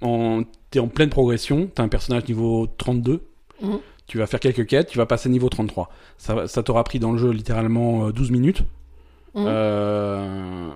en, 0.02 0.42
t'es 0.70 0.78
en 0.78 0.88
pleine 0.88 1.10
progression, 1.10 1.68
t'as 1.74 1.82
un 1.82 1.88
personnage 1.88 2.26
niveau 2.26 2.66
32, 2.78 3.22
Mhm. 3.62 3.78
Tu 4.10 4.18
vas 4.18 4.26
faire 4.26 4.40
quelques 4.40 4.66
quêtes, 4.66 4.88
tu 4.88 4.98
vas 4.98 5.06
passer 5.06 5.28
niveau 5.28 5.48
33. 5.48 5.88
Ça, 6.18 6.62
t'aura 6.64 6.82
pris 6.82 6.98
dans 6.98 7.12
le 7.12 7.18
jeu 7.18 7.30
littéralement 7.30 8.08
euh, 8.08 8.12
12 8.12 8.32
minutes. 8.32 8.62
Mhm. 9.36 9.44
Euh, 9.46 10.70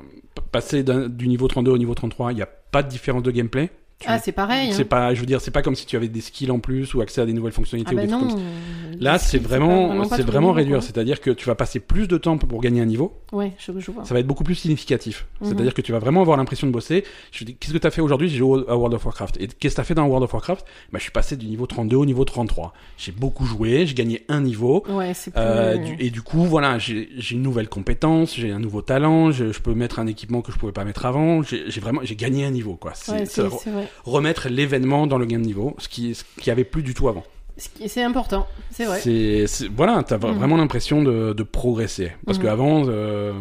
passer 0.53 0.85
du 0.85 1.27
niveau 1.27 1.49
32 1.49 1.73
au 1.73 1.79
niveau 1.79 1.95
33, 1.95 2.31
il 2.31 2.37
n'y 2.37 2.43
a 2.43 2.47
pas 2.47 2.85
de 2.85 2.89
différence 2.89 3.25
de 3.25 3.33
gameplay. 3.33 3.71
Tu- 4.05 4.11
Ah, 4.11 4.19
c'est 4.19 4.33
pareil. 4.33 4.73
c'est 4.73 4.83
hein. 4.83 4.87
pas, 4.89 5.15
je 5.15 5.21
veux 5.21 5.27
dire, 5.27 5.41
c'est 5.41 5.51
pas 5.51 5.63
comme 5.63 5.75
si 5.75 5.87
tu 5.87 5.97
avais 5.97 6.09
des 6.09 6.21
skills 6.21 6.51
en 6.51 6.59
plus 6.59 6.93
ou 6.95 7.01
accès 7.01 7.21
à 7.21 7.27
des 7.27 7.33
nouvelles 7.33 7.53
fonctionnalités 7.53 7.95
Ah 7.97 7.99
ou 7.99 8.01
des 8.05 8.09
trucs 8.09 8.21
non. 8.23 8.29
comme 8.29 8.39
ça. 8.39 8.45
euh, 8.45 8.95
Là, 9.01 9.19
c'est 9.19 9.39
vraiment, 9.39 10.05
c'est 10.05 10.23
vraiment 10.23 10.53
réduire. 10.53 10.83
C'est-à-dire 10.83 11.21
que 11.21 11.31
tu 11.31 11.47
vas 11.47 11.55
passer 11.55 11.81
plus 11.81 12.07
de 12.07 12.17
temps 12.17 12.37
pour 12.39 12.61
gagner 12.61 12.81
un 12.81 12.85
niveau. 12.87 13.13
Ouais, 13.33 13.53
je, 13.59 13.73
je 13.79 13.91
vois. 13.91 14.05
Ça 14.05 14.15
va 14.15 14.21
être 14.21 14.27
beaucoup 14.27 14.45
plus 14.45 14.55
significatif. 14.55 15.27
Mhm. 15.41 15.49
C'est-à-dire 15.49 15.75
que 15.75 15.81
tu 15.83 15.91
vas 15.93 15.99
vraiment 15.99 16.21
avoir 16.21 16.37
l'impression 16.37 16.67
de 16.67 16.73
bosser. 16.73 17.05
Je 17.33 17.45
dis, 17.45 17.57
qu'est-ce 17.57 17.73
que 17.73 17.79
tu 17.79 17.87
as 17.87 17.91
fait 17.91 18.01
aujourd'hui? 18.01 18.29
J'ai 18.29 18.37
joué 18.39 18.63
à 18.69 18.77
World 18.77 18.95
of 18.95 19.05
Warcraft. 19.05 19.37
Et 19.41 19.49
qu'est-ce 19.49 19.75
que 19.75 19.77
tu 19.77 19.81
as 19.81 19.85
fait 19.85 19.95
dans 19.95 20.07
World 20.07 20.23
of 20.25 20.33
Warcraft? 20.33 20.65
Bah, 20.93 20.99
Je 20.99 21.03
suis 21.03 21.11
passé 21.11 21.37
du 21.37 21.47
niveau 21.47 21.67
32 21.67 21.97
au 21.97 22.07
niveau 22.07 22.25
33. 22.25 22.73
J'ai 22.99 23.11
beaucoup 23.13 23.47
joué, 23.47 23.87
j'ai 23.87 23.95
gagné 23.95 24.25
un 24.29 24.41
niveau. 24.43 24.85
Ouais, 24.89 25.13
c'est 25.15 25.33
plus. 25.33 25.41
Euh, 25.43 25.77
et 25.99 26.11
du 26.11 26.23
coup, 26.23 26.45
voilà, 26.45 26.79
j'ai 26.79 27.09
une 27.33 27.43
nouvelle 27.43 27.69
compétence, 27.69 28.35
j'ai 28.37 28.53
un 28.53 28.61
nouveau 28.61 28.83
talent, 28.83 29.33
je, 29.33 29.51
je 29.53 29.61
peux 29.61 29.75
mettre 29.75 29.99
un 29.99 30.07
équipement 30.07 30.41
que 30.43 30.53
je 30.53 30.59
pouvais 30.59 30.73
pas 30.73 30.85
mettre 30.85 31.05
avant. 31.07 31.43
J'ai 31.43 31.81
vraiment, 31.81 32.01
j'ai 32.05 32.17
gagné 32.17 32.45
un 32.45 32.51
niveau, 32.51 32.75
quoi. 32.77 32.93
Ouais, 33.09 33.27
c'est 33.27 33.43
vrai. 33.43 33.89
Remettre 34.05 34.49
l'événement 34.49 35.07
dans 35.07 35.19
le 35.19 35.27
gain 35.27 35.39
de 35.39 35.45
niveau, 35.45 35.75
ce 35.79 35.89
qui, 35.89 36.15
ce 36.15 36.25
qui 36.41 36.51
avait 36.51 36.65
plus 36.65 36.83
du 36.83 36.95
tout 36.95 37.09
avant. 37.09 37.25
C'est 37.57 38.03
important, 38.03 38.49
c'est 38.71 38.85
vrai. 38.85 39.01
C'est, 39.01 39.69
voilà, 39.69 40.03
t'as 40.03 40.17
Mhm. 40.19 40.39
vraiment 40.39 40.57
l'impression 40.57 41.03
de, 41.05 41.33
de 41.33 41.43
progresser. 41.45 42.11
Parce 42.27 42.39
Mhm. 42.39 42.45
qu'avant, 42.45 42.85
euh, 42.89 43.33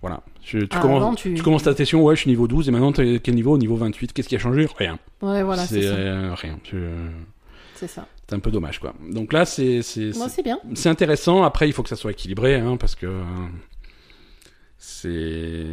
voilà, 0.00 0.20
je- 0.44 0.58
tu, 0.60 0.68
Ah, 0.70 0.78
commences, 0.80 1.02
avant, 1.02 1.14
tu- 1.16 1.34
tu 1.34 1.42
commences 1.42 1.64
ta 1.64 1.74
session, 1.74 2.04
ouais, 2.04 2.14
je 2.14 2.20
suis 2.20 2.30
niveau 2.30 2.46
12, 2.46 2.68
et 2.68 2.70
maintenant, 2.70 2.92
t'es 2.92 3.18
quel 3.20 3.34
niveau? 3.34 3.58
Niveau 3.58 3.74
28, 3.74 4.12
qu'est-ce 4.12 4.28
qui 4.28 4.36
a 4.36 4.38
changé? 4.38 4.68
Rien. 4.78 5.00
Ouais, 5.20 5.42
voilà, 5.42 5.66
c'est 5.66 5.80
euh, 5.84 6.32
rien. 6.34 6.58
C'est 7.74 7.88
ça. 7.88 8.06
C'est 8.28 8.36
un 8.36 8.38
peu 8.38 8.52
dommage, 8.52 8.78
quoi. 8.78 8.94
Donc 9.10 9.32
là, 9.32 9.44
c'est, 9.44 9.82
c'est, 9.82 10.12
bien. 10.44 10.58
c'est 10.74 10.88
intéressant. 10.88 11.42
Après, 11.42 11.68
il 11.68 11.72
faut 11.72 11.82
que 11.82 11.88
ça 11.88 11.96
soit 11.96 12.12
équilibré, 12.12 12.54
hein, 12.54 12.76
parce 12.78 12.94
que 12.94 13.06
euh, 13.06 13.22
c'est 14.78 15.66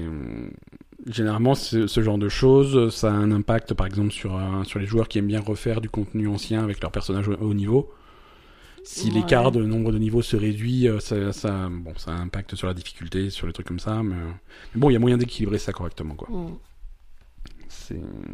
généralement 1.08 1.56
ce, 1.56 2.02
genre 2.02 2.18
de 2.18 2.30
choses, 2.30 2.94
ça 2.94 3.10
a 3.10 3.16
un 3.16 3.32
impact, 3.32 3.74
par 3.74 3.88
exemple, 3.88 4.12
sur 4.12 4.36
euh, 4.36 4.64
sur 4.64 4.80
les 4.80 4.86
joueurs 4.86 5.08
qui 5.08 5.18
aiment 5.20 5.28
bien 5.28 5.42
refaire 5.42 5.82
du 5.82 5.90
contenu 5.90 6.28
ancien 6.28 6.64
avec 6.64 6.82
leurs 6.82 6.92
personnages 6.92 7.28
au 7.28 7.36
haut 7.36 7.54
niveau. 7.54 7.92
Si 8.84 9.10
Ouais. 9.10 9.16
l'écart 9.16 9.52
de 9.52 9.64
nombre 9.64 9.92
de 9.92 10.00
niveaux 10.00 10.24
se 10.24 10.36
réduit, 10.36 10.88
euh, 10.88 11.00
ça, 11.00 11.32
ça, 11.34 11.70
bon, 11.70 11.94
ça 11.98 12.12
a 12.12 12.16
un 12.16 12.22
impact 12.24 12.56
sur 12.56 12.68
la 12.68 12.74
difficulté, 12.74 13.30
sur 13.30 13.46
les 13.48 13.54
trucs 13.54 13.68
comme 13.68 13.80
ça. 13.80 14.02
Mais, 14.04 14.16
mais 14.74 14.80
bon, 14.82 14.90
il 14.90 14.94
y 14.94 14.96
a 14.96 15.00
moyen 15.00 15.18
d'équilibrer 15.18 15.60
ça 15.60 15.72
correctement, 15.72 16.16
quoi. 16.16 16.28
Mm. 16.32 16.58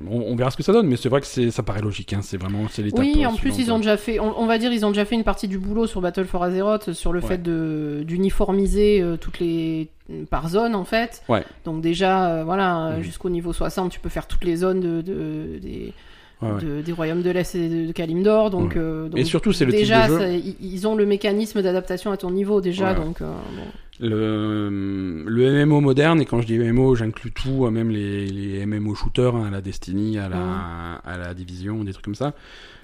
On, 0.10 0.20
on 0.22 0.36
verra 0.36 0.52
ce 0.52 0.58
que 0.58 0.64
ça 0.64 0.74
donne, 0.74 0.88
mais 0.88 0.96
c'est 0.98 1.10
vrai 1.10 1.22
que 1.22 1.28
ça 1.50 1.64
paraît 1.64 1.82
logique. 1.82 2.14
Hein, 2.14 2.20
c'est 2.22 2.38
vraiment 2.38 2.68
c'est 2.70 2.82
l'étape. 2.84 3.00
Oui, 3.00 3.24
euh, 3.24 3.28
en 3.28 3.36
plus, 3.36 3.58
ils 3.60 3.72
ont 3.72 3.78
déjà 3.78 3.98
fait, 3.98 4.20
on, 4.20 4.40
on 4.40 4.46
va 4.46 4.58
dire, 4.58 4.72
ils 4.74 4.86
ont 4.86 4.90
déjà 4.92 5.06
fait 5.06 5.16
une 5.16 5.24
partie 5.24 5.48
du 5.48 5.58
boulot 5.58 5.88
sur 5.88 6.02
Battle 6.02 6.26
for 6.26 6.44
Azeroth, 6.44 6.94
sur 6.94 7.14
le 7.14 7.20
Ouais. 7.22 7.28
fait 7.28 7.38
de 7.42 8.04
d'uniformiser 8.06 9.02
euh, 9.02 9.18
toutes 9.18 9.40
les 9.40 9.90
par 10.30 10.48
zone 10.48 10.74
en 10.76 10.86
fait. 10.86 11.22
Ouais. 11.28 11.44
Donc 11.66 11.82
déjà, 11.82 12.30
euh, 12.30 12.44
voilà, 12.46 12.88
euh, 12.88 12.98
Mhm. 12.98 13.04
jusqu'au 13.04 13.30
niveau 13.30 13.52
60, 13.54 13.92
tu 13.92 14.00
peux 14.00 14.08
faire 14.10 14.26
toutes 14.28 14.46
les 14.46 14.56
zones 14.56 14.80
de, 14.80 15.02
de- 15.02 15.60
des, 15.62 15.94
Ouais, 16.42 16.52
ouais. 16.52 16.62
de- 16.62 16.82
des 16.82 16.92
royaumes 16.92 17.24
de 17.24 17.32
l'Est 17.32 17.56
et 17.56 17.88
de, 17.88 17.92
Kalimdor. 17.92 18.50
Donc, 18.52 18.72
Ouais. 18.72 18.78
euh, 18.78 19.10
donc 19.10 19.20
Et 19.20 19.24
surtout, 19.24 19.54
c'est 19.54 19.66
le 19.66 19.72
type 19.72 19.80
déjà, 19.82 20.08
de 20.08 20.20
jeu. 20.20 20.42
ils 20.62 20.88
ont 20.88 20.96
le 20.96 21.06
mécanisme 21.06 21.62
d'adaptation 21.64 22.12
à 22.12 22.18
ton 22.18 22.30
niveau 22.32 22.62
déjà, 22.62 22.94
donc 22.94 23.22
euh, 23.22 23.26
bon. 23.56 23.64
Le, 24.00 25.24
le 25.26 25.66
MMO 25.66 25.82
moderne, 25.82 26.22
et 26.22 26.26
quand 26.26 26.42
je 26.42 26.46
dis 26.48 26.58
MMO, 26.60 26.96
j'inclus 26.96 27.32
tout, 27.32 27.66
euh, 27.66 27.72
même 27.72 27.90
les, 27.90 28.28
les 28.28 28.66
MMO 28.66 28.94
shooters, 28.96 29.36
hein, 29.36 29.46
à 29.48 29.50
la 29.50 29.62
Destiny, 29.62 30.20
à 30.20 30.30
la, 30.30 30.96
à 31.04 31.18
la 31.18 31.34
Division, 31.34 31.84
des 31.84 31.94
trucs 31.94 32.06
comme 32.06 32.16
ça. 32.16 32.34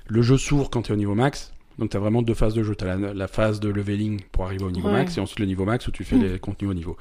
Le 0.07 0.21
jeu 0.21 0.37
s'ouvre 0.37 0.69
quand 0.69 0.83
tu 0.83 0.91
es 0.91 0.95
au 0.95 0.97
niveau 0.97 1.15
max. 1.15 1.53
Donc 1.79 1.89
tu 1.89 1.97
as 1.97 1.99
vraiment 1.99 2.21
deux 2.21 2.33
phases 2.35 2.53
de 2.53 2.61
jeu. 2.63 2.75
Tu 2.75 2.85
as 2.85 2.95
la, 2.97 3.13
la 3.13 3.27
phase 3.27 3.59
de 3.59 3.69
leveling 3.69 4.21
pour 4.31 4.45
arriver 4.45 4.63
au 4.63 4.71
niveau 4.71 4.87
Ouais. 4.89 4.93
max, 4.95 5.17
et 5.17 5.21
ensuite 5.21 5.39
le 5.39 5.45
niveau 5.45 5.65
max 5.65 5.87
où 5.87 5.91
tu 5.91 6.03
fais 6.03 6.15
Mhm. 6.15 6.23
les 6.23 6.39
contenus 6.39 6.69
au 6.71 6.73
niveau. 6.73 6.97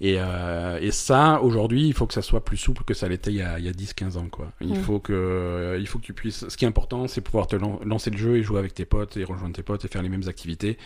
Et, 0.00 0.16
euh, 0.18 0.78
et 0.80 0.90
ça, 0.90 1.40
aujourd'hui, 1.40 1.86
il 1.86 1.94
faut 1.94 2.06
que 2.06 2.12
ça 2.12 2.20
soit 2.20 2.44
plus 2.44 2.58
souple 2.58 2.84
que 2.84 2.92
ça 2.92 3.08
l'était 3.08 3.30
il 3.30 3.36
y 3.36 3.42
a, 3.42 3.58
il 3.58 3.64
y 3.64 3.68
a 3.68 3.72
10-15 3.72 4.18
ans. 4.18 4.26
Quoi. 4.30 4.52
Il, 4.60 4.68
Mhm. 4.74 4.82
faut 4.82 4.98
que, 5.00 5.12
euh, 5.14 5.78
il 5.80 5.86
faut 5.86 5.98
que 5.98 6.04
tu 6.04 6.12
puisses... 6.12 6.46
Ce 6.48 6.56
qui 6.58 6.66
est 6.66 6.68
important, 6.68 7.08
c'est 7.08 7.22
pouvoir 7.22 7.46
te 7.46 7.56
lan- 7.56 7.80
lancer 7.84 8.10
le 8.10 8.18
jeu 8.18 8.36
et 8.36 8.42
jouer 8.42 8.58
avec 8.58 8.74
tes 8.74 8.84
potes, 8.84 9.16
et 9.16 9.24
rejoindre 9.24 9.54
tes 9.56 9.62
potes, 9.62 9.86
et 9.86 9.88
faire 9.88 10.02
les 10.02 10.10
mêmes 10.10 10.28
activités, 10.28 10.76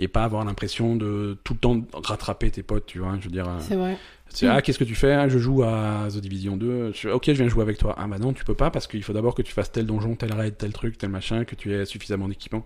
et 0.00 0.08
pas 0.08 0.24
avoir 0.24 0.44
l'impression 0.44 0.96
de 0.96 1.38
tout 1.44 1.52
le 1.54 1.60
temps 1.60 1.80
rattraper 1.94 2.50
tes 2.50 2.64
potes, 2.64 2.86
tu 2.86 2.98
vois. 2.98 3.16
Je 3.20 3.26
veux 3.26 3.30
dire... 3.30 3.48
euh, 3.48 3.58
c'est 3.60 3.76
vrai. 3.76 3.96
c'est, 4.30 4.48
ah, 4.48 4.60
qu'est-ce 4.62 4.80
que 4.80 4.84
tu 4.84 4.96
fais 4.96 5.12
Ah, 5.12 5.28
Je 5.28 5.38
joue 5.38 5.62
à 5.62 6.08
The 6.10 6.16
Division 6.18 6.56
2. 6.56 6.90
Je 6.92 6.98
fais, 6.98 7.12
ok, 7.12 7.24
je 7.28 7.32
viens 7.34 7.48
jouer 7.48 7.62
avec 7.62 7.78
toi. 7.78 7.94
Ah, 7.96 8.08
bah 8.08 8.18
non, 8.18 8.32
tu 8.32 8.44
peux 8.44 8.54
pas 8.54 8.70
parce 8.72 8.88
qu'il 8.88 9.04
faut 9.04 9.12
d'abord 9.12 9.36
que 9.36 9.42
tu 9.42 9.52
fasses 9.52 9.70
tel 9.70 9.86
donjon, 9.86 10.16
tel 10.16 10.32
raid, 10.32 10.56
tel 10.58 10.72
truc, 10.72 10.98
tel 10.98 11.10
machin, 11.10 11.44
que 11.44 11.54
tu 11.54 11.72
aies 11.72 11.84
suffisamment 11.84 12.26
d'équipement. 12.26 12.64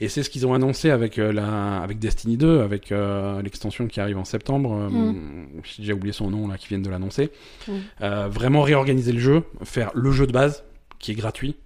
Et 0.00 0.08
c'est 0.08 0.22
ce 0.22 0.30
qu'ils 0.30 0.46
ont 0.46 0.54
annoncé 0.54 0.90
avec, 0.90 1.18
euh, 1.18 1.32
la, 1.32 1.80
avec 1.80 1.98
Destiny 1.98 2.36
2, 2.36 2.60
avec 2.60 2.90
euh, 2.92 3.40
l'extension 3.42 3.86
qui 3.86 4.00
arrive 4.00 4.18
en 4.18 4.24
septembre. 4.24 4.72
euh, 4.74 4.88
Mm. 4.90 5.46
J'ai 5.62 5.82
déjà 5.82 5.94
oublié 5.94 6.12
son 6.12 6.30
nom 6.30 6.48
là, 6.48 6.58
qui 6.58 6.68
viennent 6.68 6.82
de 6.82 6.90
l'annoncer. 6.90 7.30
Mm. 7.68 7.72
Euh, 8.02 8.28
vraiment 8.28 8.62
réorganiser 8.62 9.12
le 9.12 9.20
jeu, 9.20 9.42
faire 9.62 9.90
le 9.94 10.10
jeu 10.10 10.26
de 10.26 10.32
base 10.32 10.64
qui 10.98 11.12
est 11.12 11.14
gratuit. 11.14 11.56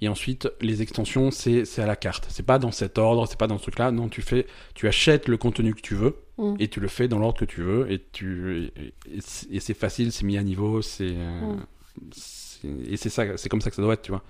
Et 0.00 0.08
ensuite, 0.08 0.48
les 0.60 0.82
extensions, 0.82 1.30
c'est, 1.30 1.64
c'est 1.64 1.80
à 1.80 1.86
la 1.86 1.94
carte. 1.94 2.26
C'est 2.28 2.44
pas 2.44 2.58
dans 2.58 2.72
cet 2.72 2.98
ordre, 2.98 3.26
c'est 3.28 3.38
pas 3.38 3.46
dans 3.46 3.56
ce 3.58 3.62
truc-là. 3.62 3.92
Non, 3.92 4.08
tu 4.08 4.20
fais, 4.20 4.46
tu 4.74 4.88
achètes 4.88 5.28
le 5.28 5.36
contenu 5.36 5.74
que 5.74 5.80
tu 5.80 5.94
veux 5.94 6.16
Mm. 6.38 6.54
et 6.60 6.68
tu 6.68 6.80
le 6.80 6.88
fais 6.88 7.08
dans 7.08 7.18
l'ordre 7.18 7.38
que 7.38 7.44
tu 7.44 7.60
veux 7.62 7.92
et 7.92 8.02
tu 8.10 8.72
et, 8.76 8.94
et 9.52 9.60
c'est- 9.60 9.74
facile 9.74 10.10
c'est 10.12 10.24
mis 10.24 10.38
à 10.38 10.42
niveau 10.42 10.80
c'est- 10.80 11.14
et 12.88 12.96
c'est 12.96 13.10
ça 13.10 13.36
c'est 13.36 13.48
comme 13.50 13.60
ça 13.60 13.68
que 13.70 13.76
ça 13.76 13.82
doit 13.82 13.92
être 13.94 14.02
tu 14.02 14.10
vois 14.12 14.22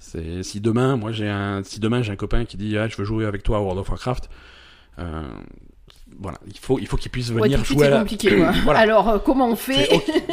c'est 0.00 0.42
si 0.42 0.60
demain 0.60 0.96
moi 0.96 1.12
j'ai 1.12 1.28
un 1.28 1.62
si 1.62 1.78
demain 1.78 2.02
j'ai 2.02 2.10
un 2.10 2.16
copain 2.16 2.44
qui 2.44 2.56
dit 2.56 2.76
ah 2.76 2.88
je 2.88 2.96
veux 2.96 3.04
jouer 3.04 3.24
avec 3.26 3.42
toi 3.44 3.58
à 3.58 3.60
World 3.60 3.78
of 3.78 3.88
Warcraft 3.88 4.28
euh, 4.98 5.22
voilà 6.18 6.38
il 6.48 6.58
faut 6.58 6.78
il 6.80 6.86
faut 6.88 6.96
qu'il 6.96 7.10
puisse 7.12 7.30
venir 7.30 7.64
jouer 7.64 7.82
à 7.82 7.84
c'est 7.84 7.90
la... 7.90 7.98
compliqué. 8.00 8.36
Quoi. 8.36 8.50
Voilà. 8.64 8.80
Alors, 8.80 9.08
euh, 9.08 9.18
comment 9.18 9.48
on 9.48 9.56
fait 9.56 9.88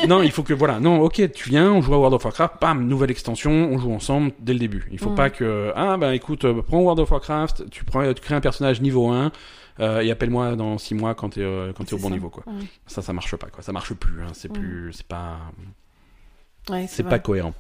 non, 0.07 0.24
il 0.24 0.32
faut 0.32 0.41
que 0.43 0.53
voilà, 0.53 0.80
non, 0.80 1.01
ok, 1.01 1.32
tu 1.34 1.49
viens, 1.49 1.72
on 1.72 1.82
joue 1.82 1.93
à 1.93 1.97
World 1.97 2.15
of 2.15 2.24
Warcraft, 2.26 2.55
bam, 2.59 2.88
nouvelle 2.88 3.11
extension, 3.11 3.51
on 3.51 3.78
joue 3.78 3.91
ensemble 3.93 4.32
dès 4.39 4.53
le 4.53 4.59
début. 4.59 4.88
Il 4.91 4.97
faut 4.99 5.11
Mm. 5.11 5.15
pas 5.15 5.30
que 5.30 5.72
ah 5.76 5.97
bah 5.97 6.15
écoute, 6.15 6.45
euh, 6.45 6.61
prends 6.63 6.80
World 6.80 6.99
of 6.99 7.11
Warcraft, 7.11 7.70
tu 7.70 7.84
prends, 7.86 8.11
tu 8.13 8.22
crées 8.22 8.36
un 8.36 8.41
personnage 8.41 8.82
niveau 8.82 9.09
1 9.09 9.32
euh, 9.80 9.99
et 10.01 10.09
appelle-moi 10.09 10.55
dans 10.55 10.78
6 10.80 10.95
mois 10.95 11.13
quand 11.13 11.30
t'es 11.30 11.41
euh, 11.41 11.72
quand 11.78 11.84
t'es 11.84 11.93
au 11.93 11.99
bon 11.99 12.07
ça. 12.07 12.13
niveau 12.15 12.30
quoi. 12.30 12.43
Ça 12.88 13.01
ça 13.03 13.13
marche 13.13 13.36
pas 13.36 13.47
quoi, 13.47 13.61
ça 13.61 13.72
marche 13.72 13.93
plus, 13.93 14.22
hein. 14.24 14.28
c'est 14.34 14.49
Mm. 14.49 14.53
plus, 14.53 14.93
c'est 14.93 15.07
pas, 15.07 15.38
Ouais, 16.70 16.86
c'est 16.88 17.03
pas 17.03 17.20
cohérent. 17.20 17.53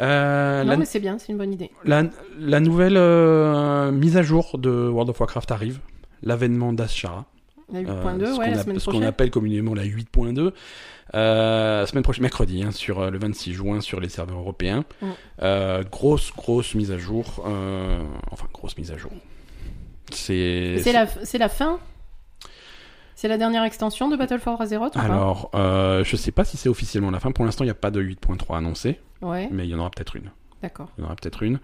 Euh, 0.00 0.62
Non, 0.64 0.70
la, 0.70 0.76
mais 0.76 0.84
c'est 0.84 1.00
bien, 1.00 1.18
c'est 1.18 1.32
une 1.32 1.38
bonne 1.38 1.52
idée. 1.52 1.70
la, 1.84 2.04
la 2.38 2.60
nouvelle 2.60 2.96
euh, 2.96 3.90
mise 3.90 4.16
à 4.16 4.22
jour 4.22 4.58
de 4.58 4.70
World 4.88 5.10
of 5.10 5.18
Warcraft 5.20 5.50
arrive, 5.50 5.80
l'avènement 6.22 6.72
d'Ashara. 6.72 7.26
La 7.72 7.82
8.2, 7.82 7.86
Euh, 7.88 8.02
ce 8.34 8.38
ouais, 8.38 8.44
qu'on 8.46 8.50
la 8.50 8.62
semaine 8.62 8.78
ce 8.78 8.90
qu'on 8.90 9.02
appelle 9.02 9.30
communément 9.30 9.74
la 9.74 9.84
8.2. 9.84 10.52
Euh, 11.14 11.86
semaine 11.86 12.02
prochaine, 12.04 12.22
mercredi, 12.22 12.62
hein, 12.62 12.70
sur 12.70 13.00
euh, 13.00 13.10
le 13.10 13.18
26 13.18 13.52
juin, 13.52 13.80
sur 13.80 14.00
les 14.00 14.08
serveurs 14.08 14.38
européens. 14.38 14.84
Mm. 15.02 15.82
Grosse, 15.90 16.32
grosse 16.36 16.74
mise 16.74 16.92
à 16.92 16.98
jour. 16.98 17.44
enfin, 18.30 18.46
grosse 18.52 18.76
mise 18.78 18.90
à 18.92 18.96
jour. 18.96 19.12
C'est. 20.12 20.78
C'est 20.82 20.92
la, 20.92 21.06
c'est 21.06 21.38
la 21.38 21.48
fin 21.48 21.78
C'est 23.20 23.28
la 23.28 23.36
dernière 23.36 23.64
extension 23.64 24.08
de 24.08 24.16
Battle 24.16 24.38
for 24.38 24.58
Azeroth 24.62 24.96
ou 24.96 24.98
Alors, 24.98 25.50
euh, 25.54 26.02
je 26.04 26.16
sais 26.16 26.32
pas 26.32 26.46
si 26.46 26.56
c'est 26.56 26.70
officiellement 26.70 27.10
la 27.10 27.20
fin. 27.20 27.32
Pour 27.32 27.44
l'instant, 27.44 27.64
il 27.64 27.66
n'y 27.66 27.70
a 27.70 27.74
pas 27.74 27.90
de 27.90 28.00
8.3 28.00 28.56
annoncé, 28.56 28.98
Ouais, 29.20 29.46
mais 29.52 29.66
il 29.66 29.70
y 29.70 29.74
en 29.74 29.78
aura 29.78 29.90
peut-être 29.90 30.16
une. 30.16 30.30
d'accord. 30.62 30.88
Il 30.96 31.02
y 31.02 31.04
en 31.04 31.08
aura 31.08 31.16
peut-être 31.16 31.42
une. 31.42 31.60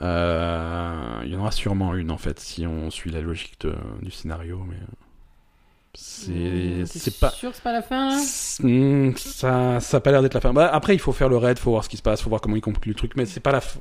Euh, 0.00 1.20
il 1.24 1.32
y 1.32 1.36
en 1.36 1.40
aura 1.40 1.50
sûrement 1.50 1.96
une, 1.96 2.12
en 2.12 2.18
fait, 2.18 2.38
si 2.38 2.68
on 2.68 2.88
suit 2.92 3.10
la 3.10 3.20
logique 3.20 3.60
de- 3.62 3.74
du 4.00 4.12
scénario. 4.12 4.60
Mais 4.68 4.76
euh, 4.76 6.84
c'est 6.86 7.18
pas. 7.18 7.30
sûr 7.30 7.50
que 7.50 7.56
c'est 7.56 7.64
pas 7.64 7.72
la 7.72 7.82
fin 7.82 8.16
hmm, 8.60 9.12
ça, 9.16 9.80
ça 9.80 9.96
a 9.96 10.00
pas 10.00 10.12
l'air 10.12 10.22
d'être 10.22 10.34
la 10.34 10.40
fin. 10.40 10.52
Bah, 10.52 10.70
après, 10.72 10.94
il 10.94 11.00
faut 11.00 11.10
faire 11.10 11.28
le 11.28 11.36
raid, 11.36 11.58
faut 11.58 11.72
voir 11.72 11.82
ce 11.82 11.88
qui 11.88 11.96
se 11.96 12.02
passe, 12.02 12.22
faut 12.22 12.30
voir 12.30 12.40
comment 12.40 12.54
ils 12.54 12.60
concluent 12.62 12.92
le 12.92 12.96
truc, 12.96 13.14
mais 13.16 13.26
c'est 13.26 13.40
pas 13.40 13.50
la, 13.50 13.58
f- 13.58 13.78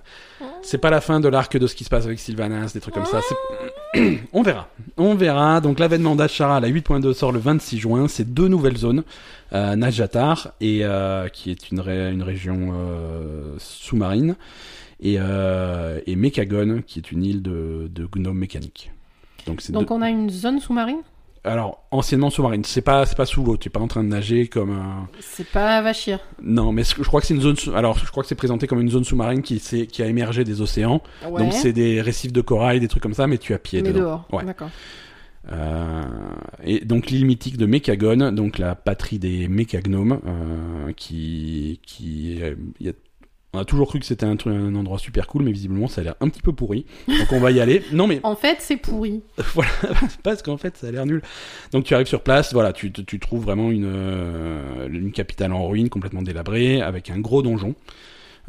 c'est 0.64 0.80
pas 0.80 0.90
la 0.90 1.02
fin 1.02 1.20
de 1.20 1.28
l'arc 1.28 1.56
de 1.56 1.68
ce 1.68 1.76
qui 1.76 1.84
se 1.84 1.90
passe 1.92 2.06
avec 2.06 2.18
Sylvanas, 2.20 2.72
des 2.74 2.82
trucs 2.82 2.96
comme 2.96 3.06
ça. 3.06 3.20
On 4.34 4.42
verra, 4.42 4.70
on 4.98 5.16
verra. 5.16 5.60
Donc 5.60 5.78
l'avènement 5.80 6.16
d'Ashara, 6.16 6.60
la 6.62 6.70
8.2 6.70 7.14
sort 7.14 7.32
le 7.34 7.40
26 7.40 7.78
juin. 7.78 8.08
C'est 8.08 8.34
deux 8.34 8.48
nouvelles 8.48 8.78
zones, 8.78 9.04
euh, 9.54 9.76
Najatar 9.76 10.54
et 10.62 10.86
euh, 10.86 11.28
qui 11.28 11.52
est 11.52 11.72
une, 11.72 11.80
ré- 11.82 12.12
une 12.12 12.24
région 12.24 12.70
euh, 12.74 13.56
sous-marine, 13.58 14.36
et, 15.02 15.16
et 15.16 16.16
Mekagon, 16.16 16.84
qui 16.86 17.00
est 17.00 17.12
une 17.12 17.24
île 17.24 17.42
de, 17.42 17.90
de 17.94 18.06
gnomes 18.06 18.38
mécaniques. 18.38 18.92
Donc 19.48 19.62
c'est 19.62 19.74
Donc 19.74 19.88
deux- 19.90 19.94
on 19.96 20.02
a 20.02 20.10
une 20.10 20.30
zone 20.30 20.60
sous-marine? 20.60 21.02
Alors 21.44 21.84
anciennement 21.92 22.30
sous-marine. 22.30 22.64
C'est 22.64 22.82
pas, 22.82 23.06
c'est 23.06 23.16
pas 23.18 23.26
sous 23.26 23.44
l'eau. 23.44 23.58
Tu 23.58 23.68
es 23.68 23.72
pas 23.72 23.80
en 23.80 23.88
train 23.88 24.04
de 24.04 24.10
nager 24.10 24.48
comme 24.48 24.72
un 24.72 25.08
C'est 25.20 25.48
pas 25.48 25.82
Vachir. 25.82 26.20
Non, 26.42 26.72
mais 26.72 26.84
je 26.84 27.02
crois 27.04 27.20
que 27.22 27.28
c'est 27.28 27.34
une 27.34 27.42
zone. 27.42 27.56
sous- 27.56 27.74
Alors, 27.74 27.98
je 27.98 28.10
crois 28.12 28.22
que 28.24 28.30
c'est 28.30 28.36
présenté 28.36 28.68
comme 28.68 28.80
une 28.82 28.90
zone 28.90 29.04
sous-marine 29.04 29.42
qui, 29.42 29.60
qui 29.60 30.04
a 30.04 30.06
émergé 30.08 30.44
des 30.44 30.62
océans. 30.62 31.02
Ouais. 31.28 31.42
Donc, 31.42 31.54
c'est 31.54 31.74
des 31.74 32.02
récifs 32.02 32.32
de 32.34 32.42
corail, 32.42 32.80
des 32.80 32.88
trucs 32.88 33.02
comme 33.04 33.14
ça, 33.16 33.28
mais 33.28 33.38
tu 33.38 33.54
as 33.54 33.60
pied 33.60 33.82
mais 33.82 33.90
dedans. 33.90 34.00
dehors. 34.02 34.28
Ouais. 34.32 34.46
D'accord. 34.46 34.70
Euh, 35.52 36.04
et 36.64 36.86
donc, 36.86 37.10
l'île 37.10 37.26
mythique 37.26 37.58
de 37.58 37.66
Mekagon, 37.66 38.32
donc 38.32 38.58
la 38.60 38.76
patrie 38.76 39.18
des 39.18 39.48
mécagnomes, 39.48 40.20
euh, 40.26 40.92
qui, 40.94 41.80
qui, 41.86 42.38
euh, 42.42 42.56
il 42.80 42.86
y 42.86 42.90
a- 42.90 42.94
on 43.54 43.60
a 43.60 43.66
toujours 43.66 43.88
cru 43.90 44.00
que 44.00 44.06
c'était 44.06 44.26
un, 44.26 44.36
endroit 44.76 44.98
super 44.98 45.28
cool, 45.28 45.44
mais 45.44 45.52
visiblement, 45.52 45.88
ça 45.88 46.02
a 46.02 46.04
l'air 46.06 46.16
un 46.22 46.30
petit 46.30 46.42
peu 46.42 46.54
pourri. 46.54 46.86
Donc, 47.08 47.32
on 47.32 47.40
va 47.40 47.52
y 47.52 47.60
aller. 47.60 47.84
Non, 47.92 48.08
mais 48.08 48.20
En 48.24 48.36
fait, 48.36 48.58
c'est 48.60 48.78
pourri. 48.78 49.22
voilà, 49.54 49.72
parce 50.24 50.42
qu'en 50.42 50.58
fait, 50.58 50.78
ça 50.78 50.88
a 50.88 50.92
l'air 50.92 51.06
nul. 51.06 51.22
Donc 51.72 51.84
tu 51.84 51.94
arrives 51.94 52.08
sur 52.08 52.22
place, 52.22 52.54
voilà, 52.54 52.72
tu, 52.74 52.92
tu 52.92 53.20
trouves 53.20 53.44
vraiment 53.44 53.70
une, 53.72 53.86
euh, 53.86 54.88
une 54.90 55.12
capitale 55.12 55.52
en 55.54 55.68
ruine, 55.68 55.90
complètement 55.90 56.22
délabrée, 56.22 56.82
avec 56.82 57.10
un 57.10 57.20
gros 57.20 57.42
donjon. 57.42 57.76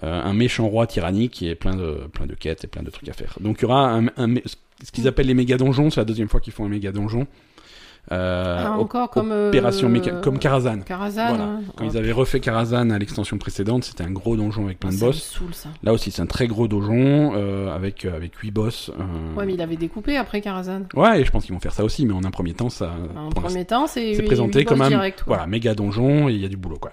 euh, 0.03 0.23
un 0.23 0.33
méchant 0.33 0.67
roi 0.69 0.87
tyrannique 0.87 1.33
qui 1.33 1.49
est 1.49 1.55
plein 1.55 1.77
de 1.77 2.09
plein 2.13 2.27
de 2.27 2.35
quêtes 2.35 2.65
et 2.65 2.67
plein 2.67 2.83
de 2.83 2.91
trucs 2.91 3.09
à 3.09 3.13
faire. 3.13 3.37
Donc 3.41 3.59
il 3.59 3.63
y 3.63 3.65
aura 3.67 3.91
un, 3.93 4.07
un 4.17 4.35
ce 4.83 4.91
qu'ils 4.91 5.07
appellent 5.07 5.27
les 5.27 5.35
méga 5.35 5.57
donjons, 5.57 5.91
c'est 5.91 6.01
la 6.01 6.05
deuxième 6.05 6.29
fois 6.29 6.41
qu'ils 6.41 6.53
font 6.53 6.65
un 6.65 6.69
méga 6.69 6.91
donjon. 6.93 7.27
Euh, 8.11 8.65
Ah, 8.67 8.75
op- 8.75 8.81
encore 8.87 9.11
comme, 9.11 9.31
euh, 9.31 9.49
opération 9.49 9.89
méca- 9.89 10.21
comme 10.21 10.39
Karazhan. 10.41 10.81
Karazhan. 10.81 11.29
Voilà. 11.29 11.45
hein. 11.45 11.61
Quand 11.77 11.85
ils 11.85 11.97
avaient 11.97 12.11
refait 12.13 12.41
Karazhan 12.41 12.91
à 12.91 12.99
l'extension 12.99 13.39
précédente, 13.39 13.85
c'était 13.85 14.03
un 14.03 14.11
gros 14.11 14.37
donjon 14.37 14.65
avec 14.65 14.81
plein 14.81 14.91
de 14.91 14.97
me 14.97 15.01
boss. 15.01 15.23
saoule, 15.23 15.55
ça. 15.55 15.69
Là 15.85 15.93
aussi, 15.93 16.11
c'est 16.11 16.21
un 16.21 16.27
très 16.27 16.49
gros 16.49 16.67
donjon 16.67 17.33
euh, 17.37 17.73
avec 17.75 18.05
avec 18.05 18.35
huit 18.39 18.51
boss. 18.51 18.91
Ouais, 19.37 19.47
mais 19.47 19.55
il 19.55 19.63
avait 19.63 19.77
découpé 19.77 20.17
après 20.17 20.41
Karazhan. 20.41 20.83
Ouais, 20.95 21.21
et 21.21 21.25
je 21.25 21.31
pense 21.31 21.45
qu'ils 21.45 21.55
vont 21.55 21.61
faire 21.61 21.73
ça 21.73 21.85
aussi, 21.85 22.05
mais 22.05 22.13
en 22.13 22.25
un 22.25 22.31
premier 22.33 22.55
temps, 22.55 22.71
ça. 22.71 22.91
En 23.17 23.29
premier 23.31 23.65
temps, 23.65 23.87
c'est 23.87 24.21
présenté 24.25 24.65
comme 24.65 24.83
un 24.83 25.11
voilà 25.27 25.47
méga 25.47 25.75
donjon 25.75 26.29
et 26.29 26.33
il 26.33 26.41
y 26.41 26.45
a 26.45 26.49
du 26.49 26.57
boulot 26.57 26.79
quoi. 26.79 26.93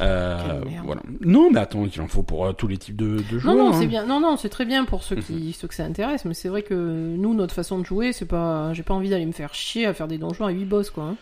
Euh, 0.00 0.60
voilà. 0.84 1.00
Non, 1.20 1.50
mais 1.50 1.60
attends, 1.60 1.86
il 1.86 2.00
en 2.00 2.06
faut 2.08 2.22
pour 2.22 2.46
euh, 2.46 2.52
tous 2.52 2.66
les 2.68 2.76
types 2.76 2.96
de, 2.96 3.18
joueurs. 3.38 3.54
non, 3.54 3.70
hein. 3.70 3.72
c'est 3.80 3.86
bien. 3.86 4.04
Non, 4.06 4.20
non, 4.20 4.36
c'est 4.36 4.48
très 4.50 4.64
bien 4.66 4.84
pour 4.84 5.02
ceux 5.02 5.16
Mhm. 5.16 5.22
qui, 5.22 5.52
ceux 5.52 5.68
que 5.68 5.74
ça 5.74 5.84
intéresse. 5.84 6.24
Mais 6.24 6.34
c'est 6.34 6.48
vrai 6.48 6.62
que 6.62 6.74
nous, 6.74 7.34
notre 7.34 7.54
façon 7.54 7.78
de 7.78 7.84
jouer, 7.86 8.12
c'est 8.12 8.26
pas. 8.26 8.72
J'ai 8.74 8.82
pas 8.82 8.94
envie 8.94 9.08
d'aller 9.10 9.26
me 9.26 9.32
faire 9.32 9.54
chier 9.54 9.86
à 9.86 9.94
faire 9.94 10.08
des 10.08 10.18
donjons 10.18 10.44
à 10.44 10.50
8 10.50 10.64
boss, 10.64 10.90
quoi. 10.90 11.04
hein. 11.04 11.16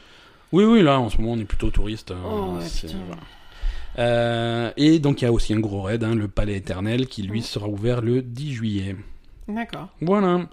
Oui, 0.52 0.64
oui, 0.64 0.82
là, 0.82 1.00
en 1.00 1.08
ce 1.08 1.18
moment, 1.18 1.32
on 1.32 1.38
est 1.38 1.44
plutôt 1.44 1.70
touriste. 1.70 2.10
euh, 2.12 2.14
Oh, 2.24 2.56
ouais, 2.56 2.62
c'est- 2.62 2.86
putain. 2.88 2.98
voilà. 3.06 3.22
Euh, 3.98 4.70
et 4.76 4.98
donc, 4.98 5.22
il 5.22 5.24
y 5.24 5.28
a 5.28 5.32
aussi 5.32 5.54
un 5.54 5.60
gros 5.60 5.82
raid, 5.82 6.02
hein, 6.02 6.14
le 6.14 6.28
Palais 6.28 6.56
Éternel, 6.56 7.06
qui 7.06 7.22
lui 7.22 7.42
sera 7.42 7.68
ouvert 7.68 8.00
le 8.02 8.22
10 8.22 8.52
juillet. 8.52 8.96
D'accord. 9.46 9.88
Voilà. 10.00 10.46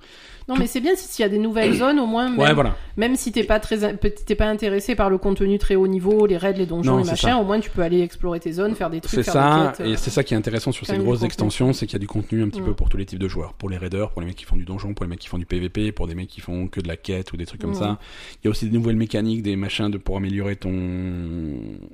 Non, 0.52 0.58
mais 0.60 0.68
c'est 0.68 0.82
bien 0.82 0.96
si- 0.96 1.08
s'il 1.08 1.24
y 1.24 1.26
a 1.26 1.30
des 1.30 1.38
nouvelles 1.38 1.74
zones, 1.76 1.98
au 2.00 2.06
moins, 2.06 2.30
même, 2.30 2.38
Ouais, 2.40 2.54
voilà. 2.54 2.76
même 2.98 3.16
si 3.16 3.32
t'es 3.32 3.44
pas 3.46 3.60
très, 3.60 3.84
in- 3.86 3.96
t'es 3.96 4.36
pas 4.36 4.48
intéressé 4.48 4.96
par 4.96 5.10
le 5.10 5.18
contenu 5.18 5.58
très 5.58 5.76
haut 5.76 5.88
niveau, 5.88 6.26
les 6.26 6.36
raids, 6.38 6.54
les 6.54 6.66
donjons, 6.66 6.92
Non, 6.92 6.98
les 6.98 7.06
machins, 7.06 7.30
ça. 7.30 7.38
au 7.38 7.44
moins 7.46 7.60
tu 7.60 7.70
peux 7.70 7.82
aller 7.82 8.02
explorer 8.02 8.40
tes 8.42 8.52
zones, 8.52 8.76
faire 8.76 8.90
des 8.90 9.00
trucs, 9.00 9.24
C'est 9.24 9.32
ça, 9.32 9.74
et 9.80 9.84
euh, 9.94 9.96
c'est 9.96 10.10
ça 10.10 10.24
qui 10.24 10.34
est 10.34 10.38
intéressant 10.38 10.72
sur 10.72 10.86
ces 10.86 10.98
grosses 10.98 11.24
extensions, 11.24 11.72
c'est 11.74 11.86
qu'il 11.88 11.94
y 11.94 11.96
a 11.96 12.00
du 12.00 12.08
contenu 12.08 12.44
un 12.44 12.50
petit 12.50 12.62
Mm. 12.62 12.66
peu 12.66 12.74
pour 12.74 12.90
tous 12.90 12.98
les 12.98 13.06
types 13.06 13.20
de 13.20 13.28
joueurs. 13.28 13.54
Pour 13.54 13.70
les 13.70 13.78
raiders, 13.78 14.10
pour 14.12 14.22
les 14.22 14.28
mecs 14.28 14.36
qui 14.36 14.46
font 14.46 14.58
du 14.58 14.66
donjon, 14.66 14.94
pour 14.94 15.06
les 15.06 15.10
mecs 15.10 15.20
qui 15.20 15.28
font 15.30 15.38
du 15.38 15.46
PVP, 15.46 15.92
pour 15.94 16.08
des 16.08 16.16
mecs 16.16 16.28
qui 16.30 16.42
font 16.42 16.68
que 16.68 16.82
de 16.82 16.88
la 16.88 16.98
quête 16.98 17.32
ou 17.32 17.38
des 17.38 17.46
trucs 17.46 17.62
comme 17.62 17.72
Mm. 17.72 17.76
ça. 17.76 18.00
Il 18.44 18.46
y 18.46 18.48
a 18.48 18.52
aussi 18.52 18.66
des 18.68 18.78
nouvelles 18.78 18.98
mécaniques, 18.98 19.42
des 19.44 19.56
machins 19.56 19.90
de, 19.90 19.98
pour 19.98 20.18
améliorer 20.18 20.56
ton 20.58 20.72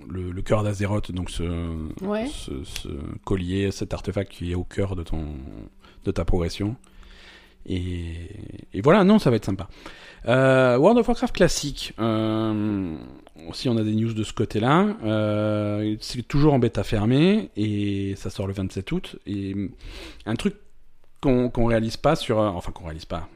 le, 0.10 0.32
le 0.32 0.42
cœur 0.42 0.64
d'Azeroth, 0.64 1.12
donc 1.12 1.30
ce, 1.30 1.44
ce, 2.32 2.52
ce 2.64 2.88
collier, 3.26 3.72
cet 3.72 3.94
artefact 3.94 4.32
qui 4.32 4.52
est 4.52 4.56
au 4.56 4.64
cœur 4.64 4.96
de 4.96 5.04
ton 5.04 5.24
de 6.06 6.12
ta 6.12 6.24
progression. 6.26 6.76
Et, 7.68 8.82
voilà, 8.82 9.04
non, 9.04 9.20
ça 9.20 9.30
va 9.30 9.36
être 9.36 9.46
sympa. 9.46 9.68
Euh, 10.28 10.78
World 10.78 11.00
of 11.00 11.08
Warcraft 11.08 11.36
classique. 11.36 11.94
Euh, 12.00 12.96
aussi, 13.48 13.70
on 13.70 13.78
a 13.78 13.84
des 13.84 13.94
news 13.94 14.14
de 14.14 14.24
ce 14.24 14.34
côté-là. 14.34 14.98
Euh, 15.04 15.96
c'est 16.02 16.28
toujours 16.28 16.54
en 16.54 16.60
bêta 16.60 16.84
fermée 16.84 17.52
et 17.56 18.16
ça 18.16 18.30
sort 18.30 18.48
le 18.48 18.54
27 18.54 18.92
août. 18.92 19.16
Et 19.26 19.56
un 20.26 20.36
truc 20.36 20.56
qu'on 21.22 21.50
qu'on 21.50 21.66
réalise 21.66 21.98
pas 21.98 22.14
euh, 22.30 22.34
enfin 22.34 22.72
qu'on 22.72 22.86
réalise 22.86 23.06
pas. 23.06 23.28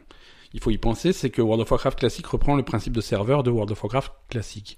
Il 0.54 0.60
faut 0.60 0.72
y 0.72 0.78
penser, 0.78 1.14
c'est 1.14 1.30
que 1.30 1.42
World 1.42 1.62
of 1.62 1.72
Warcraft 1.72 2.00
classique 2.00 2.28
reprend 2.28 2.56
le 2.56 2.64
principe 2.64 2.94
de 2.94 3.02
serveur 3.02 3.44
de 3.44 3.52
World 3.52 3.72
of 3.72 3.82
Warcraft 3.84 4.12
classique. 4.30 4.78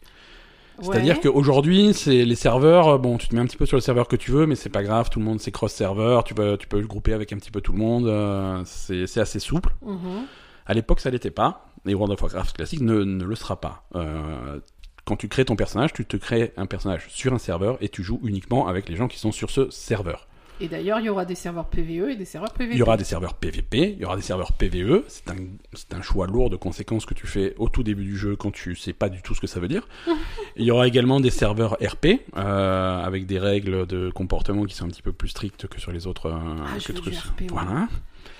C'est-à-dire 0.82 1.15
Ouais. 1.15 1.21
qu'aujourd'hui, 1.32 1.93
c'est 1.93 2.26
les 2.26 2.36
serveurs, 2.36 2.88
euh, 2.88 2.97
bon, 2.97 3.17
tu 3.17 3.28
te 3.28 3.36
mets 3.36 3.41
un 3.41 3.45
petit 3.45 3.57
peu 3.57 3.65
sur 3.65 3.78
le 3.78 3.82
serveur 3.82 4.07
que 4.07 4.15
tu 4.15 4.32
veux, 4.32 4.45
mais 4.47 4.55
c'est 4.55 4.69
pas 4.69 4.84
grave, 4.84 5.09
tout 5.09 5.19
le 5.19 5.26
monde 5.26 5.39
c'est 5.39 5.51
cross-serveur, 5.51 6.24
tu 6.24 6.34
peux, 6.34 6.57
tu 6.57 6.67
peux 6.67 6.80
le 6.82 6.88
grouper 6.88 7.13
avec 7.13 7.32
un 7.32 7.38
petit 7.38 7.51
peu 7.51 7.61
tout 7.61 7.71
le 7.74 7.78
monde, 7.78 8.07
euh, 8.07 8.61
c'est 8.65 9.19
assez 9.19 9.39
souple. 9.39 9.74
Mhm. 9.86 10.26
À 10.65 10.74
l'époque, 10.74 10.99
ça 10.99 11.09
l'était 11.09 11.30
pas, 11.32 11.67
et 11.86 11.93
World 11.93 12.13
of 12.13 12.21
Warcraft 12.21 12.55
classique 12.55 12.82
ne, 12.82 13.03
ne 13.03 13.24
le 13.24 13.36
sera 13.36 13.59
pas. 13.61 13.84
Euh, 13.95 14.59
quand 15.05 15.15
tu 15.17 15.28
crées 15.28 15.45
ton 15.45 15.55
personnage, 15.55 15.93
tu 15.93 16.05
te 16.05 16.15
crées 16.17 16.53
un 16.57 16.65
personnage 16.65 17.07
sur 17.09 17.34
un 17.34 17.38
serveur 17.38 17.78
et 17.82 17.89
tu 17.89 18.01
joues 18.03 18.19
uniquement 18.24 18.67
avec 18.67 18.88
les 18.89 18.95
gens 18.95 19.07
qui 19.09 19.19
sont 19.19 19.32
sur 19.34 19.49
ce 19.51 19.69
serveur. 19.69 20.28
Et 20.62 20.68
d'ailleurs, 20.68 20.99
il 20.99 21.06
y 21.06 21.10
aura 21.10 21.26
des 21.26 21.36
serveurs 21.36 21.66
PVE 21.66 22.10
et 22.12 22.16
des 22.16 22.26
serveurs 22.26 22.54
PVP. 22.54 22.76
Il 22.76 22.80
y 22.80 22.82
aura 22.84 22.95
des 22.95 23.04
serveurs 23.04 23.34
PVP, 23.34 23.93
il 23.97 23.99
y 24.01 24.06
aura 24.06 24.16
des 24.16 24.22
serveurs 24.22 24.54
PVE. 24.54 25.04
C'est 25.08 25.30
un, 25.30 25.36
c'est 25.74 25.93
un 25.93 26.01
choix 26.01 26.28
lourd 26.28 26.49
de 26.49 26.56
conséquences 26.56 27.06
que 27.06 27.14
tu 27.14 27.28
fais 27.28 27.54
au 27.58 27.70
tout 27.70 27.84
début 27.84 28.04
du 28.06 28.16
jeu 28.18 28.36
quand 28.36 28.51
tu 28.51 28.76
sais 28.76 28.93
pas 28.93 29.10
du 29.10 29.22
tout 29.22 29.34
ce 29.36 29.41
que 29.41 29.47
ça 29.47 29.60
veut 29.60 29.68
dire. 29.68 29.88
il 30.56 30.64
y 30.66 30.72
aura 30.72 30.88
également 30.88 31.20
des 31.20 31.32
serveurs 31.32 31.74
RP 31.84 32.08
euh, 32.38 33.04
avec 33.04 33.26
des 33.26 33.39
règles 33.39 33.86
de 33.88 34.10
comportement 34.12 34.64
qui 34.66 34.76
sont 34.76 34.86
un 34.86 34.89
petit 34.89 35.01
peu 35.01 35.12
plus 35.12 35.30
strictes 35.30 35.68
que 35.68 35.82
sur 35.82 35.91
les 35.91 36.08
autres. 36.08 36.28
euh, 36.28 36.36
Ah, 36.66 36.78
je 36.80 36.91
trucs. 36.93 37.16
RP. 37.16 37.43
Voilà. 37.49 37.88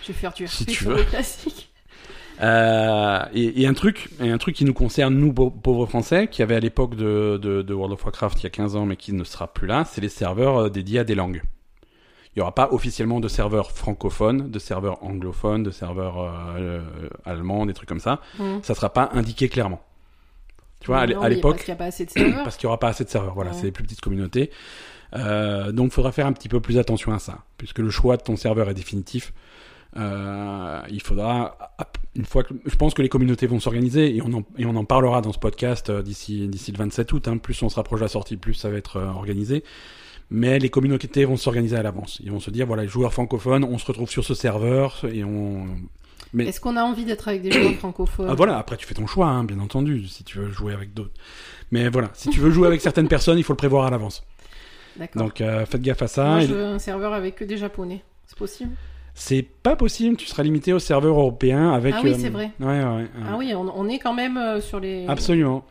Je 0.04 0.08
vais 0.08 0.14
faire 0.14 0.34
du 0.34 0.46
RP 0.46 0.52
Si 0.52 0.66
tu 0.68 0.84
sur 0.84 0.92
veux. 0.92 1.04
classique. 1.04 1.70
Euh, 2.42 3.20
et, 3.34 3.62
et 3.62 3.68
un 3.68 3.76
truc, 3.76 4.10
et 4.20 4.30
un 4.32 4.40
truc 4.40 4.56
qui 4.56 4.66
nous 4.66 4.74
concerne 4.74 5.14
nous 5.16 5.32
pau- 5.32 5.52
pauvres 5.52 5.86
Français, 5.86 6.28
qui 6.28 6.42
avait 6.42 6.56
à 6.56 6.60
l'époque 6.60 6.96
de, 6.96 7.38
de, 7.40 7.62
de 7.62 7.74
World 7.76 7.94
of 7.94 8.04
Warcraft 8.04 8.40
il 8.40 8.44
y 8.44 8.48
a 8.48 8.50
15 8.50 8.76
ans, 8.76 8.86
mais 8.88 8.96
qui 8.96 9.14
ne 9.14 9.24
sera 9.24 9.54
plus 9.54 9.68
là, 9.68 9.86
c'est 9.86 10.02
les 10.02 10.10
serveurs 10.10 10.58
euh, 10.58 10.70
dédiés 10.70 10.98
à 11.00 11.04
des 11.04 11.14
langues. 11.14 11.44
Il 12.36 12.40
n'y 12.40 12.42
aura 12.42 12.56
pas 12.56 12.70
officiellement 12.72 13.20
de 13.20 13.28
serveurs 13.28 13.72
francophones, 13.72 14.50
de 14.50 14.58
serveurs 14.60 15.04
anglophones, 15.04 15.62
de 15.64 15.70
serveurs 15.72 16.16
euh, 16.58 16.82
allemands, 17.26 17.66
des 17.68 17.74
trucs 17.74 17.88
comme 17.90 18.00
ça. 18.00 18.20
Mhm. 18.40 18.64
Ça 18.64 18.74
sera 18.74 18.92
pas 18.92 19.10
indiqué 19.14 19.50
clairement. 19.50 19.82
Tu 20.80 20.88
vois, 20.88 21.00
à 21.02 21.08
Non, 21.08 21.24
l'époque, 21.28 21.54
Parce 21.58 21.64
qu'il 21.66 21.72
n'y 21.74 21.76
a 21.76 21.78
pas 21.78 21.86
assez 21.86 22.06
de 22.06 22.10
serveurs. 22.10 22.44
parce 22.44 22.58
qu'il 22.58 22.66
n'y 22.68 22.70
aura 22.70 22.80
pas 22.80 22.88
assez 22.90 23.04
de 23.04 23.10
serveurs. 23.10 23.34
Voilà, 23.36 23.52
Ouais. 23.52 23.58
c'est 23.58 23.66
les 23.66 23.72
plus 23.72 23.84
petites 23.84 24.02
communautés. 24.02 24.50
Euh, 25.16 25.72
donc, 25.72 25.92
il 25.92 25.94
faudra 25.94 26.12
faire 26.12 26.26
un 26.26 26.34
petit 26.34 26.50
peu 26.50 26.60
plus 26.60 26.80
attention 26.80 27.14
à 27.14 27.20
ça, 27.20 27.40
puisque 27.58 27.80
le 27.80 27.90
choix 27.92 28.18
de 28.18 28.24
ton 28.24 28.36
serveur 28.36 28.68
est 28.70 28.74
définitif. 28.74 29.32
Euh, 29.96 30.82
il 30.90 31.02
faudra, 31.04 31.56
une 32.16 32.26
fois 32.26 32.44
que, 32.44 32.54
je 32.66 32.76
pense 32.76 32.96
que 32.96 33.04
les 33.04 33.10
communautés 33.10 33.46
vont 33.46 33.60
s'organiser 33.60 34.16
et 34.16 34.22
on 34.24 34.34
en, 34.34 34.44
et 34.58 34.66
on 34.66 34.76
en 34.76 34.86
parlera 34.86 35.22
dans 35.22 35.32
ce 35.32 35.38
podcast 35.38 35.92
euh, 35.92 36.02
d'ici 36.02 36.48
d'ici 36.48 36.72
le 36.72 36.80
27 36.80 37.14
août. 37.14 37.28
Hein, 37.28 37.38
plus 37.38 37.62
on 37.62 37.70
se 37.70 37.76
rapproche 37.76 38.00
de 38.00 38.06
la 38.06 38.10
sortie, 38.10 38.38
plus 38.38 38.56
ça 38.56 38.70
va 38.72 38.78
être 38.78 39.00
organisé. 39.00 39.64
Mais 40.30 40.58
les 40.60 40.70
communautés 40.70 41.26
vont 41.26 41.38
s'organiser 41.38 41.76
à 41.76 41.84
l'avance. 41.84 42.20
Ils 42.24 42.32
vont 42.32 42.40
se 42.40 42.50
dire 42.50 42.66
voilà, 42.66 42.84
les 42.84 42.90
joueurs 42.90 43.14
francophones, 43.14 43.64
on 43.64 43.78
se 43.78 43.86
retrouve 43.86 44.10
sur 44.10 44.24
ce 44.24 44.34
serveur 44.34 45.06
et 45.12 45.24
on. 45.24 45.66
Mais 46.34 46.46
Est-ce 46.48 46.60
qu'on 46.60 46.78
a 46.78 46.84
envie 46.84 47.06
d'être 47.06 47.28
avec 47.28 47.44
des 47.44 47.52
joueurs 47.52 47.74
francophones 47.76 48.28
ah, 48.30 48.34
voilà, 48.34 48.58
après 48.58 48.76
tu 48.78 48.88
fais 48.88 48.96
ton 48.96 49.06
choix, 49.06 49.28
hein, 49.28 49.44
bien 49.44 49.60
entendu, 49.60 50.08
si 50.08 50.24
tu 50.24 50.40
veux 50.40 50.52
jouer 50.52 50.74
avec 50.74 50.94
d'autres. 50.94 51.14
Mais 51.72 51.90
voilà, 51.90 52.10
si 52.14 52.30
tu 52.30 52.40
veux 52.40 52.50
jouer 52.50 52.68
avec 52.68 52.82
certaines 52.82 53.08
personnes, 53.08 53.38
il 53.38 53.44
faut 53.44 53.54
le 53.54 53.58
prévoir 53.58 53.86
à 53.86 53.92
l'avance. 53.92 54.24
D'accord. 54.98 55.24
Donc 55.24 55.42
euh, 55.42 55.66
faites 55.66 55.82
gaffe 55.82 56.02
à 56.02 56.08
ça. 56.08 56.26
Moi, 56.26 56.40
je 56.42 56.54
veux 56.54 56.66
un 56.66 56.80
serveur 56.80 57.14
avec 57.14 57.36
que 57.36 57.44
des 57.44 57.58
japonais. 57.58 58.04
C'est 58.26 58.38
possible? 58.38 58.72
C'est 59.16 59.44
pas 59.44 59.76
possible, 59.76 60.18
tu 60.18 60.26
seras 60.26 60.42
limité 60.42 60.74
au 60.74 60.80
serveur 60.80 61.20
européen 61.20 61.72
avec. 61.72 61.94
Ah 61.96 62.02
oui, 62.04 62.14
euh, 62.14 62.18
c'est 62.18 62.30
vrai. 62.30 62.52
Ouais, 62.60 62.66
ouais, 62.66 62.84
ouais. 62.84 63.08
Ah 63.30 63.36
oui, 63.38 63.54
on, 63.54 63.72
on 63.76 63.88
est 63.88 64.00
quand 64.00 64.14
même 64.14 64.38
euh, 64.38 64.60
sur 64.60 64.80
les. 64.80 65.06
Absolument. 65.08 65.64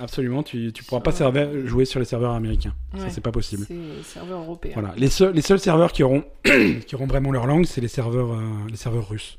Absolument, 0.00 0.42
tu, 0.42 0.72
tu 0.72 0.84
pourras 0.84 1.00
pas 1.00 1.12
serveur- 1.12 1.50
jouer 1.66 1.84
sur 1.84 2.00
les 2.00 2.06
serveurs 2.06 2.32
américains. 2.32 2.74
Ça, 2.96 3.04
Ouais. 3.04 3.10
c'est 3.10 3.20
pas 3.20 3.30
possible. 3.32 3.66
C'est 3.68 4.02
serveurs 4.04 4.40
européens. 4.40 4.72
Voilà. 4.74 4.94
Les 4.96 5.08
seuls, 5.08 5.34
les 5.34 5.42
seuls 5.42 5.58
serveurs 5.60 5.92
qui 5.92 6.02
auront, 6.02 6.24
qui 6.86 6.94
auront 6.94 7.06
vraiment 7.06 7.30
leur 7.30 7.46
langue, 7.46 7.66
c'est 7.66 7.80
les 7.80 7.88
serveurs, 7.88 8.32
euh, 8.32 8.40
les 8.70 8.76
serveurs 8.76 9.08
russes. 9.08 9.38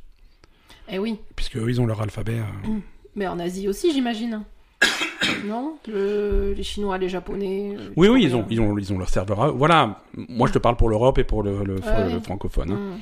Eh 0.89 0.99
oui, 0.99 1.18
Puisque 1.36 1.58
eux, 1.58 1.70
ils 1.70 1.82
ont 1.82 1.86
leur 1.86 2.01
alphabet. 2.01 2.39
euh. 2.39 2.70
mais 3.16 3.28
en 3.28 3.39
Asie 3.39 3.68
aussi, 3.68 3.91
j'imagine. 3.93 4.43
non? 5.45 5.78
Le- 5.88 6.54
Les 6.56 6.64
Chinois, 6.64 6.97
les 6.97 7.10
Japonais. 7.10 7.76
les 7.78 7.89
Oui, 7.95 8.08
oui, 8.10 8.24
ils 8.24 8.36
ont, 8.36 8.45
ils 8.49 8.60
ont, 8.62 8.78
ils 8.78 8.93
ont 8.93 8.97
leur 8.99 9.10
serveur. 9.10 9.41
à. 9.41 9.51
Voilà. 9.51 10.01
Moi, 10.16 10.47
je 10.47 10.54
te 10.54 10.60
parle 10.60 10.76
pour 10.78 10.89
l'Europe 10.89 11.18
et 11.18 11.24
pour 11.24 11.41
le, 11.43 11.64
le- 11.64 11.76
Ouais, 11.80 12.10
le 12.10 12.16
ouais. 12.16 12.22
francophone. 12.22 12.72
hein. 12.72 12.76
Mm. 12.97 12.99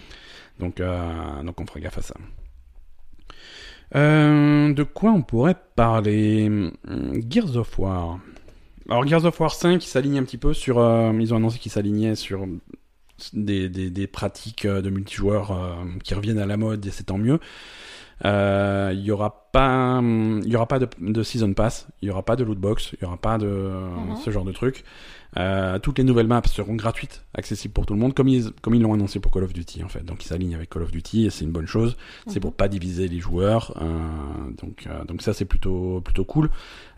Donc, 0.63 0.79
euh, 0.79 1.43
donc 1.43 1.59
on 1.59 1.65
fera 1.65 1.79
gaffe 1.79 1.97
à 1.97 2.01
ça. 2.01 2.13
Euh, 3.95 4.73
de 4.73 4.83
quoi 4.83 5.11
on 5.11 5.21
pourrait 5.21 5.57
parler 5.75 6.47
Hum, 6.87 7.21
Gears 7.29 7.55
of 7.57 7.77
War? 7.77 8.19
Alors 8.89 9.05
Gears 9.07 9.25
of 9.25 9.39
War 9.39 9.53
5, 9.53 9.83
ils 9.83 9.87
s'alignent 9.87 10.19
un 10.19 10.23
petit 10.23 10.37
peu 10.37 10.53
sur... 10.53 10.79
euh, 10.79 11.11
ils 11.19 11.33
ont 11.33 11.37
annoncé 11.37 11.59
qu'ils 11.59 11.71
s'alignaient 11.71 12.15
sur 12.15 12.45
des, 13.33 13.69
des, 13.69 13.89
des 13.89 14.07
pratiques 14.07 14.65
euh, 14.65 14.81
de 14.81 14.89
multijoueurs 14.89 15.51
euh, 15.51 15.75
qui 16.03 16.13
reviennent 16.13 16.39
à 16.39 16.45
la 16.45 16.57
mode 16.57 16.85
et 16.85 16.91
c'est 16.91 17.05
tant 17.05 17.17
mieux. 17.17 17.39
Il 18.23 18.99
y 19.01 19.11
aura 19.11 19.49
pas, 19.51 19.97
hum, 19.97 20.41
il 20.45 20.51
y 20.51 20.55
aura 20.55 20.67
pas 20.67 20.79
de, 20.79 20.87
de 20.99 21.23
season 21.23 21.53
pass, 21.53 21.87
il 22.01 22.07
y 22.07 22.11
aura 22.11 22.23
pas 22.23 22.35
de 22.35 22.43
loot 22.43 22.57
box, 22.59 22.91
il 22.93 23.03
y 23.03 23.05
aura 23.05 23.17
pas 23.17 23.37
de 23.37 23.47
Mhm. 23.47 24.15
ce 24.23 24.29
genre 24.31 24.45
de 24.45 24.51
truc. 24.51 24.83
Euh, 25.37 25.79
toutes 25.79 25.97
les 25.97 26.03
nouvelles 26.03 26.27
maps 26.27 26.41
seront 26.45 26.75
gratuites, 26.75 27.23
accessibles 27.33 27.73
pour 27.73 27.85
tout 27.85 27.93
le 27.93 27.99
monde, 27.99 28.13
comme 28.13 28.27
ils 28.27 28.51
comme 28.61 28.75
ils 28.75 28.81
l'ont 28.81 28.93
annoncé 28.93 29.19
pour 29.21 29.31
Call 29.31 29.43
of 29.43 29.53
Duty 29.53 29.81
en 29.83 29.87
fait. 29.87 30.03
Donc 30.03 30.23
ils 30.25 30.27
s'alignent 30.27 30.55
avec 30.55 30.69
Call 30.69 30.83
of 30.83 30.91
Duty 30.91 31.25
et 31.25 31.29
c'est 31.29 31.45
une 31.45 31.51
bonne 31.51 31.67
chose. 31.67 31.95
C'est 32.27 32.35
Mhm. 32.35 32.41
pour 32.41 32.53
pas 32.53 32.67
diviser 32.67 33.07
les 33.07 33.19
joueurs. 33.19 33.73
euh, 33.81 34.51
donc 34.61 34.87
euh, 34.87 35.05
donc 35.05 35.21
ça 35.21 35.33
c'est 35.33 35.45
plutôt 35.45 36.01
plutôt 36.01 36.25
cool. 36.25 36.49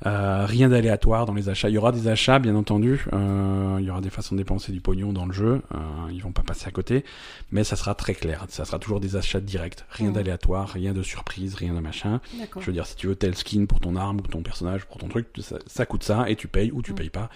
Euh, 0.07 0.45
rien 0.47 0.67
d'aléatoire 0.69 1.25
dans 1.27 1.33
les 1.35 1.47
achats. 1.49 1.69
Il 1.69 1.75
y 1.75 1.77
aura 1.77 1.91
des 1.91 2.07
achats 2.07 2.39
bien 2.39 2.55
entendu. 2.55 3.05
Euh, 3.13 3.77
il 3.79 3.85
y 3.85 3.89
aura 3.91 4.01
des 4.01 4.09
façons 4.09 4.33
de 4.35 4.39
dépenser 4.39 4.71
du 4.71 4.81
pognon 4.81 5.13
dans 5.13 5.25
le 5.27 5.31
jeu. 5.33 5.61
Euh, 5.73 5.77
ils 6.11 6.21
vont 6.21 6.31
pas 6.31 6.41
passer 6.41 6.67
à 6.67 6.71
côté, 6.71 7.05
mais 7.51 7.63
ça 7.63 7.75
sera 7.75 7.93
très 7.95 8.15
clair. 8.15 8.45
Ça 8.49 8.65
sera 8.65 8.79
toujours 8.79 8.99
des 8.99 9.15
achats 9.15 9.39
directs. 9.39 9.85
Rien 9.91 10.07
Mhm. 10.09 10.15
d'aléatoire, 10.15 10.69
rien 10.69 10.93
de 10.93 11.03
surprise, 11.03 11.53
rien 11.55 11.73
de 11.75 11.79
machin. 11.79 12.19
Je 12.59 12.65
veux 12.65 12.73
dire, 12.73 12.85
si 12.87 12.95
tu 12.95 13.07
veux 13.07 13.15
tel 13.15 13.35
skin 13.35 13.65
pour 13.65 13.79
ton 13.79 13.95
arme 13.95 14.17
ou 14.17 14.21
ton 14.27 14.41
personnage, 14.41 14.85
pour 14.85 14.97
ton 14.97 15.07
truc, 15.07 15.27
ça, 15.39 15.57
ça 15.67 15.85
coûte 15.85 16.03
ça 16.03 16.25
et 16.29 16.35
tu 16.35 16.47
payes 16.47 16.71
ou 16.71 16.81
tu 16.81 16.91
Mm. 16.91 16.95
payes 16.95 17.09
pas. 17.09 17.29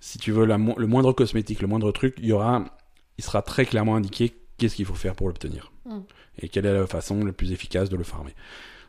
Si 0.00 0.18
tu 0.18 0.30
veux 0.32 0.44
la 0.46 0.58
mo- 0.58 0.74
le 0.78 0.86
moindre 0.86 1.12
cosmétique, 1.12 1.60
le 1.60 1.66
moindre 1.68 1.90
truc, 1.92 2.14
il 2.18 2.26
y 2.26 2.32
aura, 2.32 2.64
il 3.18 3.24
sera 3.24 3.42
très 3.42 3.64
clairement 3.66 3.96
indiqué 3.96 4.32
qu'est-ce 4.56 4.76
qu'il 4.76 4.86
faut 4.86 4.94
faire 4.94 5.14
pour 5.14 5.26
l'obtenir 5.28 5.72
Mm. 5.86 6.00
et 6.42 6.48
quelle 6.48 6.66
est 6.66 6.74
la 6.74 6.86
façon 6.86 7.24
la 7.24 7.32
plus 7.32 7.52
efficace 7.52 7.88
de 7.88 7.96
le 7.96 8.04
farmer. 8.04 8.34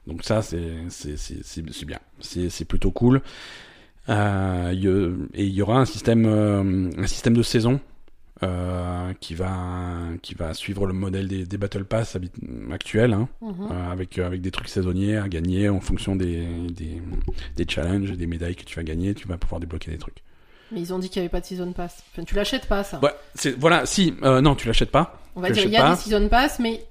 Donc 0.07 0.23
ça, 0.23 0.41
c'est 0.41 0.73
c'est 0.89 1.17
c'est 1.17 1.43
c'est 1.43 1.63
c'est 1.71 1.85
bien, 1.85 1.99
c'est 2.19 2.49
c'est 2.49 2.65
plutôt 2.65 2.91
cool. 2.91 3.21
Euh, 4.09 4.71
y 4.73 4.87
et 5.39 5.45
il 5.45 5.53
y 5.53 5.61
aura 5.61 5.77
un 5.79 5.85
système 5.85 6.25
euh, 6.25 6.89
un 6.97 7.07
système 7.07 7.35
de 7.35 7.43
saison 7.43 7.79
euh, 8.41 9.13
qui 9.19 9.35
va 9.35 9.97
qui 10.21 10.33
va 10.33 10.53
suivre 10.53 10.87
le 10.87 10.93
modèle 10.93 11.27
des, 11.27 11.45
des 11.45 11.57
Battle 11.57 11.83
Pass 11.85 12.17
actuels, 12.71 13.13
hein, 13.13 13.27
Mhm. 13.41 13.67
euh, 13.71 13.91
avec 13.91 14.17
avec 14.17 14.41
des 14.41 14.51
trucs 14.51 14.69
saisonniers 14.69 15.17
à 15.17 15.27
gagner 15.29 15.69
en 15.69 15.79
fonction 15.81 16.15
des, 16.15 16.47
des 16.69 17.01
des 17.55 17.65
challenges 17.67 18.11
et 18.11 18.15
des 18.17 18.27
médailles 18.27 18.55
que 18.55 18.63
tu 18.63 18.75
vas 18.77 18.83
gagner. 18.83 19.13
Tu 19.13 19.27
vas 19.27 19.37
pouvoir 19.37 19.59
débloquer 19.59 19.91
des 19.91 19.97
trucs. 19.97 20.23
Mais 20.71 20.79
ils 20.81 20.93
ont 20.93 20.99
dit 20.99 21.09
qu'il 21.09 21.21
n'y 21.21 21.25
avait 21.25 21.31
pas 21.31 21.41
de 21.41 21.45
season 21.45 21.71
pass. 21.73 22.03
Enfin, 22.13 22.23
tu 22.23 22.35
l'achètes 22.35 22.67
pas, 22.67 22.83
ça. 22.83 22.99
Ouais, 23.01 23.13
c'est 23.35 23.57
voilà. 23.59 23.85
Si 23.85 24.13
euh, 24.23 24.41
non, 24.41 24.55
tu 24.55 24.67
l'achètes 24.67 24.91
pas. 24.91 25.15
On 25.35 25.41
va 25.41 25.51
dire, 25.51 25.63
il 25.65 25.71
y 25.71 25.77
a 25.77 25.81
pas. 25.83 25.89
des 25.91 25.95
season 26.01 26.27
pass, 26.27 26.59
mais 26.59 26.83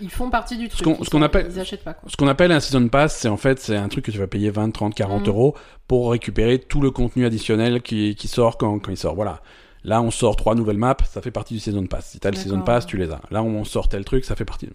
ils, 0.00 0.10
font 0.10 0.30
partie 0.30 0.56
du 0.56 0.68
truc. 0.68 0.82
qu'on- 0.82 1.04
ce 1.04 1.10
qu'on 1.10 1.22
appelle- 1.22 1.50
Ils 1.54 1.78
pas, 1.78 1.92
quoi. 1.94 2.08
Ce 2.08 2.16
qu'on 2.16 2.28
appelle 2.28 2.50
un 2.52 2.60
season 2.60 2.88
pass, 2.88 3.16
c'est 3.16 3.28
en 3.28 3.36
fait 3.36 3.58
c'est 3.60 3.76
un 3.76 3.88
truc 3.88 4.04
que 4.06 4.10
tu 4.10 4.18
vas 4.18 4.26
payer 4.26 4.50
20, 4.50 4.70
30, 4.70 4.94
40 4.94 5.22
Mhm. 5.22 5.28
euros 5.28 5.56
pour 5.86 6.10
récupérer 6.12 6.58
tout 6.58 6.80
le 6.80 6.90
contenu 6.90 7.26
additionnel 7.26 7.82
qui, 7.82 8.14
qui 8.14 8.26
sort 8.28 8.56
quand, 8.58 8.78
quand 8.78 8.90
il 8.90 8.96
sort. 8.96 9.14
Voilà. 9.14 9.40
Là, 9.84 10.00
on 10.02 10.10
sort 10.10 10.36
trois 10.36 10.54
nouvelles 10.54 10.78
maps, 10.78 10.96
ça 11.08 11.20
fait 11.20 11.30
partie 11.30 11.54
du 11.54 11.60
season 11.60 11.86
pass. 11.86 12.10
Si 12.10 12.20
t'as 12.20 12.30
le 12.30 12.36
season 12.36 12.60
pass, 12.62 12.86
tu 12.86 12.96
les 12.96 13.10
as. 13.10 13.20
Là, 13.30 13.42
on 13.42 13.64
sort 13.64 13.88
tel 13.88 14.04
truc, 14.04 14.24
ça 14.24 14.34
fait 14.36 14.44
partie. 14.44 14.68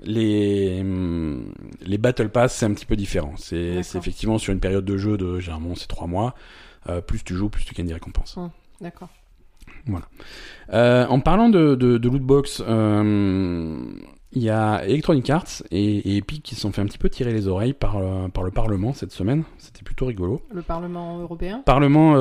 Les 0.00 0.82
les 1.80 1.98
battle 1.98 2.28
pass, 2.28 2.54
c'est 2.54 2.66
un 2.66 2.72
petit 2.72 2.86
peu 2.86 2.96
différent. 2.96 3.34
C'est 3.36 3.82
c'est 3.82 3.98
effectivement 3.98 4.38
sur 4.38 4.52
une 4.52 4.60
période 4.60 4.84
de 4.84 4.96
jeu 4.96 5.16
de 5.16 5.40
généralement 5.40 5.74
c'est 5.74 5.88
trois 5.88 6.06
mois. 6.06 6.34
Euh, 6.88 7.00
plus 7.00 7.22
tu 7.24 7.34
joues, 7.34 7.48
plus 7.48 7.64
tu 7.64 7.74
gagnes 7.74 7.86
des 7.86 7.94
récompenses. 7.94 8.38
D'accord. 8.80 9.08
Euh, 10.72 11.06
en 11.06 11.20
parlant 11.20 11.48
de, 11.48 11.74
de, 11.74 11.98
de 11.98 12.08
lootbox, 12.08 12.62
euh, 12.66 13.76
il 14.32 14.42
y 14.42 14.50
a 14.50 14.84
Electronic 14.84 15.28
Arts 15.30 15.62
et, 15.70 15.98
et 15.98 16.16
Epic 16.18 16.42
qui 16.42 16.54
se 16.54 16.60
sont 16.62 16.72
fait 16.72 16.82
un 16.82 16.86
petit 16.86 16.98
peu 16.98 17.08
tirer 17.08 17.32
les 17.32 17.48
oreilles 17.48 17.72
par, 17.72 17.98
par 18.30 18.44
le 18.44 18.50
Parlement 18.50 18.92
cette 18.92 19.12
semaine. 19.12 19.44
C'était 19.58 19.82
plutôt 19.82 20.06
rigolo. 20.06 20.42
Le 20.52 20.62
Parlement 20.62 21.18
européen 21.20 21.62
Parlement 21.64 22.12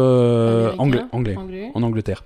anglais, 0.77 1.03
Anglais. 1.11 1.71
en 1.73 1.83
Angleterre. 1.83 2.23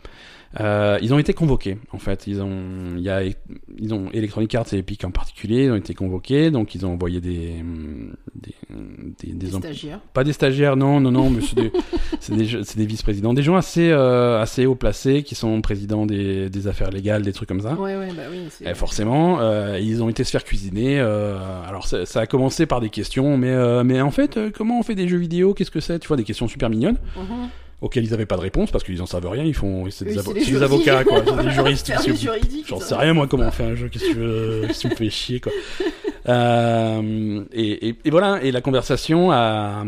Euh, 0.59 0.97
ils 1.01 1.13
ont 1.13 1.19
été 1.19 1.33
convoqués, 1.33 1.77
en 1.93 1.97
fait. 1.97 2.27
Ils 2.27 2.41
ont, 2.41 2.51
il 2.97 3.01
y 3.03 3.09
a, 3.09 3.21
ils 3.23 3.93
ont 3.93 4.09
Electronic 4.11 4.53
Arts 4.55 4.73
et 4.73 4.79
Epic 4.79 5.05
en 5.05 5.11
particulier, 5.11 5.65
ils 5.65 5.71
ont 5.71 5.75
été 5.75 5.93
convoqués, 5.93 6.51
donc 6.51 6.75
ils 6.75 6.85
ont 6.85 6.91
envoyé 6.93 7.21
des, 7.21 7.55
des, 8.35 8.53
des, 8.69 9.27
des 9.27 9.33
Des 9.33 9.51
stagiaires. 9.51 9.99
pas 10.13 10.23
des 10.25 10.33
stagiaires, 10.33 10.75
non, 10.75 10.99
non, 10.99 11.11
non, 11.11 11.29
mais 11.29 11.39
c'est 11.41 11.55
des, 11.55 11.71
des, 12.75 12.85
vice-présidents, 12.85 13.33
des 13.33 13.43
gens 13.43 13.55
assez, 13.55 13.89
euh, 13.91 14.41
assez 14.41 14.65
haut 14.65 14.75
placés 14.75 15.23
qui 15.23 15.35
sont 15.35 15.61
présidents 15.61 16.05
des, 16.05 16.49
des 16.49 16.67
affaires 16.67 16.91
légales, 16.91 17.21
des 17.21 17.31
trucs 17.33 17.47
comme 17.47 17.61
ça. 17.61 17.75
Ouais, 17.75 17.95
ouais, 17.95 18.09
bah 18.15 18.23
oui. 18.29 18.39
Et 18.65 18.73
forcément, 18.73 19.39
euh, 19.39 19.79
ils 19.79 20.03
ont 20.03 20.09
été 20.09 20.23
se 20.25 20.31
faire 20.31 20.43
cuisiner. 20.43 20.99
euh, 20.99 21.37
alors 21.65 21.87
ça, 21.87 22.05
ça 22.05 22.19
a 22.21 22.25
commencé 22.27 22.65
par 22.65 22.81
des 22.81 22.89
questions, 22.89 23.37
mais 23.37 23.51
euh, 23.51 23.83
mais 23.85 24.01
en 24.01 24.11
fait, 24.11 24.35
euh, 24.37 24.51
comment 24.53 24.79
on 24.79 24.83
fait 24.83 24.95
des 24.95 25.07
jeux 25.07 25.17
vidéo? 25.17 25.53
Qu'est-ce 25.53 25.71
que 25.71 25.79
c'est? 25.79 25.99
Tu 25.99 26.07
vois, 26.09 26.17
des 26.17 26.23
questions 26.25 26.47
super 26.47 26.69
mignonnes 26.69 26.97
Mhm. 27.15 27.49
Auxquelles 27.81 28.05
ils 28.05 28.11
n'avaient 28.11 28.25
pas 28.25 28.37
de 28.37 28.41
réponse 28.41 28.71
parce 28.71 28.83
qu'ils 28.83 29.01
en 29.01 29.05
savent 29.05 29.27
rien. 29.27 29.43
Ils 29.43 29.53
font, 29.55 29.89
c'est 29.89 30.05
des, 30.05 30.11
Oui, 30.11 30.17
avo- 30.17 30.43
c'est 30.43 30.51
des 30.51 30.63
avocats, 30.63 31.03
quoi, 31.03 31.21
c'est 31.25 31.43
des 31.43 31.51
juristes. 31.51 31.91
J'en 32.67 32.79
sais 32.79 32.95
rien 32.95 33.13
moi 33.13 33.27
comment 33.27 33.45
on 33.47 33.51
fait 33.51 33.63
un 33.63 33.75
jeu. 33.75 33.89
Qu'est-ce 33.89 34.05
que 34.05 34.11
tu 34.11 34.17
veux 34.17 34.61
Qu'est-ce 34.67 34.83
que 34.83 34.87
tu 34.87 34.93
me 34.93 34.95
fais 34.95 35.09
chier 35.09 35.39
quoi 35.39 35.51
Euh, 36.29 37.43
et, 37.51 37.89
et, 37.89 37.95
et 38.05 38.09
voilà. 38.11 38.41
Et 38.43 38.51
la 38.51 38.61
conversation 38.61 39.31
a, 39.31 39.83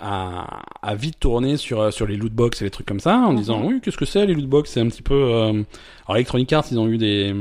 a, 0.00 0.60
a 0.82 0.94
vite 0.94 1.18
tourné 1.20 1.56
sur 1.56 1.92
sur 1.92 2.06
les 2.06 2.16
loot 2.16 2.32
box 2.32 2.62
et 2.62 2.64
les 2.64 2.70
trucs 2.70 2.86
comme 2.86 3.00
ça 3.00 3.16
en 3.16 3.32
Mhm. 3.32 3.38
disant 3.38 3.62
oui 3.64 3.80
qu'est-ce 3.82 3.96
que 3.96 4.04
c'est 4.04 4.24
les 4.26 4.34
loot 4.34 4.46
box? 4.46 4.70
C'est 4.70 4.80
un 4.80 4.88
petit 4.88 5.02
peu. 5.02 5.14
euh, 5.14 5.52
Alors 6.06 6.16
Electronic 6.16 6.52
Arts 6.52 6.66
ils 6.70 6.78
ont 6.78 6.88
eu 6.88 6.98
des 6.98 7.32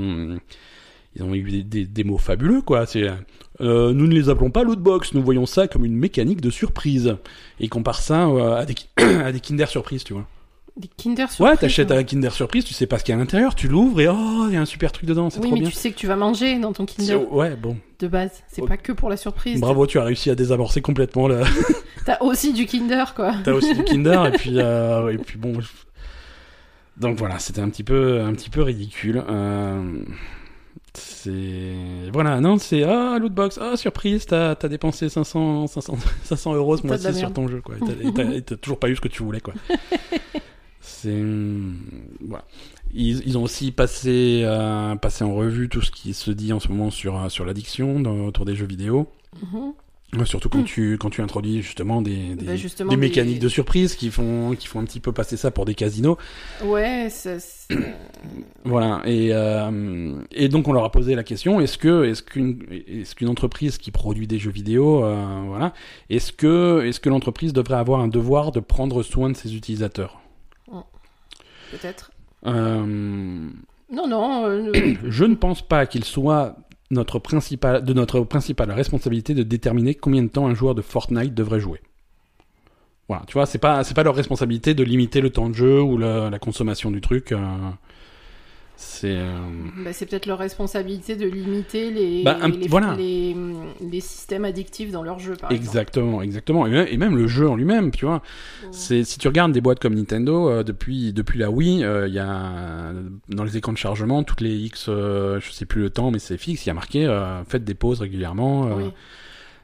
ils 1.17 1.23
ont 1.23 1.33
eu 1.35 1.43
des, 1.43 1.63
des, 1.63 1.85
des 1.85 2.03
mots 2.03 2.17
fabuleux 2.17 2.61
quoi. 2.61 2.85
C'est 2.85 3.07
euh, 3.59 3.91
nous 3.93 4.07
ne 4.07 4.13
les 4.13 4.29
appelons 4.29 4.51
pas 4.51 4.63
loot 4.63 4.79
box. 4.79 5.13
Nous 5.13 5.23
voyons 5.23 5.45
ça 5.45 5.67
comme 5.67 5.83
une 5.83 5.95
mécanique 5.95 6.41
de 6.41 6.49
surprise. 6.49 7.17
Et 7.59 7.65
ils 7.65 7.69
comparent 7.69 8.01
ça 8.01 8.27
euh, 8.27 8.55
à 8.55 8.65
des 8.65 8.75
à 9.03 9.31
des 9.31 9.39
Kinder 9.39 9.67
surprise 9.67 10.03
tu 10.03 10.13
vois. 10.13 10.25
Des 10.77 10.87
Kinder 10.95 11.23
Ouais, 11.23 11.27
Surprise. 11.31 11.59
t'achètes 11.59 11.91
un 11.91 12.03
Kinder 12.03 12.31
Surprise, 12.31 12.63
tu 12.63 12.75
sais 12.75 12.85
pas 12.85 12.99
ce 12.99 13.03
qu'il 13.03 13.11
y 13.11 13.15
a 13.15 13.17
à 13.17 13.19
l'intérieur, 13.19 13.55
tu 13.55 13.67
l'ouvres 13.67 13.99
et 13.99 14.07
oh, 14.07 14.45
il 14.47 14.53
y 14.53 14.57
a 14.57 14.61
un 14.61 14.65
super 14.65 14.91
truc 14.91 15.07
dedans, 15.09 15.31
c'est 15.31 15.39
Oui, 15.39 15.47
trop 15.47 15.55
mais 15.55 15.61
bien. 15.61 15.69
tu 15.71 15.75
sais 15.75 15.89
que 15.89 15.95
tu 15.97 16.05
vas 16.05 16.15
manger 16.15 16.59
dans 16.59 16.71
ton 16.71 16.85
Kinder 16.85 17.15
Ouais, 17.33 17.55
bon. 17.55 17.77
de 17.97 18.07
base. 18.07 18.43
C'est 18.47 18.61
Oh. 18.61 18.67
pas 18.67 18.77
que 18.77 18.91
pour 18.91 19.09
la 19.09 19.17
surprise. 19.17 19.59
Bravo, 19.59 19.87
tu 19.87 19.97
as 19.97 20.03
réussi 20.03 20.29
à 20.29 20.35
désamorcer 20.35 20.81
complètement 20.81 21.27
le. 21.27 21.41
T'as 22.05 22.19
aussi 22.21 22.53
du 22.53 22.67
Kinder, 22.67 23.15
quoi. 23.15 23.33
T'as 23.43 23.53
aussi 23.53 23.73
du 23.73 23.83
Kinder 23.85 24.27
et 24.27 24.31
puis 24.37 24.51
euh, 24.57 25.09
et 25.11 25.17
puis 25.17 25.39
bon. 25.39 25.53
Donc 26.97 27.17
voilà, 27.17 27.39
c'était 27.39 27.61
un 27.61 27.69
petit 27.69 27.83
peu 27.83 28.21
un 28.21 28.33
petit 28.33 28.51
peu 28.51 28.61
ridicule. 28.61 29.23
Euh, 29.27 29.81
C'est 30.99 31.73
voilà, 32.11 32.39
non, 32.41 32.57
c'est 32.57 32.83
ah 32.83 33.17
lootbox, 33.19 33.59
ah 33.61 33.77
surprise, 33.77 34.25
t'as 34.25 34.51
as 34.51 34.67
dépensé 34.67 35.09
500 35.09 35.67
500 35.67 35.95
500 36.23 36.53
euros 36.55 36.77
ce 36.77 36.81
mois-ci 36.87 37.03
sur 37.19 37.33
ton 37.33 37.47
jeu 37.47 37.61
quoi. 37.61 37.75
Et 38.01 38.41
t'as- 38.41 38.55
toujours 38.57 38.79
pas 38.79 38.89
eu 38.89 38.95
ce 38.95 39.01
que 39.01 39.07
tu 39.07 39.23
voulais 39.23 39.41
quoi. 39.41 39.53
C'est 40.81 41.21
voilà. 42.21 42.45
Ils, 42.93 43.21
ils 43.27 43.37
ont 43.37 43.43
aussi 43.43 43.71
passé 43.71 44.41
euh, 44.45 44.95
passé 44.95 45.23
en 45.23 45.35
revue 45.35 45.69
tout 45.69 45.81
ce 45.81 45.91
qui 45.91 46.13
se 46.13 46.31
dit 46.31 46.53
en 46.53 46.59
ce 46.59 46.69
moment 46.69 46.89
sur 46.91 47.21
euh, 47.21 47.29
sur 47.29 47.45
l'addiction 47.45 47.97
autour 48.25 48.45
des 48.45 48.55
jeux 48.55 48.65
vidéo. 48.67 49.07
Mhm. 49.41 49.59
Ouais, 49.59 49.71
Surtout 50.23 50.47
quand 50.49 50.63
tu 50.63 50.97
quand 50.97 51.09
tu 51.09 51.21
introduis 51.21 51.61
justement 51.61 52.01
des 52.01 52.33
des, 52.35 52.45
Bah, 52.45 52.55
justement, 52.55 52.89
des 52.91 52.95
des- 52.95 52.99
mécaniques 53.01 53.39
de 53.39 53.49
surprise 53.49 53.93
qui 53.95 54.09
font 54.09 54.55
qui 54.57 54.65
font 54.67 54.79
un 54.79 54.85
petit 54.85 55.01
peu 55.01 55.11
passer 55.11 55.35
ça 55.35 55.51
pour 55.51 55.65
des 55.65 55.75
casinos. 55.75 56.17
Ouais, 56.63 57.07
c'est- 57.11 57.67
Voilà. 58.63 59.01
Et 59.05 59.29
euh, 59.33 60.13
et 60.31 60.47
donc 60.47 60.67
on 60.69 60.71
leur 60.73 60.85
a 60.85 60.91
posé 60.91 61.13
la 61.13 61.23
question 61.23 61.59
est-ce 61.59 61.77
que 61.77 62.05
est-ce 62.05 62.23
qu'une 62.23 62.63
est-ce 62.87 63.15
qu'une 63.15 63.27
entreprise 63.27 63.77
qui 63.77 63.91
produit 63.91 64.27
des 64.27 64.39
jeux 64.39 64.49
vidéo 64.51 65.03
euh, 65.03 65.41
voilà 65.45 65.73
est-ce 66.09 66.31
que 66.31 66.83
est-ce 66.85 67.01
que 67.01 67.09
l'entreprise 67.09 67.51
devrait 67.51 67.75
avoir 67.77 67.99
un 67.99 68.07
devoir 68.07 68.51
de 68.53 68.61
prendre 68.61 69.03
soin 69.03 69.29
de 69.29 69.35
ses 69.35 69.55
utilisateurs? 69.55 70.21
Peut-être. 71.71 72.11
Euh, 72.45 73.49
Non, 73.91 74.07
non. 74.07 74.61
je 75.09 75.25
ne 75.25 75.35
pense 75.35 75.61
pas 75.61 75.85
qu'il 75.85 76.05
soit 76.05 76.55
notre 76.89 77.19
de 77.19 77.93
notre 77.93 78.21
principale 78.21 78.71
responsabilité 78.71 79.33
de 79.33 79.43
déterminer 79.43 79.95
combien 79.95 80.23
de 80.23 80.29
temps 80.29 80.47
un 80.47 80.55
joueur 80.55 80.75
de 80.75 80.81
Fortnite 80.81 81.33
devrait 81.33 81.59
jouer. 81.59 81.81
Voilà, 83.07 83.23
tu 83.25 83.33
vois, 83.33 83.45
c'est 83.45 83.57
pas, 83.57 83.83
pas 83.83 84.03
leur 84.03 84.15
responsabilité 84.15 84.73
de 84.73 84.83
limiter 84.83 85.21
le 85.21 85.29
temps 85.29 85.49
de 85.49 85.55
jeu 85.55 85.81
ou 85.81 85.97
la, 85.97 86.29
la 86.29 86.39
consommation 86.39 86.91
du 86.91 87.01
truc. 87.01 87.31
euh, 87.31 87.37
c'est. 88.79 89.15
euh, 89.17 89.35
bah, 89.83 89.91
c'est 89.91 90.05
peut-être 90.05 90.27
leur 90.27 90.37
responsabilité 90.37 91.15
de 91.15 91.25
limiter 91.25 91.89
les, 91.91 92.23
Bah, 92.23 92.37
un- 92.41 92.49
les, 92.49 92.67
voilà. 92.67 92.95
les, 92.95 93.35
les 93.81 93.99
systèmes 94.01 94.45
addictifs 94.45 94.91
dans 94.91 95.01
leur 95.03 95.17
jeu, 95.19 95.33
par 95.35 95.51
exemple. 95.51 95.67
exactement, 95.67 96.21
exactement. 96.21 96.67
Et 96.67 96.69
même, 96.69 96.87
et 96.89 96.97
même 96.97 97.15
le 97.17 97.27
jeu 97.27 97.49
en 97.49 97.55
lui-même, 97.55 97.91
tu 97.91 98.05
vois. 98.05 98.21
C'est 98.71 99.03
si 99.03 99.17
tu 99.17 99.27
regardes 99.27 99.51
des 99.51 99.61
boîtes 99.61 99.79
comme 99.79 99.95
Nintendo 99.95 100.49
euh, 100.49 100.63
depuis 100.63 101.11
depuis 101.11 101.39
la 101.39 101.49
Wii, 101.49 101.83
euh, 101.83 102.07
il 102.07 102.13
y 102.13 102.19
a 102.19 102.93
dans 103.29 103.43
les 103.43 103.57
écrans 103.57 103.73
de 103.73 103.77
chargement 103.77 104.23
toutes 104.23 104.41
les 104.41 104.55
X, 104.55 104.85
euh, 104.89 105.39
je 105.39 105.51
sais 105.51 105.65
plus 105.65 105.81
le 105.81 105.89
temps, 105.89 106.11
mais 106.11 106.19
c'est 106.19 106.37
fixe. 106.37 106.65
Il 106.65 106.69
y 106.69 106.71
a 106.71 106.75
marqué 106.75 107.05
euh, 107.05 107.43
faites 107.45 107.63
des 107.63 107.73
pauses 107.73 107.99
régulièrement. 108.01 108.67
Oui, 108.75 108.91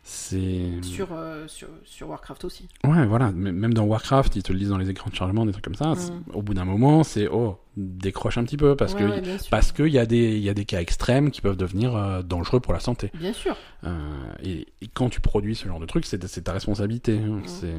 C'est 0.06 0.82
sur, 0.82 1.14
euh, 1.14 1.48
sur, 1.48 1.70
sur 1.86 2.10
Warcraft 2.10 2.44
aussi. 2.44 2.68
ouais, 2.86 3.06
voilà. 3.06 3.32
Même 3.32 3.74
dans 3.74 3.86
Warcraft, 3.86 4.36
ils 4.36 4.44
te 4.44 4.52
le 4.52 4.60
disent 4.60 4.68
dans 4.70 4.78
les 4.78 4.90
écrans 4.90 5.10
de 5.10 5.16
chargement, 5.16 5.46
des 5.46 5.54
trucs 5.54 5.64
comme 5.64 5.76
ça. 5.76 5.94
Mm. 5.94 6.24
Au 6.34 6.42
bout 6.42 6.54
d'un 6.54 6.66
moment, 6.66 7.04
c'est 7.04 7.28
oh 7.30 7.58
décroche 7.78 8.38
un 8.38 8.44
petit 8.44 8.58
peu 8.58 8.76
parce 8.76 8.94
Ouais, 8.96 9.00
que 9.00 9.06
ouais, 9.06 9.38
parce 9.50 9.72
qu'il 9.72 9.88
y 9.88 9.98
a 9.98 10.06
des 10.06 10.36
il 10.36 10.44
y 10.44 10.50
a 10.50 10.54
des 10.54 10.66
cas 10.66 10.82
extrêmes 10.82 11.32
qui 11.32 11.40
peuvent 11.40 11.56
devenir 11.56 11.96
euh, 11.96 12.22
dangereux 12.22 12.60
pour 12.60 12.74
la 12.74 12.82
santé. 12.82 13.12
Bien 13.14 13.32
sûr. 13.32 13.56
Euh, 13.86 13.98
et, 14.44 14.68
et 14.82 14.88
quand 14.94 15.08
tu 15.10 15.22
produis 15.22 15.56
ce 15.56 15.68
genre 15.70 15.80
de 15.80 15.86
truc, 15.86 16.06
c'est 16.06 16.22
c'est 16.28 16.42
ta 16.42 16.52
responsabilité. 16.52 17.18
hein. 17.20 17.38
Mm. 17.38 17.42
C'est 17.46 17.74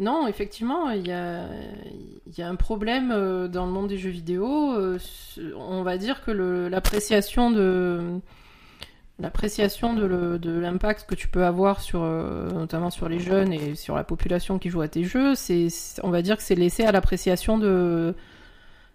Non, 0.00 0.26
effectivement, 0.28 0.90
il 0.90 1.06
y 1.06 1.12
a, 1.12 1.46
y 2.36 2.42
a 2.42 2.48
un 2.48 2.54
problème 2.56 3.08
dans 3.48 3.64
le 3.66 3.72
monde 3.72 3.88
des 3.88 3.98
jeux 3.98 4.10
vidéo. 4.10 4.76
on 5.56 5.82
va 5.82 5.98
dire 5.98 6.24
que 6.24 6.30
le- 6.30 6.68
l'appréciation 6.68 7.50
de 7.50 8.20
l'appréciation 9.20 9.94
de 9.94 10.04
le- 10.04 10.38
de 10.38 10.58
l'impact 10.58 11.06
que 11.08 11.14
tu 11.14 11.26
peux 11.28 11.44
avoir 11.44 11.80
sur 11.80 12.00
euh, 12.02 12.48
notamment 12.52 12.90
sur 12.90 13.08
les 13.08 13.18
jeunes 13.18 13.52
et 13.52 13.74
sur 13.74 13.94
la 13.96 14.04
population 14.04 14.58
qui 14.58 14.68
joue 14.70 14.80
à 14.80 14.88
tes 14.88 15.02
jeux, 15.04 15.34
c'est 15.34 15.68
on 16.04 16.10
va 16.10 16.22
dire 16.22 16.36
que 16.36 16.42
c'est 16.42 16.54
laissé 16.54 16.84
à 16.84 16.92
l'appréciation 16.92 17.58
de 17.58 18.14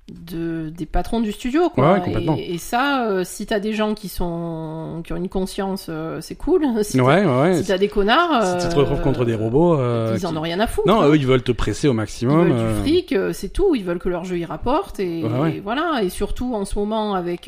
de, 0.10 0.70
des 0.70 0.86
patrons 0.86 1.22
du 1.22 1.32
studio 1.32 1.70
quoi. 1.70 1.94
Ouais, 1.94 2.36
et, 2.38 2.56
et 2.56 2.58
ça 2.58 3.06
euh, 3.08 3.24
si 3.24 3.46
t'as 3.46 3.62
des 3.62 3.72
gens 3.72 3.94
qui 3.94 4.10
sont 4.10 5.02
qui 5.06 5.14
ont 5.14 5.16
une 5.16 5.30
conscience 5.30 5.86
euh, 5.90 6.20
c'est 6.20 6.36
cool 6.36 6.66
si 6.84 6.98
t'as- 6.98 7.04
ouais, 7.04 7.62
si 7.62 7.68
t'as 7.70 7.78
des 7.78 7.88
connards 7.88 8.60
si 8.60 8.68
tu 8.68 8.74
te 8.74 8.78
retrouves 8.80 9.00
contre 9.00 9.24
des 9.24 9.34
robots, 9.36 9.78
ils 10.14 10.28
en 10.28 10.36
ont 10.36 10.42
rien 10.42 10.60
à 10.60 10.68
foutre 10.68 10.88
non, 10.90 11.02
hein. 11.04 11.08
eux 11.08 11.16
ils 11.16 11.26
veulent 11.26 11.42
te 11.44 11.54
presser 11.54 11.88
au 11.88 11.94
Ils 11.94 11.96
maximum. 11.96 12.50
veulent 12.50 12.52
euh, 12.52 12.74
du 12.76 12.82
fric, 12.82 13.16
c'est 13.32 13.48
tout. 13.54 13.76
Ils 13.76 13.84
veulent 13.86 14.00
que 14.00 14.10
leur 14.10 14.26
jeu 14.26 14.38
y 14.38 14.44
rapporte 14.46 15.00
et, 15.00 15.24
Ouais, 15.24 15.40
ouais. 15.40 15.56
et 15.56 15.60
voilà. 15.62 16.02
Et 16.04 16.10
surtout 16.10 16.54
en 16.54 16.66
ce 16.66 16.78
moment 16.78 17.14
avec, 17.14 17.48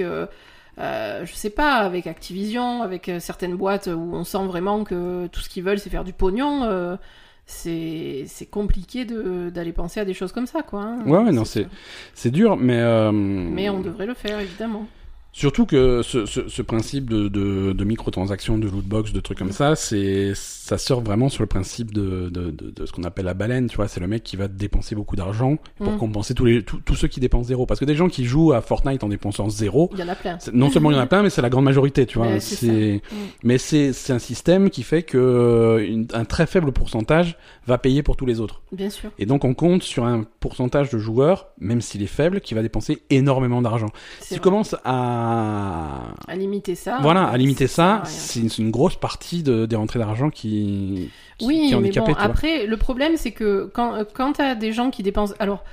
euh, 0.79 1.25
je 1.25 1.33
sais 1.33 1.49
pas, 1.49 1.75
avec 1.75 2.07
Activision, 2.07 2.81
avec 2.83 3.09
euh, 3.09 3.19
certaines 3.19 3.55
boîtes 3.55 3.87
où 3.87 4.11
on 4.13 4.23
sent 4.23 4.45
vraiment 4.45 4.83
que 4.83 5.27
tout 5.27 5.39
ce 5.41 5.49
qu'ils 5.49 5.63
veulent 5.63 5.79
c'est 5.79 5.89
faire 5.89 6.03
du 6.03 6.13
pognon. 6.13 6.63
euh, 6.63 6.97
c'est 7.47 8.23
c'est 8.27 8.47
compliqué 8.47 9.05
de 9.05 9.51
d'aller 9.51 9.71
penser 9.71 9.99
à 9.99 10.05
des 10.05 10.13
choses 10.15 10.31
comme 10.31 10.47
ça 10.47 10.63
quoi. 10.63 10.81
hein. 10.81 11.03
Ouais, 11.05 11.19
ouais, 11.19 11.31
non, 11.31 11.43
c'est 11.45 12.31
dur, 12.31 12.57
mais 12.57 12.81
Mais 13.11 13.69
on 13.69 13.79
devrait 13.81 14.07
le 14.07 14.15
faire 14.15 14.39
évidemment. 14.39 14.87
Surtout 15.37 15.65
que 15.65 16.01
ce, 16.01 16.25
ce, 16.25 16.47
ce 16.47 16.61
principe 16.61 17.09
de, 17.09 17.27
de, 17.27 17.73
de 17.73 17.83
microtransactions, 17.83 18.57
de 18.57 18.69
lootbox, 18.69 19.11
de 19.11 19.19
trucs 19.19 19.37
comme 19.37 19.51
ça, 19.51 19.75
c'est 19.75 20.31
ça 20.33 20.77
sort 20.77 21.01
vraiment 21.01 21.27
sur 21.27 21.43
le 21.43 21.47
principe 21.47 21.93
de, 21.93 22.29
de, 22.29 22.51
de, 22.51 22.71
de 22.71 22.85
ce 22.85 22.93
qu'on 22.93 23.03
appelle 23.03 23.25
la 23.25 23.33
baleine, 23.33 23.67
tu 23.67 23.75
vois. 23.75 23.89
C'est 23.89 23.99
le 23.99 24.07
mec 24.07 24.23
qui 24.23 24.37
va 24.37 24.47
dépenser 24.47 24.95
beaucoup 24.95 25.17
d'argent 25.17 25.57
pour 25.77 25.91
Mm. 25.91 25.97
compenser 25.97 26.33
tous 26.35 26.45
les 26.45 26.63
tous 26.63 26.77
tous 26.85 26.95
ceux 26.95 27.09
qui 27.09 27.19
dépensent 27.19 27.49
zéro. 27.49 27.65
Parce 27.65 27.81
que 27.81 27.85
des 27.85 27.95
gens 27.95 28.07
qui 28.07 28.23
jouent 28.23 28.53
à 28.53 28.61
Fortnite 28.61 29.03
en 29.03 29.09
dépensant 29.09 29.49
zéro, 29.49 29.89
Il 29.93 29.99
y 29.99 30.03
en 30.03 30.07
a 30.07 30.15
plein. 30.15 30.37
non 30.53 30.69
seulement 30.69 30.89
il 30.91 30.95
y 30.95 30.97
en 30.97 31.01
a 31.01 31.05
plein, 31.05 31.21
mais 31.21 31.29
c'est 31.29 31.41
la 31.41 31.49
grande 31.49 31.65
majorité, 31.65 32.05
tu 32.05 32.17
vois. 32.17 32.27
Ouais, 32.27 32.39
c'est. 32.39 33.01
Mm. 33.11 33.15
mais 33.43 33.57
c'est 33.57 33.91
un 34.13 34.19
système 34.19 34.69
qui 34.69 34.83
fait 34.83 35.03
que 35.03 35.17
euh, 35.17 35.85
une- 35.85 36.07
un 36.13 36.23
très 36.23 36.47
faible 36.47 36.71
pourcentage 36.71 37.37
va 37.67 37.77
payer 37.77 38.03
pour 38.03 38.15
tous 38.15 38.25
les 38.25 38.39
autres. 38.39 38.61
Bien 38.71 38.89
sûr. 38.89 39.09
Et 39.19 39.25
donc 39.25 39.43
on 39.43 39.53
compte 39.53 39.83
sur 39.83 40.05
un 40.05 40.23
pourcentage 40.39 40.89
de 40.91 40.97
joueurs, 40.97 41.47
même 41.59 41.81
s'il 41.81 42.01
est 42.03 42.07
faible, 42.07 42.39
qui 42.39 42.53
va 42.53 42.61
dépenser 42.61 43.01
énormément 43.09 43.61
d'argent. 43.61 43.89
Si 44.21 44.35
tu 44.35 44.39
commences 44.39 44.75
à 44.85 45.24
À 45.25 46.35
limiter 46.35 46.75
ça. 46.75 46.99
voilà, 47.01 47.25
à 47.25 47.37
limiter 47.37 47.67
ça, 47.67 48.01
c'est 48.05 48.57
une, 48.57 48.71
grosse 48.71 48.95
partie 48.95 49.43
de, 49.43 49.65
des 49.65 49.75
rentrées 49.75 49.99
d'argent 49.99 50.29
qui, 50.29 51.09
qui, 51.37 51.45
Oui, 51.45 51.55
qui 51.55 51.65
est 51.65 51.69
mais 51.69 51.75
handicapée, 51.75 52.13
bon, 52.13 52.17
tu 52.17 52.25
après, 52.25 52.65
le 52.65 52.77
problème, 52.77 53.17
c'est 53.17 53.31
que 53.31 53.69
quand, 53.73 54.03
quand 54.13 54.33
t'as 54.33 54.55
des 54.55 54.71
gens 54.71 54.91
qui 54.91 55.03
dépensent... 55.03 55.35
Alors, 55.39 55.63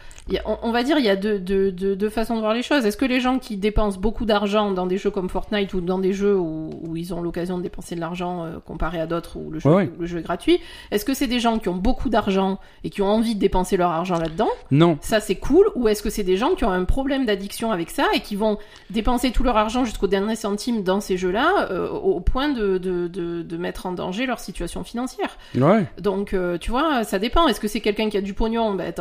on, 0.62 0.70
va 0.72 0.82
dire, 0.82 0.98
il 0.98 1.04
y 1.04 1.08
a 1.10 1.16
deux, 1.16 1.38
deux, 1.38 1.72
deux, 1.72 1.96
deux 1.96 2.08
façons 2.08 2.36
de 2.36 2.40
voir 2.40 2.54
les 2.54 2.62
choses. 2.62 2.86
Est-ce 2.86 2.96
que 2.96 3.04
les 3.04 3.20
gens 3.20 3.38
qui 3.38 3.56
dépensent 3.56 3.98
beaucoup 3.98 4.24
d'argent 4.24 4.70
dans 4.70 4.86
des 4.86 4.96
jeux 4.96 5.10
comme 5.10 5.28
Fortnite 5.28 5.74
ou 5.74 5.80
dans 5.80 5.98
des 5.98 6.12
jeux 6.12 6.36
où, 6.38 6.70
où 6.82 6.96
ils 6.96 7.12
ont 7.12 7.20
l'occasion 7.20 7.58
de 7.58 7.62
dépenser 7.62 7.94
de 7.96 8.00
l'argent 8.00 8.44
euh, 8.44 8.58
comparé 8.64 9.00
à 9.00 9.06
d'autres 9.06 9.36
où 9.38 9.50
le 9.50 9.58
jeu, 9.58 9.68
Ouais, 9.68 9.76
ouais. 9.76 9.90
où 9.96 10.00
le 10.00 10.06
jeu 10.06 10.18
est 10.20 10.22
gratuit, 10.22 10.60
est-ce 10.90 11.04
que 11.04 11.12
c'est 11.14 11.26
des 11.26 11.40
gens 11.40 11.58
qui 11.58 11.68
ont 11.68 11.74
beaucoup 11.76 12.08
d'argent 12.08 12.58
et 12.84 12.90
qui 12.90 13.02
ont 13.02 13.08
envie 13.08 13.34
de 13.34 13.40
dépenser 13.40 13.76
leur 13.76 13.90
argent 13.90 14.18
là-dedans? 14.18 14.48
Non, 14.70 14.96
Ça, 15.00 15.20
c'est 15.20 15.34
cool. 15.34 15.66
Ou 15.74 15.88
est-ce 15.88 16.02
que 16.02 16.10
c'est 16.10 16.22
des 16.22 16.36
gens 16.36 16.54
qui 16.54 16.64
ont 16.64 16.70
un 16.70 16.84
problème 16.84 17.26
d'addiction 17.26 17.72
avec 17.72 17.90
ça 17.90 18.04
et 18.14 18.20
qui 18.20 18.36
vont 18.36 18.58
dépenser 18.90 19.32
tout 19.32 19.42
leur 19.42 19.56
argent 19.56 19.84
jusqu'au 19.84 20.06
dernier 20.06 20.36
centime 20.36 20.82
dans 20.82 21.00
ces 21.00 21.16
jeux-là 21.16 21.68
euh, 21.70 21.88
au 21.88 22.20
point 22.20 22.48
de, 22.48 22.78
de, 22.78 23.08
de, 23.08 23.42
de 23.42 23.56
mettre 23.56 23.86
en 23.86 23.92
danger 23.92 24.26
leur 24.26 24.38
situation 24.38 24.84
financière? 24.84 25.36
Ouais. 25.56 25.84
donc, 26.00 26.32
euh, 26.32 26.58
tu 26.58 26.70
vois, 26.70 27.04
ça 27.04 27.18
dépend. 27.18 27.48
Est-ce 27.48 27.60
que 27.60 27.68
c'est 27.68 27.80
quelqu'un 27.80 28.08
qui 28.08 28.16
a 28.16 28.20
du 28.20 28.34
pognon? 28.34 28.74
Ben, 28.74 28.92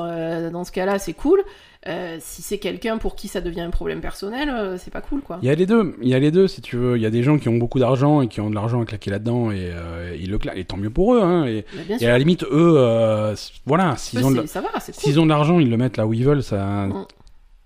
dans 0.51 0.63
ce 0.63 0.71
cas-là, 0.71 0.97
c'est 0.99 1.13
cool. 1.21 1.41
Euh, 1.87 2.17
si 2.19 2.43
c'est 2.43 2.59
quelqu'un 2.59 2.99
pour 2.99 3.15
qui 3.15 3.27
ça 3.27 3.41
devient 3.41 3.61
un 3.61 3.71
problème 3.71 4.01
personnel, 4.01 4.49
euh, 4.49 4.77
c'est 4.77 4.91
pas 4.91 5.01
cool, 5.01 5.21
quoi. 5.21 5.39
Il 5.41 5.47
y 5.47 5.51
a 5.51 5.55
les 5.55 5.65
deux, 5.65 5.95
il 6.01 6.09
y 6.09 6.13
a 6.13 6.19
les 6.19 6.29
deux 6.29 6.47
si 6.47 6.61
tu 6.61 6.75
veux. 6.77 6.95
Il 6.95 7.01
y 7.01 7.07
a 7.07 7.09
des 7.09 7.23
gens 7.23 7.39
qui 7.39 7.49
ont 7.49 7.57
beaucoup 7.57 7.79
d'argent 7.79 8.21
et 8.21 8.27
qui 8.27 8.39
ont 8.39 8.49
de 8.51 8.55
l'argent 8.55 8.81
à 8.81 8.85
claquer 8.85 9.09
là-dedans 9.09 9.49
et 9.51 9.71
euh, 9.73 10.15
ils 10.19 10.29
le 10.29 10.37
claquent. 10.37 10.57
Et 10.57 10.65
tant 10.65 10.77
mieux 10.77 10.91
pour 10.91 11.15
eux. 11.15 11.21
Hein. 11.21 11.45
Et, 11.47 11.65
à 12.05 12.09
la 12.09 12.19
limite, 12.19 12.43
eux, 12.51 13.33
voilà, 13.65 13.95
s'ils 13.97 14.19
eux, 14.19 14.25
ont, 14.25 14.31
de- 14.31 14.41
cool. 14.41 15.19
ont 15.19 15.23
de 15.25 15.29
l'argent, 15.29 15.59
ils 15.59 15.69
le 15.71 15.77
mettent 15.77 15.97
là 15.97 16.05
où 16.05 16.13
ils 16.13 16.23
veulent. 16.23 16.43
Ça, 16.43 16.85
Mm. 16.87 17.05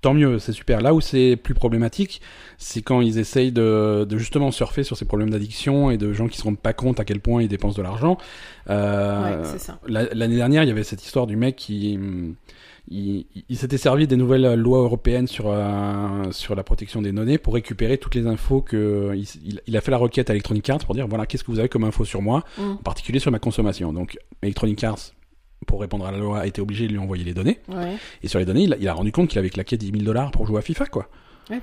tant 0.01 0.13
mieux, 0.13 0.39
c'est 0.39 0.53
super. 0.53 0.79
Là 0.79 0.93
où 0.93 1.01
c'est 1.01 1.35
plus 1.35 1.53
problématique, 1.53 2.21
c'est 2.57 2.81
quand 2.81 3.01
ils 3.01 3.17
essayent 3.19 3.51
de, 3.51 4.05
de 4.07 4.17
justement 4.17 4.51
surfer 4.51 4.83
sur 4.83 4.95
ces 4.95 5.03
problèmes 5.05 5.31
d'addiction 5.31 5.91
et 5.91 5.97
de 5.97 6.13
gens 6.13 6.27
qui 6.29 6.37
se 6.37 6.43
rendent 6.43 6.57
pas 6.59 6.71
compte 6.73 7.01
à 7.01 7.03
quel 7.05 7.19
point 7.19 7.41
ils 7.41 7.49
dépensent 7.49 7.75
de 7.77 7.81
l'argent. 7.83 8.17
Ouais, 8.69 9.37
L'année 10.13 10.35
dernière, 10.37 10.63
il 10.63 10.67
y 10.69 10.71
avait 10.71 10.83
cette 10.85 11.03
histoire 11.03 11.27
du 11.27 11.35
mec 11.35 11.57
qui 11.57 11.99
il, 12.89 13.25
il 13.49 13.57
s'était 13.57 13.77
servi 13.77 14.05
des 14.07 14.15
nouvelles 14.15 14.53
lois 14.55 14.79
européennes 14.79 15.27
sur 15.27 15.45
euh, 15.47 16.31
sur 16.31 16.55
la 16.55 16.63
protection 16.63 17.01
des 17.01 17.11
données 17.11 17.37
pour 17.37 17.53
récupérer 17.55 17.97
toutes 17.97 18.15
les 18.15 18.27
infos 18.27 18.61
que 18.61 19.11
il, 19.15 19.59
il- 19.67 19.77
a 19.77 19.81
fait 19.81 19.91
la 19.91 19.97
requête 19.97 20.29
à 20.29 20.33
Electronic 20.33 20.69
Arts 20.69 20.79
pour 20.85 20.93
dire 20.95 21.07
voilà 21.07 21.25
qu'est-ce 21.25 21.43
que 21.43 21.51
vous 21.51 21.59
avez 21.59 21.69
comme 21.69 21.83
info 21.83 22.05
sur 22.05 22.21
moi, 22.21 22.43
Mm. 22.57 22.61
en 22.71 22.75
particulier 22.77 23.19
sur 23.19 23.31
ma 23.31 23.39
consommation. 23.39 23.91
Donc 23.93 24.17
Electronic 24.43 24.83
Arts 24.83 24.99
pour 25.67 25.81
répondre 25.81 26.05
à 26.05 26.11
la 26.11 26.17
loi 26.19 26.39
a 26.41 26.45
été 26.47 26.61
obligé 26.61 26.85
de 26.87 26.91
lui 26.91 26.99
envoyer 26.99 27.23
les 27.23 27.33
données 27.33 27.59
Ouais. 27.69 27.95
et 28.21 28.27
sur 28.27 28.37
les 28.39 28.45
données 28.45 28.63
il 28.63 28.73
a, 28.73 28.77
il 28.77 28.87
a 28.87 28.93
rendu 28.93 29.11
compte 29.11 29.29
qu'il 29.29 29.39
avait 29.39 29.49
claqué 29.49 29.77
10 29.77 29.91
000 29.91 30.03
dollars 30.03 30.31
pour 30.31 30.45
jouer 30.45 30.59
à 30.59 30.61
FIFA 30.61 30.85
quoi. 30.87 31.07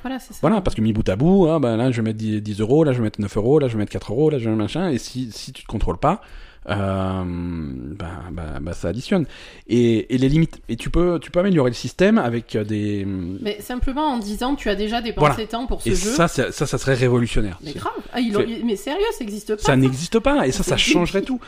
Voilà, 0.03 0.21
c'est 0.21 0.33
ça. 0.33 0.39
Voilà, 0.43 0.61
parce 0.61 0.77
que 0.77 0.81
mis 0.81 0.93
bout 0.93 1.09
à 1.09 1.17
bout, 1.17 1.47
ah, 1.49 1.59
ben 1.59 1.77
là 1.77 1.91
je 1.91 1.97
vais 1.97 2.03
mettre 2.05 2.19
10, 2.19 2.41
10 2.41 2.61
euros, 2.61 2.85
là 2.85 2.93
je 2.93 2.99
vais 2.99 3.03
mettre 3.05 3.21
9 3.21 3.37
euros, 3.37 3.59
là 3.59 3.67
je 3.67 3.73
vais 3.73 3.79
mettre 3.81 3.91
4 3.91 4.13
euros, 4.13 4.31
là 4.31 4.39
je 4.39 4.45
vais 4.45 4.51
mettre 4.51 4.63
machin, 4.63 4.91
et 4.91 4.99
si, 4.99 5.31
si 5.33 5.53
tu 5.53 5.63
te 5.63 5.67
contrôles 5.67 5.99
pas, 5.99 6.21
bah, 6.67 7.25
bah, 8.31 8.59
bah, 8.61 8.73
ça 8.73 8.89
additionne. 8.89 9.27
Et, 9.69 10.15
et 10.15 10.19
les 10.19 10.29
limites, 10.29 10.61
et 10.69 10.77
tu 10.77 10.91
peux, 10.91 11.19
tu 11.21 11.31
peux 11.31 11.41
améliorer 11.41 11.71
le 11.71 11.75
système 11.75 12.19
avec 12.19 12.57
des. 12.57 13.05
Mais 13.07 13.61
simplement 13.61 14.07
en 14.09 14.19
disant, 14.19 14.55
tu 14.55 14.69
as 14.69 14.75
déjà 14.75 15.01
dépensé 15.01 15.33
Voilà. 15.33 15.47
tant 15.49 15.67
pour 15.67 15.83
ce 15.83 15.89
Et 15.89 15.95
jeu. 15.95 16.11
ça, 16.11 16.29
ça, 16.29 16.51
ça, 16.53 16.79
serait 16.79 16.95
révolutionnaire. 16.95 17.59
Mais 17.65 17.73
grave. 17.73 17.93
Ah, 18.13 18.21
ils 18.21 18.65
Mais 18.65 18.77
sérieux, 18.77 19.05
ça 19.17 19.25
existe 19.25 19.57
pas. 19.57 19.63
Ça 19.63 19.77
n'existe 19.77 20.19
pas, 20.19 20.47
et 20.47 20.53
ça, 20.53 20.63
ça 20.63 20.77
changerait 20.77 21.23
tout. 21.23 21.41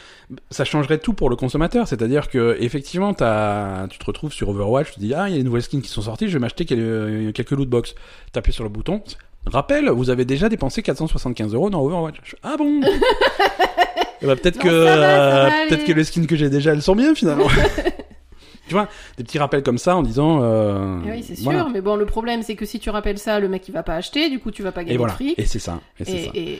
Ça 0.50 0.64
changerait 0.64 0.98
tout 0.98 1.12
pour 1.12 1.30
le 1.30 1.36
consommateur, 1.36 1.86
c'est-à-dire 1.86 2.28
que 2.28 2.56
effectivement, 2.60 3.14
t'as, 3.14 3.86
tu 3.88 3.98
te 3.98 4.04
retrouves 4.04 4.32
sur 4.32 4.48
Overwatch, 4.48 4.88
tu 4.88 4.94
te 4.94 5.00
dis 5.00 5.14
ah, 5.14 5.28
il 5.28 5.32
y 5.32 5.34
a 5.34 5.38
des 5.38 5.44
nouvelles 5.44 5.62
skins 5.62 5.82
qui 5.82 5.88
sont 5.88 6.02
sorties, 6.02 6.28
je 6.28 6.34
vais 6.34 6.38
m'acheter 6.40 6.64
quelques, 6.64 7.32
quelques 7.34 7.50
lootbox. 7.52 7.94
T'appuies 8.32 8.52
sur 8.52 8.64
le 8.64 8.70
bouton. 8.70 9.02
Rappel, 9.46 9.90
vous 9.90 10.08
avez 10.08 10.24
déjà 10.24 10.48
dépensé 10.48 10.82
475 10.82 11.52
euros 11.54 11.68
dans 11.70 11.82
Overwatch. 11.82 12.36
Ah 12.42 12.56
bon? 12.56 12.80
Eh 14.24 14.26
ben, 14.26 14.36
peut-être 14.36 14.58
que 14.58 14.68
euh, 14.68 15.48
peut-être 15.68 15.84
que 15.84 15.92
les 15.92 16.02
skins 16.04 16.26
que 16.26 16.34
j'ai 16.34 16.48
déjà, 16.50 16.72
elles 16.72 16.82
sont 16.82 16.96
bien 16.96 17.14
finalement. 17.14 17.46
tu 18.66 18.72
vois, 18.72 18.88
des 19.18 19.24
petits 19.24 19.38
rappels 19.38 19.62
comme 19.62 19.76
ça 19.78 19.94
en 19.96 20.02
disant. 20.02 20.40
euh, 20.42 20.98
Eh 21.06 21.10
Oui, 21.10 21.22
c'est 21.22 21.34
sûr. 21.34 21.44
voilà. 21.44 21.66
Mais 21.72 21.82
bon, 21.82 21.96
le 21.96 22.06
problème, 22.06 22.42
c'est 22.42 22.56
que 22.56 22.64
si 22.64 22.80
tu 22.80 22.88
rappelles 22.90 23.18
ça, 23.18 23.38
le 23.38 23.48
mec, 23.48 23.68
il 23.68 23.72
va 23.72 23.82
pas 23.82 23.94
acheter. 23.94 24.30
Du 24.30 24.38
coup, 24.40 24.50
tu 24.50 24.62
vas 24.62 24.72
pas 24.72 24.82
gagner 24.82 24.94
Et 24.94 24.96
voilà. 24.96 25.12
de 25.12 25.16
fric. 25.16 25.38
Et 25.38 25.44
c'est 25.44 25.58
ça. 25.58 25.80
Et 26.00 26.04
c'est 26.04 26.12
Et, 26.12 26.24
ça. 26.24 26.30
et- 26.34 26.52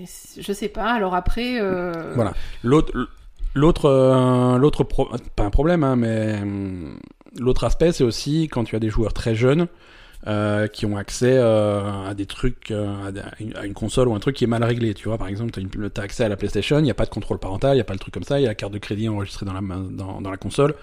et 0.00 0.42
je 0.42 0.52
sais 0.52 0.68
pas. 0.68 0.90
Alors 0.92 1.14
après, 1.14 1.60
euh, 1.60 1.92
Voilà. 2.14 2.32
L'autre, 2.62 2.92
l'autre, 3.54 3.84
euh, 3.90 4.56
l'autre 4.56 4.82
pro- 4.84 5.10
pas 5.36 5.44
un 5.44 5.50
problème, 5.50 5.84
hein, 5.84 5.96
mais 5.96 6.38
hum, 6.40 6.98
l'autre 7.38 7.64
aspect, 7.64 7.92
c'est 7.92 8.04
aussi 8.04 8.48
quand 8.50 8.64
tu 8.64 8.74
as 8.74 8.80
des 8.80 8.88
joueurs 8.88 9.12
très 9.12 9.34
jeunes 9.34 9.66
euh, 10.26 10.66
qui 10.68 10.86
ont 10.86 10.96
accès 10.96 11.34
euh, 11.36 12.08
à 12.08 12.14
des 12.14 12.24
trucs, 12.26 12.70
euh, 12.70 13.10
à, 13.56 13.64
une, 13.64 13.74
console 13.74 14.08
ou 14.08 14.14
un 14.14 14.20
truc 14.20 14.36
qui 14.36 14.44
est 14.44 14.48
mal 14.48 14.64
réglé. 14.64 14.94
Tu 14.94 15.08
vois, 15.08 15.18
par 15.18 15.28
exemple, 15.28 15.50
tu 15.50 15.60
as 15.96 16.00
accès 16.02 16.24
à 16.24 16.28
la 16.28 16.36
PlayStation, 16.36 16.78
il 16.78 16.82
n'y 16.82 16.90
a 16.90 16.94
pas 16.94 17.04
de 17.04 17.10
contrôle 17.10 17.38
parental, 17.38 17.72
il 17.72 17.76
n'y 17.76 17.80
a 17.82 17.84
pas 17.84 17.92
le 17.92 17.98
truc 17.98 18.14
comme 18.14 18.22
ça, 18.24 18.40
il 18.40 18.42
y 18.42 18.46
a 18.46 18.48
la 18.48 18.54
carte 18.54 18.72
de 18.72 18.78
crédit 18.78 19.08
enregistrée 19.08 19.44
dans 19.44 19.52
la, 19.52 19.60
dans, 19.60 20.20
dans 20.20 20.30
la 20.30 20.36
console. 20.38 20.74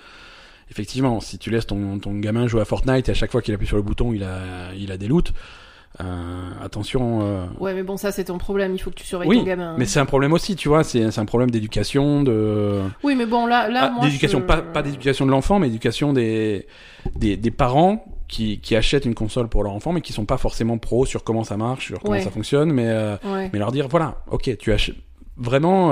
Effectivement, 0.70 1.20
si 1.20 1.38
tu 1.38 1.50
laisses 1.50 1.68
ton, 1.68 2.00
ton 2.00 2.14
gamin 2.20 2.48
jouer 2.48 2.62
à 2.62 2.66
Fortnite 2.66 3.10
et 3.10 3.12
à 3.12 3.16
chaque 3.16 3.32
fois 3.32 3.42
qu'il 3.42 3.54
appuie 3.54 3.68
sur 3.68 3.76
le 3.78 3.84
bouton, 3.84 4.14
il 4.14 4.24
a, 4.24 4.74
il 4.78 4.92
a 4.92 4.98
des 4.98 5.08
loots. 5.08 5.34
Euh, 6.00 6.50
attention. 6.64 7.20
euh, 7.22 7.46
Ouais, 7.60 7.74
mais 7.74 7.84
bon, 7.84 7.98
ça, 7.98 8.14
c'est 8.14 8.24
ton 8.26 8.38
problème. 8.38 8.74
Il 8.74 8.80
faut 8.80 8.90
que 8.92 8.96
tu 8.96 9.06
surveilles 9.06 9.28
Oui, 9.28 9.40
ton 9.40 9.44
gamin. 9.44 9.72
hein. 9.72 9.76
mais 9.78 9.84
c'est 9.86 10.00
un 10.00 10.06
problème 10.06 10.32
aussi, 10.32 10.56
tu 10.56 10.70
vois. 10.70 10.86
C'est 10.86 11.12
c'est 11.12 11.20
un 11.20 11.26
problème 11.26 11.52
d'éducation, 11.52 12.24
de. 12.24 12.80
Oui, 13.04 13.16
mais 13.16 13.26
bon, 13.26 13.46
là, 13.46 13.68
là, 13.68 13.88
Ah, 13.88 13.90
moi, 13.90 14.06
d'éducation, 14.06 14.40
je- 14.40 14.46
pas, 14.46 14.62
pas 14.62 14.82
d'éducation 14.84 15.26
de 15.26 15.32
l'enfant, 15.32 15.60
mais 15.60 15.68
d'éducation 15.68 16.14
des, 16.14 16.66
des, 17.18 17.36
des 17.36 17.52
parents 17.52 18.06
qui, 18.32 18.60
qui 18.62 18.76
achètent 18.76 19.06
une 19.06 19.14
console 19.14 19.48
pour 19.50 19.62
leur 19.64 19.74
enfant, 19.74 19.92
mais 19.94 20.02
qui 20.02 20.12
sont 20.14 20.26
pas 20.26 20.38
forcément 20.40 20.80
pros 20.80 21.06
sur 21.06 21.24
comment 21.24 21.44
ça 21.44 21.58
marche, 21.58 21.86
sur 21.88 22.00
comment 22.00 22.14
Ouais. 22.14 22.22
ça 22.22 22.32
fonctionne, 22.32 22.72
mais, 22.72 22.88
euh, 22.88 23.18
Ouais. 23.26 23.50
mais 23.54 23.60
leur 23.60 23.72
dire, 23.72 23.88
voilà, 23.88 24.24
ok, 24.32 24.58
tu 24.58 24.72
achètes 24.74 24.96
vraiment 25.38 25.90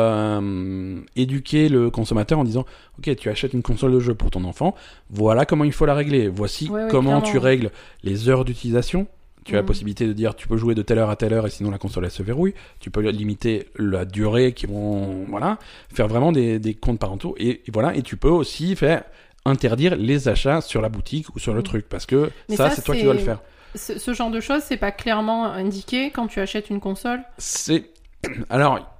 euh, 0.00 1.00
éduquer 1.16 1.68
le 1.68 1.90
consommateur 1.90 2.38
en 2.38 2.44
disant, 2.44 2.64
ok, 2.98 3.14
tu 3.16 3.28
achètes 3.28 3.52
une 3.52 3.62
console 3.62 3.92
de 3.92 4.00
jeu 4.00 4.14
pour 4.14 4.30
ton 4.30 4.44
enfant, 4.44 4.74
voilà 5.10 5.44
comment 5.46 5.64
il 5.64 5.72
faut 5.72 5.86
la 5.86 5.94
régler, 5.94 6.28
voici 6.28 6.68
Ouais, 6.68 6.88
comment 6.90 7.20
tu 7.20 7.38
règles 7.38 7.70
les 8.02 8.28
heures 8.28 8.44
d'utilisation. 8.44 9.06
Tu 9.44 9.52
as 9.52 9.56
la 9.58 9.62
Mhm. 9.62 9.66
possibilité 9.68 10.06
de 10.08 10.12
dire 10.12 10.34
tu 10.34 10.48
peux 10.48 10.56
jouer 10.56 10.74
de 10.74 10.82
telle 10.82 10.98
heure 10.98 11.08
à 11.10 11.14
telle 11.14 11.32
heure 11.32 11.46
et 11.46 11.50
sinon 11.50 11.70
la 11.70 11.78
console 11.78 12.04
elle 12.04 12.10
se 12.10 12.24
verrouille. 12.24 12.52
Tu 12.80 12.90
peux 12.90 13.00
limiter 13.10 13.68
la 13.78 14.04
durée 14.04 14.52
qui 14.54 14.66
vont 14.66 15.24
voilà 15.28 15.58
faire 15.94 16.08
vraiment 16.08 16.32
des, 16.32 16.58
des 16.58 16.74
comptes 16.74 16.98
parentaux 16.98 17.36
et, 17.38 17.50
et 17.64 17.70
voilà 17.72 17.94
et 17.94 18.02
tu 18.02 18.16
peux 18.16 18.28
aussi 18.28 18.74
faire 18.74 19.04
interdire 19.46 19.96
les 19.96 20.28
achats 20.28 20.60
sur 20.60 20.80
la 20.82 20.88
boutique 20.88 21.34
ou 21.34 21.38
sur 21.38 21.52
le 21.52 21.58
Mhm. 21.60 21.64
truc 21.64 21.88
parce 21.88 22.06
que 22.06 22.30
Mais 22.48 22.56
ça, 22.56 22.68
ça, 22.70 22.76
c'est 22.76 22.82
toi 22.82 22.94
qui 22.96 23.04
dois 23.04 23.14
le 23.14 23.20
faire. 23.20 23.40
Ce, 23.74 23.98
ce 23.98 24.12
genre 24.14 24.30
de 24.30 24.40
choses, 24.40 24.62
c'est 24.62 24.76
pas 24.78 24.90
clairement 24.92 25.46
indiqué 25.52 26.10
quand 26.10 26.26
tu 26.28 26.40
achètes 26.40 26.70
une 26.70 26.80
console? 26.80 27.20
C'est 27.38 27.90
alors 28.50 28.92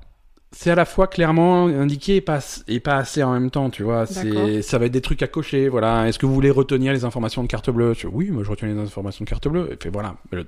c'est 0.53 0.70
à 0.70 0.74
la 0.74 0.84
fois 0.84 1.07
clairement 1.07 1.66
indiqué 1.66 2.16
et 2.16 2.20
pas, 2.20 2.38
et 2.68 2.80
pas 2.80 2.97
assez 2.97 3.22
en 3.22 3.32
même 3.32 3.51
temps, 3.51 3.68
tu 3.68 3.82
vois. 3.82 4.07
C'est, 4.07 4.62
ça 4.62 4.78
va 4.78 4.86
être 4.86 4.92
des 4.92 5.01
trucs 5.03 5.22
à 5.22 5.26
cocher, 5.26 5.68
voilà. 5.68 6.09
Est-ce 6.09 6.18
que 6.18 6.24
vous 6.24 6.32
voulez 6.32 6.51
retenir 6.51 6.92
les 6.94 7.05
informations 7.05 7.42
de 7.42 7.49
carte 7.49 7.68
bleue? 7.68 7.92
Je- 7.94 8.07
Oui, 8.07 8.30
moi 8.30 8.42
je 8.42 8.51
retiens 8.51 8.68
les 8.68 8.78
informations 8.78 9.24
de 9.24 9.28
carte 9.28 9.49
bleue. 9.49 9.68
Et 9.72 9.76
puis 9.76 9.90
voilà. 9.90 10.14
Le- 10.30 10.47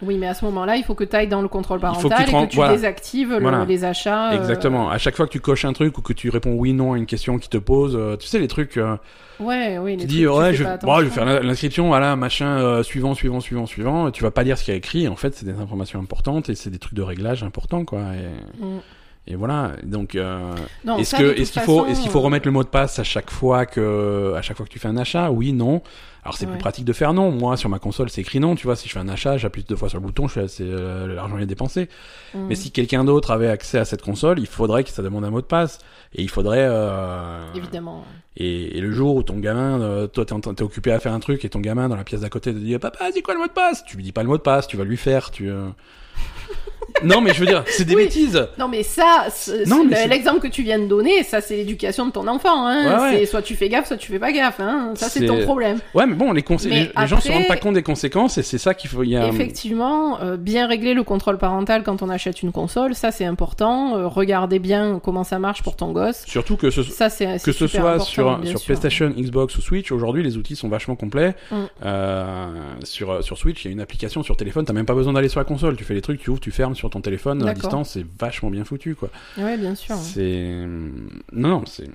Oui, 0.00 0.16
mais 0.16 0.28
à 0.28 0.34
ce 0.34 0.44
moment-là, 0.44 0.76
il 0.76 0.84
faut 0.84 0.94
que 0.94 1.02
tu 1.02 1.16
ailles 1.16 1.26
dans 1.26 1.42
le 1.42 1.48
contrôle 1.48 1.78
que 1.78 1.82
parental 1.82 2.28
et 2.28 2.30
rends- 2.30 2.46
que 2.46 2.50
tu 2.50 2.56
voilà. 2.56 2.72
désactives 2.72 3.30
le- 3.30 3.40
Voilà. 3.40 3.64
les 3.64 3.84
achats. 3.84 4.30
euh, 4.32 4.36
Exactement. 4.38 4.88
À 4.90 4.98
chaque 4.98 5.16
fois 5.16 5.26
que 5.26 5.32
tu 5.32 5.40
coches 5.40 5.64
un 5.64 5.72
truc 5.72 5.98
ou 5.98 6.02
que 6.02 6.12
tu 6.12 6.30
réponds 6.30 6.54
oui, 6.54 6.72
non 6.72 6.92
à 6.92 6.98
une 6.98 7.06
question 7.06 7.36
qui 7.38 7.48
te 7.48 7.58
pose, 7.58 7.96
euh, 7.98 8.16
tu 8.16 8.28
sais, 8.28 8.38
les 8.38 8.46
trucs, 8.46 8.76
euh, 8.76 8.96
Ouais, 9.40 9.76
oui. 9.78 9.96
tu 9.96 10.06
dis, 10.06 10.24
ouais, 10.26 10.54
je, 10.54 10.62
pas 10.62 10.76
bon, 10.76 10.98
je 11.00 11.04
vais 11.06 11.10
faire 11.10 11.42
l'inscription, 11.42 11.88
voilà, 11.88 12.14
machin, 12.14 12.46
euh, 12.58 12.82
suivant, 12.84 13.14
suivant, 13.14 13.40
suivant, 13.40 13.66
suivant. 13.66 14.10
Tu 14.12 14.22
vas 14.22 14.30
pas 14.30 14.44
lire 14.44 14.56
ce 14.56 14.64
qu'il 14.64 14.72
y 14.72 14.76
a 14.76 14.78
écrit. 14.78 15.08
En 15.08 15.16
fait, 15.16 15.34
c'est 15.34 15.44
des 15.46 15.58
informations 15.60 15.98
importantes 15.98 16.48
et 16.48 16.54
c'est 16.54 16.70
des 16.70 16.78
trucs 16.78 16.94
de 16.94 17.02
réglage 17.02 17.42
importants, 17.42 17.84
quoi. 17.84 18.00
Et, 18.14 18.62
Mm. 18.64 18.78
Et 19.30 19.34
voilà. 19.36 19.72
Donc, 19.82 20.14
euh, 20.14 20.54
est-ce 20.98 21.14
que 21.14 21.38
est-ce 21.38 21.52
qu'il 21.52 21.60
faut 21.60 21.84
est-ce 21.84 22.00
qu'il 22.00 22.10
faut 22.10 22.22
remettre 22.22 22.46
le 22.48 22.52
mot 22.52 22.62
de 22.62 22.68
passe 22.68 22.98
à 22.98 23.04
chaque 23.04 23.30
fois 23.30 23.66
que 23.66 24.32
à 24.34 24.40
chaque 24.40 24.56
fois 24.56 24.64
que 24.64 24.70
tu 24.70 24.78
fais 24.78 24.88
un 24.88 24.96
achat? 24.96 25.30
Oui, 25.30 25.52
non. 25.52 25.82
Alors 26.28 26.36
c'est 26.36 26.44
Ouais. 26.44 26.52
plus 26.52 26.58
pratique 26.60 26.84
de 26.84 26.92
faire 26.92 27.14
non. 27.14 27.30
Moi 27.30 27.56
sur 27.56 27.70
ma 27.70 27.78
console 27.78 28.10
c'est 28.10 28.20
écrit 28.20 28.38
non. 28.38 28.54
Tu 28.54 28.66
vois, 28.66 28.76
si 28.76 28.86
je 28.86 28.92
fais 28.92 28.98
un 28.98 29.08
achat, 29.08 29.38
j'appuie 29.38 29.64
deux 29.66 29.76
fois 29.76 29.88
sur 29.88 29.98
le 29.98 30.04
bouton, 30.04 30.28
je 30.28 30.34
fais 30.34 30.46
c'est 30.46 30.62
euh, 30.62 31.06
l'argent 31.14 31.38
est 31.38 31.46
dépensé. 31.46 31.88
mm. 32.34 32.46
Mais 32.48 32.54
si 32.54 32.70
quelqu'un 32.70 33.02
d'autre 33.02 33.30
avait 33.30 33.48
accès 33.48 33.78
à 33.78 33.86
cette 33.86 34.02
console, 34.02 34.38
il 34.38 34.46
faudrait 34.46 34.84
que 34.84 34.90
ça 34.90 35.02
demande 35.02 35.24
un 35.24 35.30
mot 35.30 35.40
de 35.40 35.46
passe 35.46 35.78
et 36.14 36.20
il 36.20 36.28
faudrait 36.28 36.66
euh, 36.68 37.50
Évidemment. 37.54 38.04
Et, 38.36 38.76
et 38.76 38.80
le 38.82 38.92
jour 38.92 39.16
où 39.16 39.22
ton 39.22 39.38
gamin, 39.38 39.80
euh, 39.80 40.06
toi 40.06 40.26
t'es, 40.26 40.62
occupé 40.62 40.92
à 40.92 41.00
faire 41.00 41.14
un 41.14 41.20
truc 41.20 41.46
et 41.46 41.48
ton 41.48 41.60
gamin 41.60 41.88
dans 41.88 41.96
la 41.96 42.04
pièce 42.04 42.20
d'à 42.20 42.28
côté 42.28 42.52
te 42.52 42.58
dit 42.58 42.78
papa 42.78 43.08
c'est 43.10 43.22
quoi 43.22 43.32
le 43.32 43.40
mot 43.40 43.46
de 43.46 43.52
passe? 43.52 43.82
Tu 43.86 43.96
lui 43.96 44.04
dis 44.04 44.12
pas 44.12 44.22
le 44.22 44.28
mot 44.28 44.36
de 44.36 44.42
passe, 44.42 44.66
tu 44.66 44.76
vas 44.76 44.84
lui 44.84 44.98
faire. 44.98 45.30
Tu 45.30 45.48
euh. 45.50 45.68
Non 47.04 47.20
mais 47.20 47.32
je 47.34 47.40
veux 47.40 47.46
dire 47.46 47.64
c'est 47.66 47.84
des 47.84 47.94
Oui. 47.94 48.04
bêtises. 48.04 48.48
Non, 48.58 48.68
mais 48.68 48.82
ça, 48.82 49.26
l'exemple 50.08 50.40
que 50.40 50.48
tu 50.48 50.62
viens 50.62 50.78
de 50.78 50.86
donner, 50.86 51.22
ça, 51.22 51.40
c'est 51.40 51.56
l'éducation 51.56 52.06
de 52.06 52.12
ton 52.12 52.26
enfant. 52.26 52.66
Hein. 52.66 53.10
Ouais, 53.10 53.18
ouais. 53.18 53.26
Soit 53.26 53.42
tu 53.42 53.56
fais 53.56 53.68
gaffe, 53.68 53.86
soit 53.86 53.96
tu 53.96 54.10
fais 54.10 54.18
pas 54.18 54.32
gaffe. 54.32 54.60
Hein. 54.60 54.92
Ça, 54.94 55.08
c'est 55.08 55.26
ton 55.26 55.42
problème. 55.42 55.78
Ouais 55.94 56.06
mais 56.06 56.14
bon 56.14 56.32
les, 56.32 56.44
Mais 56.48 56.70
les, 56.70 56.90
les 56.98 57.06
gens 57.06 57.20
se 57.20 57.30
rendent 57.30 57.46
pas 57.46 57.56
compte 57.56 57.74
des 57.74 57.82
conséquences 57.82 58.38
et 58.38 58.42
c'est 58.42 58.58
ça 58.58 58.74
qu'il 58.74 58.90
faut. 58.90 59.02
Y 59.02 59.16
a, 59.16 59.28
Effectivement, 59.28 60.20
euh, 60.20 60.36
bien 60.36 60.66
régler 60.66 60.94
le 60.94 61.02
contrôle 61.02 61.38
parental 61.38 61.82
quand 61.82 62.02
on 62.02 62.08
achète 62.08 62.42
une 62.42 62.52
console, 62.52 62.94
ça 62.94 63.10
c'est 63.10 63.24
important. 63.24 63.96
Euh, 63.96 64.06
regardez 64.06 64.58
bien 64.58 65.00
comment 65.02 65.24
ça 65.24 65.38
marche 65.38 65.62
pour 65.62 65.76
ton 65.76 65.92
gosse. 65.92 66.22
Surtout 66.26 66.56
que 66.56 66.70
ce, 66.70 66.82
Ça 66.82 67.08
que 67.08 67.52
ce 67.52 67.66
soit 67.66 67.98
sur. 68.00 68.40
PlayStation, 68.66 69.10
Xbox 69.10 69.56
ou 69.56 69.60
Switch, 69.62 69.92
aujourd'hui 69.92 70.22
les 70.22 70.36
outils 70.36 70.56
sont 70.56 70.68
vachement 70.68 70.96
complets. 70.96 71.34
Mm. 71.50 71.56
Euh, 71.84 72.46
sur, 72.84 73.22
sur 73.24 73.38
Switch, 73.38 73.64
il 73.64 73.68
y 73.68 73.70
a 73.70 73.72
une 73.72 73.80
application 73.80 74.22
sur 74.22 74.36
téléphone, 74.36 74.64
t'as 74.64 74.72
même 74.72 74.86
pas 74.86 74.94
besoin 74.94 75.12
d'aller 75.12 75.28
sur 75.28 75.40
la 75.40 75.44
console, 75.44 75.76
tu 75.76 75.84
fais 75.84 75.94
les 75.94 76.02
trucs, 76.02 76.20
tu 76.20 76.30
ouvres, 76.30 76.40
tu 76.40 76.50
fermes 76.50 76.74
sur 76.78 76.88
ton 76.90 77.00
téléphone 77.02 77.42
à 77.46 77.52
distance, 77.54 77.90
c'est 77.90 78.06
vachement 78.18 78.50
bien 78.50 78.64
foutu 78.64 78.94
quoi. 78.94 79.10
Ouais, 79.36 79.56
bien 79.58 79.74
sûr. 79.74 79.96
C'est 79.96 80.54
non 81.32 81.48
non 81.48 81.62
c'est 81.66 81.88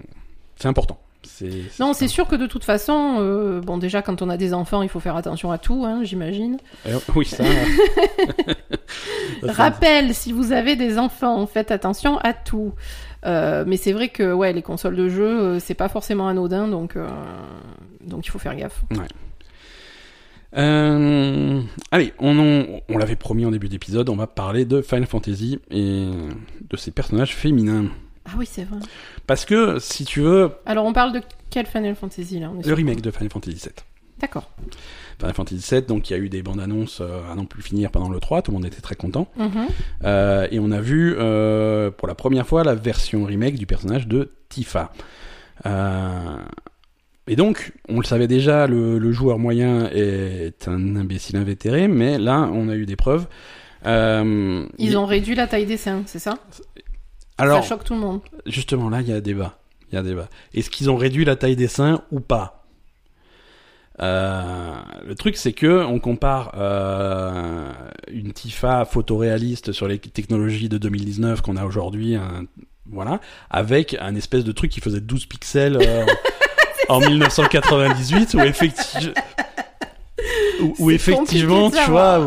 c'est 0.57 0.67
important. 0.67 0.99
C'est 1.25 1.49
Non, 1.79 1.93
c'est 1.93 2.09
sûr 2.09 2.27
que 2.27 2.35
de 2.35 2.47
toute 2.47 2.65
façon, 2.65 3.15
euh, 3.19 3.61
bon 3.61 3.77
déjà 3.77 4.01
quand 4.01 4.21
on 4.21 4.29
a 4.29 4.35
des 4.35 4.53
enfants, 4.53 4.81
il 4.81 4.89
faut 4.89 4.99
faire 4.99 5.15
attention 5.15 5.51
à 5.53 5.57
tout, 5.57 5.85
hein, 5.85 6.01
j'imagine. 6.03 6.57
Eh, 6.85 6.89
Oui 7.15 7.25
ça. 7.25 7.45
C'est- 9.41 9.51
Rappel, 9.51 10.13
si 10.13 10.31
vous 10.31 10.51
avez 10.51 10.75
des 10.75 10.97
enfants, 10.97 11.45
faites 11.47 11.71
attention 11.71 12.17
à 12.19 12.33
tout. 12.33 12.73
Euh, 13.25 13.63
mais 13.65 13.77
c'est 13.77 13.93
vrai 13.93 14.09
que 14.09 14.33
ouais, 14.33 14.51
les 14.53 14.61
consoles 14.61 14.95
de 14.97 15.07
jeux, 15.07 15.39
euh, 15.41 15.59
c'est 15.59 15.73
pas 15.73 15.87
forcément 15.89 16.27
anodin, 16.27 16.67
donc 16.67 16.95
euh, 16.97 17.07
donc 18.05 18.25
il 18.27 18.29
faut 18.29 18.39
faire 18.39 18.55
gaffe. 18.55 18.81
Euh, 20.55 21.61
allez, 21.91 22.13
on, 22.19 22.81
l'avait 22.89 23.15
promis 23.15 23.45
en 23.45 23.51
début 23.51 23.69
d'épisode, 23.69 24.09
on 24.09 24.15
va 24.15 24.27
parler 24.27 24.65
de 24.65 24.81
Final 24.81 25.05
Fantasy 25.05 25.59
et 25.71 26.09
de 26.69 26.77
ses 26.77 26.91
personnages 26.91 27.35
féminins. 27.35 27.85
Ah 28.25 28.31
oui, 28.37 28.47
c'est 28.49 28.63
vrai. 28.63 28.79
Parce 29.27 29.45
que 29.45 29.79
si 29.79 30.05
tu 30.05 30.21
veux, 30.21 30.51
Alors 30.65 30.85
on 30.85 30.93
parle 30.93 31.11
de 31.13 31.21
quel 31.49 31.65
Final 31.65 31.95
Fantasy 31.95 32.39
là 32.39 32.51
on 32.55 32.59
est 32.59 32.67
le 32.67 32.73
remake 32.73 33.01
de 33.01 33.11
Final 33.11 33.29
Fantasy 33.29 33.57
VII. 33.57 33.73
D'accord. 34.19 34.49
Final 35.19 35.33
Fantasy 35.33 35.75
VII, 35.75 35.81
donc 35.81 36.09
il 36.09 36.13
y 36.13 36.15
a 36.15 36.19
eu 36.19 36.29
des 36.29 36.41
bandes 36.43 36.59
annonces 36.59 37.01
euh, 37.01 37.31
à 37.31 37.35
n'en 37.35 37.45
plus 37.45 37.61
finir 37.61 37.91
pendant 37.91 38.09
le 38.09 38.19
3, 38.19 38.43
tout 38.43 38.51
le 38.51 38.55
monde 38.55 38.65
était 38.65 38.81
très 38.81 38.95
content. 38.95 39.27
Mhm. 39.37 39.67
Euh, 40.03 40.47
et 40.51 40.59
on 40.59 40.71
a 40.71 40.79
vu 40.79 41.13
pour 41.97 42.07
la 42.07 42.15
première 42.15 42.47
fois 42.47 42.63
la 42.63 42.75
version 42.75 43.25
remake 43.25 43.55
du 43.55 43.65
personnage 43.65 44.07
de 44.07 44.31
Tifa. 44.49 44.91
Euh, 45.65 46.37
et 47.27 47.35
donc, 47.35 47.71
on 47.89 47.97
le 47.99 48.03
savait 48.05 48.27
déjà, 48.27 48.67
le, 48.67 48.97
le 48.99 49.11
joueur 49.11 49.39
moyen 49.39 49.89
est 49.91 50.67
un 50.67 50.95
imbécile 50.95 51.37
invétéré, 51.37 51.87
mais 51.87 52.17
là, 52.17 52.49
on 52.53 52.67
a 52.69 52.75
eu 52.75 52.85
des 52.85 52.95
preuves. 52.95 53.27
Euh, 53.85 54.65
Ils 54.77 54.91
y- 54.91 54.95
ont 54.97 55.05
réduit 55.05 55.35
la 55.35 55.47
taille 55.47 55.65
des 55.65 55.77
seins, 55.77 56.03
c'est 56.05 56.19
ça? 56.19 56.37
Alors, 57.37 57.63
Ça 57.63 57.69
choque 57.69 57.83
tout 57.83 57.93
le 57.93 57.99
monde. 57.99 58.21
justement, 58.45 58.89
là, 58.89 59.01
il 59.01 59.07
y 59.09 59.13
a 59.13 59.21
débat. 59.21 59.57
Il 59.91 59.95
y 59.95 59.97
a 59.97 60.03
débat. 60.03 60.27
Est-ce 60.53 60.69
qu'ils 60.69 60.89
ont 60.89 60.95
réduit 60.95 61.23
la 61.25 61.35
taille 61.35 61.55
des 61.55 61.67
seins 61.67 62.01
ou 62.11 62.19
pas? 62.19 62.65
Euh, 64.01 64.73
le 65.05 65.13
truc, 65.15 65.37
c'est 65.37 65.53
que 65.53 65.83
on 65.85 65.99
compare 65.99 66.53
euh, 66.57 67.69
une 68.11 68.33
Tifa 68.33 68.85
photoréaliste 68.85 69.71
sur 69.71 69.87
les 69.87 69.99
technologies 69.99 70.67
de 70.67 70.77
2019 70.79 71.41
qu'on 71.41 71.57
a 71.57 71.65
aujourd'hui, 71.65 72.15
un- 72.15 72.45
voilà, 72.91 73.21
avec 73.51 73.95
un 74.01 74.15
espèce 74.15 74.43
de 74.43 74.51
truc 74.51 74.71
qui 74.71 74.81
faisait 74.81 74.99
12 74.99 75.27
pixels 75.27 75.77
euh, 75.81 76.05
en 76.89 76.99
1998, 76.99 78.33
où 78.35 78.39
effectivement, 78.41 79.13
où, 80.61 80.73
où 80.79 80.91
effectivement, 80.91 81.69
tu 81.69 81.89
vois, 81.89 82.25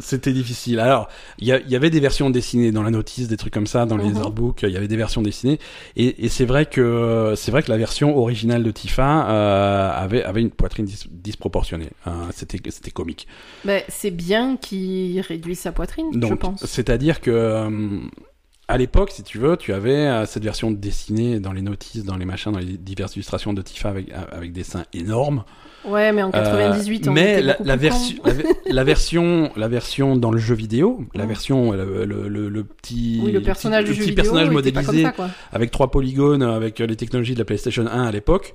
c'était 0.00 0.32
difficile. 0.32 0.80
Alors, 0.80 1.08
il 1.38 1.46
y, 1.46 1.76
avait 1.76 1.90
des 1.90 2.00
versions 2.00 2.30
dessinées 2.30 2.72
dans 2.72 2.82
la 2.82 2.90
notice, 2.90 3.28
des 3.28 3.36
trucs 3.36 3.52
comme 3.52 3.66
ça, 3.66 3.86
dans 3.86 3.96
les 3.96 4.08
Mhm. 4.08 4.16
artbooks, 4.22 4.62
il 4.62 4.70
y 4.70 4.76
avait 4.76 4.88
des 4.88 4.96
versions 4.96 5.22
dessinées, 5.22 5.58
et, 5.96 6.24
et 6.24 6.28
c'est 6.28 6.44
vrai 6.44 6.66
que 6.66 7.34
c'est 7.36 7.50
vrai 7.50 7.62
que 7.62 7.70
la 7.70 7.76
version 7.76 8.16
originale 8.18 8.62
de 8.64 8.70
Tifa 8.70 9.28
euh, 9.28 9.90
avait 9.94 10.22
avait 10.24 10.40
une 10.40 10.50
poitrine 10.50 10.86
dis- 10.86 11.06
disproportionnée. 11.10 11.90
Euh, 12.06 12.10
c'était 12.34 12.58
c'était 12.70 12.90
comique. 12.90 13.28
Ben, 13.64 13.82
c'est 13.88 14.10
bien 14.10 14.56
qu'ils 14.56 15.20
réduisent 15.20 15.60
sa 15.60 15.72
poitrine, 15.72 16.06
je 16.12 16.34
pense. 16.34 16.64
c'est-à-dire 16.66 17.20
que 17.20 17.30
euh, 17.30 18.00
à 18.72 18.78
l'époque, 18.78 19.10
si 19.10 19.22
tu 19.22 19.38
veux, 19.38 19.56
tu 19.56 19.72
avais 19.72 20.06
euh, 20.06 20.26
cette 20.26 20.42
version 20.44 20.70
dessinée 20.70 21.40
dans 21.40 21.52
les 21.52 21.62
notices, 21.62 22.04
dans 22.04 22.16
les 22.16 22.24
machins, 22.24 22.50
dans 22.52 22.58
les 22.58 22.76
diverses 22.78 23.14
illustrations 23.16 23.52
de 23.52 23.62
Tifa 23.62 23.88
avec 23.90 24.06
avec 24.32 24.52
des 24.52 24.64
seins 24.64 24.84
énormes. 24.92 25.44
Ouais, 25.84 26.12
mais 26.12 26.22
en 26.22 26.30
98, 26.30 27.06
Euh, 27.06 27.10
on 27.10 27.12
mais 27.12 27.42
la, 27.42 27.76
version, 27.76 28.16
la, 28.24 28.32
ve- 28.32 28.44
la 28.66 28.84
version, 28.84 29.50
la 29.56 29.66
version 29.68 30.14
dans 30.16 30.30
le 30.30 30.38
jeu 30.38 30.54
vidéo, 30.54 31.04
la 31.12 31.26
version, 31.26 31.72
le, 31.72 32.04
le, 32.04 32.28
le- 32.28 32.48
le 32.48 32.64
petit, 32.64 33.20
Oui, 33.24 33.32
le 33.32 33.42
personnage 33.42 33.84
petit, 33.86 33.92
du 33.92 33.92
le 33.92 33.94
jeu 33.96 34.02
petit 34.02 34.10
vidéo 34.10 34.22
personnage 34.22 34.50
modélisé 34.50 35.02
ça, 35.02 35.12
avec 35.50 35.70
trois 35.72 35.90
polygones, 35.90 36.42
avec 36.42 36.78
les 36.78 36.94
technologies 36.96 37.34
de 37.34 37.40
la 37.40 37.44
PlayStation 37.44 37.84
1 37.86 38.04
à 38.04 38.12
l'époque. 38.12 38.54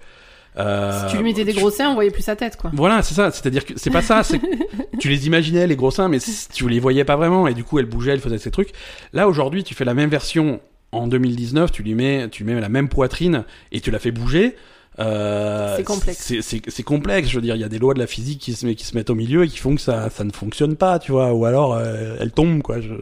Euh, 0.58 1.06
Si 1.08 1.12
tu 1.12 1.18
lui 1.18 1.24
mettais 1.24 1.44
des 1.46 1.54
gros 1.54 1.70
seins, 1.70 1.90
on 1.90 1.94
voyait 1.94 2.10
plus 2.12 2.24
sa 2.24 2.36
tête, 2.36 2.58
quoi. 2.58 2.72
Voilà, 2.74 3.02
c'est 3.04 3.14
ça. 3.14 3.32
C'est-à-dire 3.32 3.66
que 3.66 3.74
c'est 3.76 3.92
pas 3.92 4.02
ça. 4.02 4.24
C'est 4.24 4.40
tu 5.00 5.10
les 5.10 5.28
imaginais 5.28 5.68
les 5.68 5.76
gros 5.76 5.92
seins, 5.92 6.08
mais 6.10 6.18
tu 6.54 6.68
les 6.68 6.80
voyais 6.80 7.04
pas 7.06 7.16
vraiment. 7.16 7.48
Et 7.48 7.54
du 7.54 7.64
coup, 7.64 7.80
elle 7.80 7.86
bougeait, 7.86 8.12
elle 8.12 8.20
faisait 8.20 8.38
ses 8.40 8.52
trucs. 8.52 8.70
Là, 9.14 9.28
aujourd'hui, 9.28 9.64
tu 9.64 9.74
fais 9.76 9.86
la 9.86 9.94
même 9.94 10.10
version 10.10 10.60
en 10.92 11.08
2019. 11.08 11.72
Tu 11.72 11.84
lui 11.84 11.94
mets, 11.96 12.28
tu 12.30 12.44
lui 12.44 12.54
mets 12.54 12.60
la 12.62 12.70
même 12.70 12.90
poitrine 12.90 13.44
et 13.72 13.82
tu 13.82 13.92
la 13.92 14.00
fais 14.00 14.12
bouger. 14.12 14.56
Euh, 15.00 15.76
C'est 15.78 15.84
complexe. 15.84 16.34
C'est, 16.42 16.84
complexe. 16.84 17.30
Je 17.30 17.36
veux 17.36 17.42
dire, 17.42 17.56
il 17.56 17.62
y 17.62 17.64
a 17.64 17.70
des 17.70 17.78
lois 17.78 17.94
de 17.94 18.00
la 18.00 18.08
physique 18.08 18.40
qui 18.40 18.54
se, 18.54 18.66
met- 18.66 18.74
qui 18.74 18.86
se 18.86 18.96
mettent 18.98 19.12
au 19.12 19.16
milieu 19.16 19.44
et 19.44 19.48
qui 19.48 19.58
font 19.60 19.76
que 19.76 19.82
ça, 19.82 20.10
ça 20.10 20.24
ne 20.24 20.32
fonctionne 20.32 20.76
pas, 20.76 20.98
tu 20.98 21.12
vois. 21.12 21.34
Ou 21.34 21.46
alors, 21.46 21.76
euh, 21.76 22.16
elle 22.20 22.32
tombe, 22.32 22.64
quoi. 22.64 22.82
Je... 22.82 22.94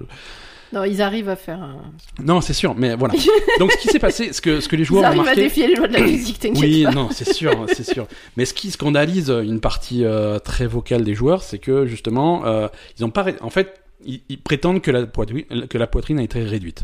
Non, 0.74 0.84
ils 0.84 1.02
arrivent 1.02 1.30
à 1.30 1.36
faire. 1.36 1.62
un- 1.62 1.82
Non, 2.24 2.42
c'est 2.42 2.54
sûr. 2.54 2.74
Mais 2.76 2.96
voilà. 2.96 3.14
Donc, 3.60 3.72
ce 3.72 3.78
qui 3.78 3.88
s'est 3.90 4.00
passé, 4.00 4.34
ce 4.34 4.42
que, 4.42 4.60
ce 4.60 4.68
que 4.68 4.76
les 4.76 4.82
Ils 4.82 4.86
joueurs 4.86 5.04
ont 5.04 5.06
arrivent 5.06 5.20
à 5.20 5.24
remarqué. 5.24 5.42
défier 5.44 5.68
les 5.68 5.76
lois 5.76 5.88
de 5.88 5.94
la 5.94 6.04
physique, 6.06 6.40
t'inquiète 6.40 6.62
Oui, 6.62 6.84
pas. 6.84 6.92
non, 6.92 7.10
c'est 7.12 7.32
sûr, 7.34 7.66
c'est 7.74 7.84
sûr. 7.90 8.08
Mais 8.36 8.46
ce 8.46 8.54
qui 8.54 8.72
scandalise 8.72 9.30
une 9.30 9.60
partie 9.62 10.04
euh, 10.04 10.40
très 10.40 10.66
vocale 10.68 11.04
des 11.04 11.14
joueurs, 11.14 11.44
c'est 11.44 11.60
que 11.60 11.86
justement, 11.86 12.46
euh, 12.46 12.68
ils 12.98 13.06
ont 13.06 13.10
pas, 13.12 13.26
en 13.42 13.50
fait, 13.50 13.80
ils, 14.06 14.22
ils 14.30 14.40
prétendent 14.42 14.82
que 14.82 14.92
la 14.92 15.06
poitrine, 15.06 15.46
que 15.70 15.78
la 15.78 15.88
poitrine 15.88 16.20
a 16.20 16.24
été 16.24 16.44
réduite. 16.44 16.84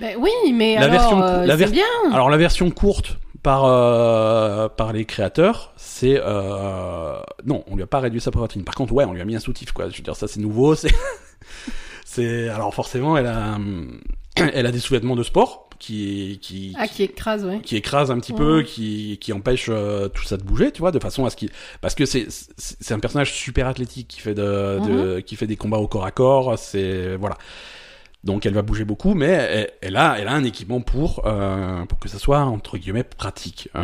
Ben 0.00 0.16
oui, 0.18 0.30
mais 0.52 0.74
La 0.74 0.82
alors, 0.82 0.90
version- 0.92 1.22
euh, 1.22 1.46
la 1.46 1.56
ver- 1.56 1.70
bien. 1.70 1.84
Alors 2.12 2.28
la 2.30 2.36
version 2.36 2.68
courte 2.70 3.18
par 3.44 3.64
euh, 3.64 4.68
par 4.68 4.92
les 4.92 5.04
créateurs, 5.04 5.72
c'est 5.76 6.18
euh, 6.20 7.14
non, 7.44 7.62
on 7.70 7.76
lui 7.76 7.82
a 7.84 7.86
pas 7.86 8.00
réduit 8.00 8.20
sa 8.20 8.32
poitrine. 8.32 8.64
Par 8.64 8.74
contre, 8.74 8.92
ouais, 8.92 9.04
on 9.04 9.12
lui 9.12 9.20
a 9.20 9.24
mis 9.24 9.36
un 9.36 9.40
soutif, 9.40 9.70
quoi. 9.72 9.88
Je 9.90 9.96
veux 9.98 10.02
dire, 10.02 10.16
ça 10.16 10.26
c'est 10.26 10.40
nouveau, 10.40 10.74
c'est 10.74 10.90
c'est 12.14 12.48
alors 12.48 12.74
forcément, 12.74 13.16
elle 13.16 13.26
a 13.26 13.58
elle 14.36 14.66
a 14.66 14.72
des 14.72 14.78
sous-vêtements 14.80 15.16
de 15.16 15.22
sport 15.22 15.68
qui 15.78 16.38
qui 16.40 16.74
Ah, 16.78 16.86
qui 16.88 17.02
écrase, 17.02 17.44
ouais. 17.44 17.60
qui 17.60 17.76
écrase 17.76 18.10
un 18.10 18.18
petit 18.18 18.32
Ouais. 18.32 18.38
peu, 18.38 18.62
qui, 18.62 19.18
qui 19.20 19.32
empêche 19.32 19.66
euh, 19.68 20.08
tout 20.08 20.22
ça 20.24 20.36
de 20.36 20.42
bouger, 20.44 20.70
tu 20.72 20.80
vois, 20.80 20.92
de 20.92 20.98
façon 20.98 21.24
à 21.26 21.30
ce 21.30 21.36
qu'il, 21.36 21.50
parce 21.80 21.94
que 21.94 22.06
c'est 22.06 22.26
c'est 22.30 22.94
un 22.94 23.00
personnage 23.00 23.32
super 23.32 23.66
athlétique 23.66 24.08
qui 24.08 24.20
fait 24.20 24.34
de, 24.34 24.78
de- 24.86 25.20
qui 25.20 25.36
fait 25.36 25.46
des 25.46 25.56
combats 25.56 25.78
au 25.78 25.88
corps 25.88 26.04
à 26.06 26.10
corps, 26.12 26.58
c'est 26.58 27.16
voilà. 27.16 27.36
Donc 28.22 28.46
elle 28.46 28.54
va 28.54 28.62
bouger 28.62 28.84
beaucoup, 28.86 29.12
mais 29.14 29.26
elle, 29.26 29.70
elle 29.82 29.96
a 29.96 30.16
elle 30.18 30.28
a 30.28 30.32
un 30.32 30.44
équipement 30.44 30.80
pour 30.80 31.22
euh, 31.26 31.84
pour 31.84 31.98
que 31.98 32.08
ça 32.08 32.18
soit 32.18 32.40
entre 32.40 32.78
guillemets 32.78 33.04
pratique. 33.04 33.68
Euh, 33.76 33.82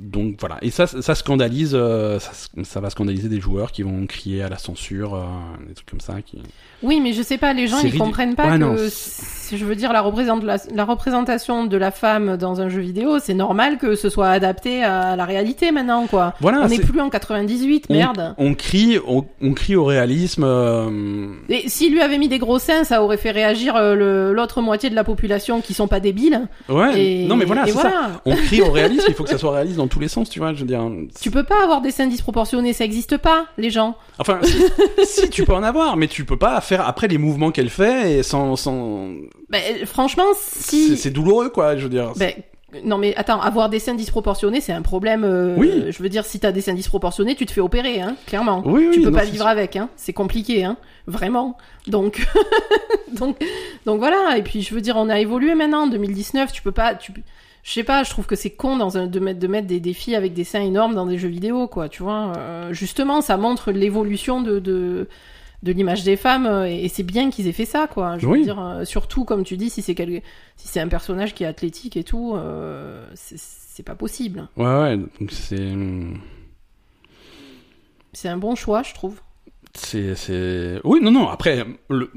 donc 0.00 0.36
voilà, 0.40 0.58
et 0.60 0.70
ça 0.70 0.86
ça 0.88 1.14
scandalise, 1.14 1.70
euh, 1.74 2.18
ça, 2.18 2.32
ça 2.64 2.80
va 2.80 2.90
scandaliser 2.90 3.28
des 3.28 3.40
joueurs 3.40 3.70
qui 3.70 3.82
vont 3.82 4.06
crier 4.06 4.42
à 4.42 4.48
la 4.48 4.58
censure, 4.58 5.14
euh, 5.14 5.20
des 5.68 5.74
trucs 5.74 5.88
comme 5.88 6.00
ça. 6.00 6.14
Qui... 6.24 6.38
Oui, 6.82 7.00
mais 7.00 7.12
je 7.12 7.22
sais 7.22 7.38
pas, 7.38 7.52
les 7.52 7.68
gens 7.68 7.78
ils 7.78 7.96
comprennent 7.96 8.34
pas 8.34 8.48
Ouais, 8.56 8.58
que, 8.58 8.88
si 8.90 9.56
je 9.56 9.64
veux 9.64 9.76
dire, 9.76 9.92
la, 9.92 10.00
représentation 10.00 11.64
de 11.64 11.76
la 11.76 11.90
femme 11.92 12.36
dans 12.36 12.60
un 12.60 12.68
jeu 12.68 12.80
vidéo, 12.80 13.18
c'est 13.20 13.34
normal 13.34 13.78
que 13.78 13.94
ce 13.94 14.10
soit 14.10 14.30
adapté 14.30 14.82
à 14.82 15.14
la 15.14 15.24
réalité 15.24 15.70
maintenant, 15.70 16.06
quoi. 16.08 16.34
Voilà, 16.40 16.60
on 16.62 16.68
n'est 16.68 16.78
plus 16.78 17.00
en 17.00 17.08
98, 17.08 17.88
merde. 17.90 18.34
on 18.36 18.54
crie, 18.54 18.98
on, 19.06 19.24
on 19.40 19.52
crie 19.52 19.76
au 19.76 19.84
réalisme. 19.84 20.42
euh, 20.44 21.30
Et 21.48 21.68
s'il 21.68 21.92
lui 21.92 22.00
avait 22.00 22.18
mis 22.18 22.28
des 22.28 22.38
gros 22.38 22.58
seins, 22.58 22.82
ça 22.82 23.02
aurait 23.02 23.16
fait 23.16 23.30
réagir 23.30 23.76
euh, 23.76 24.32
l'autre 24.32 24.60
moitié 24.60 24.90
de 24.90 24.96
la 24.96 25.04
population 25.04 25.60
qui 25.60 25.72
sont 25.72 25.86
pas 25.86 26.00
débiles. 26.00 26.48
Ouais, 26.68 27.00
Et, 27.00 27.26
non 27.26 27.36
mais 27.36 27.44
voilà, 27.44 27.64
c'est 27.66 27.72
ça. 27.72 28.20
On 28.24 28.34
crie 28.34 28.60
au 28.60 28.72
réalisme, 28.72 29.06
il 29.08 29.14
faut 29.14 29.22
que 29.22 29.30
ça 29.30 29.38
soit 29.38 29.52
réaliste 29.52 29.78
dans 29.84 29.88
tous 29.88 30.00
les 30.00 30.08
sens, 30.08 30.28
tu 30.30 30.38
vois. 30.38 30.52
Je 30.54 30.60
veux 30.60 30.66
dire. 30.66 30.82
Tu 31.20 31.30
peux 31.30 31.44
pas 31.44 31.62
avoir 31.62 31.80
des 31.80 31.90
scènes 31.90 32.08
disproportionnées, 32.10 32.72
ça 32.72 32.84
existe 32.84 33.16
pas, 33.18 33.46
les 33.58 33.70
gens. 33.70 33.96
Enfin, 34.18 34.40
si, 34.42 34.62
si, 35.04 35.30
tu 35.30 35.44
peux 35.44 35.54
en 35.54 35.62
avoir, 35.62 35.96
mais 35.96 36.08
tu 36.08 36.24
peux 36.24 36.38
pas 36.38 36.60
faire 36.60 36.86
après 36.86 37.08
les 37.08 37.18
mouvements 37.18 37.50
qu'elle 37.50 37.70
fait 37.70 38.18
et 38.18 38.22
sans, 38.22 38.56
sans. 38.56 39.10
Ben, 39.50 39.62
franchement, 39.86 40.24
si. 40.36 40.96
C'est- 40.96 41.10
douloureux, 41.10 41.50
quoi. 41.50 41.76
Je 41.76 41.84
veux 41.84 41.90
dire. 41.90 42.12
Ben, 42.16 42.32
non 42.82 42.98
mais 42.98 43.14
attends, 43.14 43.40
avoir 43.40 43.68
des 43.68 43.78
scènes 43.78 43.96
disproportionnées, 43.96 44.60
c'est 44.60 44.72
un 44.72 44.82
problème. 44.82 45.22
euh, 45.22 45.54
Oui. 45.56 45.84
Je 45.90 46.02
veux 46.02 46.08
dire, 46.08 46.24
si 46.24 46.40
t'as 46.40 46.50
des 46.50 46.60
scènes 46.60 46.74
disproportionnées, 46.74 47.36
tu 47.36 47.46
te 47.46 47.52
fais 47.52 47.60
opérer, 47.60 48.00
hein, 48.00 48.16
clairement. 48.26 48.62
Oui, 48.64 48.86
oui, 48.88 48.94
tu 48.94 49.00
peux 49.02 49.10
non, 49.10 49.18
pas 49.18 49.24
vivre 49.24 49.46
avec, 49.46 49.76
hein. 49.76 49.88
C'est 49.96 50.12
compliqué, 50.12 50.64
hein. 50.64 50.76
Vraiment. 51.06 51.56
Donc, 51.86 52.26
donc, 53.12 53.36
donc 53.86 53.98
voilà. 54.00 54.36
Et 54.38 54.42
puis, 54.42 54.62
je 54.62 54.74
veux 54.74 54.80
dire, 54.80 54.96
on 54.96 55.08
a 55.08 55.20
évolué 55.20 55.54
maintenant. 55.54 55.82
En 55.84 55.86
2019, 55.86 56.50
tu 56.52 56.62
peux 56.62 56.72
pas, 56.72 56.94
tu, 56.96 57.12
je 57.64 57.72
sais 57.72 57.82
pas. 57.84 58.04
Je 58.04 58.10
trouve 58.10 58.26
que 58.26 58.36
c'est 58.36 58.50
con 58.50 58.76
dans 58.76 58.96
un, 58.98 59.08
de 59.08 59.18
mettre, 59.18 59.40
de 59.40 59.46
mettre 59.48 59.66
des 59.66 59.80
défis 59.80 60.14
avec 60.14 60.32
des 60.34 60.44
seins 60.44 60.62
énormes 60.62 60.94
dans 60.94 61.06
des 61.06 61.18
jeux 61.18 61.28
vidéo, 61.28 61.66
quoi. 61.66 61.88
Tu 61.88 62.02
vois. 62.04 62.32
Euh, 62.36 62.72
justement, 62.72 63.20
ça 63.20 63.36
montre 63.36 63.72
l'évolution 63.72 64.40
de, 64.40 64.60
de 64.60 65.08
de 65.62 65.72
l'image 65.72 66.04
des 66.04 66.16
femmes 66.16 66.44
euh, 66.44 66.68
et, 66.68 66.84
et 66.84 66.88
c'est 66.90 67.02
bien 67.02 67.30
qu'ils 67.30 67.46
aient 67.48 67.52
fait 67.52 67.64
ça 67.64 67.86
quoi 67.86 68.18
je 68.18 68.26
veux 68.26 68.42
dire 68.42 68.60
euh, 68.60 68.84
surtout 68.84 69.24
comme 69.24 69.44
tu 69.44 69.56
dis 69.56 69.70
si 69.70 69.80
c'est 69.80 69.94
quel... 69.94 70.20
si 70.56 70.68
c'est 70.68 70.78
un 70.78 70.88
personnage 70.88 71.32
qui 71.32 71.42
est 71.42 71.46
athlétique 71.46 71.96
et 71.96 72.04
tout 72.04 72.34
euh, 72.36 73.06
c'est- 73.14 73.82
pas 73.82 73.94
possible 73.94 74.46
Ouais, 74.58 74.66
ouais. 74.66 74.96
Donc 74.98 75.30
c'est. 75.30 75.72
c'est 78.12 78.28
un 78.28 78.36
bon 78.36 78.54
choix 78.54 78.82
je 78.82 78.92
trouve 78.92 79.20
C'est, 79.74 80.14
c'est. 80.16 80.80
Oui, 80.84 81.00
non, 81.02 81.10
non. 81.10 81.28
Après, 81.28 81.64
le... 81.88 82.10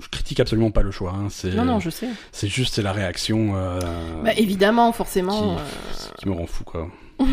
je 0.00 0.08
critique 0.08 0.40
absolument 0.40 0.70
pas 0.70 0.82
le 0.82 0.90
choix. 0.90 1.12
Hein. 1.12 1.28
C'est. 1.30 1.54
non 1.54 1.64
non 1.64 1.80
je 1.80 1.90
sais 1.90 2.08
C'est 2.32 2.48
juste 2.48 2.74
c'est 2.74 2.82
la 2.82 2.92
réaction 2.92 3.52
euh, 3.56 3.80
bah 4.24 4.32
évidemment 4.36 4.92
forcément 4.92 5.56
Qui- 5.56 5.60
euh, 5.60 6.14
qui 6.18 6.28
me 6.28 6.34
rend 6.34 6.46
fou, 6.46 6.64
quoi. 6.64 6.88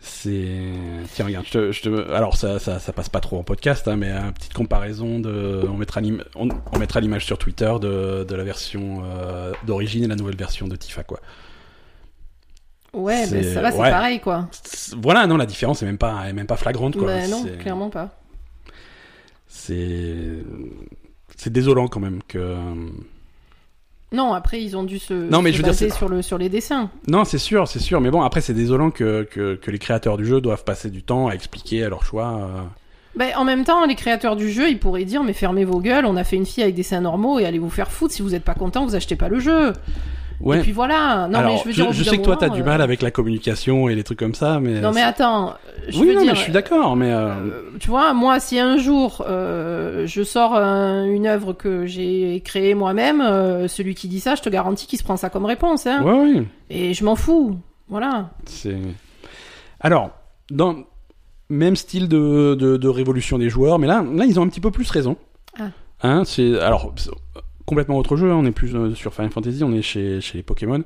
c'est. 0.00 0.58
Tiens, 1.14 1.24
regarde, 1.26 1.46
je 1.46 1.50
te, 1.52 1.72
je 1.72 1.82
te- 1.82 2.10
Alors, 2.12 2.36
ça, 2.36 2.58
ça, 2.58 2.78
ça 2.78 2.92
passe 2.92 3.08
pas 3.08 3.20
trop 3.20 3.38
en 3.38 3.42
podcast, 3.42 3.88
hein, 3.88 3.96
mais 3.96 4.10
une 4.10 4.32
petite 4.32 4.52
comparaison 4.54 5.18
de. 5.18 5.66
On 5.70 5.76
mettra 5.76 6.00
l'im- 6.00 6.22
on, 6.34 6.48
on 6.72 6.78
mettra 6.78 7.00
l'image 7.00 7.24
sur 7.24 7.38
Twitter 7.38 7.72
de, 7.80 8.24
de 8.28 8.34
la 8.34 8.44
version 8.44 9.02
euh, 9.04 9.52
d'origine 9.66 10.04
et 10.04 10.08
la 10.08 10.16
nouvelle 10.16 10.36
version 10.36 10.68
de 10.68 10.76
Tifa, 10.76 11.04
quoi. 11.04 11.20
ouais 12.92 13.24
c'est- 13.26 13.34
mais 13.36 13.42
ça 13.54 13.62
va 13.62 13.72
c'est 13.72 13.78
ouais. 13.78 13.90
pareil 13.90 14.20
quoi 14.20 14.48
C'est- 14.52 14.94
Voilà, 14.96 15.26
non, 15.26 15.36
la 15.36 15.46
différence 15.46 15.82
est 15.82 15.86
même 15.86 15.98
pas, 15.98 16.28
est 16.28 16.32
même 16.34 16.46
pas 16.46 16.56
flagrante, 16.56 16.96
quoi. 16.96 17.06
bah 17.06 17.26
non 17.28 17.44
clairement 17.58 17.88
pas 17.90 18.10
C'est. 19.66 20.14
C'est 21.36 21.52
désolant 21.52 21.88
quand 21.88 22.00
même 22.00 22.20
que. 22.28 22.54
non 24.12 24.32
après 24.32 24.62
ils 24.62 24.76
ont 24.76 24.84
dû 24.84 24.98
se, 24.98 25.14
Non, 25.14 25.42
mais 25.42 25.50
se 25.50 25.56
je 25.56 25.62
veux 25.62 25.64
dire, 25.64 25.72
baser 25.72 25.90
sur 25.90 26.08
le 26.08 26.22
sur 26.22 26.38
les 26.38 26.48
dessins 26.48 26.90
Non, 27.08 27.24
c'est 27.24 27.38
sûr, 27.38 27.66
c'est 27.66 27.80
sûr. 27.80 28.00
Mais 28.00 28.10
bon, 28.10 28.22
après, 28.22 28.40
c'est 28.40 28.54
désolant 28.54 28.90
que, 28.90 29.22
que, 29.30 29.54
que 29.56 29.70
les 29.70 29.78
créateurs 29.78 30.16
du 30.16 30.26
jeu 30.26 30.40
doivent 30.40 30.64
passer 30.64 30.90
du 30.90 31.02
temps 31.02 31.28
à 31.28 31.34
expliquer 31.34 31.82
à 31.82 31.88
leur 31.88 32.04
choix. 32.04 32.38
euh. 32.40 32.62
bah, 33.16 33.24
en 33.36 33.44
même 33.44 33.64
temps, 33.64 33.84
les 33.86 33.94
créateurs 33.96 34.36
du 34.36 34.50
jeu, 34.50 34.68
ils 34.68 34.78
pourraient 34.78 35.04
dire 35.04 35.24
mais 35.24 35.32
fermez 35.32 35.64
vos 35.64 35.80
gueules, 35.80 36.04
on 36.06 36.16
a 36.16 36.24
fait 36.24 36.36
une 36.36 36.46
fille 36.46 36.62
avec 36.62 36.74
des 36.74 36.82
seins 36.84 37.00
normaux 37.00 37.38
et 37.38 37.46
allez 37.46 37.58
vous 37.58 37.70
faire 37.70 37.90
foutre. 37.90 38.14
Si 38.14 38.22
vous 38.22 38.34
êtes 38.34 38.44
pas 38.44 38.54
content, 38.54 38.84
vous 38.86 38.94
achetez 38.94 39.16
pas 39.16 39.28
le 39.28 39.40
jeu. 39.40 39.72
Ouais. 40.40 40.58
Et 40.58 40.62
puis 40.62 40.72
voilà. 40.72 41.28
Non 41.28 41.38
Alors, 41.38 41.52
mais 41.52 41.58
je 41.72 41.82
veux 41.82 41.92
dire, 41.92 42.04
sais 42.10 42.18
que 42.18 42.22
toi, 42.22 42.36
t'as 42.38 42.48
du 42.48 42.60
euh, 42.60 42.64
mal 42.64 42.80
avec 42.82 43.02
la 43.02 43.10
communication 43.10 43.88
et 43.88 43.94
les 43.94 44.02
trucs 44.04 44.18
comme 44.18 44.34
ça, 44.34 44.60
mais. 44.60 44.80
Non 44.80 44.92
mais 44.92 45.02
attends, 45.02 45.54
je 45.88 45.98
oui, 46.00 46.08
veux 46.08 46.14
non, 46.14 46.22
dire. 46.22 46.32
mais 46.32 46.36
je 46.38 46.42
suis 46.42 46.52
d'accord, 46.52 46.96
mais. 46.96 47.12
euh, 47.12 47.28
euh, 47.30 47.60
tu 47.80 47.88
vois, 47.88 48.12
moi, 48.14 48.40
si 48.40 48.58
un 48.58 48.76
jour 48.76 49.24
euh, 49.28 50.06
je 50.06 50.22
sors 50.22 50.54
un- 50.54 51.04
une 51.06 51.26
œuvre 51.26 51.52
que 51.52 51.86
j'ai 51.86 52.40
créée 52.44 52.74
moi-même, 52.74 53.20
euh, 53.20 53.68
celui 53.68 53.94
qui 53.94 54.08
dit 54.08 54.20
ça, 54.20 54.34
je 54.34 54.42
te 54.42 54.48
garantis 54.48 54.86
qu'il 54.86 54.98
se 54.98 55.04
prend 55.04 55.16
ça 55.16 55.30
comme 55.30 55.44
réponse. 55.46 55.86
Hein. 55.86 56.02
Ouais, 56.02 56.12
oui. 56.40 56.46
Et 56.70 56.94
je 56.94 57.04
m'en 57.04 57.16
fous. 57.16 57.56
Voilà. 57.88 58.30
C'est. 58.46 58.76
Alors, 59.80 60.10
dans 60.50 60.76
même 61.50 61.76
style 61.76 62.08
de, 62.08 62.54
de, 62.54 62.76
de 62.76 62.88
révolution 62.88 63.38
des 63.38 63.50
joueurs, 63.50 63.78
mais 63.78 63.86
là, 63.86 64.02
là, 64.14 64.24
ils 64.24 64.40
ont 64.40 64.42
un 64.42 64.48
petit 64.48 64.60
peu 64.60 64.70
plus 64.70 64.90
raison. 64.90 65.16
Ah. 65.58 65.64
Hein, 66.02 66.22
c'est 66.24 66.58
alors 66.60 66.92
complètement 67.66 67.96
autre 67.96 68.16
jeu. 68.16 68.30
hein, 68.30 68.36
on 68.36 68.44
est 68.46 68.50
plus 68.52 68.74
euh, 68.74 68.94
sur 68.94 69.14
Final 69.14 69.30
Fantasy, 69.30 69.62
on 69.64 69.72
est 69.72 69.82
chez 69.82 70.20
chez 70.20 70.38
les 70.38 70.42
Pokémon. 70.42 70.82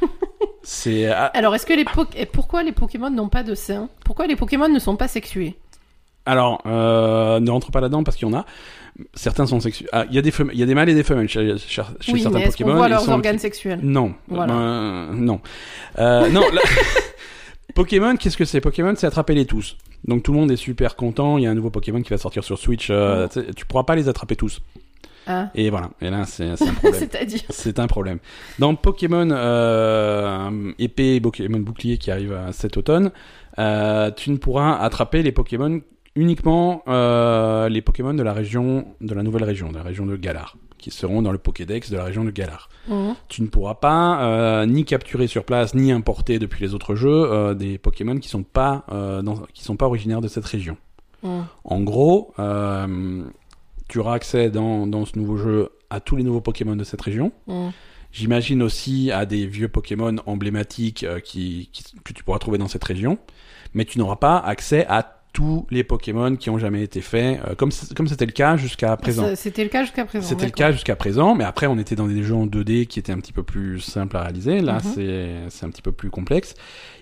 c'est 0.62 1.06
ah, 1.06 1.26
Alors, 1.34 1.54
est-ce 1.54 1.66
que 1.66 1.72
les 1.74 1.84
po- 1.84 2.06
et 2.16 2.26
pourquoi 2.26 2.62
les 2.62 2.72
Pokémon 2.72 3.10
n'ont 3.10 3.28
pas 3.28 3.42
de 3.42 3.54
seins 3.54 3.88
Pourquoi 4.04 4.26
les 4.26 4.36
Pokémon 4.36 4.68
ne 4.68 4.78
sont 4.78 4.96
pas 4.96 5.08
sexués? 5.08 5.56
Alors 6.24 6.62
euh, 6.66 7.40
ne 7.40 7.50
rentre 7.50 7.72
pas 7.72 7.80
là-dedans 7.80 8.04
parce 8.04 8.16
qu'il 8.16 8.28
y 8.28 8.30
en 8.30 8.36
a. 8.36 8.46
Certains 9.14 9.46
sont 9.46 9.58
sexuels. 9.58 9.88
Ah, 9.92 10.04
il 10.08 10.14
y 10.14 10.18
a 10.18 10.22
des 10.22 10.30
femelles, 10.30 10.54
il 10.54 10.60
y 10.60 10.62
a 10.62 10.66
des 10.66 10.74
mâles 10.74 10.88
et 10.90 10.94
des 10.94 11.02
femelles 11.02 11.28
chez, 11.28 11.56
chez, 11.58 11.82
chez 12.00 12.12
Oui, 12.12 12.20
certains 12.22 12.38
mais 12.38 12.46
Pokémon. 12.46 12.74
voit 12.74 12.86
ils 12.86 12.90
leurs 12.90 13.00
sont- 13.00 13.12
organes 13.12 13.38
sexuels? 13.38 13.80
Non. 13.82 14.14
Voilà. 14.28 14.52
Ben, 14.52 15.12
non. 15.14 15.40
Euh, 15.98 16.28
non. 16.28 16.42
Pokémon, 17.74 18.16
qu'est-ce 18.16 18.36
que 18.36 18.44
c'est? 18.44 18.60
Pokémon, 18.60 18.92
c'est 18.96 19.06
attraper-les 19.06 19.46
tous. 19.46 19.76
Donc 20.04 20.22
tout 20.22 20.32
le 20.32 20.38
monde 20.38 20.50
est 20.50 20.56
super 20.56 20.94
content. 20.94 21.38
Il 21.38 21.44
y 21.44 21.46
a 21.46 21.50
un 21.50 21.54
nouveau 21.54 21.70
Pokémon 21.70 22.02
qui 22.02 22.10
va 22.10 22.18
sortir 22.18 22.44
sur 22.44 22.58
Switch. 22.58 22.88
euh, 22.90 23.28
tu 23.28 23.40
sais, 23.40 23.46
tu 23.54 23.64
pourras 23.66 23.84
pas 23.84 23.96
les 23.96 24.08
attraper 24.08 24.36
tous. 24.36 24.60
Ah. 25.26 25.50
Et 25.54 25.70
voilà. 25.70 25.90
Et 26.00 26.10
là, 26.10 26.24
c'est 26.24 26.50
un 26.50 26.56
problème. 26.56 26.94
C'est-à-dire 26.98 27.40
c'est 27.50 27.78
un 27.78 27.86
problème. 27.86 28.18
Dans 28.58 28.74
Pokémon 28.74 29.28
euh, 29.30 30.72
épée 30.78 31.14
et 31.16 31.20
Pokémon 31.20 31.58
bouclier 31.60 31.98
qui 31.98 32.10
arrive 32.10 32.36
cet 32.52 32.76
automne, 32.76 33.10
euh, 33.58 34.10
tu 34.10 34.30
ne 34.30 34.36
pourras 34.36 34.76
attraper 34.78 35.22
les 35.22 35.32
Pokémon 35.32 35.80
uniquement 36.14 36.82
euh, 36.88 37.68
les 37.68 37.80
Pokémon 37.82 38.14
de 38.14 38.22
la 38.22 38.32
région, 38.32 38.86
de 39.00 39.14
la 39.14 39.22
nouvelle 39.22 39.44
région, 39.44 39.70
de 39.70 39.76
la 39.76 39.82
région 39.82 40.04
de 40.06 40.16
Galar, 40.16 40.56
qui 40.78 40.90
seront 40.90 41.22
dans 41.22 41.32
le 41.32 41.38
Pokédex 41.38 41.90
de 41.90 41.96
la 41.96 42.04
région 42.04 42.24
de 42.24 42.30
Galar 42.30 42.68
Mhm. 42.88 43.14
tu 43.28 43.42
ne 43.42 43.46
pourras 43.46 43.76
pas 43.76 44.24
euh, 44.24 44.66
ni 44.66 44.84
capturer 44.84 45.28
sur 45.28 45.44
place 45.44 45.72
ni 45.72 45.92
importer 45.92 46.40
depuis 46.40 46.64
les 46.64 46.74
autres 46.74 46.96
jeux 46.96 47.08
euh, 47.32 47.54
des 47.54 47.78
Pokémon 47.78 48.16
qui 48.18 48.28
sont 48.28 48.42
pas 48.42 48.84
dans- 49.22 49.44
qui 49.54 49.62
sont 49.62 49.76
pas 49.76 49.86
originaires 49.86 50.20
de 50.20 50.26
cette 50.26 50.44
région. 50.44 50.76
Mhm. 51.22 51.44
En 51.64 51.80
gros, 51.82 52.34
tu 53.92 53.98
auras 53.98 54.14
accès 54.14 54.50
dans, 54.50 54.86
dans 54.86 55.04
ce 55.04 55.18
nouveau 55.18 55.36
jeu 55.36 55.68
à 55.90 56.00
tous 56.00 56.16
les 56.16 56.22
nouveaux 56.22 56.40
Pokémon 56.40 56.76
de 56.76 56.84
cette 56.84 57.02
région. 57.02 57.30
Mhm. 57.46 57.72
J'imagine 58.10 58.62
aussi 58.62 59.10
à 59.10 59.26
des 59.26 59.46
vieux 59.46 59.68
Pokémon 59.68 60.16
emblématiques 60.26 61.04
euh, 61.04 61.20
qui, 61.20 61.68
qui- 61.72 61.84
que 62.04 62.12
tu 62.14 62.24
pourras 62.24 62.38
trouver 62.38 62.58
dans 62.58 62.68
cette 62.68 62.84
région, 62.84 63.18
mais 63.74 63.84
tu 63.84 63.98
n'auras 63.98 64.16
pas 64.16 64.38
accès 64.38 64.86
à 64.86 65.21
tous 65.32 65.66
les 65.70 65.82
Pokémon 65.82 66.36
qui 66.36 66.50
ont 66.50 66.58
jamais 66.58 66.82
été 66.82 67.00
faits, 67.00 67.40
euh, 67.48 67.54
comme 67.54 67.70
comme 67.96 68.06
c'était 68.06 68.26
le 68.26 68.32
cas 68.32 68.56
jusqu'à 68.56 68.96
présent. 68.96 69.24
C'était 69.34 69.62
le 69.62 69.70
cas 69.70 69.82
jusqu'à 69.82 70.04
présent. 70.04 70.26
C'était 70.26 70.44
le 70.44 70.50
cas 70.52 70.72
jusqu'à 70.72 70.94
présent, 70.96 71.34
mais 71.34 71.44
après 71.44 71.66
on 71.66 71.78
était 71.78 71.96
dans 71.96 72.06
des 72.06 72.22
jeux 72.22 72.34
en 72.34 72.46
2D 72.46 72.86
qui 72.86 72.98
étaient 72.98 73.12
un 73.12 73.18
petit 73.18 73.32
peu 73.32 73.42
plus 73.42 73.80
simples 73.80 74.16
à 74.16 74.22
réaliser. 74.24 74.60
Là, 74.60 74.74
Mhm. 74.74 74.92
c'est 74.94 75.30
c'est 75.48 75.64
un 75.66 75.70
petit 75.70 75.80
peu 75.82 75.92
plus 75.92 76.10
complexe. 76.10 76.54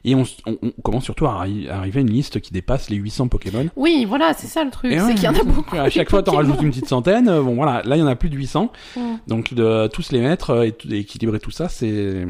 Et 0.04 0.14
on, 0.14 0.22
on, 0.46 0.56
on 0.62 0.70
commence 0.82 1.04
surtout 1.04 1.26
à, 1.26 1.44
arri- 1.44 1.68
à 1.68 1.76
arriver 1.78 1.98
à 1.98 2.00
une 2.02 2.10
liste 2.10 2.40
qui 2.40 2.52
dépasse 2.52 2.88
les 2.88 2.96
800 2.96 3.28
Pokémon. 3.28 3.68
Oui, 3.76 4.06
voilà, 4.08 4.32
c'est 4.32 4.46
ça 4.46 4.64
le 4.64 4.70
truc. 4.70 4.92
C'est 4.92 5.02
ouais, 5.02 5.14
qu'il 5.14 5.24
y 5.24 5.28
en 5.28 5.34
a 5.34 5.42
beaucoup. 5.44 5.76
À 5.76 5.90
chaque 5.90 6.08
fois, 6.08 6.22
t'en 6.22 6.36
rajoutes 6.36 6.62
une 6.62 6.70
petite 6.70 6.88
centaine. 6.88 7.28
Euh, 7.28 7.42
Bon, 7.42 7.54
voilà, 7.56 7.82
là, 7.84 7.96
il 7.96 8.00
y 8.00 8.02
en 8.02 8.06
a 8.06 8.16
plus 8.16 8.30
de 8.30 8.36
800. 8.36 8.70
Mhm. 8.96 9.02
Donc, 9.26 9.52
de 9.54 9.88
tous 9.88 10.12
les 10.12 10.20
mettre 10.20 10.50
euh, 10.50 10.64
et, 10.90 10.98
équilibrer 10.98 11.38
tout 11.40 11.50
ça, 11.50 11.68
c'est 11.68 12.24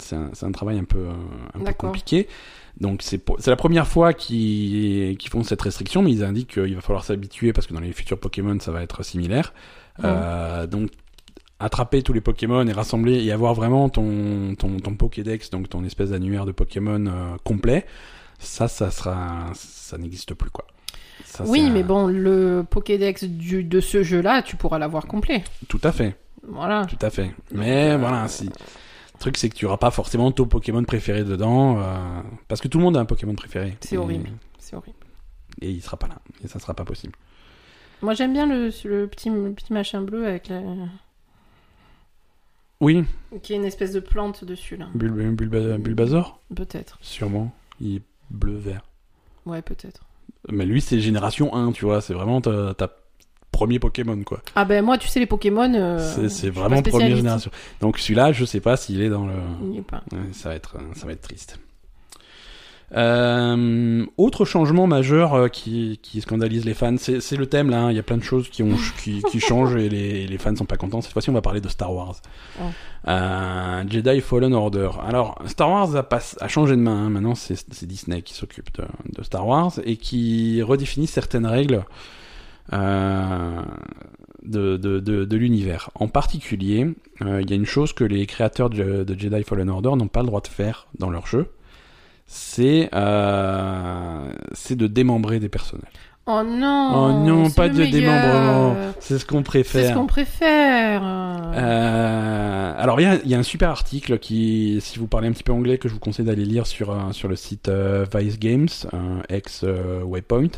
c'est 0.00 0.16
un, 0.16 0.30
un 0.42 0.52
travail 0.52 0.78
un 0.78 0.84
peu, 0.84 1.06
un 1.54 1.64
peu 1.64 1.72
compliqué. 1.72 2.28
Donc, 2.80 3.02
c'est 3.02 3.20
la 3.46 3.56
première 3.56 3.86
fois 3.86 4.12
qu'ils 4.12 5.16
font 5.30 5.44
cette 5.44 5.62
restriction, 5.62 6.02
mais 6.02 6.10
ils 6.10 6.24
indiquent 6.24 6.54
qu'il 6.54 6.74
va 6.74 6.80
falloir 6.80 7.04
s'habituer 7.04 7.52
parce 7.52 7.66
que 7.66 7.74
dans 7.74 7.80
les 7.80 7.92
futurs 7.92 8.18
Pokémon, 8.18 8.58
ça 8.58 8.72
va 8.72 8.82
être 8.82 9.04
similaire. 9.04 9.54
Euh, 10.02 10.66
donc, 10.66 10.90
attraper 11.60 12.02
tous 12.02 12.12
les 12.12 12.20
Pokémon 12.20 12.66
et 12.66 12.72
rassembler 12.72 13.24
et 13.24 13.30
avoir 13.30 13.54
vraiment 13.54 13.88
ton, 13.88 14.54
ton, 14.56 14.80
ton 14.80 14.94
Pokédex, 14.96 15.50
donc 15.50 15.68
ton 15.68 15.84
espèce 15.84 16.10
d'annuaire 16.10 16.46
de 16.46 16.52
Pokémon 16.52 17.06
euh, 17.06 17.36
complet, 17.44 17.86
ça, 18.38 18.66
ça 18.66 18.90
sera, 18.90 19.52
ça 19.54 19.96
n'existe 19.96 20.34
plus, 20.34 20.50
quoi. 20.50 20.66
Ça, 21.24 21.44
Oui, 21.46 21.70
mais 21.70 21.84
bon, 21.84 22.08
le 22.08 22.64
Pokédex 22.68 23.24
du, 23.24 23.62
de 23.62 23.80
ce 23.80 24.02
jeu-là, 24.02 24.42
tu 24.42 24.56
pourras 24.56 24.78
l'avoir 24.78 25.06
complet. 25.06 25.44
Tout 25.68 25.80
à 25.84 25.92
fait. 25.92 26.16
Voilà. 26.46 26.86
Tout 26.86 26.98
à 27.00 27.10
fait. 27.10 27.30
Mais 27.52 27.92
euh, 27.92 27.98
voilà, 27.98 28.26
si. 28.28 28.50
Truc, 29.24 29.38
c'est 29.38 29.48
que 29.48 29.54
tu 29.54 29.64
auras 29.64 29.78
pas 29.78 29.90
forcément 29.90 30.30
ton 30.32 30.44
Pokémon 30.46 30.84
préféré 30.84 31.24
dedans. 31.24 31.80
euh, 31.80 32.20
parce 32.46 32.60
que 32.60 32.68
tout 32.68 32.76
le 32.76 32.84
monde 32.84 32.94
a 32.98 33.00
un 33.00 33.06
Pokémon 33.06 33.34
préféré. 33.34 33.78
C'est 33.80 33.94
Et- 33.94 33.98
horrible. 33.98 34.28
C'est 34.58 34.76
horrible. 34.76 34.98
Et 35.62 35.70
il 35.70 35.80
sera 35.80 35.96
pas 35.96 36.08
là. 36.08 36.18
Et 36.44 36.46
ça 36.48 36.58
sera 36.58 36.74
pas 36.74 36.84
possible. 36.84 37.14
Moi, 38.02 38.12
j'aime 38.12 38.34
bien 38.34 38.46
le, 38.46 38.66
le 38.84 39.06
petit, 39.06 39.30
le 39.30 39.52
petit 39.54 39.72
machin 39.72 40.02
bleu 40.02 40.26
avec 40.26 40.48
la... 40.48 40.60
Oui, 42.80 43.04
qui 43.42 43.54
est 43.54 43.56
une 43.56 43.64
espèce 43.64 43.92
de 43.92 44.00
plante 44.00 44.44
dessus, 44.44 44.76
là. 44.76 44.88
Bulb- 44.94 45.34
Bulba- 45.34 45.78
Bulbasaur, 45.78 46.38
Peut-être. 46.54 46.98
sûrement. 47.00 47.50
Il 47.80 47.96
est 47.96 48.02
bleu-vert. 48.30 48.82
Ouais, 49.46 49.62
peut-être. 49.62 50.02
Mais 50.50 50.66
lui, 50.66 50.82
c'est 50.82 51.00
génération 51.00 51.54
1, 51.54 51.72
tu 51.72 51.86
vois. 51.86 52.02
C'est 52.02 52.12
vraiment 52.12 52.42
ta, 52.42 52.74
ta 52.74 52.94
premier 53.54 53.78
Pokémon, 53.78 54.20
quoi. 54.24 54.40
Ah 54.54 54.64
ben 54.64 54.84
moi, 54.84 54.98
tu 54.98 55.08
sais, 55.08 55.20
les 55.20 55.26
Pokémon... 55.26 55.72
euh, 55.74 56.28
c'est 56.28 56.50
vraiment 56.50 56.82
première 56.82 57.16
génération. 57.16 57.50
Donc 57.80 57.98
celui-là, 57.98 58.32
je 58.32 58.44
sais 58.44 58.60
pas 58.60 58.76
s'il 58.76 59.00
est 59.00 59.08
dans 59.08 59.26
le. 59.26 59.34
Il 59.70 59.76
y 59.76 59.78
est 59.78 59.82
pas. 59.82 60.02
Ouais, 60.12 60.18
ça 60.32 60.48
va 60.50 60.54
être, 60.56 60.76
ça 60.94 61.06
va 61.06 61.12
être 61.12 61.22
triste. 61.22 61.58
Euh, 62.96 64.06
autre 64.18 64.44
changement 64.44 64.86
majeur 64.86 65.34
euh, 65.34 65.48
qui, 65.48 65.98
qui 66.02 66.20
scandalise 66.20 66.64
les 66.64 66.74
fans, 66.74 66.94
c'est 66.98 67.36
le 67.36 67.46
thème 67.46 67.68
là. 67.70 67.84
hein. 67.84 67.90
Il 67.90 67.96
y 67.96 67.98
a 67.98 68.04
plein 68.04 68.18
de 68.18 68.22
choses 68.22 68.48
qui, 68.50 68.62
ont, 68.62 68.76
qui, 69.02 69.20
qui 69.30 69.40
changent 69.40 69.74
et 69.74 69.88
les, 69.88 70.26
les 70.28 70.38
fans 70.38 70.54
sont 70.54 70.66
pas 70.66 70.76
contents. 70.76 71.00
Cette 71.00 71.12
fois-ci, 71.12 71.30
on 71.30 71.32
va 71.32 71.40
parler 71.40 71.60
de 71.60 71.68
Star 71.68 71.92
Wars. 71.92 72.16
Oh. 72.60 72.64
Euh, 73.08 73.82
Jedi 73.88 74.20
Fallen 74.20 74.52
Order. 74.54 74.90
Alors, 75.08 75.42
Star 75.46 75.70
Wars 75.70 75.96
a, 75.96 76.02
pas, 76.04 76.20
a 76.40 76.46
changé 76.46 76.76
de 76.76 76.82
main. 76.82 77.06
hein. 77.06 77.10
Maintenant, 77.10 77.34
c'est 77.34 77.84
Disney 77.84 78.22
qui 78.22 78.34
s'occupe 78.34 78.68
de, 78.76 78.84
de 79.12 79.22
Star 79.24 79.44
Wars 79.44 79.72
et 79.84 79.96
qui 79.96 80.62
redéfinit 80.62 81.08
certaines 81.08 81.46
règles 81.46 81.84
de, 82.72 84.76
de, 84.76 85.00
de, 85.00 85.24
de 85.24 85.36
l'univers. 85.36 85.90
En 85.94 86.08
particulier, 86.08 86.94
euh, 87.22 87.40
il 87.42 87.50
y 87.50 87.52
a 87.52 87.56
une 87.56 87.66
chose 87.66 87.92
que 87.92 88.04
les 88.04 88.26
créateurs 88.26 88.70
de, 88.70 89.06
Jedi 89.18 89.42
Fallen 89.44 89.70
Order 89.70 89.90
n'ont 89.96 90.08
pas 90.08 90.20
le 90.20 90.26
droit 90.26 90.40
de 90.40 90.48
faire 90.48 90.86
dans 90.98 91.10
leur 91.10 91.26
jeu. 91.26 91.50
C'est 92.26 92.88
euh, 92.94 94.32
c'est 94.52 94.76
de 94.76 94.86
démembrer 94.86 95.40
des 95.40 95.50
personnages. 95.50 95.84
Oh 96.26 96.40
non 96.42 96.90
oh 96.94 97.12
non, 97.12 97.50
c'est 97.50 97.54
pas 97.54 97.68
de 97.68 97.84
démembrement. 97.84 98.76
C'est 98.98 99.18
ce 99.18 99.26
qu'on 99.26 99.38
C'est 99.38 99.44
préfère. 99.44 99.90
ce 99.90 99.94
qu'on 99.94 100.06
préfère. 100.06 101.02
Euh, 101.04 102.74
alors 102.78 102.98
il 102.98 103.20
y 103.26 103.28
y 103.28 103.34
a 103.34 103.38
un 103.38 103.42
super 103.42 103.68
article 103.68 104.18
qui, 104.18 104.78
si 104.80 104.98
vous 104.98 105.06
parlez 105.06 105.28
un 105.28 105.32
petit 105.32 105.42
peu 105.42 105.52
anglais, 105.52 105.76
que 105.76 105.86
je 105.86 105.92
vous 105.92 106.00
conseille 106.00 106.24
d'aller 106.24 106.46
lire 106.46 106.66
sur 106.66 106.92
euh, 106.92 107.12
sur 107.12 107.28
le 107.28 107.36
site 107.36 107.68
euh, 107.68 108.06
Vice 108.14 108.38
Games, 108.38 108.68
euh, 108.94 109.20
ex 109.28 109.64
euh, 109.64 110.02
Waypoint, 110.02 110.44
euh, 110.46 110.48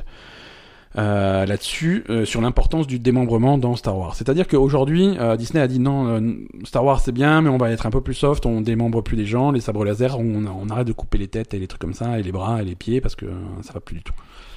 là-dessus 0.97 2.05
euh, 2.09 2.25
sur 2.25 2.41
l'importance 2.41 2.87
du 2.87 2.99
démembrement 2.99 3.59
dans 3.59 3.77
Star 3.77 3.97
Wars. 3.99 4.15
C'est-à-dire 4.15 4.49
qu'aujourd'hui 4.49 5.17
euh, 5.21 5.37
Disney 5.37 5.63
a 5.63 5.69
dit 5.69 5.79
non, 5.79 6.07
euh, 6.09 6.21
Star 6.65 6.85
Wars 6.85 7.01
c'est 7.01 7.13
bien, 7.13 7.43
mais 7.43 7.51
on 7.51 7.59
va 7.59 7.71
être 7.71 7.87
un 7.87 7.91
peu 7.91 8.01
plus 8.01 8.15
soft, 8.15 8.47
on 8.47 8.61
démembre 8.63 9.03
plus 9.03 9.17
les 9.17 9.27
gens, 9.27 9.51
les 9.51 9.61
sabres 9.61 9.85
laser, 9.85 10.19
on, 10.19 10.45
on 10.47 10.71
arrête 10.71 10.87
de 10.87 10.93
couper 10.93 11.19
les 11.19 11.29
têtes 11.29 11.53
et 11.55 11.59
les 11.59 11.67
trucs 11.67 11.81
comme 11.81 11.95
ça, 11.95 12.19
et 12.19 12.23
les 12.23 12.33
bras 12.33 12.63
et 12.63 12.65
les 12.65 12.75
pieds 12.75 13.01
parce 13.01 13.15
que 13.15 13.27
euh, 13.27 13.35
ça 13.63 13.73
va 13.75 13.81
plus 13.81 13.97
du 13.97 14.03
tout. 14.03 14.15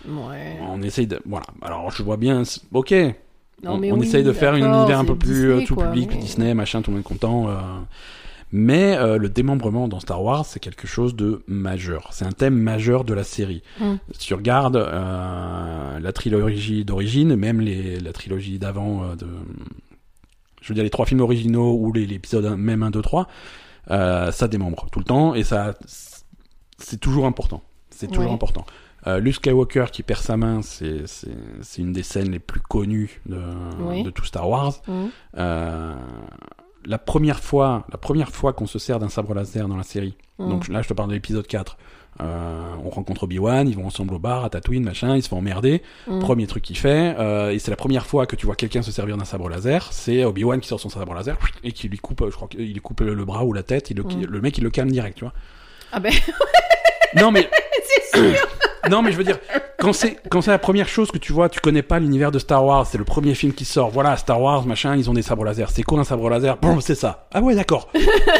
Ouais. 0.08 0.58
On 0.70 0.82
essaye 0.82 1.08
de, 1.08 1.20
voilà. 1.26 1.46
Alors 1.62 1.92
je 1.92 2.02
vois 2.04 2.16
bien, 2.18 2.44
ok, 2.74 2.92
Non, 3.64 3.72
on, 3.74 3.78
mais 3.78 3.92
on 3.92 3.98
oui, 4.00 4.08
essaye 4.08 4.24
de 4.24 4.32
faire 4.32 4.54
un 4.54 4.58
univers 4.58 5.00
un 5.00 5.06
peu 5.06 5.16
plus 5.16 5.52
euh, 5.52 5.66
tout 5.66 5.76
quoi, 5.76 5.88
public, 5.88 6.18
Disney, 6.20 6.54
machin, 6.54 6.82
tout 6.82 6.92
le 6.92 6.98
monde 6.98 7.06
est 7.06 7.10
content. 7.10 7.50
euh. 7.50 7.54
Mais 8.52 8.98
euh, 8.98 9.18
le 9.18 9.30
démembrement 9.30 9.88
dans 9.88 10.00
Star 10.00 10.24
Wars, 10.24 10.46
c'est 10.46 10.60
quelque 10.60 10.88
chose 10.88 11.16
de 11.16 11.44
majeur. 11.48 12.10
C'est 12.14 12.26
un 12.26 12.32
thème 12.32 12.56
majeur 12.58 13.04
de 13.04 13.14
la 13.14 13.24
série. 13.24 13.62
Mm. 13.80 13.96
Si 14.14 14.28
tu 14.28 14.34
regardes 14.34 14.76
euh, 14.78 16.00
la 16.00 16.12
trilogie 16.14 16.84
d'origine, 16.86 17.36
même 17.36 17.62
les, 17.62 18.00
la 18.00 18.12
trilogie 18.12 18.58
d'avant, 18.58 19.04
euh, 19.04 19.16
de, 19.16 19.28
je 20.62 20.70
veux 20.70 20.74
dire 20.76 20.84
les 20.84 20.90
trois 20.90 21.06
films 21.06 21.22
originaux 21.22 21.74
ou 21.76 21.94
les- 21.94 22.06
l'épisode 22.08 22.46
même 22.58 22.82
1, 22.84 22.90
2, 22.92 23.02
3, 23.02 23.28
euh, 23.92 24.32
ça 24.32 24.48
démembre 24.48 24.88
tout 24.92 25.00
le 25.00 25.06
temps 25.06 25.36
et 25.36 25.44
ça, 25.44 25.76
c'est 26.78 27.00
toujours 27.00 27.26
important. 27.28 27.62
C'est 27.92 28.08
toujours 28.08 28.26
Ouais. 28.30 28.32
important. 28.34 28.66
Euh, 29.08 29.20
Luke 29.20 29.36
Skywalker 29.36 29.86
qui 29.92 30.04
perd 30.04 30.22
sa 30.22 30.36
main, 30.38 30.62
c'est 30.62 31.08
c'est 31.08 31.32
c'est 31.62 31.82
une 31.82 31.94
des 31.94 32.04
scènes 32.04 32.32
les 32.32 32.40
plus 32.40 32.60
connues 32.60 33.22
de, 33.26 33.40
Oui. 33.82 34.04
de 34.04 34.10
tout 34.10 34.26
Star 34.26 34.50
Wars. 34.50 34.74
Mhm. 34.88 35.10
Euh, 35.38 35.96
la 36.90 36.98
première 36.98 37.40
fois, 37.40 37.86
la 37.92 37.98
première 38.00 38.32
fois 38.32 38.52
qu'on 38.52 38.66
se 38.66 38.80
sert 38.80 38.98
d'un 39.00 39.10
sabre 39.10 39.34
laser 39.36 39.68
dans 39.68 39.78
la 39.78 39.84
série. 39.84 40.16
Mhm. 40.40 40.50
Donc 40.50 40.68
là, 40.68 40.82
je 40.82 40.88
te 40.90 40.94
parle 40.94 41.10
de 41.10 41.14
l'épisode 41.14 41.46
4. 41.46 41.78
Euh, 42.22 42.74
on 42.84 42.90
rencontre 42.90 43.24
Obi-Wan, 43.24 43.70
ils 43.70 43.76
vont 43.76 43.86
ensemble 43.86 44.16
au 44.16 44.20
bar 44.20 44.44
à 44.44 44.50
Tatooine, 44.50 44.84
machin, 44.84 45.16
ils 45.16 45.22
se 45.22 45.30
font 45.30 45.38
emmerder. 45.38 45.84
Mhm. 46.08 46.20
Premier 46.20 46.48
truc 46.48 46.64
qu'il 46.64 46.78
fait, 46.78 47.16
euh, 47.20 47.52
et 47.52 47.60
c'est 47.60 47.70
la 47.70 47.78
première 47.78 48.08
fois 48.08 48.26
que 48.26 48.36
tu 48.36 48.48
vois 48.48 48.56
quelqu'un 48.56 48.82
se 48.82 48.92
servir 48.92 49.18
d'un 49.18 49.24
sabre 49.24 49.48
laser, 49.50 49.88
c'est 49.94 50.26
Obi-Wan 50.26 50.60
qui 50.60 50.68
sort 50.68 50.80
son 50.80 50.90
sabre 50.90 51.14
laser 51.14 51.38
et 51.64 51.72
qui 51.72 51.88
lui 51.88 52.00
coupe, 52.00 52.26
je 52.28 52.36
crois 52.36 52.48
qu'il 52.48 52.74
lui 52.74 52.82
coupe 52.82 53.02
le, 53.02 53.24
bras 53.24 53.46
ou 53.46 53.54
la 53.54 53.62
tête, 53.64 53.92
il 53.92 53.98
le, 53.98 54.04
Mhm. 54.04 54.26
le 54.26 54.42
mec 54.42 54.58
il 54.58 54.64
le 54.64 54.72
calme 54.72 54.90
direct, 54.92 55.18
tu 55.20 55.26
vois. 55.26 55.34
Ah 55.92 56.00
ben, 56.00 56.12
Non 57.16 57.32
mais 57.32 57.48
c'est 58.12 58.18
sûr. 58.18 58.48
non, 58.90 59.02
mais 59.02 59.12
je 59.12 59.18
veux 59.18 59.24
dire, 59.24 59.38
quand 59.80 59.94
c'est 59.94 60.18
quand 60.30 60.42
c'est 60.42 60.52
la 60.52 60.60
première 60.60 60.88
chose 60.88 61.12
que 61.12 61.18
tu 61.18 61.34
vois, 61.34 61.50
tu 61.50 61.60
connais 61.60 61.82
pas 61.82 62.00
l'univers 62.00 62.32
de 62.32 62.40
Star 62.40 62.64
Wars, 62.66 62.86
c'est 62.88 62.98
le 62.98 63.04
premier 63.04 63.36
film 63.36 63.54
qui 63.54 63.66
sort. 63.66 63.90
Voilà, 63.90 64.16
Star 64.18 64.42
Wars, 64.42 64.66
machin, 64.66 64.96
ils 64.96 65.10
ont 65.10 65.14
des 65.14 65.22
sabres 65.22 65.44
laser. 65.44 65.70
C'est 65.70 65.84
quoi 65.84 66.00
un 66.00 66.04
sabre 66.04 66.30
laser? 66.30 66.58
Bon, 66.58 66.80
c'est 66.80 66.96
ça. 66.96 67.28
Ah 67.34 67.42
ouais, 67.42 67.56
d'accord. 67.56 67.90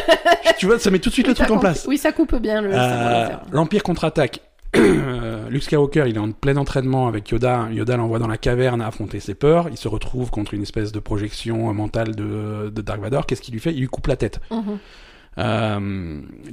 tu 0.58 0.66
vois, 0.66 0.78
ça 0.78 0.90
met 0.90 0.98
tout 0.98 1.08
de 1.10 1.14
suite 1.14 1.26
le 1.26 1.32
Oui, 1.32 1.38
ça 1.38 1.44
truc 1.44 1.56
en 1.56 1.60
place. 1.60 1.86
Oui, 1.88 1.98
ça 1.98 2.12
coupe 2.12 2.34
bien 2.36 2.60
le 2.62 2.72
sabre 2.72 2.84
Euh, 2.84 3.22
laser. 3.22 3.40
L'Empire 3.52 3.82
contre-attaque. 3.82 4.40
Euh, 4.76 5.48
Luke 5.48 5.64
Skywalker, 5.64 6.04
il 6.06 6.14
est 6.16 6.20
en 6.20 6.30
plein 6.30 6.56
entraînement 6.56 7.08
avec 7.08 7.28
Yoda. 7.30 7.66
Yoda 7.72 7.96
l'envoie 7.96 8.20
dans 8.20 8.28
la 8.28 8.36
caverne 8.36 8.80
à 8.80 8.86
affronter 8.86 9.18
ses 9.18 9.34
peurs. 9.34 9.68
Il 9.68 9.76
se 9.76 9.88
retrouve 9.88 10.30
contre 10.30 10.54
une 10.54 10.62
espèce 10.62 10.92
de 10.92 11.00
projection 11.00 11.74
mentale 11.74 12.14
de, 12.14 12.70
de 12.72 12.80
Dark 12.82 13.00
Vador. 13.00 13.26
Qu'est-ce 13.26 13.42
qu'il 13.42 13.52
lui 13.52 13.60
fait? 13.60 13.72
Il 13.72 13.80
lui 13.80 13.88
coupe 13.88 14.06
la 14.06 14.14
tête. 14.16 14.40
Mhm. 14.52 14.78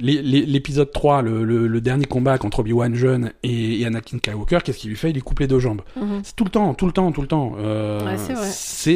L'épisode 0.00 0.90
3, 0.92 1.22
le, 1.22 1.44
le- 1.44 1.66
le 1.66 1.80
dernier 1.80 2.04
combat 2.06 2.38
contre 2.38 2.60
Obi-Wan 2.60 2.94
jeune 2.94 3.32
et, 3.42 3.80
et 3.80 3.86
Anakin 3.86 4.18
Skywalker, 4.18 4.58
qu'est-ce 4.64 4.78
qu'il 4.78 4.90
lui 4.90 4.96
fait? 4.96 5.10
Il 5.10 5.14
lui 5.14 5.22
coupe 5.22 5.40
les 5.40 5.46
deux 5.46 5.58
jambes. 5.58 5.82
Mhm. 5.96 6.20
C'est 6.22 6.36
tout 6.36 6.44
le 6.44 6.50
temps, 6.50 6.74
tout 6.74 6.86
le 6.86 6.92
temps, 6.92 7.12
tout 7.12 7.20
le 7.22 7.26
temps. 7.28 7.52
Euh, 7.58 7.98
Ouais, 8.04 8.16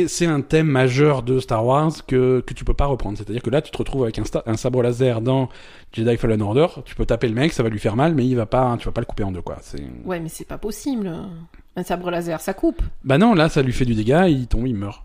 c'est 0.06 0.26
un 0.26 0.40
thème 0.40 0.66
majeur 0.68 1.22
de 1.22 1.38
Star 1.40 1.64
Wars 1.64 1.92
que, 2.06 2.40
que 2.40 2.54
tu 2.54 2.64
peux 2.64 2.74
pas 2.74 2.86
reprendre. 2.86 3.16
C'est-à-dire 3.18 3.42
que 3.42 3.50
là, 3.50 3.60
tu 3.62 3.70
te 3.70 3.78
retrouves 3.78 4.02
avec 4.04 4.18
un, 4.18 4.24
un 4.46 4.56
sabre 4.56 4.82
laser 4.82 5.20
dans 5.20 5.48
Jedi 5.92 6.16
Fallen 6.16 6.40
Order. 6.42 6.66
Tu 6.84 6.94
peux 6.94 7.04
taper 7.06 7.28
le 7.28 7.34
mec, 7.34 7.52
ça 7.52 7.62
va 7.62 7.68
lui 7.68 7.78
faire 7.78 7.96
mal, 7.96 8.14
mais 8.14 8.26
il 8.26 8.34
va 8.36 8.46
pas, 8.46 8.76
tu 8.78 8.86
vas 8.86 8.92
pas 8.92 9.00
le 9.00 9.06
couper 9.06 9.24
en 9.24 9.32
deux, 9.32 9.42
quoi. 9.42 9.56
Ouais, 10.04 10.20
mais 10.20 10.28
c'est 10.28 10.46
pas 10.46 10.58
possible. 10.58 11.12
Un 11.76 11.82
sabre 11.82 12.10
laser, 12.10 12.40
ça 12.40 12.54
coupe. 12.54 12.82
Bah 13.04 13.18
non, 13.18 13.34
là, 13.34 13.48
ça 13.48 13.62
lui 13.62 13.72
fait 13.72 13.84
du 13.84 13.94
dégât, 13.94 14.28
il 14.28 14.46
tombe, 14.46 14.66
il 14.66 14.74
meurt. 14.74 15.02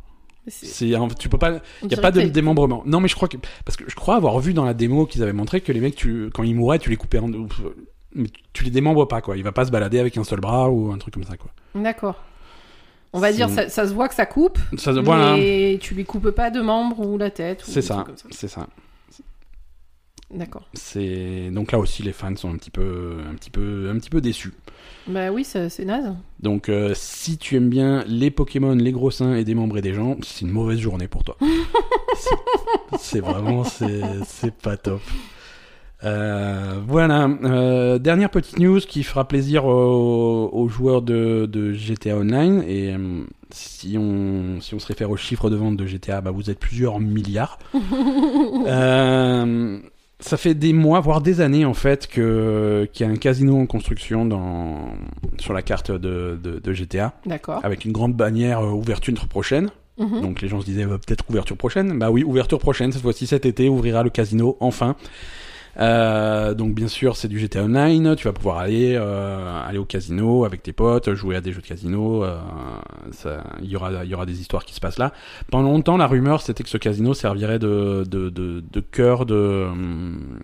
C'est- 0.47 0.89
tu 1.19 1.29
peux 1.29 1.37
pas, 1.37 1.59
il 1.83 1.91
y 1.91 1.93
a 1.95 1.97
pas 1.97 2.11
de 2.11 2.21
démembrement. 2.21 2.83
Non, 2.85 2.99
mais 2.99 3.07
je 3.07 3.15
crois 3.15 3.27
que, 3.27 3.37
parce 3.65 3.75
que 3.75 3.83
je 3.87 3.95
crois 3.95 4.15
avoir 4.15 4.39
vu 4.39 4.53
dans 4.53 4.65
la 4.65 4.73
démo 4.73 5.05
qu'ils 5.05 5.21
avaient 5.23 5.33
montré 5.33 5.61
que 5.61 5.71
les 5.71 5.79
mecs, 5.81 5.95
tu, 5.95 6.29
quand 6.33 6.43
ils 6.43 6.55
mouraient, 6.55 6.79
tu 6.79 6.89
les 6.89 6.95
coupais 6.95 7.19
en 7.19 7.27
deux. 7.29 7.39
Mais 8.15 8.29
tu 8.53 8.63
les 8.63 8.71
démembres 8.71 9.07
pas, 9.07 9.21
quoi. 9.21 9.37
Il 9.37 9.43
va 9.43 9.51
pas 9.51 9.65
se 9.65 9.71
balader 9.71 9.99
avec 9.99 10.17
un 10.17 10.23
seul 10.23 10.39
bras 10.39 10.69
ou 10.69 10.91
un 10.91 10.97
truc 10.97 11.13
comme 11.13 11.23
ça, 11.25 11.37
quoi. 11.37 11.51
D'accord. 11.75 12.15
On 13.13 13.19
va 13.19 13.31
dire, 13.31 13.49
ça, 13.49 13.69
ça 13.69 13.87
se 13.87 13.93
voit 13.93 14.07
que 14.09 14.15
ça 14.15 14.25
coupe, 14.25 14.59
Ça, 14.77 14.91
voilà. 14.93 15.35
mais 15.37 15.77
tu 15.81 15.93
lui 15.95 16.05
coupes 16.05 16.29
pas 16.31 16.49
de 16.51 16.61
membres 16.61 16.99
ou 17.05 17.17
la 17.17 17.29
tête. 17.31 17.63
C'est 17.65 17.81
ça, 17.81 18.05
c'est 18.31 18.47
ça. 18.47 18.67
D'accord. 20.29 20.67
C'est 20.73 21.49
donc 21.51 21.71
là 21.71 21.79
aussi 21.79 22.03
les 22.03 22.11
fans 22.11 22.35
sont 22.35 22.51
un 22.53 22.57
petit 22.57 22.69
peu, 22.69 23.17
un 23.29 23.35
petit 23.35 23.49
peu, 23.49 23.89
un 23.89 23.97
petit 23.97 24.09
peu 24.09 24.19
déçus. 24.19 24.53
Bah 25.07 25.31
oui, 25.31 25.45
c'est 25.45 25.85
naze. 25.85 26.13
Donc 26.41 26.67
euh, 26.67 26.91
si 26.95 27.37
tu 27.37 27.55
aimes 27.55 27.69
bien 27.69 28.03
les 28.07 28.29
Pokémon, 28.29 28.75
les 28.75 28.91
gros 28.91 29.09
seins 29.09 29.35
et 29.35 29.45
démembrer 29.45 29.81
des 29.81 29.93
gens, 29.93 30.17
c'est 30.21 30.41
une 30.41 30.51
mauvaise 30.51 30.79
journée 30.79 31.07
pour 31.07 31.23
toi. 31.23 31.37
C'est- 32.97 33.19
vraiment, 33.19 33.63
c'est, 33.63 34.01
c'est 34.25 34.53
pas 34.53 34.75
top. 34.77 35.01
Euh, 36.03 36.79
voilà. 36.87 37.27
Euh, 37.43 37.97
dernière 37.99 38.29
petite 38.29 38.59
news 38.59 38.79
qui 38.79 39.03
fera 39.03 39.27
plaisir 39.27 39.65
aux, 39.65 40.49
aux 40.51 40.67
joueurs 40.67 41.01
de, 41.01 41.47
de 41.51 41.73
GTA 41.73 42.17
Online 42.17 42.63
et 42.67 42.93
euh, 42.93 43.23
si 43.51 43.97
on 43.97 44.59
si 44.61 44.73
on 44.75 44.79
se 44.79 44.87
réfère 44.87 45.09
aux 45.09 45.17
chiffres 45.17 45.49
de 45.49 45.55
vente 45.55 45.77
de 45.77 45.85
GTA, 45.85 46.21
bah 46.21 46.31
vous 46.31 46.49
êtes 46.49 46.59
plusieurs 46.59 46.99
milliards. 46.99 47.59
Ça 50.19 50.35
fait 50.35 50.55
des 50.55 50.73
mois, 50.73 50.99
voire 50.99 51.21
des 51.21 51.41
années 51.41 51.63
en 51.65 51.75
fait, 51.75 52.07
que 52.07 52.89
qu'il 52.91 53.05
y 53.05 53.09
a 53.09 53.11
un 53.11 53.17
casino 53.17 53.59
en 53.59 53.67
construction 53.67 54.25
dans 54.25 54.79
sur 55.37 55.53
la 55.53 55.61
carte 55.61 55.91
de, 55.91 56.39
de, 56.41 56.59
de 56.59 56.73
GTA, 56.73 57.13
D'accord. 57.25 57.59
avec 57.63 57.85
une 57.85 57.91
grande 57.91 58.13
bannière 58.15 58.61
euh, 58.61 58.71
ouverture 58.71 59.27
prochaine. 59.27 59.69
Mhm. 59.99 60.21
Donc 60.21 60.41
les 60.41 60.47
gens 60.47 60.59
se 60.61 60.65
disaient 60.65 60.85
euh, 60.85 60.97
peut-être 60.97 61.23
ouverture 61.29 61.57
prochaine. 61.57 61.99
Bah 61.99 62.09
oui, 62.09 62.23
ouverture 62.23 62.59
prochaine. 62.59 62.91
Cette 62.91 63.01
fois-ci, 63.03 63.27
cet 63.27 63.45
été, 63.45 63.69
ouvrira 63.69 64.03
le 64.03 64.09
casino 64.09 64.57
enfin. 64.59 64.95
Euh, 65.79 66.53
donc 66.55 66.73
bien 66.73 66.87
sûr, 66.87 67.15
c'est 67.15 67.27
du 67.27 67.39
GTA 67.39 67.63
Online. 67.63 68.15
Tu 68.15 68.25
vas 68.27 68.33
pouvoir 68.33 68.57
aller 68.57 68.95
euh, 68.95 69.61
aller 69.67 69.77
au 69.77 69.85
casino 69.85 70.43
avec 70.45 70.63
tes 70.63 70.73
potes, 70.73 71.13
jouer 71.13 71.35
à 71.35 71.41
des 71.41 71.51
jeux 71.51 71.61
de 71.61 71.67
casino. 71.67 72.23
euh, 72.23 72.39
ça- 73.11 73.43
Il 73.61 73.69
y 73.69 73.75
aura 73.75 74.03
il 74.03 74.09
y 74.09 74.13
aura 74.15 74.25
des 74.25 74.39
histoires 74.41 74.65
qui 74.65 74.73
se 74.73 74.79
passent 74.79 74.97
là. 74.97 75.13
Pendant 75.51 75.69
longtemps, 75.71 75.97
la 75.97 76.07
rumeur 76.07 76.41
c'était 76.41 76.63
que 76.63 76.69
ce 76.69 76.77
casino 76.77 77.13
servirait 77.13 77.59
de 77.59 78.03
de 78.09 78.29
de, 78.29 78.63
de 78.71 78.79
cœur 78.79 79.25
de 79.25 79.67
hum, 79.71 80.39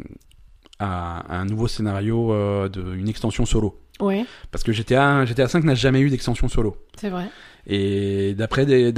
à, 0.80 1.20
à 1.34 1.40
un 1.40 1.46
nouveau 1.46 1.68
scénario 1.68 2.32
euh, 2.34 2.70
de 2.70 2.94
une 2.96 3.08
extension 3.10 3.46
solo. 3.46 3.80
Oui, 4.00 4.26
Parce 4.52 4.64
que 4.64 4.72
GTA 4.72 5.24
GTA 5.26 5.48
5 5.48 5.64
n'a 5.64 5.76
jamais 5.76 6.02
eu 6.02 6.10
d'extension 6.10 6.48
solo. 6.48 6.76
c'est 7.00 7.10
vrai. 7.10 7.26
Et 7.66 8.34
d'après 8.36 8.66
les 8.66 8.92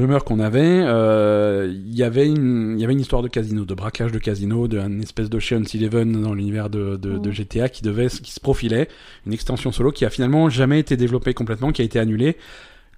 rumeurs 0.00 0.24
qu'on 0.24 0.38
avait, 0.38 0.60
euh, 0.62 1.72
il 1.74 1.92
y 1.96 2.04
avait 2.04 2.26
une 2.28 2.74
il 2.76 2.80
y 2.80 2.84
avait 2.84 2.92
une 2.92 3.00
histoire 3.00 3.20
de 3.22 3.26
casino, 3.28 3.64
de 3.64 3.74
braquage 3.74 4.12
de 4.12 4.18
casino, 4.18 4.68
d'une 4.68 5.02
espèce 5.02 5.28
d'Ocean's 5.28 5.74
Eleven 5.74 6.22
dans 6.22 6.32
l'univers 6.32 6.70
de, 6.70 6.96
de, 6.96 7.18
de 7.18 7.28
Mhm. 7.28 7.32
GTA 7.34 7.68
qui 7.68 7.82
devait 7.82 8.06
qui 8.08 8.30
se 8.32 8.38
profilait, 8.38 8.86
une 9.26 9.32
extension 9.32 9.72
solo 9.72 9.90
qui 9.90 10.04
a 10.04 10.10
finalement 10.10 10.48
jamais 10.50 10.78
été 10.78 10.96
développée 10.96 11.34
complètement, 11.34 11.72
qui 11.72 11.82
a 11.82 11.84
été 11.84 11.98
annulée 11.98 12.36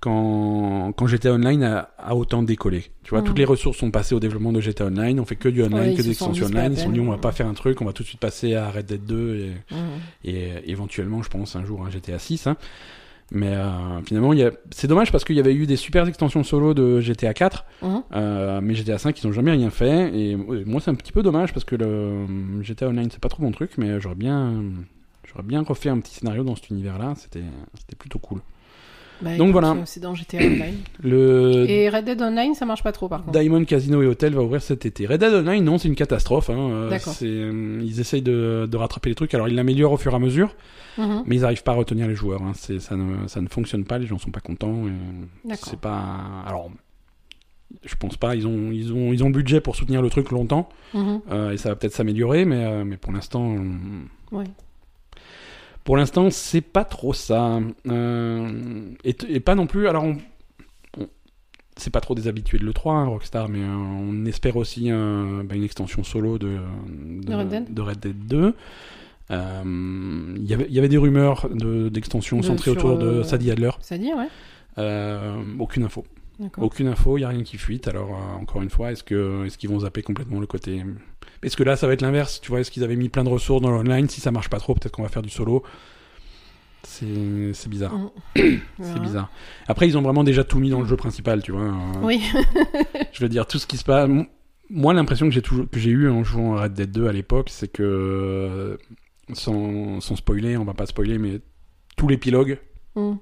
quand 0.01 0.93
quand 0.95 1.07
GTA 1.07 1.33
Online 1.33 1.63
a, 1.63 1.79
a 1.99 2.15
autant 2.15 2.43
décollé. 2.43 2.85
Tu 3.05 3.11
vois, 3.11 3.23
toutes 3.23 3.39
les 3.39 3.45
ressources 3.47 3.79
sont 3.79 3.91
passées 3.91 4.15
au 4.15 4.21
développement 4.21 4.53
de 4.53 4.61
GTA 4.61 4.87
Online, 4.87 5.19
on 5.21 5.25
fait 5.25 5.37
que 5.37 5.49
du 5.49 5.63
online, 5.63 5.89
Ouais, 5.91 5.95
que 5.95 6.03
des 6.03 6.11
extensions 6.11 6.47
online, 6.47 6.73
ils 6.73 6.77
se 6.79 6.85
sont 6.85 6.91
dit 6.91 7.01
on 7.01 7.11
va 7.11 7.17
pas 7.19 7.33
faire 7.33 7.47
un 7.47 7.55
truc, 7.55 7.81
on 7.81 7.87
va 7.87 7.93
tout 7.95 8.03
de 8.03 8.09
suite 8.09 8.21
passer 8.21 8.55
à 8.55 8.71
Red 8.71 8.85
Dead 8.87 9.07
2 9.07 9.37
et 9.37 9.75
Mhm. 9.75 9.79
et 10.25 10.71
éventuellement, 10.71 11.23
je 11.23 11.31
pense, 11.31 11.57
un 11.57 11.65
jour 11.65 11.83
un 11.87 11.91
GTA 11.91 12.19
6. 12.19 12.47
Hein. 12.47 12.57
Mais 13.33 13.55
euh, 13.55 14.01
finalement, 14.07 14.33
a... 14.33 14.51
c'est 14.71 14.87
dommage 14.87 15.11
parce 15.11 15.25
qu'il 15.25 15.35
y 15.37 15.41
avait 15.41 15.55
eu 15.55 15.67
des 15.67 15.77
super 15.77 16.07
extensions 16.07 16.45
solo 16.45 16.75
de 16.75 17.01
GTA 17.01 17.35
4, 17.35 17.65
Mhm. 17.83 18.03
euh, 18.15 18.61
mais 18.63 18.75
GTA 18.75 18.99
5, 18.99 19.21
ils 19.23 19.27
n'ont 19.27 19.33
jamais 19.33 19.51
rien 19.53 19.71
fait. 19.71 20.17
Et 20.17 20.35
euh, 20.35 20.63
moi, 20.67 20.81
c'est 20.81 20.91
un 20.91 20.95
petit 20.95 21.13
peu 21.13 21.23
dommage 21.23 21.53
parce 21.53 21.65
que 21.65 21.75
le 21.75 22.27
GTA 22.63 22.89
Online, 22.89 23.09
c'est 23.11 23.21
pas 23.21 23.29
trop 23.31 23.43
mon 23.43 23.51
truc, 23.51 23.73
mais 23.79 24.01
j'aurais 24.01 24.15
bien, 24.15 24.53
J'aurais 25.27 25.43
bien 25.49 25.63
refait 25.63 25.89
un 25.89 25.99
petit 25.99 26.15
scénario 26.15 26.45
dans 26.45 26.55
cet 26.55 26.71
univers-là, 26.71 27.15
c'était 27.17 27.43
c'était 27.77 27.97
plutôt 27.97 28.21
cool. 28.21 28.41
Bah, 29.23 29.37
Donc 29.37 29.53
voilà. 29.53 29.71
euh, 29.71 29.83
C'est 29.87 30.01
dans 30.01 30.15
GTA 30.15 30.39
Online. 30.39 30.75
Le 31.03 31.65
Et 31.69 31.89
Red 31.89 32.05
Dead 32.05 32.21
Online, 32.21 32.55
ça 32.55 32.67
marche 32.67 32.83
pas 32.83 32.93
trop 32.93 33.09
par 33.09 33.25
contre. 33.25 33.39
Diamond 33.39 33.65
Casino 33.65 34.03
et 34.03 34.07
Hotel 34.07 34.35
va 34.35 34.43
ouvrir 34.43 34.61
cet 34.63 34.85
été. 34.87 35.07
Red 35.07 35.21
Dead 35.21 35.33
Online, 35.35 35.65
non, 35.65 35.79
c'est 35.79 35.89
une 35.89 35.95
catastrophe. 35.95 36.51
Hein. 36.51 36.59
euh, 36.71 36.99
c'est, 36.99 37.27
euh, 37.27 37.81
ils 37.83 38.01
essayent 38.01 38.23
de, 38.23 38.69
de 38.71 38.77
rattraper 38.77 39.09
les 39.11 39.15
trucs. 39.15 39.33
Alors, 39.35 39.49
ils 39.49 39.55
l'améliorent 39.55 39.93
au 39.93 39.97
fur 39.97 40.13
et 40.13 40.17
à 40.17 40.19
mesure, 40.19 40.55
Mhm. 40.99 41.23
mais 41.27 41.37
ils 41.37 41.43
n'arrivent 41.43 41.63
pas 41.63 41.73
à 41.73 41.77
retenir 41.77 42.07
les 42.09 42.15
joueurs. 42.15 42.43
Hein. 42.43 42.53
C'est, 42.55 42.81
ça, 42.81 42.97
ne, 42.97 43.27
ça 43.29 43.41
ne 43.41 43.49
fonctionne 43.49 43.85
pas, 43.85 43.99
les 43.99 44.07
gens 44.07 44.19
sont 44.19 44.31
pas 44.31 44.41
contents. 44.41 44.87
et 44.87 45.49
D'accord. 45.49 45.69
C'est 45.71 45.81
pas. 45.81 46.03
Alors, 46.47 46.71
je 47.85 47.95
pense 47.97 48.17
pas. 48.17 48.35
Ils 48.37 48.47
ont, 48.47 48.71
ils 48.73 48.93
ont, 48.93 49.13
ils 49.13 49.23
ont 49.25 49.29
le 49.29 49.33
budget 49.35 49.61
pour 49.61 49.75
soutenir 49.77 50.03
le 50.03 50.11
truc 50.11 50.31
longtemps, 50.31 50.69
Mhm. 50.93 51.21
euh, 51.33 51.51
et 51.53 51.57
ça 51.57 51.71
va 51.71 51.77
peut-être 51.77 51.95
s'améliorer, 51.95 52.45
mais, 52.45 52.65
euh, 52.65 52.85
mais 52.85 52.97
pour 52.97 53.13
l'instant. 53.13 53.55
euh, 53.57 54.37
Ouais. 54.37 54.45
Pour 55.85 55.97
l'instant, 55.99 56.31
c'est 56.31 56.61
pas 56.63 56.85
trop 56.85 57.13
ça. 57.13 57.61
Euh, 57.87 58.91
et, 59.05 59.41
pas 59.41 59.55
non 59.55 59.67
plus. 59.67 59.87
Alors, 59.87 60.05
on, 60.05 60.17
on- 60.99 61.07
c'est 61.77 61.91
pas 61.93 62.01
trop 62.01 62.15
des 62.15 62.27
habitués 62.27 62.59
de 62.59 62.65
l'E3, 62.65 62.91
hein, 62.93 63.05
Rockstar, 63.07 63.49
mais 63.51 63.61
euh, 63.61 63.67
on 63.75 64.25
espère 64.25 64.57
aussi 64.57 64.91
euh, 64.91 65.43
bah, 65.45 65.55
une 65.57 65.65
extension 65.65 66.03
solo 66.03 66.39
de, 66.39 66.57
De 67.23 67.35
Red 67.35 67.49
Dead 67.49 67.75
de 67.75 67.83
Red 67.83 67.99
Dead 68.01 68.27
2. 68.27 68.55
Euh, 69.31 70.35
Il 70.37 70.45
y 70.45 70.55
avait- 70.55 70.67
il 70.69 70.75
y 70.75 70.79
avait 70.79 70.89
des 70.89 70.99
rumeurs 70.99 71.49
de- 71.53 71.89
d'extension 71.89 72.39
De- 72.39 72.43
centrées 72.45 72.71
autour 72.71 72.99
de 72.99 73.23
Sadie 73.23 73.51
Adler. 73.51 73.71
Ça 73.81 73.99
dit, 73.99 74.11
ouais. 74.15 74.29
Aucune 75.59 75.85
info. 75.85 76.05
Aucune 76.59 76.89
info, 76.89 77.17
il 77.17 77.21
n'y 77.21 77.25
a 77.25 77.29
rien 77.29 77.43
qui 77.45 77.59
fuite. 77.59 77.87
Alors, 77.89 78.11
encore 78.41 78.61
une 78.63 78.71
fois, 78.71 78.91
est-ce 78.93 79.05
qu'ils 79.05 79.71
vont 79.71 79.81
zapper 79.81 80.03
complètement 80.03 80.41
le 80.41 80.47
côté. 80.47 80.83
Est-ce 81.45 81.57
que 81.57 81.63
là, 81.63 81.77
ça 81.77 81.87
va 81.87 81.93
être 81.93 82.03
l'inverse 82.03 82.41
Tu 82.41 82.51
vois, 82.51 82.61
est-ce 82.61 82.71
qu'ils 82.71 82.83
avaient 82.85 82.97
mis 82.97 83.09
plein 83.09 83.23
de 83.25 83.29
ressources 83.29 83.61
dans 83.63 83.71
l'online 83.71 84.09
Si 84.09 84.21
ça 84.21 84.31
marche 84.31 84.49
pas 84.49 84.59
trop, 84.59 84.75
peut-être 84.75 84.93
qu'on 84.93 85.03
va 85.03 85.09
faire 85.09 85.23
du 85.23 85.31
solo. 85.31 85.63
C'est 86.83 87.69
bizarre. 87.69 87.95
Mhm. 87.95 88.11
C'est 88.83 89.01
bizarre. 89.01 89.31
Après, 89.69 89.89
ils 89.89 89.97
ont 89.97 90.03
vraiment 90.03 90.25
déjà 90.25 90.45
tout 90.45 90.59
mis 90.59 90.71
dans 90.71 90.81
le 90.81 90.87
jeu 90.87 90.97
principal, 90.97 91.43
tu 91.43 91.53
vois. 91.53 91.63
euh, 91.63 91.73
Oui. 92.03 92.23
Je 93.13 93.21
veux 93.21 93.29
dire, 93.29 93.47
tout 93.47 93.59
ce 93.59 93.67
qui 93.67 93.77
se 93.77 93.85
passe. 93.85 94.09
Moi, 94.71 94.95
l'impression 94.95 95.27
que 95.27 95.33
j'ai 95.33 95.43
toujours 95.43 95.69
que 95.71 95.79
j'ai 95.79 95.91
eu 95.91 96.09
en 96.09 96.25
jouant 96.25 96.57
à 96.57 96.63
Red 96.65 96.75
Dead 96.75 96.91
2 96.91 97.07
à 97.07 97.13
l'époque, 97.13 97.49
c'est 97.51 97.69
que 97.69 97.83
euh, 97.83 98.77
sans, 99.33 100.01
sans 100.01 100.17
spoiler, 100.17 100.57
on 100.57 100.65
va 100.65 100.75
pas 100.75 100.87
spoiler, 100.87 101.19
mais 101.19 101.41
tout 101.97 102.09
l'épilogue, 102.09 102.59
Mhm. 102.97 103.19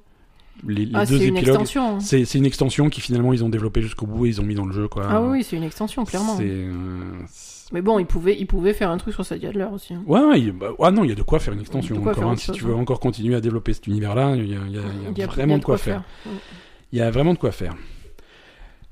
les, 0.68 0.84
les 0.86 0.90
Ah, 0.94 1.04
deux 1.06 1.18
c'est 1.18 1.28
une 1.28 1.36
épilogues, 1.36 1.56
extension. 1.60 1.96
hein. 1.96 2.00
c'est 2.00 2.34
une 2.34 2.44
extension 2.46 2.90
qui 2.90 3.00
finalement 3.00 3.32
ils 3.32 3.42
ont 3.42 3.48
développé 3.48 3.80
jusqu'au 3.82 4.06
bout 4.06 4.26
et 4.26 4.28
ils 4.28 4.40
ont 4.40 4.44
mis 4.44 4.54
dans 4.54 4.66
le 4.66 4.72
jeu, 4.72 4.86
quoi. 4.86 5.06
Ah 5.08 5.22
oui, 5.22 5.42
c'est 5.42 5.56
une 5.56 5.62
extension, 5.64 6.04
clairement. 6.04 6.36
C'est, 6.36 6.44
euh, 6.48 6.70
Mais 7.72 7.82
bon, 7.82 7.98
ils 7.98 8.06
pouvaient, 8.06 8.36
ils 8.38 8.46
pouvaient 8.46 8.74
faire 8.74 8.90
un 8.90 8.98
truc 8.98 9.14
sur 9.14 9.24
Sadie 9.24 9.46
Adler 9.46 9.66
aussi. 9.72 9.94
hein. 9.94 10.02
Ouais, 10.06 10.38
il- 10.40 10.52
bah, 10.52 10.68
ah 10.80 10.90
non, 10.90 11.04
il 11.04 11.08
y 11.10 11.12
a 11.12 11.16
de 11.16 11.22
quoi 11.22 11.38
faire 11.38 11.54
une 11.54 11.60
extension. 11.60 11.96
Encore, 11.96 12.14
faire 12.14 12.28
hein. 12.28 12.36
si 12.36 12.52
tu 12.52 12.64
veux 12.64 12.74
hein. 12.74 12.78
encore 12.78 13.00
continuer 13.00 13.34
à 13.34 13.40
développer 13.40 13.72
cet 13.72 13.86
univers-là, 13.86 14.36
il 14.36 14.46
y 14.50 14.54
a, 14.54 14.58
il 14.66 14.72
y 14.74 14.78
a- 14.78 14.82
il 15.10 15.18
y 15.18 15.22
a 15.22 15.26
vraiment 15.26 15.58
de 15.58 15.64
quoi 15.64 15.78
faire. 15.78 16.02
Il 16.92 16.98
y 16.98 17.02
a 17.02 17.10
vraiment 17.10 17.32
de 17.32 17.38
quoi 17.38 17.50
faire. 17.52 17.74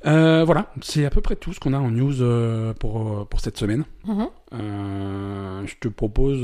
Euh, 0.06 0.44
voilà, 0.46 0.72
c'est 0.80 1.04
à 1.04 1.10
peu 1.10 1.20
près 1.20 1.36
tout 1.36 1.52
ce 1.52 1.60
qu'on 1.60 1.74
a 1.74 1.78
en 1.78 1.90
news 1.90 2.22
euh, 2.22 2.72
pour, 2.72 2.96
euh, 3.20 3.24
pour 3.28 3.40
cette 3.40 3.58
semaine. 3.58 3.84
Mhm. 4.06 4.26
Euh, 4.54 5.62
je 5.66 5.74
te 5.78 5.88
propose. 5.88 6.38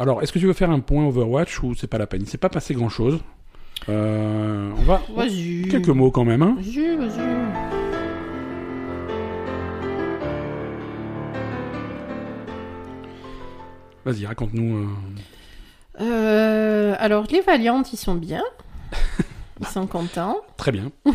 Alors, 0.00 0.22
est-ce 0.22 0.32
que 0.32 0.38
tu 0.38 0.46
veux 0.46 0.54
faire 0.54 0.70
un 0.70 0.80
point 0.80 1.04
Overwatch 1.06 1.62
ou 1.62 1.74
c'est 1.74 1.86
pas 1.86 1.98
la 1.98 2.06
peine? 2.06 2.22
Il 2.22 2.28
s'est 2.28 2.38
pas 2.38 2.48
passé 2.48 2.72
grand 2.72 2.88
chose. 2.88 3.18
on 3.88 4.72
va. 4.86 5.02
Vas-y. 5.14 5.68
Quelques 5.70 5.88
mots 5.88 6.10
quand 6.10 6.24
même. 6.24 6.40
Hein. 6.40 6.56
Vas-y, 6.58 6.96
vas-y. 6.96 7.20
Vas-y, 14.08 14.24
raconte-nous. 14.24 14.76
euh, 14.78 14.86
Euh, 16.00 16.94
alors, 16.98 17.26
les 17.30 17.42
Valiantes, 17.42 17.92
ils 17.92 17.98
sont 17.98 18.14
bien. 18.14 18.42
Ils 19.60 19.66
sont 19.66 19.86
contents. 19.86 20.36
Très 20.56 20.72
bien. 20.72 20.90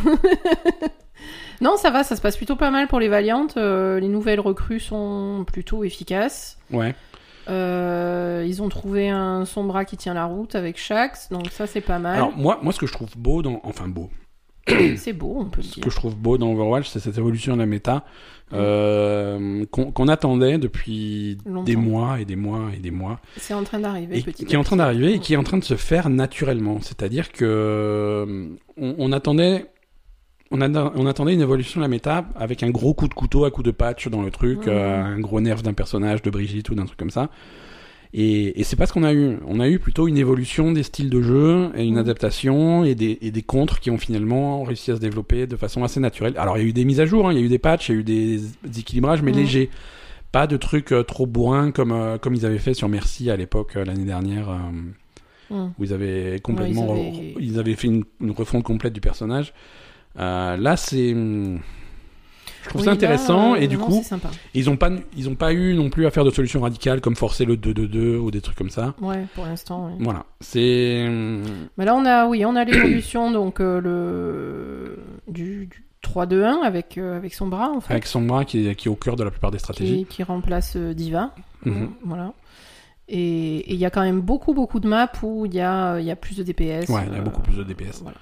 Non, 1.62 1.78
ça 1.78 1.92
va, 1.92 2.04
ça 2.04 2.18
se 2.18 2.22
passe 2.22 2.36
plutôt 2.36 2.58
pas 2.58 2.72
mal 2.72 2.88
pour 2.90 3.00
les 3.00 3.08
Valiantes. 3.08 3.56
Euh, 3.56 3.98
les 4.00 4.10
nouvelles 4.10 4.42
recrues 4.42 4.82
sont 4.82 5.46
plutôt 5.48 5.86
efficaces. 5.86 6.58
Ouais. 6.72 6.94
Euh, 7.48 8.44
ils 8.46 8.62
ont 8.62 8.68
trouvé 8.68 9.08
un 9.10 9.46
Sombra 9.46 9.86
qui 9.86 9.96
tient 9.96 10.14
la 10.14 10.26
route 10.26 10.56
avec 10.56 10.78
Shax, 10.78 11.30
donc 11.30 11.52
ça 11.52 11.66
c'est 11.66 11.80
pas 11.80 12.00
mal. 12.00 12.16
Alors, 12.16 12.36
moi, 12.36 12.60
moi, 12.62 12.74
ce 12.74 12.80
que 12.80 12.88
je 12.88 12.92
trouve 12.92 13.12
beau 13.16 13.42
dans. 13.42 13.62
Enfin, 13.64 13.88
beau. 13.88 14.10
c'est 14.98 15.14
beau, 15.14 15.36
on 15.40 15.46
peut 15.46 15.62
le 15.62 15.64
Ce 15.68 15.74
dire. 15.76 15.84
que 15.84 15.90
je 15.90 15.96
trouve 15.96 16.16
beau 16.16 16.38
dans 16.38 16.52
Overwatch, 16.52 16.88
c'est 16.90 17.00
cette 17.00 17.18
évolution 17.18 17.54
de 17.54 17.60
la 17.60 17.66
méta 17.66 18.06
euh, 18.54 19.66
qu'on 19.72 20.08
attendait 20.08 20.58
depuis 20.58 21.38
Longtemps. 21.46 21.64
des 21.64 21.76
mois 21.76 22.20
et 22.22 22.26
des 22.26 22.36
mois 22.36 22.70
et 22.76 22.80
des 22.80 22.92
mois. 22.92 23.20
C'est 23.38 23.54
en 23.54 23.64
train 23.64 23.80
d'arriver 23.80 24.20
et 24.20 24.22
petit 24.22 24.46
qui 24.46 24.54
est 24.54 24.58
en 24.58 24.64
train 24.64 24.76
d'arriver 24.78 25.14
et 25.16 25.20
qui 25.20 25.34
est 25.34 25.38
en 25.38 25.44
train 25.44 25.58
de 25.58 25.64
se 25.64 25.76
faire 25.76 26.10
naturellement. 26.10 26.80
C'est-à-dire 26.82 27.32
que 27.32 27.44
euh, 27.46 28.48
on, 28.78 28.96
on 29.00 29.12
attendait, 29.12 29.66
on, 30.52 30.62
a- 30.62 30.94
on 30.96 31.06
attendait 31.08 31.34
une 31.34 31.42
évolution 31.42 31.80
de 31.80 31.84
la 31.86 31.90
méta 31.90 32.26
avec 32.36 32.62
un 32.64 32.70
gros 32.70 32.94
coup 32.94 33.08
de 33.08 33.14
couteau 33.14 33.46
à 33.46 33.52
coup 33.52 33.64
de 33.64 33.72
patch 33.72 34.08
dans 34.08 34.22
le 34.22 34.32
truc, 34.32 34.60
Mhm. 34.68 34.74
euh, 34.74 35.04
un 35.04 35.20
gros 35.20 35.42
nerf 35.42 35.64
d'un 35.64 35.74
personnage, 35.74 36.22
de 36.22 36.30
Brigitte 36.30 36.70
ou 36.70 36.76
d'un 36.76 36.86
truc 36.86 37.00
comme 37.00 37.10
ça. 37.10 37.30
Et, 38.16 38.60
et 38.60 38.64
c'est 38.64 38.76
pas 38.76 38.86
ce 38.86 38.94
qu'on 38.94 39.04
a 39.04 39.14
eu. 39.14 39.38
On 39.48 39.60
a 39.60 39.68
eu 39.68 39.80
plutôt 39.80 40.08
une 40.08 40.18
évolution 40.18 40.72
des 40.72 40.84
styles 40.84 41.10
de 41.10 41.22
jeu 41.22 41.70
et 41.76 41.84
une 41.84 41.96
Mhm. 41.96 42.00
adaptation 42.02 42.84
et 42.86 42.94
des, 42.94 43.18
et 43.22 43.32
des 43.32 43.42
contres 43.42 43.80
qui 43.80 43.90
ont 43.90 43.98
finalement 43.98 44.64
réussi 44.64 44.92
à 44.92 44.96
se 44.96 45.00
développer 45.02 45.48
de 45.48 45.56
façon 45.56 45.84
assez 45.84 46.00
naturelle. 46.00 46.36
Alors 46.38 46.58
il 46.58 46.62
y 46.62 46.66
a 46.66 46.70
eu 46.70 46.74
des 46.74 46.86
mises 46.86 47.00
à 47.00 47.06
jour, 47.08 47.28
hein, 47.28 47.34
il 47.34 47.40
y 47.40 47.42
a 47.42 47.46
eu 47.46 47.50
des 47.50 47.58
patchs, 47.60 47.90
il 47.90 47.94
y 47.94 47.98
a 47.98 48.00
eu 48.02 48.04
des, 48.04 48.40
des 48.66 48.80
équilibrages, 48.80 49.22
mais 49.24 49.32
Mhm. 49.32 49.38
légers. 49.38 49.70
Pas 50.32 50.46
de 50.48 50.58
trucs 50.58 50.92
euh, 50.92 51.04
trop 51.04 51.26
bourrins 51.26 51.72
comme, 51.72 51.92
euh, 51.92 52.18
comme 52.20 52.34
ils 52.36 52.46
avaient 52.46 52.58
fait 52.60 52.74
sur 52.76 52.88
Merci 52.90 53.30
à 53.32 53.36
l'époque, 53.36 53.76
euh, 53.78 53.86
l'année 53.86 54.06
dernière, 54.06 54.50
Mm. 55.50 55.56
où 55.78 55.84
ils 55.84 55.94
avaient 55.94 56.40
complètement. 56.42 56.92
Ouais, 56.94 57.00
ils 57.14 57.20
avaient- 57.20 57.36
ils 57.46 57.60
avaient 57.60 57.76
fait 57.76 57.88
une, 57.88 58.04
une 58.22 58.32
refonte 58.32 58.64
complète 58.64 58.94
du 58.94 59.02
personnage. 59.02 59.54
Là, 60.16 60.76
c'est. 60.78 61.16
Je 62.64 62.70
trouve 62.70 62.82
Oui, 62.82 62.86
ça 62.86 62.92
intéressant 62.92 63.56
et 63.56 63.68
du 63.68 63.78
non, 63.78 63.86
coup, 63.86 64.04
ils 64.54 64.70
ont 64.70 64.78
pas 64.78 64.90
ils 65.16 65.30
ont 65.30 65.36
pas 65.36 65.54
eu 65.54 65.74
non 65.76 65.90
plus 65.90 66.06
à 66.06 66.12
faire 66.12 66.24
de 66.26 66.32
solutions 66.32 66.62
radicales 66.62 67.02
comme 67.02 67.16
forcer 67.16 67.46
le 67.46 67.56
2-2-2 67.58 68.18
ou 68.18 68.32
des 68.32 68.42
trucs 68.42 68.58
comme 68.58 68.70
ça. 68.70 68.94
Ouais, 69.02 69.26
pour 69.36 69.46
l'instant. 69.46 69.92
Voilà, 70.00 70.26
c'est 70.40 71.06
hum, 71.08 71.44
Mais 71.78 71.86
là, 71.86 71.96
on 71.96 72.06
a, 72.06 72.26
oui, 72.28 72.46
on 72.46 72.56
a 72.56 72.64
l'évolution 72.64 73.32
donc 73.32 73.60
euh, 73.60 73.82
le 73.82 75.00
du, 75.28 75.68
du 75.68 75.84
3-2-1 76.04 76.64
avec 76.64 76.98
euh, 76.98 77.18
avec 77.18 77.34
son 77.34 77.48
bras 77.48 77.70
en 77.70 77.82
fait, 77.82 77.94
avec 77.94 78.06
Sombra 78.06 78.46
qui 78.46 78.68
est, 78.68 78.76
qui 78.76 78.88
est 78.88 78.92
au 78.92 78.96
cœur 78.96 79.16
de 79.16 79.24
la 79.24 79.32
plupart 79.32 79.52
des 79.52 79.60
stratégies. 79.60 80.06
qui, 80.06 80.16
qui 80.18 80.24
remplace 80.24 80.76
euh, 80.76 80.94
Diva. 80.94 81.34
Mhm. 81.66 81.92
Voilà. 82.06 82.34
Et 83.10 83.72
il 83.74 83.78
y 83.78 83.86
a 83.86 83.90
quand 83.90 84.02
même 84.02 84.22
beaucoup 84.22 84.54
beaucoup 84.54 84.80
de 84.80 84.88
maps 84.88 85.12
où 85.24 85.46
il 85.46 85.54
y 85.54 85.60
a 85.62 86.00
y 86.00 86.12
a 86.12 86.16
plus 86.16 86.38
de 86.38 86.44
DPS. 86.44 86.90
Ouais, 86.90 87.04
il 87.08 87.14
y 87.14 87.16
a 87.16 87.20
euh, 87.20 87.22
beaucoup 87.22 87.42
plus 87.42 87.58
de 87.58 87.64
DPS. 87.64 88.02
Voilà. 88.02 88.18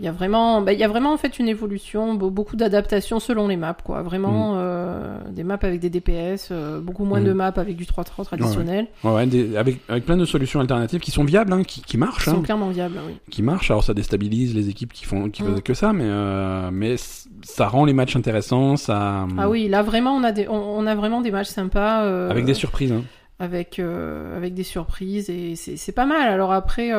Il 0.00 0.04
y 0.06 0.08
a 0.08 0.12
vraiment, 0.12 0.62
bah, 0.62 0.72
il 0.72 0.78
y 0.78 0.84
a 0.84 0.88
vraiment 0.88 1.12
en 1.12 1.16
fait 1.16 1.38
une 1.40 1.48
évolution, 1.48 2.14
be- 2.14 2.30
beaucoup 2.30 2.54
d'adaptations 2.54 3.18
selon 3.18 3.48
les 3.48 3.56
maps, 3.56 3.76
quoi. 3.84 4.02
Vraiment 4.02 4.52
euh, 4.56 5.18
des 5.30 5.42
maps 5.42 5.58
avec 5.60 5.80
des 5.80 5.90
DPS, 5.90 6.50
euh, 6.52 6.80
beaucoup 6.80 7.04
moins 7.04 7.18
Mhm. 7.18 7.26
de 7.26 7.32
maps 7.32 7.52
avec 7.56 7.74
du 7.76 7.84
3-3 7.84 8.24
traditionnel, 8.24 8.86
Ouais, 9.02 9.12
ouais, 9.12 9.26
des- 9.26 9.56
avec, 9.56 9.80
avec 9.88 10.04
plein 10.06 10.16
de 10.16 10.24
solutions 10.24 10.60
alternatives 10.60 11.00
qui 11.00 11.10
sont 11.10 11.24
viables, 11.24 11.52
hein, 11.52 11.64
qui, 11.64 11.82
qui 11.82 11.98
marchent. 11.98 12.24
qui 12.24 12.30
sont 12.30 12.38
hein. 12.38 12.42
clairement 12.42 12.68
viables, 12.68 12.98
oui. 13.08 13.14
qui 13.30 13.42
marche. 13.42 13.70
Alors 13.72 13.82
ça 13.82 13.92
déstabilise 13.92 14.54
les 14.54 14.68
équipes 14.68 14.92
qui 14.92 15.04
font 15.04 15.30
qui 15.30 15.42
Mm. 15.42 15.46
faisaient 15.46 15.62
que 15.62 15.74
ça, 15.74 15.92
mais 15.92 16.04
euh, 16.06 16.70
mais 16.72 16.94
ça 17.42 17.66
rend 17.66 17.84
les 17.84 17.92
matchs 17.92 18.14
intéressants. 18.14 18.76
Ça 18.76 19.26
Ah 19.36 19.48
oui, 19.50 19.66
là 19.68 19.82
vraiment 19.82 20.14
on 20.14 20.22
a 20.22 20.30
des, 20.30 20.46
on, 20.48 20.54
on 20.78 20.86
a 20.86 20.94
vraiment 20.94 21.20
des 21.22 21.30
matchs 21.32 21.48
sympas. 21.48 22.28
avec 22.30 22.44
des 22.44 22.54
surprises. 22.54 22.92
Hein. 22.92 23.02
avec 23.40 23.80
avec 23.80 24.54
des 24.54 24.62
surprises 24.64 25.28
et 25.30 25.56
c'est 25.56 25.76
c'est 25.76 25.92
pas 25.92 26.06
mal. 26.06 26.28
Alors 26.28 26.52
après, 26.52 26.90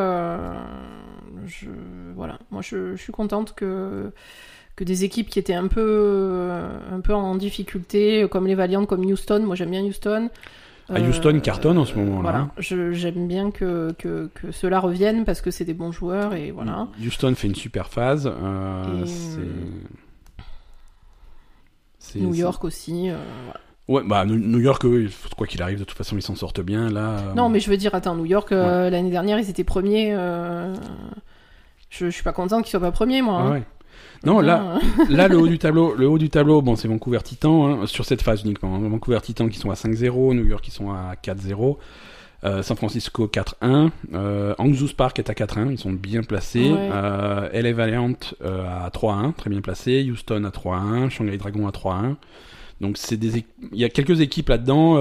je 1.46 1.68
voilà, 2.20 2.38
moi 2.52 2.62
je, 2.62 2.96
je 2.96 3.02
suis 3.02 3.12
contente 3.14 3.54
que 3.56 4.12
que 4.76 4.84
des 4.86 5.04
équipes 5.04 5.30
qui 5.30 5.40
étaient 5.40 5.56
un 5.66 5.68
peu 5.68 5.84
euh, 5.86 6.70
un 6.96 7.02
peu 7.02 7.14
en 7.14 7.36
difficulté, 7.36 8.28
comme 8.32 8.46
les 8.48 8.56
Valiant, 8.56 8.86
comme 8.86 9.04
Houston. 9.06 9.42
Moi 9.46 9.56
j'aime 9.56 9.72
bien 9.72 9.84
Houston. 9.84 10.30
Ah, 10.92 11.00
Houston 11.02 11.40
cartonne 11.40 11.78
en 11.78 11.86
ce 11.86 11.94
moment-là, 12.00 12.22
Voilà, 12.22 12.40
hein. 12.40 12.52
J'aime 12.94 13.28
bien 13.28 13.52
que, 13.52 13.92
que 14.00 14.30
que 14.34 14.52
ceux-là 14.52 14.80
reviennent 14.80 15.24
parce 15.24 15.40
que 15.42 15.52
c'est 15.52 15.66
des 15.66 15.76
bons 15.76 15.92
joueurs 15.92 16.34
et 16.34 16.50
voilà. 16.52 16.88
Houston 17.06 17.36
fait 17.36 17.48
une 17.48 17.56
super 17.56 17.90
phase. 17.90 18.26
euh, 18.26 19.06
c'est 22.00 22.20
New 22.20 22.34
York 22.34 22.64
aussi. 22.64 23.10
euh, 23.10 23.18
voilà. 23.46 23.60
Ouais, 23.88 24.08
bah 24.08 24.24
New 24.26 24.60
York, 24.60 24.84
quoi 25.36 25.48
qu'il 25.48 25.62
arrive, 25.64 25.80
de 25.80 25.84
toute 25.84 25.98
façon, 25.98 26.16
ils 26.16 26.22
s'en 26.22 26.36
sortent 26.36 26.62
bien 26.62 26.90
là. 26.90 27.10
euh, 27.20 27.34
Non, 27.34 27.50
mais 27.50 27.60
je 27.60 27.70
veux 27.72 27.78
dire, 27.78 27.94
attends, 27.96 28.16
New 28.16 28.26
York 28.26 28.52
euh, 28.52 28.90
l'année 28.90 29.10
dernière 29.12 29.40
ils 29.40 29.50
étaient 29.50 29.64
premiers. 29.64 30.16
Je, 31.90 32.06
je 32.06 32.10
suis 32.12 32.24
pas 32.24 32.34
contente 32.34 32.64
qu'ils 32.64 32.72
soient 32.72 32.80
pas 32.80 32.92
premiers 32.92 33.22
moi. 33.22 33.40
hein. 33.42 33.52
ouais. 33.54 33.64
Non, 34.26 34.42
là, 34.42 34.80
Putain, 34.98 35.14
là, 35.16 35.28
le 35.28 35.38
haut 35.38 35.48
du 35.48 35.58
tableau, 35.60 35.96
le 35.96 36.08
haut 36.08 36.18
du 36.18 36.30
tableau, 36.30 36.62
bon, 36.62 36.76
c'est 36.76 36.88
Vancouver 36.88 37.20
Titan 37.24 37.68
hein, 37.68 37.86
sur 37.88 38.06
cette 38.06 38.22
phase 38.22 38.44
uniquement. 38.44 38.76
hein. 38.76 38.80
Vancouver 38.90 39.20
Titan 39.22 39.48
qui 39.48 39.58
sont 39.60 39.72
à 39.72 39.76
5-0, 39.76 40.34
New 40.36 40.46
York 40.46 40.64
qui 40.64 40.72
sont 40.72 40.92
à 40.92 41.14
4-0, 41.24 41.78
euh, 42.44 42.62
San 42.62 42.76
Francisco 42.78 43.28
4-1, 43.28 43.90
euh, 44.14 44.54
Hangzhou 44.58 44.88
Spark 44.88 45.20
est 45.20 45.30
à 45.30 45.34
4-1, 45.34 45.72
ils 45.72 45.78
sont 45.78 45.92
bien 45.92 46.22
placés. 46.24 46.70
Ouais. 46.72 46.90
Euh, 46.94 47.50
LA 47.54 47.74
Valiant 47.74 48.14
euh, 48.44 48.66
à 48.86 48.90
3-1, 48.90 49.34
très 49.34 49.50
bien 49.50 49.62
placé. 49.62 50.06
Houston 50.10 50.44
à 50.44 50.50
3-1, 50.50 51.10
Shanghai 51.10 51.38
Dragon 51.38 51.68
à 51.68 51.72
3-1. 51.72 52.16
Donc 52.82 52.98
c'est 52.98 53.18
des, 53.18 53.44
il 53.74 53.80
y 53.80 53.84
a 53.84 53.90
quelques 53.90 54.22
équipes 54.22 54.48
là-dedans, 54.50 54.96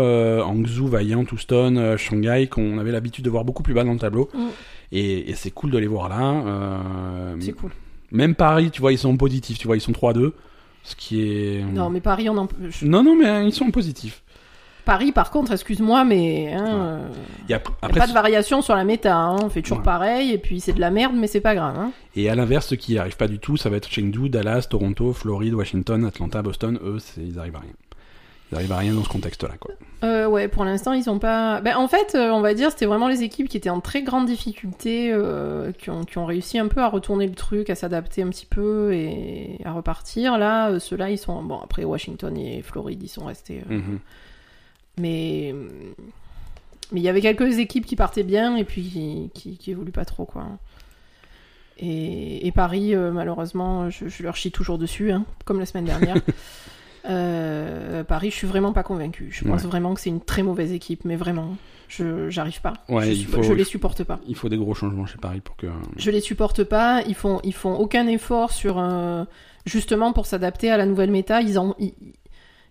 Hangzhou, 0.45 0.89
Vaillant, 0.89 1.25
Houston, 1.31 1.95
Shanghai, 1.97 2.49
qu'on 2.49 2.79
avait 2.79 2.91
l'habitude 2.91 3.25
de 3.25 3.31
voir 3.31 3.45
beaucoup 3.45 3.63
plus 3.63 3.75
bas 3.75 3.85
dans 3.85 3.93
le 3.93 4.01
tableau. 4.01 4.29
Mm. 4.35 4.39
Et, 4.93 5.31
et 5.31 5.35
c'est 5.35 5.51
cool 5.51 5.71
de 5.71 5.79
les 5.79 5.87
voir 5.87 6.09
là. 6.09 6.33
Euh, 6.47 7.37
C'est 7.41 7.53
cool. 7.53 7.71
Même 8.11 8.35
Paris, 8.35 8.71
tu 8.71 8.81
vois, 8.81 8.93
ils 8.93 8.99
sont 8.99 9.17
positifs. 9.17 9.59
Tu 9.59 9.67
vois, 9.67 9.77
ils 9.77 9.81
sont 9.83 9.93
3-2. 9.93 10.33
Ce 10.83 10.97
qui 10.97 11.21
est. 11.23 11.63
Non, 11.63 11.91
mais 11.91 12.01
Paris, 12.01 12.29
on 12.31 12.39
en... 12.39 12.49
je- 12.71 12.87
Non, 12.87 13.03
non, 13.03 13.15
mais 13.17 13.47
ils 13.47 13.53
sont 13.53 13.71
positifs. 13.71 14.23
Paris, 14.87 15.13
par 15.13 15.31
contre, 15.31 15.53
excuse-moi, 15.53 16.05
mais 16.05 16.55
hein, 16.55 16.65
euh, 16.67 17.09
Et 17.51 17.53
ap- 17.53 17.69
y 17.83 17.87
a 17.87 17.89
pas 17.91 18.07
de 18.07 18.13
variation 18.15 18.63
sur 18.63 18.75
la 18.75 18.85
méta. 18.85 19.15
hein. 19.15 19.37
On 19.43 19.51
fait 19.51 19.61
toujours 19.61 19.79
Ouais. 19.79 19.85
pareil, 19.85 20.33
et 20.33 20.39
puis 20.39 20.61
c'est 20.61 20.73
de 20.73 20.81
la 20.81 20.91
merde, 20.91 21.13
mais 21.15 21.27
c'est 21.27 21.43
pas 21.43 21.55
grave. 21.55 21.77
Hein. 21.79 21.93
et 22.17 22.31
à 22.31 22.35
l'inverse, 22.35 22.69
ceux 22.69 22.77
qui 22.77 22.93
n'y 22.93 22.99
arrivent 22.99 23.19
pas 23.19 23.29
du 23.29 23.39
tout, 23.39 23.59
ça 23.59 23.69
va 23.69 23.77
être 23.77 23.91
Chengdu, 23.91 24.31
Dallas, 24.31 24.67
Toronto, 24.71 25.13
Floride, 25.13 25.53
Washington, 25.53 26.07
Atlanta, 26.07 26.41
Boston. 26.41 26.79
Eux, 26.83 26.97
ils 27.19 27.39
arrivent 27.39 27.57
à 27.57 27.61
rien. 27.61 27.73
Ils 28.51 28.55
arrivent 28.57 28.73
à 28.73 28.79
rien 28.79 28.95
dans 28.95 29.05
ce 29.05 29.09
contexte-là, 29.09 29.55
quoi. 29.61 29.75
Euh, 30.05 30.27
ouais, 30.27 30.49
pour 30.49 30.65
l'instant, 30.65 30.93
ils 30.93 31.11
ont 31.11 31.19
pas. 31.19 31.61
Ben, 31.61 31.77
en 31.77 31.89
fait, 31.89 32.15
euh, 32.15 32.31
on 32.31 32.41
va 32.41 32.55
dire, 32.55 32.71
c'était 32.71 32.87
vraiment 32.87 33.09
les 33.09 33.23
équipes 33.23 33.49
qui 33.49 33.57
étaient 33.57 33.69
en 33.69 33.81
très 33.81 34.03
grande 34.03 34.27
difficulté, 34.27 35.11
euh, 35.13 35.73
qui, 35.73 35.91
ont, 35.91 36.05
qui 36.05 36.19
ont 36.19 36.25
réussi 36.25 36.59
un 36.59 36.69
peu 36.69 36.81
à 36.81 36.89
retourner 36.89 37.27
le 37.27 37.35
truc, 37.35 37.69
à 37.69 37.75
s'adapter 37.75 38.23
un 38.23 38.29
petit 38.29 38.47
peu 38.47 38.93
et 38.95 39.59
à 39.65 39.73
repartir. 39.73 40.39
Là, 40.39 40.79
ceux-là, 40.79 41.11
ils 41.11 41.19
sont. 41.19 41.43
Bon, 41.43 41.59
après, 41.61 41.85
Washington 41.85 42.37
et 42.39 42.63
Floride, 42.63 43.03
ils 43.03 43.09
sont 43.09 43.25
restés. 43.25 43.63
Mhm. 43.69 43.99
Mais. 44.99 45.55
Mais 46.91 47.01
il 47.01 47.03
y 47.03 47.09
avait 47.11 47.21
quelques 47.21 47.59
équipes 47.59 47.85
qui 47.85 47.97
partaient 47.97 48.23
bien 48.23 48.57
et 48.57 48.65
puis 48.65 48.83
qui, 48.83 49.31
qui, 49.35 49.59
qui 49.59 49.73
évoluent 49.73 49.93
pas 49.93 50.07
trop, 50.07 50.25
quoi. 50.25 50.47
Et, 51.77 52.47
et 52.47 52.51
Paris, 52.51 52.97
malheureusement, 52.97 53.91
je, 53.91 54.09
je 54.09 54.23
leur 54.23 54.37
chie 54.37 54.51
toujours 54.51 54.79
dessus, 54.79 55.13
hein, 55.13 55.27
comme 55.45 55.59
la 55.59 55.67
semaine 55.67 55.85
dernière. 55.85 56.17
Euh, 57.07 58.05
Paris, 58.05 58.31
je 58.31 58.37
suis 58.37 58.47
vraiment 58.47 58.73
pas 58.73 58.83
convaincu. 58.83 59.29
Je 59.31 59.45
pense 59.45 59.63
Ouais. 59.63 59.69
vraiment 59.69 59.95
que 59.95 60.01
c'est 60.01 60.11
une 60.11 60.21
très 60.21 60.43
mauvaise 60.43 60.73
équipe, 60.73 61.05
mais 61.05 61.17
vraiment, 61.17 61.57
je 61.89 62.29
j'arrive 62.31 62.61
pas. 62.61 62.75
Ouais, 62.89 63.07
je, 63.07 63.11
il 63.11 63.17
suis- 63.19 63.27
faut- 63.27 63.43
je 63.43 63.53
les 63.53 63.65
supporte 63.65 64.05
pas. 64.05 64.19
Il 64.27 64.35
faut 64.37 64.49
des 64.49 64.57
gros 64.59 64.75
changements 64.75 65.07
chez 65.07 65.19
Paris 65.19 65.41
pour 65.41 65.57
que. 65.57 65.67
Je 65.97 66.11
les 66.11 66.21
supporte 66.21 66.65
pas. 66.65 67.03
Ils 67.07 67.15
font 67.15 67.41
ils 67.45 67.55
font 67.55 67.75
aucun 67.77 68.07
effort 68.09 68.53
sur 68.53 68.79
euh, 68.79 69.25
justement 69.67 70.13
pour 70.13 70.27
s'adapter 70.27 70.71
à 70.71 70.77
la 70.77 70.87
nouvelle 70.87 71.11
méta. 71.11 71.41
Ils 71.41 71.59
en 71.59 71.75
ils, 71.79 71.95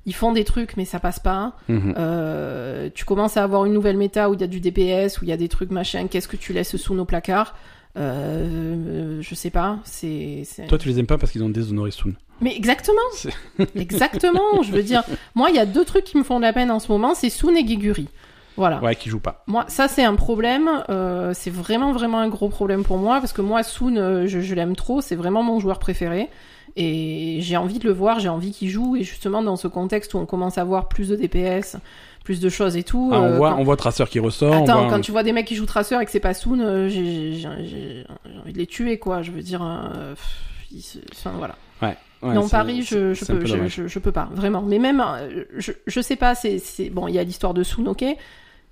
ils 0.06 0.16
font 0.16 0.32
des 0.32 0.44
trucs, 0.46 0.78
mais 0.78 0.86
ça 0.86 1.00
passe 1.00 1.20
pas. 1.20 1.54
Mhm. 1.68 1.94
Euh, 1.98 2.90
tu 2.94 3.04
commences 3.06 3.38
à 3.38 3.44
avoir 3.44 3.66
une 3.66 3.74
nouvelle 3.74 3.98
méta 3.98 4.30
où 4.30 4.34
il 4.36 4.42
y 4.42 4.44
a 4.44 4.48
du 4.48 4.60
DPS, 4.62 5.20
où 5.20 5.26
il 5.26 5.30
y 5.30 5.34
a 5.34 5.38
des 5.38 5.50
trucs 5.50 5.72
machin. 5.72 6.08
Qu'est-ce 6.08 6.28
que 6.28 6.38
tu 6.38 6.54
laisses 6.54 6.78
sous 6.78 6.94
nos 6.94 7.06
placards? 7.06 7.56
Euh, 7.98 9.22
Je 9.22 9.36
sais 9.36 9.50
pas. 9.50 9.80
C'est 9.84 10.44
Toi, 10.68 10.78
tu 10.78 10.88
les 10.90 11.00
aimes 11.00 11.08
pas 11.08 11.18
parce 11.18 11.32
qu'ils 11.32 11.44
ont 11.44 11.50
déshonoré 11.50 11.92
Soon. 11.92 12.14
mais 12.42 12.56
exactement, 12.56 13.02
exactement. 13.76 14.62
je 14.64 14.72
veux 14.72 14.84
dire, 14.84 15.04
moi, 15.36 15.50
il 15.50 15.56
y 15.56 15.60
a 15.60 15.66
deux 15.66 15.86
trucs 15.86 16.04
qui 16.06 16.18
me 16.18 16.24
font 16.24 16.38
de 16.38 16.44
la 16.44 16.54
peine 16.54 16.72
en 16.72 16.80
ce 16.80 16.92
moment, 16.92 17.14
c'est 17.16 17.30
Soon 17.30 17.56
et 17.56 17.66
Giguri. 17.68 18.08
Voilà. 18.56 18.82
Ouais, 18.82 18.96
qui 18.96 19.10
jouent 19.10 19.20
pas. 19.20 19.44
Moi, 19.46 19.66
ça, 19.68 19.88
c'est 19.88 20.04
un 20.04 20.16
problème. 20.16 20.68
euh, 20.90 21.32
c'est 21.36 21.52
vraiment, 21.52 21.92
vraiment 21.92 22.18
un 22.20 22.28
gros 22.28 22.50
problème 22.50 22.84
pour 22.84 22.98
moi 22.98 23.20
parce 23.20 23.32
que 23.32 23.42
moi, 23.42 23.62
Soon, 23.62 23.98
euh, 23.98 24.26
je, 24.26 24.40
je 24.40 24.56
l'aime 24.56 24.76
trop. 24.76 25.00
C'est 25.02 25.16
vraiment 25.16 25.44
mon 25.44 25.60
joueur 25.60 25.78
préféré. 25.78 26.30
Et 26.76 27.38
j'ai 27.42 27.56
envie 27.58 27.78
de 27.80 27.86
le 27.88 27.94
voir, 27.94 28.20
j'ai 28.20 28.30
envie 28.30 28.52
qu'il 28.52 28.70
joue. 28.70 28.96
Et 28.96 29.04
justement, 29.04 29.44
dans 29.44 29.58
ce 29.58 29.68
contexte 29.68 30.14
où 30.16 30.18
on 30.18 30.26
commence 30.26 30.58
à 30.58 30.64
voir 30.64 30.88
plus 30.88 31.10
de 31.10 31.16
DPS, 31.16 31.78
plus 32.28 32.42
de 32.42 32.50
choses 32.50 32.76
et 32.76 32.84
tout. 32.84 33.10
Ah, 33.14 33.22
on, 33.22 33.24
euh, 33.24 33.38
voit, 33.38 33.50
quand- 33.52 33.60
on 33.60 33.64
voit 33.64 33.78
Tracer 33.78 34.04
qui 34.10 34.20
ressort. 34.20 34.52
on 34.54 34.64
Attends, 34.66 34.82
voit- 34.82 34.90
quand 34.90 35.00
tu 35.00 35.12
vois 35.14 35.24
des 35.24 35.32
mecs 35.32 35.48
qui 35.48 35.56
jouent 35.56 35.66
Tracer 35.66 35.98
et 36.02 36.04
que 36.04 36.12
c'est 36.12 36.20
pas 36.20 36.34
Soon, 36.34 36.60
euh, 36.60 36.90
j'ai 36.90 38.06
envie 38.44 38.52
de 38.52 38.58
les 38.58 38.68
tuer, 38.68 39.00
quoi. 39.00 39.22
Je 39.22 39.32
veux 39.32 39.42
dire. 39.42 39.64
euh, 39.64 40.14
pff, 40.14 40.26
ils 40.72 40.82
se- 40.82 40.98
enfin, 41.14 41.32
voilà. 41.38 41.56
Ouais, 41.82 42.34
non, 42.34 42.50
Paris, 42.50 42.82
je, 42.82 43.14
je 43.14 43.24
peux, 43.26 43.40
peu 43.40 43.46
je, 43.46 43.54
dommage. 43.54 43.76
je, 43.76 43.88
je 43.88 44.00
peux 44.00 44.12
pas, 44.12 44.28
vraiment. 44.34 44.62
Mais 44.64 44.80
même, 44.80 45.00
euh, 45.00 45.46
je, 45.56 45.72
je 45.86 46.02
sais 46.02 46.16
pas, 46.18 46.34
c'est, 46.36 46.58
c'est, 46.60 46.90
bon, 46.90 47.08
il 47.08 47.14
y 47.14 47.20
a 47.20 47.24
l'histoire 47.24 47.54
de 47.54 47.62
Soon, 47.64 47.86
ok, 47.88 48.04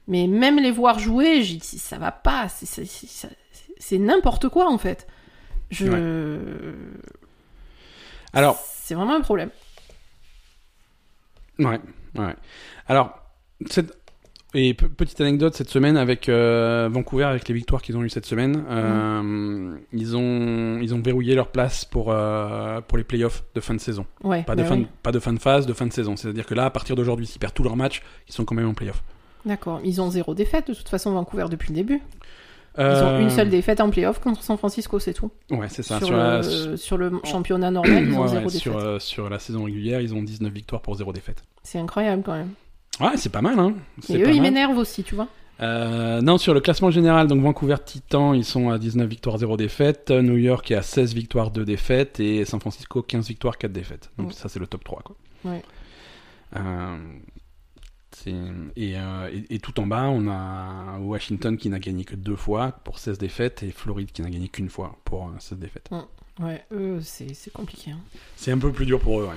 mais 0.08 0.26
même 0.28 0.58
les 0.60 0.72
voir 0.72 0.98
jouer, 1.00 1.44
j'ai 1.44 1.58
dit, 1.58 1.78
ça 1.78 1.98
va 2.00 2.12
pas, 2.12 2.48
c'est 2.50 3.98
n'importe 4.00 4.50
quoi, 4.50 4.70
en 4.70 4.80
fait. 4.80 5.08
Je... 5.70 5.88
Alors, 8.34 8.60
C'est 8.84 8.96
vraiment 8.96 9.16
un 9.16 9.22
problème. 9.22 9.52
ouais, 11.60 11.80
ouais. 12.18 12.36
Alors, 12.88 13.18
cette... 13.70 13.98
et 14.54 14.74
pe- 14.74 14.88
petite 14.88 15.20
anecdote 15.22 15.54
cette 15.56 15.70
semaine 15.70 15.98
avec 15.98 16.30
euh, 16.30 16.90
Vancouver, 16.92 17.26
avec 17.26 17.48
les 17.48 17.54
victoires 17.54 17.82
qu'ils 17.82 17.98
ont 17.98 18.04
eues 18.04 18.10
cette 18.10 18.26
semaine, 18.26 18.64
euh, 18.70 19.76
ils 19.92 20.16
ont 20.16 20.80
ils 20.82 20.94
ont 20.94 21.02
verrouillé 21.02 21.36
leur 21.36 21.48
place 21.50 21.86
pour 21.86 22.12
euh, 22.12 22.80
pour 22.82 22.98
les 22.98 23.04
playoffs 23.04 23.44
de 23.54 23.60
fin 23.62 23.74
de 23.74 23.80
saison. 23.82 24.06
Ouais. 24.24 24.44
Pas 24.44 24.56
de 24.56 24.62
bah 24.64 24.68
fin, 24.70 24.78
ouais. 24.78 24.88
pas 25.04 25.12
de 25.12 25.20
fin 25.20 25.34
de 25.34 25.40
phase, 25.40 25.66
de 25.66 25.74
fin 25.74 25.86
de 25.88 25.94
saison. 25.94 26.16
C'est-à-dire 26.16 26.46
que 26.46 26.54
là, 26.54 26.66
à 26.66 26.70
partir 26.70 26.96
d'aujourd'hui, 26.96 27.26
s'ils 27.28 27.40
perdent 27.40 27.54
tous 27.54 27.64
leurs 27.64 27.76
matchs, 27.78 28.02
ils 28.28 28.34
sont 28.34 28.46
quand 28.46 28.56
même 28.56 28.68
en 28.70 28.74
playoff. 28.74 29.04
D'accord. 29.46 29.80
Ils 29.84 30.02
ont 30.02 30.10
zéro 30.10 30.34
défaite, 30.34 30.68
de 30.70 30.74
toute 30.74 30.90
façon, 30.90 31.12
Vancouver, 31.12 31.46
depuis 31.52 31.70
le 31.70 31.76
début. 31.76 32.02
Ils 32.78 32.82
Euh, 32.82 33.18
ont 33.18 33.20
une 33.22 33.30
seule 33.30 33.50
défaite 33.50 33.80
en 33.80 33.90
playoff 33.90 34.20
contre 34.20 34.44
San 34.44 34.58
Francisco, 34.58 35.00
c'est 35.00 35.14
tout. 35.14 35.32
Ouais, 35.50 35.68
c'est 35.70 35.82
ça. 35.84 35.98
sur, 36.00 36.08
Sur, 36.08 36.18
la, 36.18 36.42
le, 36.42 36.76
sur 36.78 36.98
le 36.98 37.12
championnat 37.24 37.72
normal, 37.72 38.06
ils 38.06 38.14
ont 38.14 38.24
ouais, 38.24 38.28
zéro 38.28 38.46
défaite. 38.48 38.60
sur, 38.62 38.78
euh, 38.78 39.00
sur 39.00 39.30
la 39.30 39.40
saison 39.40 39.64
régulière, 39.64 40.02
ils 40.02 40.14
ont 40.14 40.22
19 40.24 40.52
victoires 40.52 40.82
pour 40.82 40.96
0 40.96 41.14
défaite. 41.14 41.44
C'est 41.64 41.80
incroyable, 41.80 42.24
quand 42.26 42.34
même. 42.34 42.50
Ouais, 43.02 43.18
c'est 43.18 43.32
pas 43.32 43.42
mal, 43.42 43.60
hein. 43.60 43.74
C'est 44.02 44.14
Et 44.14 44.22
eux, 44.22 44.26
pas 44.26 44.32
ils 44.32 44.42
m'énervent 44.42 44.78
aussi, 44.78 45.04
tu 45.04 45.16
vois. 45.16 45.28
Euh, 45.62 46.22
non, 46.22 46.38
sur 46.38 46.54
le 46.54 46.60
classement 46.60 46.92
général, 46.92 47.28
donc 47.28 47.42
Vancouver 47.42 47.78
Titan, 47.86 48.34
ils 48.34 48.44
sont 48.46 48.70
à 48.70 48.78
19 48.78 49.08
victoires, 49.08 49.38
0 49.38 49.56
défaites. 49.58 50.12
New 50.12 50.36
York 50.38 50.70
est 50.72 50.76
à 50.76 50.82
16 50.82 51.14
victoires, 51.14 51.52
2 51.52 51.64
défaites. 51.66 52.20
Et 52.20 52.44
San 52.46 52.60
Francisco, 52.60 53.02
15 53.02 53.28
victoires, 53.28 53.58
4 53.58 53.72
défaites. 53.72 54.12
Donc 54.18 54.28
Ouais. 54.28 54.34
ça, 54.34 54.50
c'est 54.50 54.60
le 54.60 54.68
top 54.68 54.84
3. 54.84 55.02
Quoi. 55.04 55.16
Ouais. 55.46 55.62
Euh, 56.58 56.98
et, 58.76 58.94
euh, 58.98 59.30
et, 59.32 59.56
et 59.56 59.60
tout 59.60 59.78
en 59.80 59.86
bas, 59.88 60.04
on 60.10 60.28
a 60.30 60.98
Washington 61.00 61.58
qui 61.58 61.70
n'a 61.70 61.80
gagné 61.80 62.06
que 62.06 62.16
deux 62.16 62.36
fois 62.38 62.72
pour 62.84 62.98
16 62.98 63.18
défaites 63.18 63.62
et 63.64 63.72
Floride 63.72 64.12
qui 64.12 64.22
n'a 64.22 64.30
gagné 64.30 64.48
qu'une 64.48 64.70
fois 64.70 64.96
pour 65.06 65.28
euh, 65.28 65.32
16 65.40 65.60
défaites. 65.60 65.90
Ouais, 66.40 66.64
eux, 66.72 67.00
c'est 67.02 67.34
c'est 67.34 67.52
compliqué. 67.54 67.92
hein. 67.92 68.00
C'est 68.36 68.52
un 68.52 68.58
peu 68.58 68.72
plus 68.72 68.86
dur 68.86 69.00
pour 69.00 69.20
eux, 69.22 69.26
ouais. 69.26 69.36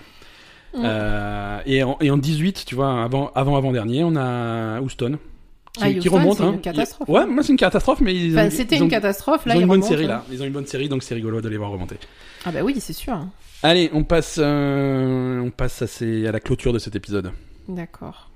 Euh, 0.76 1.60
et, 1.66 1.82
en, 1.82 1.96
et 2.00 2.10
en 2.10 2.18
18, 2.18 2.64
tu 2.66 2.74
vois, 2.74 3.02
avant, 3.02 3.30
avant, 3.34 3.56
avant 3.56 3.72
dernier, 3.72 4.04
on 4.04 4.14
a 4.16 4.80
Houston. 4.80 5.18
Qui, 5.72 5.80
Ah, 5.84 5.90
qui 5.92 5.98
Houston, 5.98 6.10
remonte, 6.18 6.36
c'est 6.38 6.42
hein. 6.44 6.52
une 6.54 6.60
catastrophe. 6.60 7.08
Ouais, 7.08 7.26
moi 7.26 7.42
c'est 7.42 7.52
une 7.52 7.58
catastrophe, 7.58 8.00
mais 8.00 8.14
ils, 8.14 8.32
Enfin, 8.36 8.46
ont- 8.48 8.50
c'était 8.50 8.76
ils 8.76 8.80
ont- 8.82 8.84
une 8.86 8.90
catastrophe, 8.90 9.46
là, 9.46 9.54
ils 9.54 9.58
ont 9.58 9.60
ils 9.60 9.62
une 9.62 9.68
bonne 9.68 9.82
série 9.82 10.04
hein. 10.06 10.08
là. 10.08 10.24
Ils 10.30 10.42
ont 10.42 10.46
une 10.46 10.52
bonne 10.52 10.66
série, 10.66 10.88
donc 10.88 11.02
c'est 11.02 11.14
rigolo 11.14 11.40
de 11.40 11.48
les 11.48 11.56
voir 11.56 11.70
remonter. 11.70 11.96
Ah 12.44 12.50
bah 12.50 12.60
oui, 12.64 12.76
c'est 12.80 12.92
sûr. 12.92 13.16
Allez, 13.62 13.90
on 13.92 14.02
passe, 14.04 14.38
euh, 14.42 15.40
on 15.40 15.50
passe 15.50 15.82
à, 15.82 15.86
ces- 15.86 16.26
à 16.26 16.32
la 16.32 16.40
clôture 16.40 16.72
de 16.72 16.78
cet 16.78 16.96
épisode. 16.96 17.32
D'accord. 17.68 18.30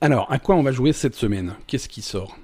Alors, 0.00 0.30
à 0.30 0.38
quoi 0.38 0.54
on 0.56 0.62
va 0.62 0.72
jouer 0.72 0.92
cette 0.92 1.14
semaine? 1.14 1.54
Qu'est-ce 1.66 1.88
qui 1.88 2.02
sort? 2.02 2.36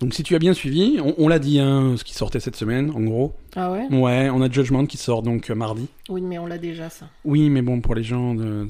Donc, 0.00 0.14
si 0.14 0.22
tu 0.22 0.34
as 0.36 0.38
bien 0.38 0.54
suivi, 0.54 1.00
on, 1.02 1.14
on 1.18 1.28
l'a 1.28 1.38
dit, 1.38 1.58
hein, 1.58 1.94
ce 1.96 2.04
qui 2.04 2.14
sortait 2.14 2.40
cette 2.40 2.56
semaine, 2.56 2.90
en 2.90 3.00
gros. 3.00 3.34
Ah 3.56 3.72
ouais? 3.72 3.86
Ouais, 3.90 4.30
on 4.30 4.40
a 4.42 4.50
Judgment 4.50 4.86
qui 4.86 4.96
sort 4.96 5.22
donc 5.22 5.50
euh, 5.50 5.54
mardi. 5.54 5.88
Oui, 6.08 6.20
mais 6.20 6.38
on 6.38 6.46
l'a 6.46 6.58
déjà, 6.58 6.88
ça. 6.88 7.08
Oui, 7.24 7.50
mais 7.50 7.62
bon, 7.62 7.80
pour 7.80 7.94
les 7.94 8.04
gens, 8.04 8.34
de... 8.34 8.68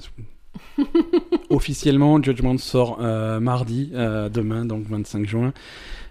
officiellement, 1.51 2.23
Judgment 2.23 2.59
sort 2.59 2.99
euh, 3.01 3.41
mardi, 3.41 3.91
euh, 3.95 4.29
demain, 4.29 4.65
donc 4.65 4.87
25 4.89 5.27
juin. 5.27 5.53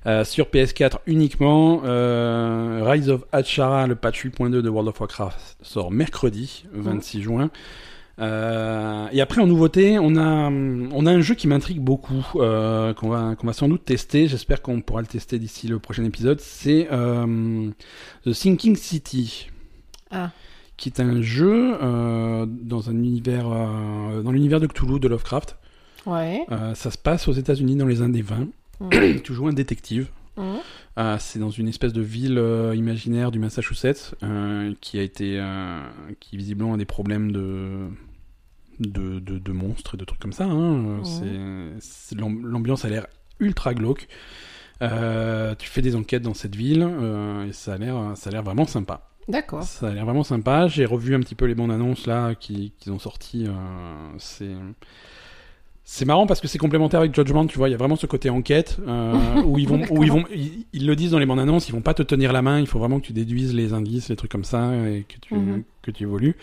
Euh, 0.06 0.24
sur 0.24 0.46
PS4 0.46 1.00
uniquement, 1.06 1.82
euh, 1.84 2.82
Rise 2.86 3.10
of 3.10 3.26
Achara, 3.32 3.88
le 3.88 3.96
patch 3.96 4.24
8.2 4.26 4.62
de 4.62 4.70
World 4.70 4.88
of 4.90 5.00
Warcraft, 5.00 5.58
sort 5.62 5.92
mercredi 5.92 6.64
26 6.74 7.22
juin. 7.24 7.50
Euh, 8.20 9.08
et 9.12 9.22
après 9.22 9.42
en 9.42 9.48
nouveauté, 9.48 10.00
on 10.00 10.16
a 10.16 10.50
on 10.50 11.06
a 11.06 11.12
un 11.12 11.22
jeu 11.22 11.36
qui 11.36 11.48
m'intrigue 11.48 11.80
beaucoup, 11.80 12.26
euh, 12.36 12.94
qu'on 12.94 13.10
va 13.10 13.36
qu'on 13.36 13.48
va 13.48 13.54
sans 13.54 13.68
doute 13.68 13.86
tester. 13.86 14.28
J'espère 14.28 14.62
qu'on 14.62 14.82
pourra 14.82 15.02
le 15.02 15.08
tester 15.08 15.40
d'ici 15.40 15.68
le 15.68 15.80
prochain 15.80 16.04
épisode. 16.04 16.40
C'est 16.40 16.88
euh, 16.92 17.70
The 18.26 18.34
Sinking 18.34 18.76
City 18.76 19.50
Ah, 20.12 20.32
qui 20.78 20.90
est 20.90 21.00
un 21.00 21.22
jeu 21.22 21.78
dans 22.48 22.90
un 22.90 22.94
univers 22.94 23.50
dans 24.24 24.32
l'univers 24.32 24.60
de 24.60 24.68
Cthulhu 24.68 25.00
de 25.00 25.08
Lovecraft. 25.08 25.58
ouais. 26.06 26.46
Ça 26.76 26.92
se 26.92 26.98
passe 26.98 27.28
aux 27.28 27.34
États-Unis 27.34 27.76
dans 27.76 27.88
les 27.88 28.02
années 28.02 28.22
20. 28.22 28.48
Mhm. 28.80 29.22
tu 29.24 29.34
joues 29.34 29.48
un 29.48 29.54
détective. 29.54 30.08
Euh, 30.98 31.18
c'est 31.20 31.40
dans 31.40 31.50
une 31.50 31.68
espèce 31.68 31.94
de 31.94 32.02
ville 32.02 32.38
euh, 32.38 32.76
imaginaire 32.76 33.32
du 33.32 33.40
Massachusetts 33.40 34.16
euh, 34.24 34.74
qui 34.82 34.98
a 35.00 35.04
été 35.04 35.42
qui 36.20 36.38
visiblement 36.38 36.74
a 36.74 36.78
des 36.78 36.86
problèmes 36.86 37.32
de 37.32 37.88
de, 38.80 39.20
de, 39.20 39.38
de 39.40 39.52
monstres 39.52 39.96
et 39.96 39.98
de 39.98 40.06
trucs 40.06 40.20
comme 40.20 40.34
ça. 40.34 40.46
Hein. 40.46 41.04
C'est- 41.04 41.80
c'est 41.80 42.20
l'am- 42.20 42.46
l'ambiance 42.46 42.86
a 42.86 42.90
l'air 42.90 43.08
ultra 43.40 43.74
glauque. 43.74 44.08
Euh, 44.82 45.56
tu 45.58 45.68
fais 45.68 45.82
des 45.82 45.96
enquêtes 45.96 46.22
dans 46.22 46.34
cette 46.36 46.56
ville 46.56 46.84
euh, 46.88 47.48
et 47.48 47.52
ça 47.52 47.74
a 47.74 47.78
l'air 47.78 48.12
ça 48.16 48.30
a 48.30 48.34
l'air 48.34 48.44
vraiment 48.44 48.66
sympa. 48.66 49.10
D'accord. 49.28 49.64
Ça 49.64 49.90
a 49.90 49.92
l'air 49.92 50.06
vraiment 50.06 50.24
sympa. 50.24 50.68
J'ai 50.68 50.86
revu 50.86 51.16
un 51.16 51.20
petit 51.20 51.36
peu 51.36 51.46
les 51.46 51.56
bandes 51.56 51.72
annonces 51.72 52.06
là 52.08 52.36
qui, 52.36 52.74
qui 52.80 52.90
ont 52.92 53.00
sorti. 53.00 53.46
euh, 53.48 53.52
c'est 54.20 54.54
C'est 55.90 56.04
marrant 56.04 56.28
parce 56.28 56.42
que 56.42 56.50
c'est 56.50 56.58
complémentaire 56.58 57.00
avec 57.00 57.16
Judgment, 57.16 57.48
tu 57.48 57.58
vois, 57.58 57.70
il 57.70 57.72
y 57.72 57.74
a 57.74 57.78
vraiment 57.78 57.96
ce 57.96 58.06
côté 58.08 58.30
enquête 58.30 58.78
euh, 58.90 59.42
où 59.46 59.58
ils 59.58 59.70
vont, 59.70 59.82
où 59.90 60.04
ils 60.04 60.12
vont, 60.12 60.26
ils, 60.36 60.66
ils 60.74 60.86
le 60.86 60.98
disent 60.98 61.12
dans 61.12 61.18
les 61.20 61.26
bandes 61.26 61.40
annonces, 61.40 61.70
ils 61.70 61.72
vont 61.72 61.80
pas 61.80 61.94
te 61.94 62.04
tenir 62.04 62.34
la 62.34 62.42
main, 62.42 62.60
il 62.60 62.68
faut 62.68 62.78
vraiment 62.78 63.00
que 63.00 63.06
tu 63.06 63.14
déduises 63.14 63.54
les 63.56 63.72
indices, 63.72 64.10
les 64.10 64.18
trucs 64.18 64.30
comme 64.30 64.44
ça 64.44 64.74
et 64.86 65.06
que 65.08 65.18
tu, 65.22 65.34
Mhm. 65.36 65.64
que 65.82 65.90
tu 65.92 66.04
évolues. 66.04 66.36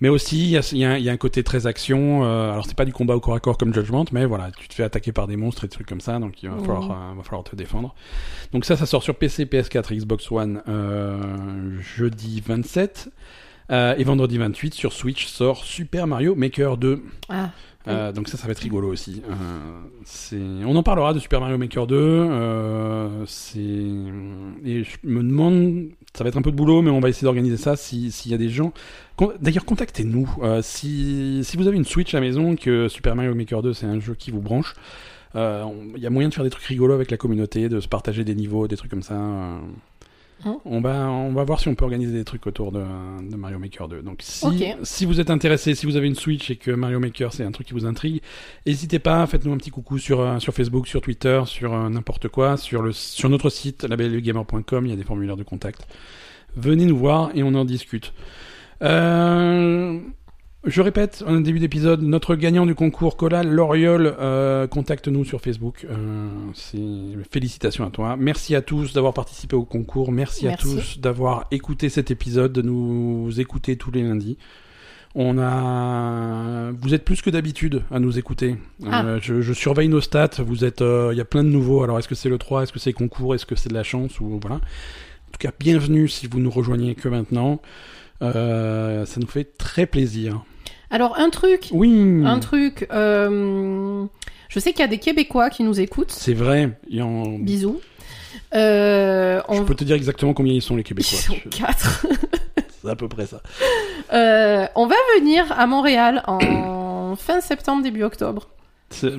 Mais 0.00 0.08
aussi, 0.08 0.38
il 0.54 0.76
y 0.76 0.78
y 0.80 0.84
a 0.84 0.90
un- 0.90 0.96
il 0.96 1.04
y 1.04 1.08
a 1.08 1.12
un 1.12 1.16
côté 1.16 1.44
très 1.44 1.68
action. 1.68 2.24
euh, 2.24 2.50
alors 2.50 2.66
c'est 2.66 2.74
pas 2.74 2.84
du 2.84 2.92
combat 2.92 3.14
au 3.14 3.20
corps 3.20 3.36
à 3.36 3.38
corps 3.40 3.58
comme 3.58 3.72
Judgment, 3.72 4.06
mais 4.10 4.26
voilà, 4.26 4.50
tu 4.58 4.66
te 4.66 4.74
fais 4.74 4.82
attaquer 4.82 5.12
par 5.12 5.28
des 5.28 5.36
monstres 5.36 5.62
et 5.62 5.68
des 5.68 5.72
trucs 5.72 5.86
comme 5.86 6.00
ça, 6.00 6.18
donc 6.18 6.42
il 6.42 6.48
va 6.48 6.56
Mhm. 6.56 6.64
falloir, 6.64 6.90
euh, 6.90 7.14
va 7.16 7.22
falloir 7.22 7.44
te 7.44 7.54
défendre. 7.54 7.94
Donc 8.52 8.64
ça, 8.64 8.76
ça 8.76 8.86
sort 8.86 9.04
sur 9.04 9.14
PC, 9.14 9.46
PS4, 9.46 9.94
Xbox 9.94 10.32
One 10.32 10.62
euh, 10.68 11.78
jeudi 11.80 12.42
27. 12.44 13.10
Euh, 13.70 13.94
et 13.96 14.04
vendredi 14.04 14.36
28 14.38 14.74
sur 14.74 14.92
Switch 14.92 15.26
sort 15.26 15.64
Super 15.64 16.06
Mario 16.06 16.34
Maker 16.34 16.76
2. 16.76 17.02
Ah, 17.28 17.50
Euh, 17.88 18.12
donc 18.12 18.28
ça, 18.28 18.36
ça 18.36 18.46
va 18.46 18.52
être 18.52 18.58
rigolo 18.58 18.88
aussi. 18.92 19.22
Euh, 19.30 20.62
on 20.66 20.76
en 20.76 20.82
parlera 20.82 21.14
de 21.14 21.18
Super 21.18 21.40
Mario 21.40 21.56
Maker 21.56 21.86
2. 21.86 21.96
Euh, 21.96 23.24
c'est, 23.26 23.58
et 23.60 24.84
je 24.84 24.96
me 25.04 25.22
demande, 25.22 25.86
ça 26.14 26.22
va 26.24 26.28
être 26.28 26.36
un 26.36 26.42
peu 26.42 26.50
de 26.50 26.56
boulot, 26.56 26.82
mais 26.82 26.90
on 26.90 27.00
va 27.00 27.08
essayer 27.08 27.24
d'organiser 27.24 27.56
ça. 27.56 27.76
Si- 27.76 28.10
S'il 28.10 28.32
y 28.32 28.34
a 28.34 28.38
des 28.38 28.50
gens, 28.50 28.72
Con- 29.16 29.32
d'ailleurs, 29.40 29.64
contactez-nous. 29.64 30.28
Si, 30.62 31.40
si 31.42 31.56
vous 31.56 31.68
avez 31.68 31.76
une 31.78 31.84
Switch 31.84 32.12
à 32.14 32.18
la 32.20 32.26
maison, 32.26 32.54
que 32.56 32.88
Super 32.88 33.16
Mario 33.16 33.34
Maker 33.34 33.62
2 33.62 33.72
c'est 33.72 33.86
un 33.86 33.98
jeu 34.00 34.14
qui 34.14 34.30
vous 34.30 34.40
branche. 34.42 34.74
on- 35.34 35.74
Il 35.96 36.02
y 36.02 36.06
a 36.06 36.10
moyen 36.10 36.28
de 36.28 36.34
faire 36.34 36.44
des 36.44 36.50
trucs 36.50 36.64
rigolos 36.64 36.94
avec 36.94 37.10
la 37.10 37.16
communauté, 37.16 37.68
de 37.68 37.80
se 37.80 37.88
partager 37.88 38.24
des 38.24 38.34
niveaux, 38.34 38.68
des 38.68 38.76
trucs 38.76 38.90
comme 38.90 39.02
ça. 39.02 39.14
Hein 40.44 40.58
on, 40.64 40.80
va, 40.80 41.10
on 41.10 41.32
va 41.32 41.44
voir 41.44 41.60
si 41.60 41.68
on 41.68 41.74
peut 41.74 41.84
organiser 41.84 42.12
des 42.12 42.24
trucs 42.24 42.46
autour 42.46 42.72
de, 42.72 42.80
de 42.80 43.36
Mario 43.36 43.58
Maker 43.58 43.88
2. 43.88 44.02
Donc 44.02 44.20
si, 44.22 44.46
si 44.82 45.04
vous 45.04 45.20
êtes 45.20 45.30
intéressé, 45.30 45.74
si 45.74 45.86
vous 45.86 45.96
avez 45.96 46.06
une 46.06 46.14
Switch 46.14 46.50
et 46.50 46.56
que 46.56 46.70
Mario 46.70 46.98
Maker 46.98 47.32
c'est 47.32 47.44
un 47.44 47.50
truc 47.50 47.66
qui 47.66 47.74
vous 47.74 47.86
intrigue, 47.86 48.22
n'hésitez 48.66 48.98
pas, 48.98 49.26
faites-nous 49.26 49.52
un 49.52 49.58
petit 49.58 49.70
coucou 49.70 49.98
sur, 49.98 50.20
euh, 50.20 50.38
sur 50.38 50.54
Facebook, 50.54 50.88
sur 50.88 51.00
Twitter, 51.00 51.42
sur 51.46 51.74
euh, 51.74 51.88
n'importe 51.88 52.28
quoi, 52.28 52.56
sur, 52.56 52.82
le, 52.82 52.92
sur 52.92 53.28
notre 53.28 53.50
site 53.50 53.84
labellegamer.com, 53.84 54.86
il 54.86 54.90
y 54.90 54.92
a 54.94 54.96
des 54.96 55.04
formulaires 55.04 55.36
de 55.36 55.42
contact. 55.42 55.86
Venez 56.56 56.86
nous 56.86 56.96
voir 56.96 57.30
et 57.34 57.42
on 57.42 57.54
en 57.54 57.64
discute. 57.64 58.12
Euh, 58.82 60.00
je 60.64 60.82
répète, 60.82 61.24
en 61.26 61.40
début 61.40 61.58
d'épisode, 61.58 62.02
notre 62.02 62.34
gagnant 62.34 62.66
du 62.66 62.74
concours 62.74 63.16
Cola 63.16 63.42
L'Oriole, 63.42 64.14
euh, 64.20 64.66
contacte-nous 64.66 65.24
sur 65.24 65.40
Facebook. 65.40 65.86
Euh, 65.88 66.28
félicitations 67.30 67.86
à 67.86 67.90
toi. 67.90 68.16
Merci 68.18 68.54
à 68.54 68.60
tous 68.60 68.92
d'avoir 68.92 69.14
participé 69.14 69.56
au 69.56 69.64
concours. 69.64 70.12
Merci, 70.12 70.48
à 70.48 70.58
tous 70.58 70.98
d'avoir 71.00 71.46
écouté 71.50 71.88
cet 71.88 72.10
épisode, 72.10 72.52
de 72.52 72.60
nous 72.60 73.40
écouter 73.40 73.76
tous 73.76 73.90
les 73.90 74.02
lundis. 74.02 74.36
On 75.14 75.38
a, 75.38 76.72
vous 76.72 76.92
êtes 76.92 77.06
plus 77.06 77.22
que 77.22 77.30
d'habitude 77.30 77.82
à 77.90 77.98
nous 77.98 78.18
écouter. 78.18 78.56
Ah. 78.86 79.02
Euh, 79.04 79.18
je, 79.22 79.40
je 79.40 79.52
surveille 79.54 79.88
nos 79.88 80.02
stats. 80.02 80.42
Vous 80.44 80.66
êtes, 80.66 80.82
euh, 80.82 81.08
il 81.12 81.16
y 81.16 81.22
a 81.22 81.24
plein 81.24 81.42
de 81.42 81.48
nouveaux. 81.48 81.82
Alors 81.82 81.98
est-ce 81.98 82.06
que 82.06 82.14
c'est 82.14 82.28
le 82.28 82.36
3 82.36 82.64
Est-ce 82.64 82.72
que 82.72 82.78
c'est 82.78 82.92
concours? 82.92 83.34
Est-ce 83.34 83.46
que 83.46 83.56
c'est 83.56 83.70
de 83.70 83.74
la 83.74 83.82
chance? 83.82 84.20
Ou 84.20 84.38
voilà. 84.42 84.56
En 84.56 85.32
tout 85.32 85.38
cas, 85.38 85.52
bienvenue 85.58 86.06
si 86.06 86.26
vous 86.26 86.38
nous 86.38 86.50
rejoignez 86.50 86.94
que 86.94 87.08
maintenant. 87.08 87.62
Ça 88.20 89.16
nous 89.16 89.26
fait 89.26 89.56
très 89.56 89.86
plaisir. 89.86 90.44
Alors, 90.90 91.18
un 91.18 91.30
truc, 91.30 91.68
Oui. 91.72 92.22
un 92.24 92.38
truc. 92.40 92.86
euh, 92.92 94.04
je 94.48 94.58
sais 94.58 94.72
qu'il 94.72 94.80
y 94.80 94.84
a 94.84 94.88
des 94.88 94.98
Québécois 94.98 95.50
qui 95.50 95.62
nous 95.62 95.78
écoutent. 95.80 96.10
C'est 96.10 96.34
vrai. 96.34 96.78
En- 97.00 97.38
Bisous. 97.38 97.80
Euh, 98.54 99.40
Je 99.50 99.60
on... 99.60 99.64
peux 99.64 99.74
te 99.74 99.84
dire 99.84 99.96
exactement 99.96 100.34
combien 100.34 100.52
ils 100.52 100.62
sont 100.62 100.74
les 100.76 100.80
Ils 100.82 100.84
Québécois. 100.84 101.18
sont 101.18 101.34
quatre. 101.50 102.06
C'est 102.82 102.88
à 102.88 102.96
peu 102.96 103.08
près 103.08 103.26
ça. 103.26 103.42
Euh, 104.12 104.66
on 104.74 104.86
va 104.86 104.94
venir 105.18 105.44
à 105.56 105.66
Montréal 105.66 106.22
en 106.26 107.14
fin 107.18 107.40
septembre, 107.40 107.82
début 107.82 108.02
octobre. 108.02 108.48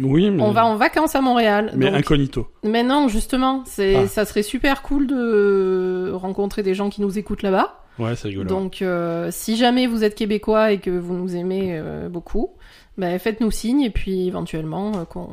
Oui, 0.01 0.29
mais, 0.31 0.43
On 0.43 0.51
va 0.51 0.65
en 0.65 0.75
vacances 0.75 1.15
à 1.15 1.21
Montréal. 1.21 1.71
mais 1.77 1.85
donc- 1.85 1.95
incognito. 1.99 2.47
Mais 2.63 2.83
non, 2.83 3.07
justement, 3.07 3.63
c'est, 3.65 3.95
Ah. 3.95 4.07
ça 4.07 4.25
serait 4.25 4.43
super 4.43 4.81
cool 4.81 5.07
de 5.07 6.11
rencontrer 6.13 6.61
des 6.63 6.73
gens 6.73 6.89
qui 6.89 6.99
nous 7.01 7.17
écoutent 7.17 7.43
là-bas. 7.43 7.80
Ouais, 7.99 8.15
c'est 8.15 8.29
rigolo. 8.29 8.47
Donc, 8.49 8.81
euh, 8.81 9.29
si 9.31 9.57
jamais 9.57 9.85
vous 9.87 10.03
êtes 10.03 10.15
québécois 10.15 10.71
et 10.71 10.79
que 10.79 10.89
vous 10.89 11.13
nous 11.13 11.35
aimez 11.35 11.77
euh, 11.77 12.09
beaucoup, 12.09 12.49
ben, 12.97 13.17
faites-nous 13.19 13.51
signe 13.51 13.81
et 13.81 13.89
puis 13.89 14.27
éventuellement 14.27 14.91
euh, 14.95 15.05
qu'on. 15.05 15.29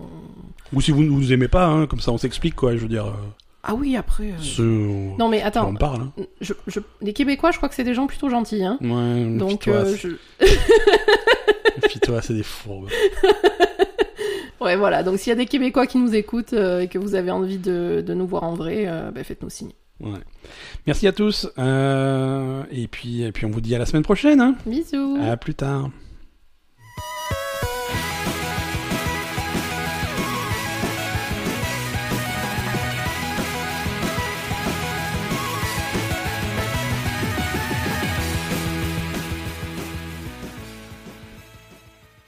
Ou 0.72 0.80
si 0.80 0.90
vous 0.90 1.02
ne 1.02 1.08
nous 1.10 1.32
aimez 1.32 1.48
pas, 1.48 1.66
hein, 1.66 1.86
comme 1.86 2.00
ça 2.00 2.12
on 2.12 2.18
s'explique 2.18 2.54
quoi. 2.56 2.72
Je 2.76 2.80
veux 2.80 2.88
dire, 2.88 3.14
Ah 3.62 3.74
oui, 3.74 3.96
après. 3.96 4.24
euh, 4.32 4.38
ce- 4.40 4.62
on 4.62 5.16
Non 5.16 5.28
mais 5.28 5.42
on 5.42 5.46
attends, 5.46 5.68
en 5.70 5.74
parle. 5.74 6.02
Hein. 6.18 6.22
je, 6.40 6.52
je- 6.66 6.80
les 7.00 7.12
Québécois, 7.12 7.52
je 7.52 7.56
crois 7.56 7.68
que 7.68 7.74
c'est 7.74 7.84
des 7.84 7.94
gens 7.94 8.06
plutôt 8.06 8.28
gentils, 8.28 8.64
hein. 8.64 8.78
Ouais, 8.82 9.36
Donc, 9.38 9.60
toi, 9.60 9.74
euh, 9.76 9.94
c'est- 9.96 10.08
je... 10.08 10.16
c'est 12.22 12.34
des 12.34 12.42
fourbes. 12.42 12.88
ouais, 14.60 14.76
voilà. 14.76 15.02
Donc, 15.02 15.18
s'il 15.18 15.30
y 15.30 15.32
a 15.32 15.36
des 15.36 15.46
Québécois 15.46 15.86
qui 15.86 15.98
nous 15.98 16.14
écoutent 16.14 16.52
euh, 16.52 16.80
et 16.80 16.88
que 16.88 16.98
vous 16.98 17.14
avez 17.14 17.30
envie 17.30 17.58
de, 17.58 18.02
de 18.06 18.14
nous 18.14 18.26
voir 18.26 18.42
en 18.44 18.54
vrai, 18.54 18.86
ben, 19.14 19.24
faites-nous 19.24 19.50
signe. 19.50 19.72
Ouais. 20.00 20.20
Merci 20.86 21.06
à 21.08 21.12
tous. 21.12 21.48
euh, 21.58 22.62
et 22.70 22.86
puis, 22.88 23.22
et 23.22 23.32
puis 23.32 23.46
on 23.46 23.50
vous 23.50 23.60
dit 23.60 23.74
à 23.74 23.78
la 23.78 23.86
semaine 23.86 24.02
prochaine. 24.04 24.40
Hein. 24.40 24.54
Bisous. 24.66 25.18
À 25.20 25.36
plus 25.36 25.54
tard. 25.54 25.90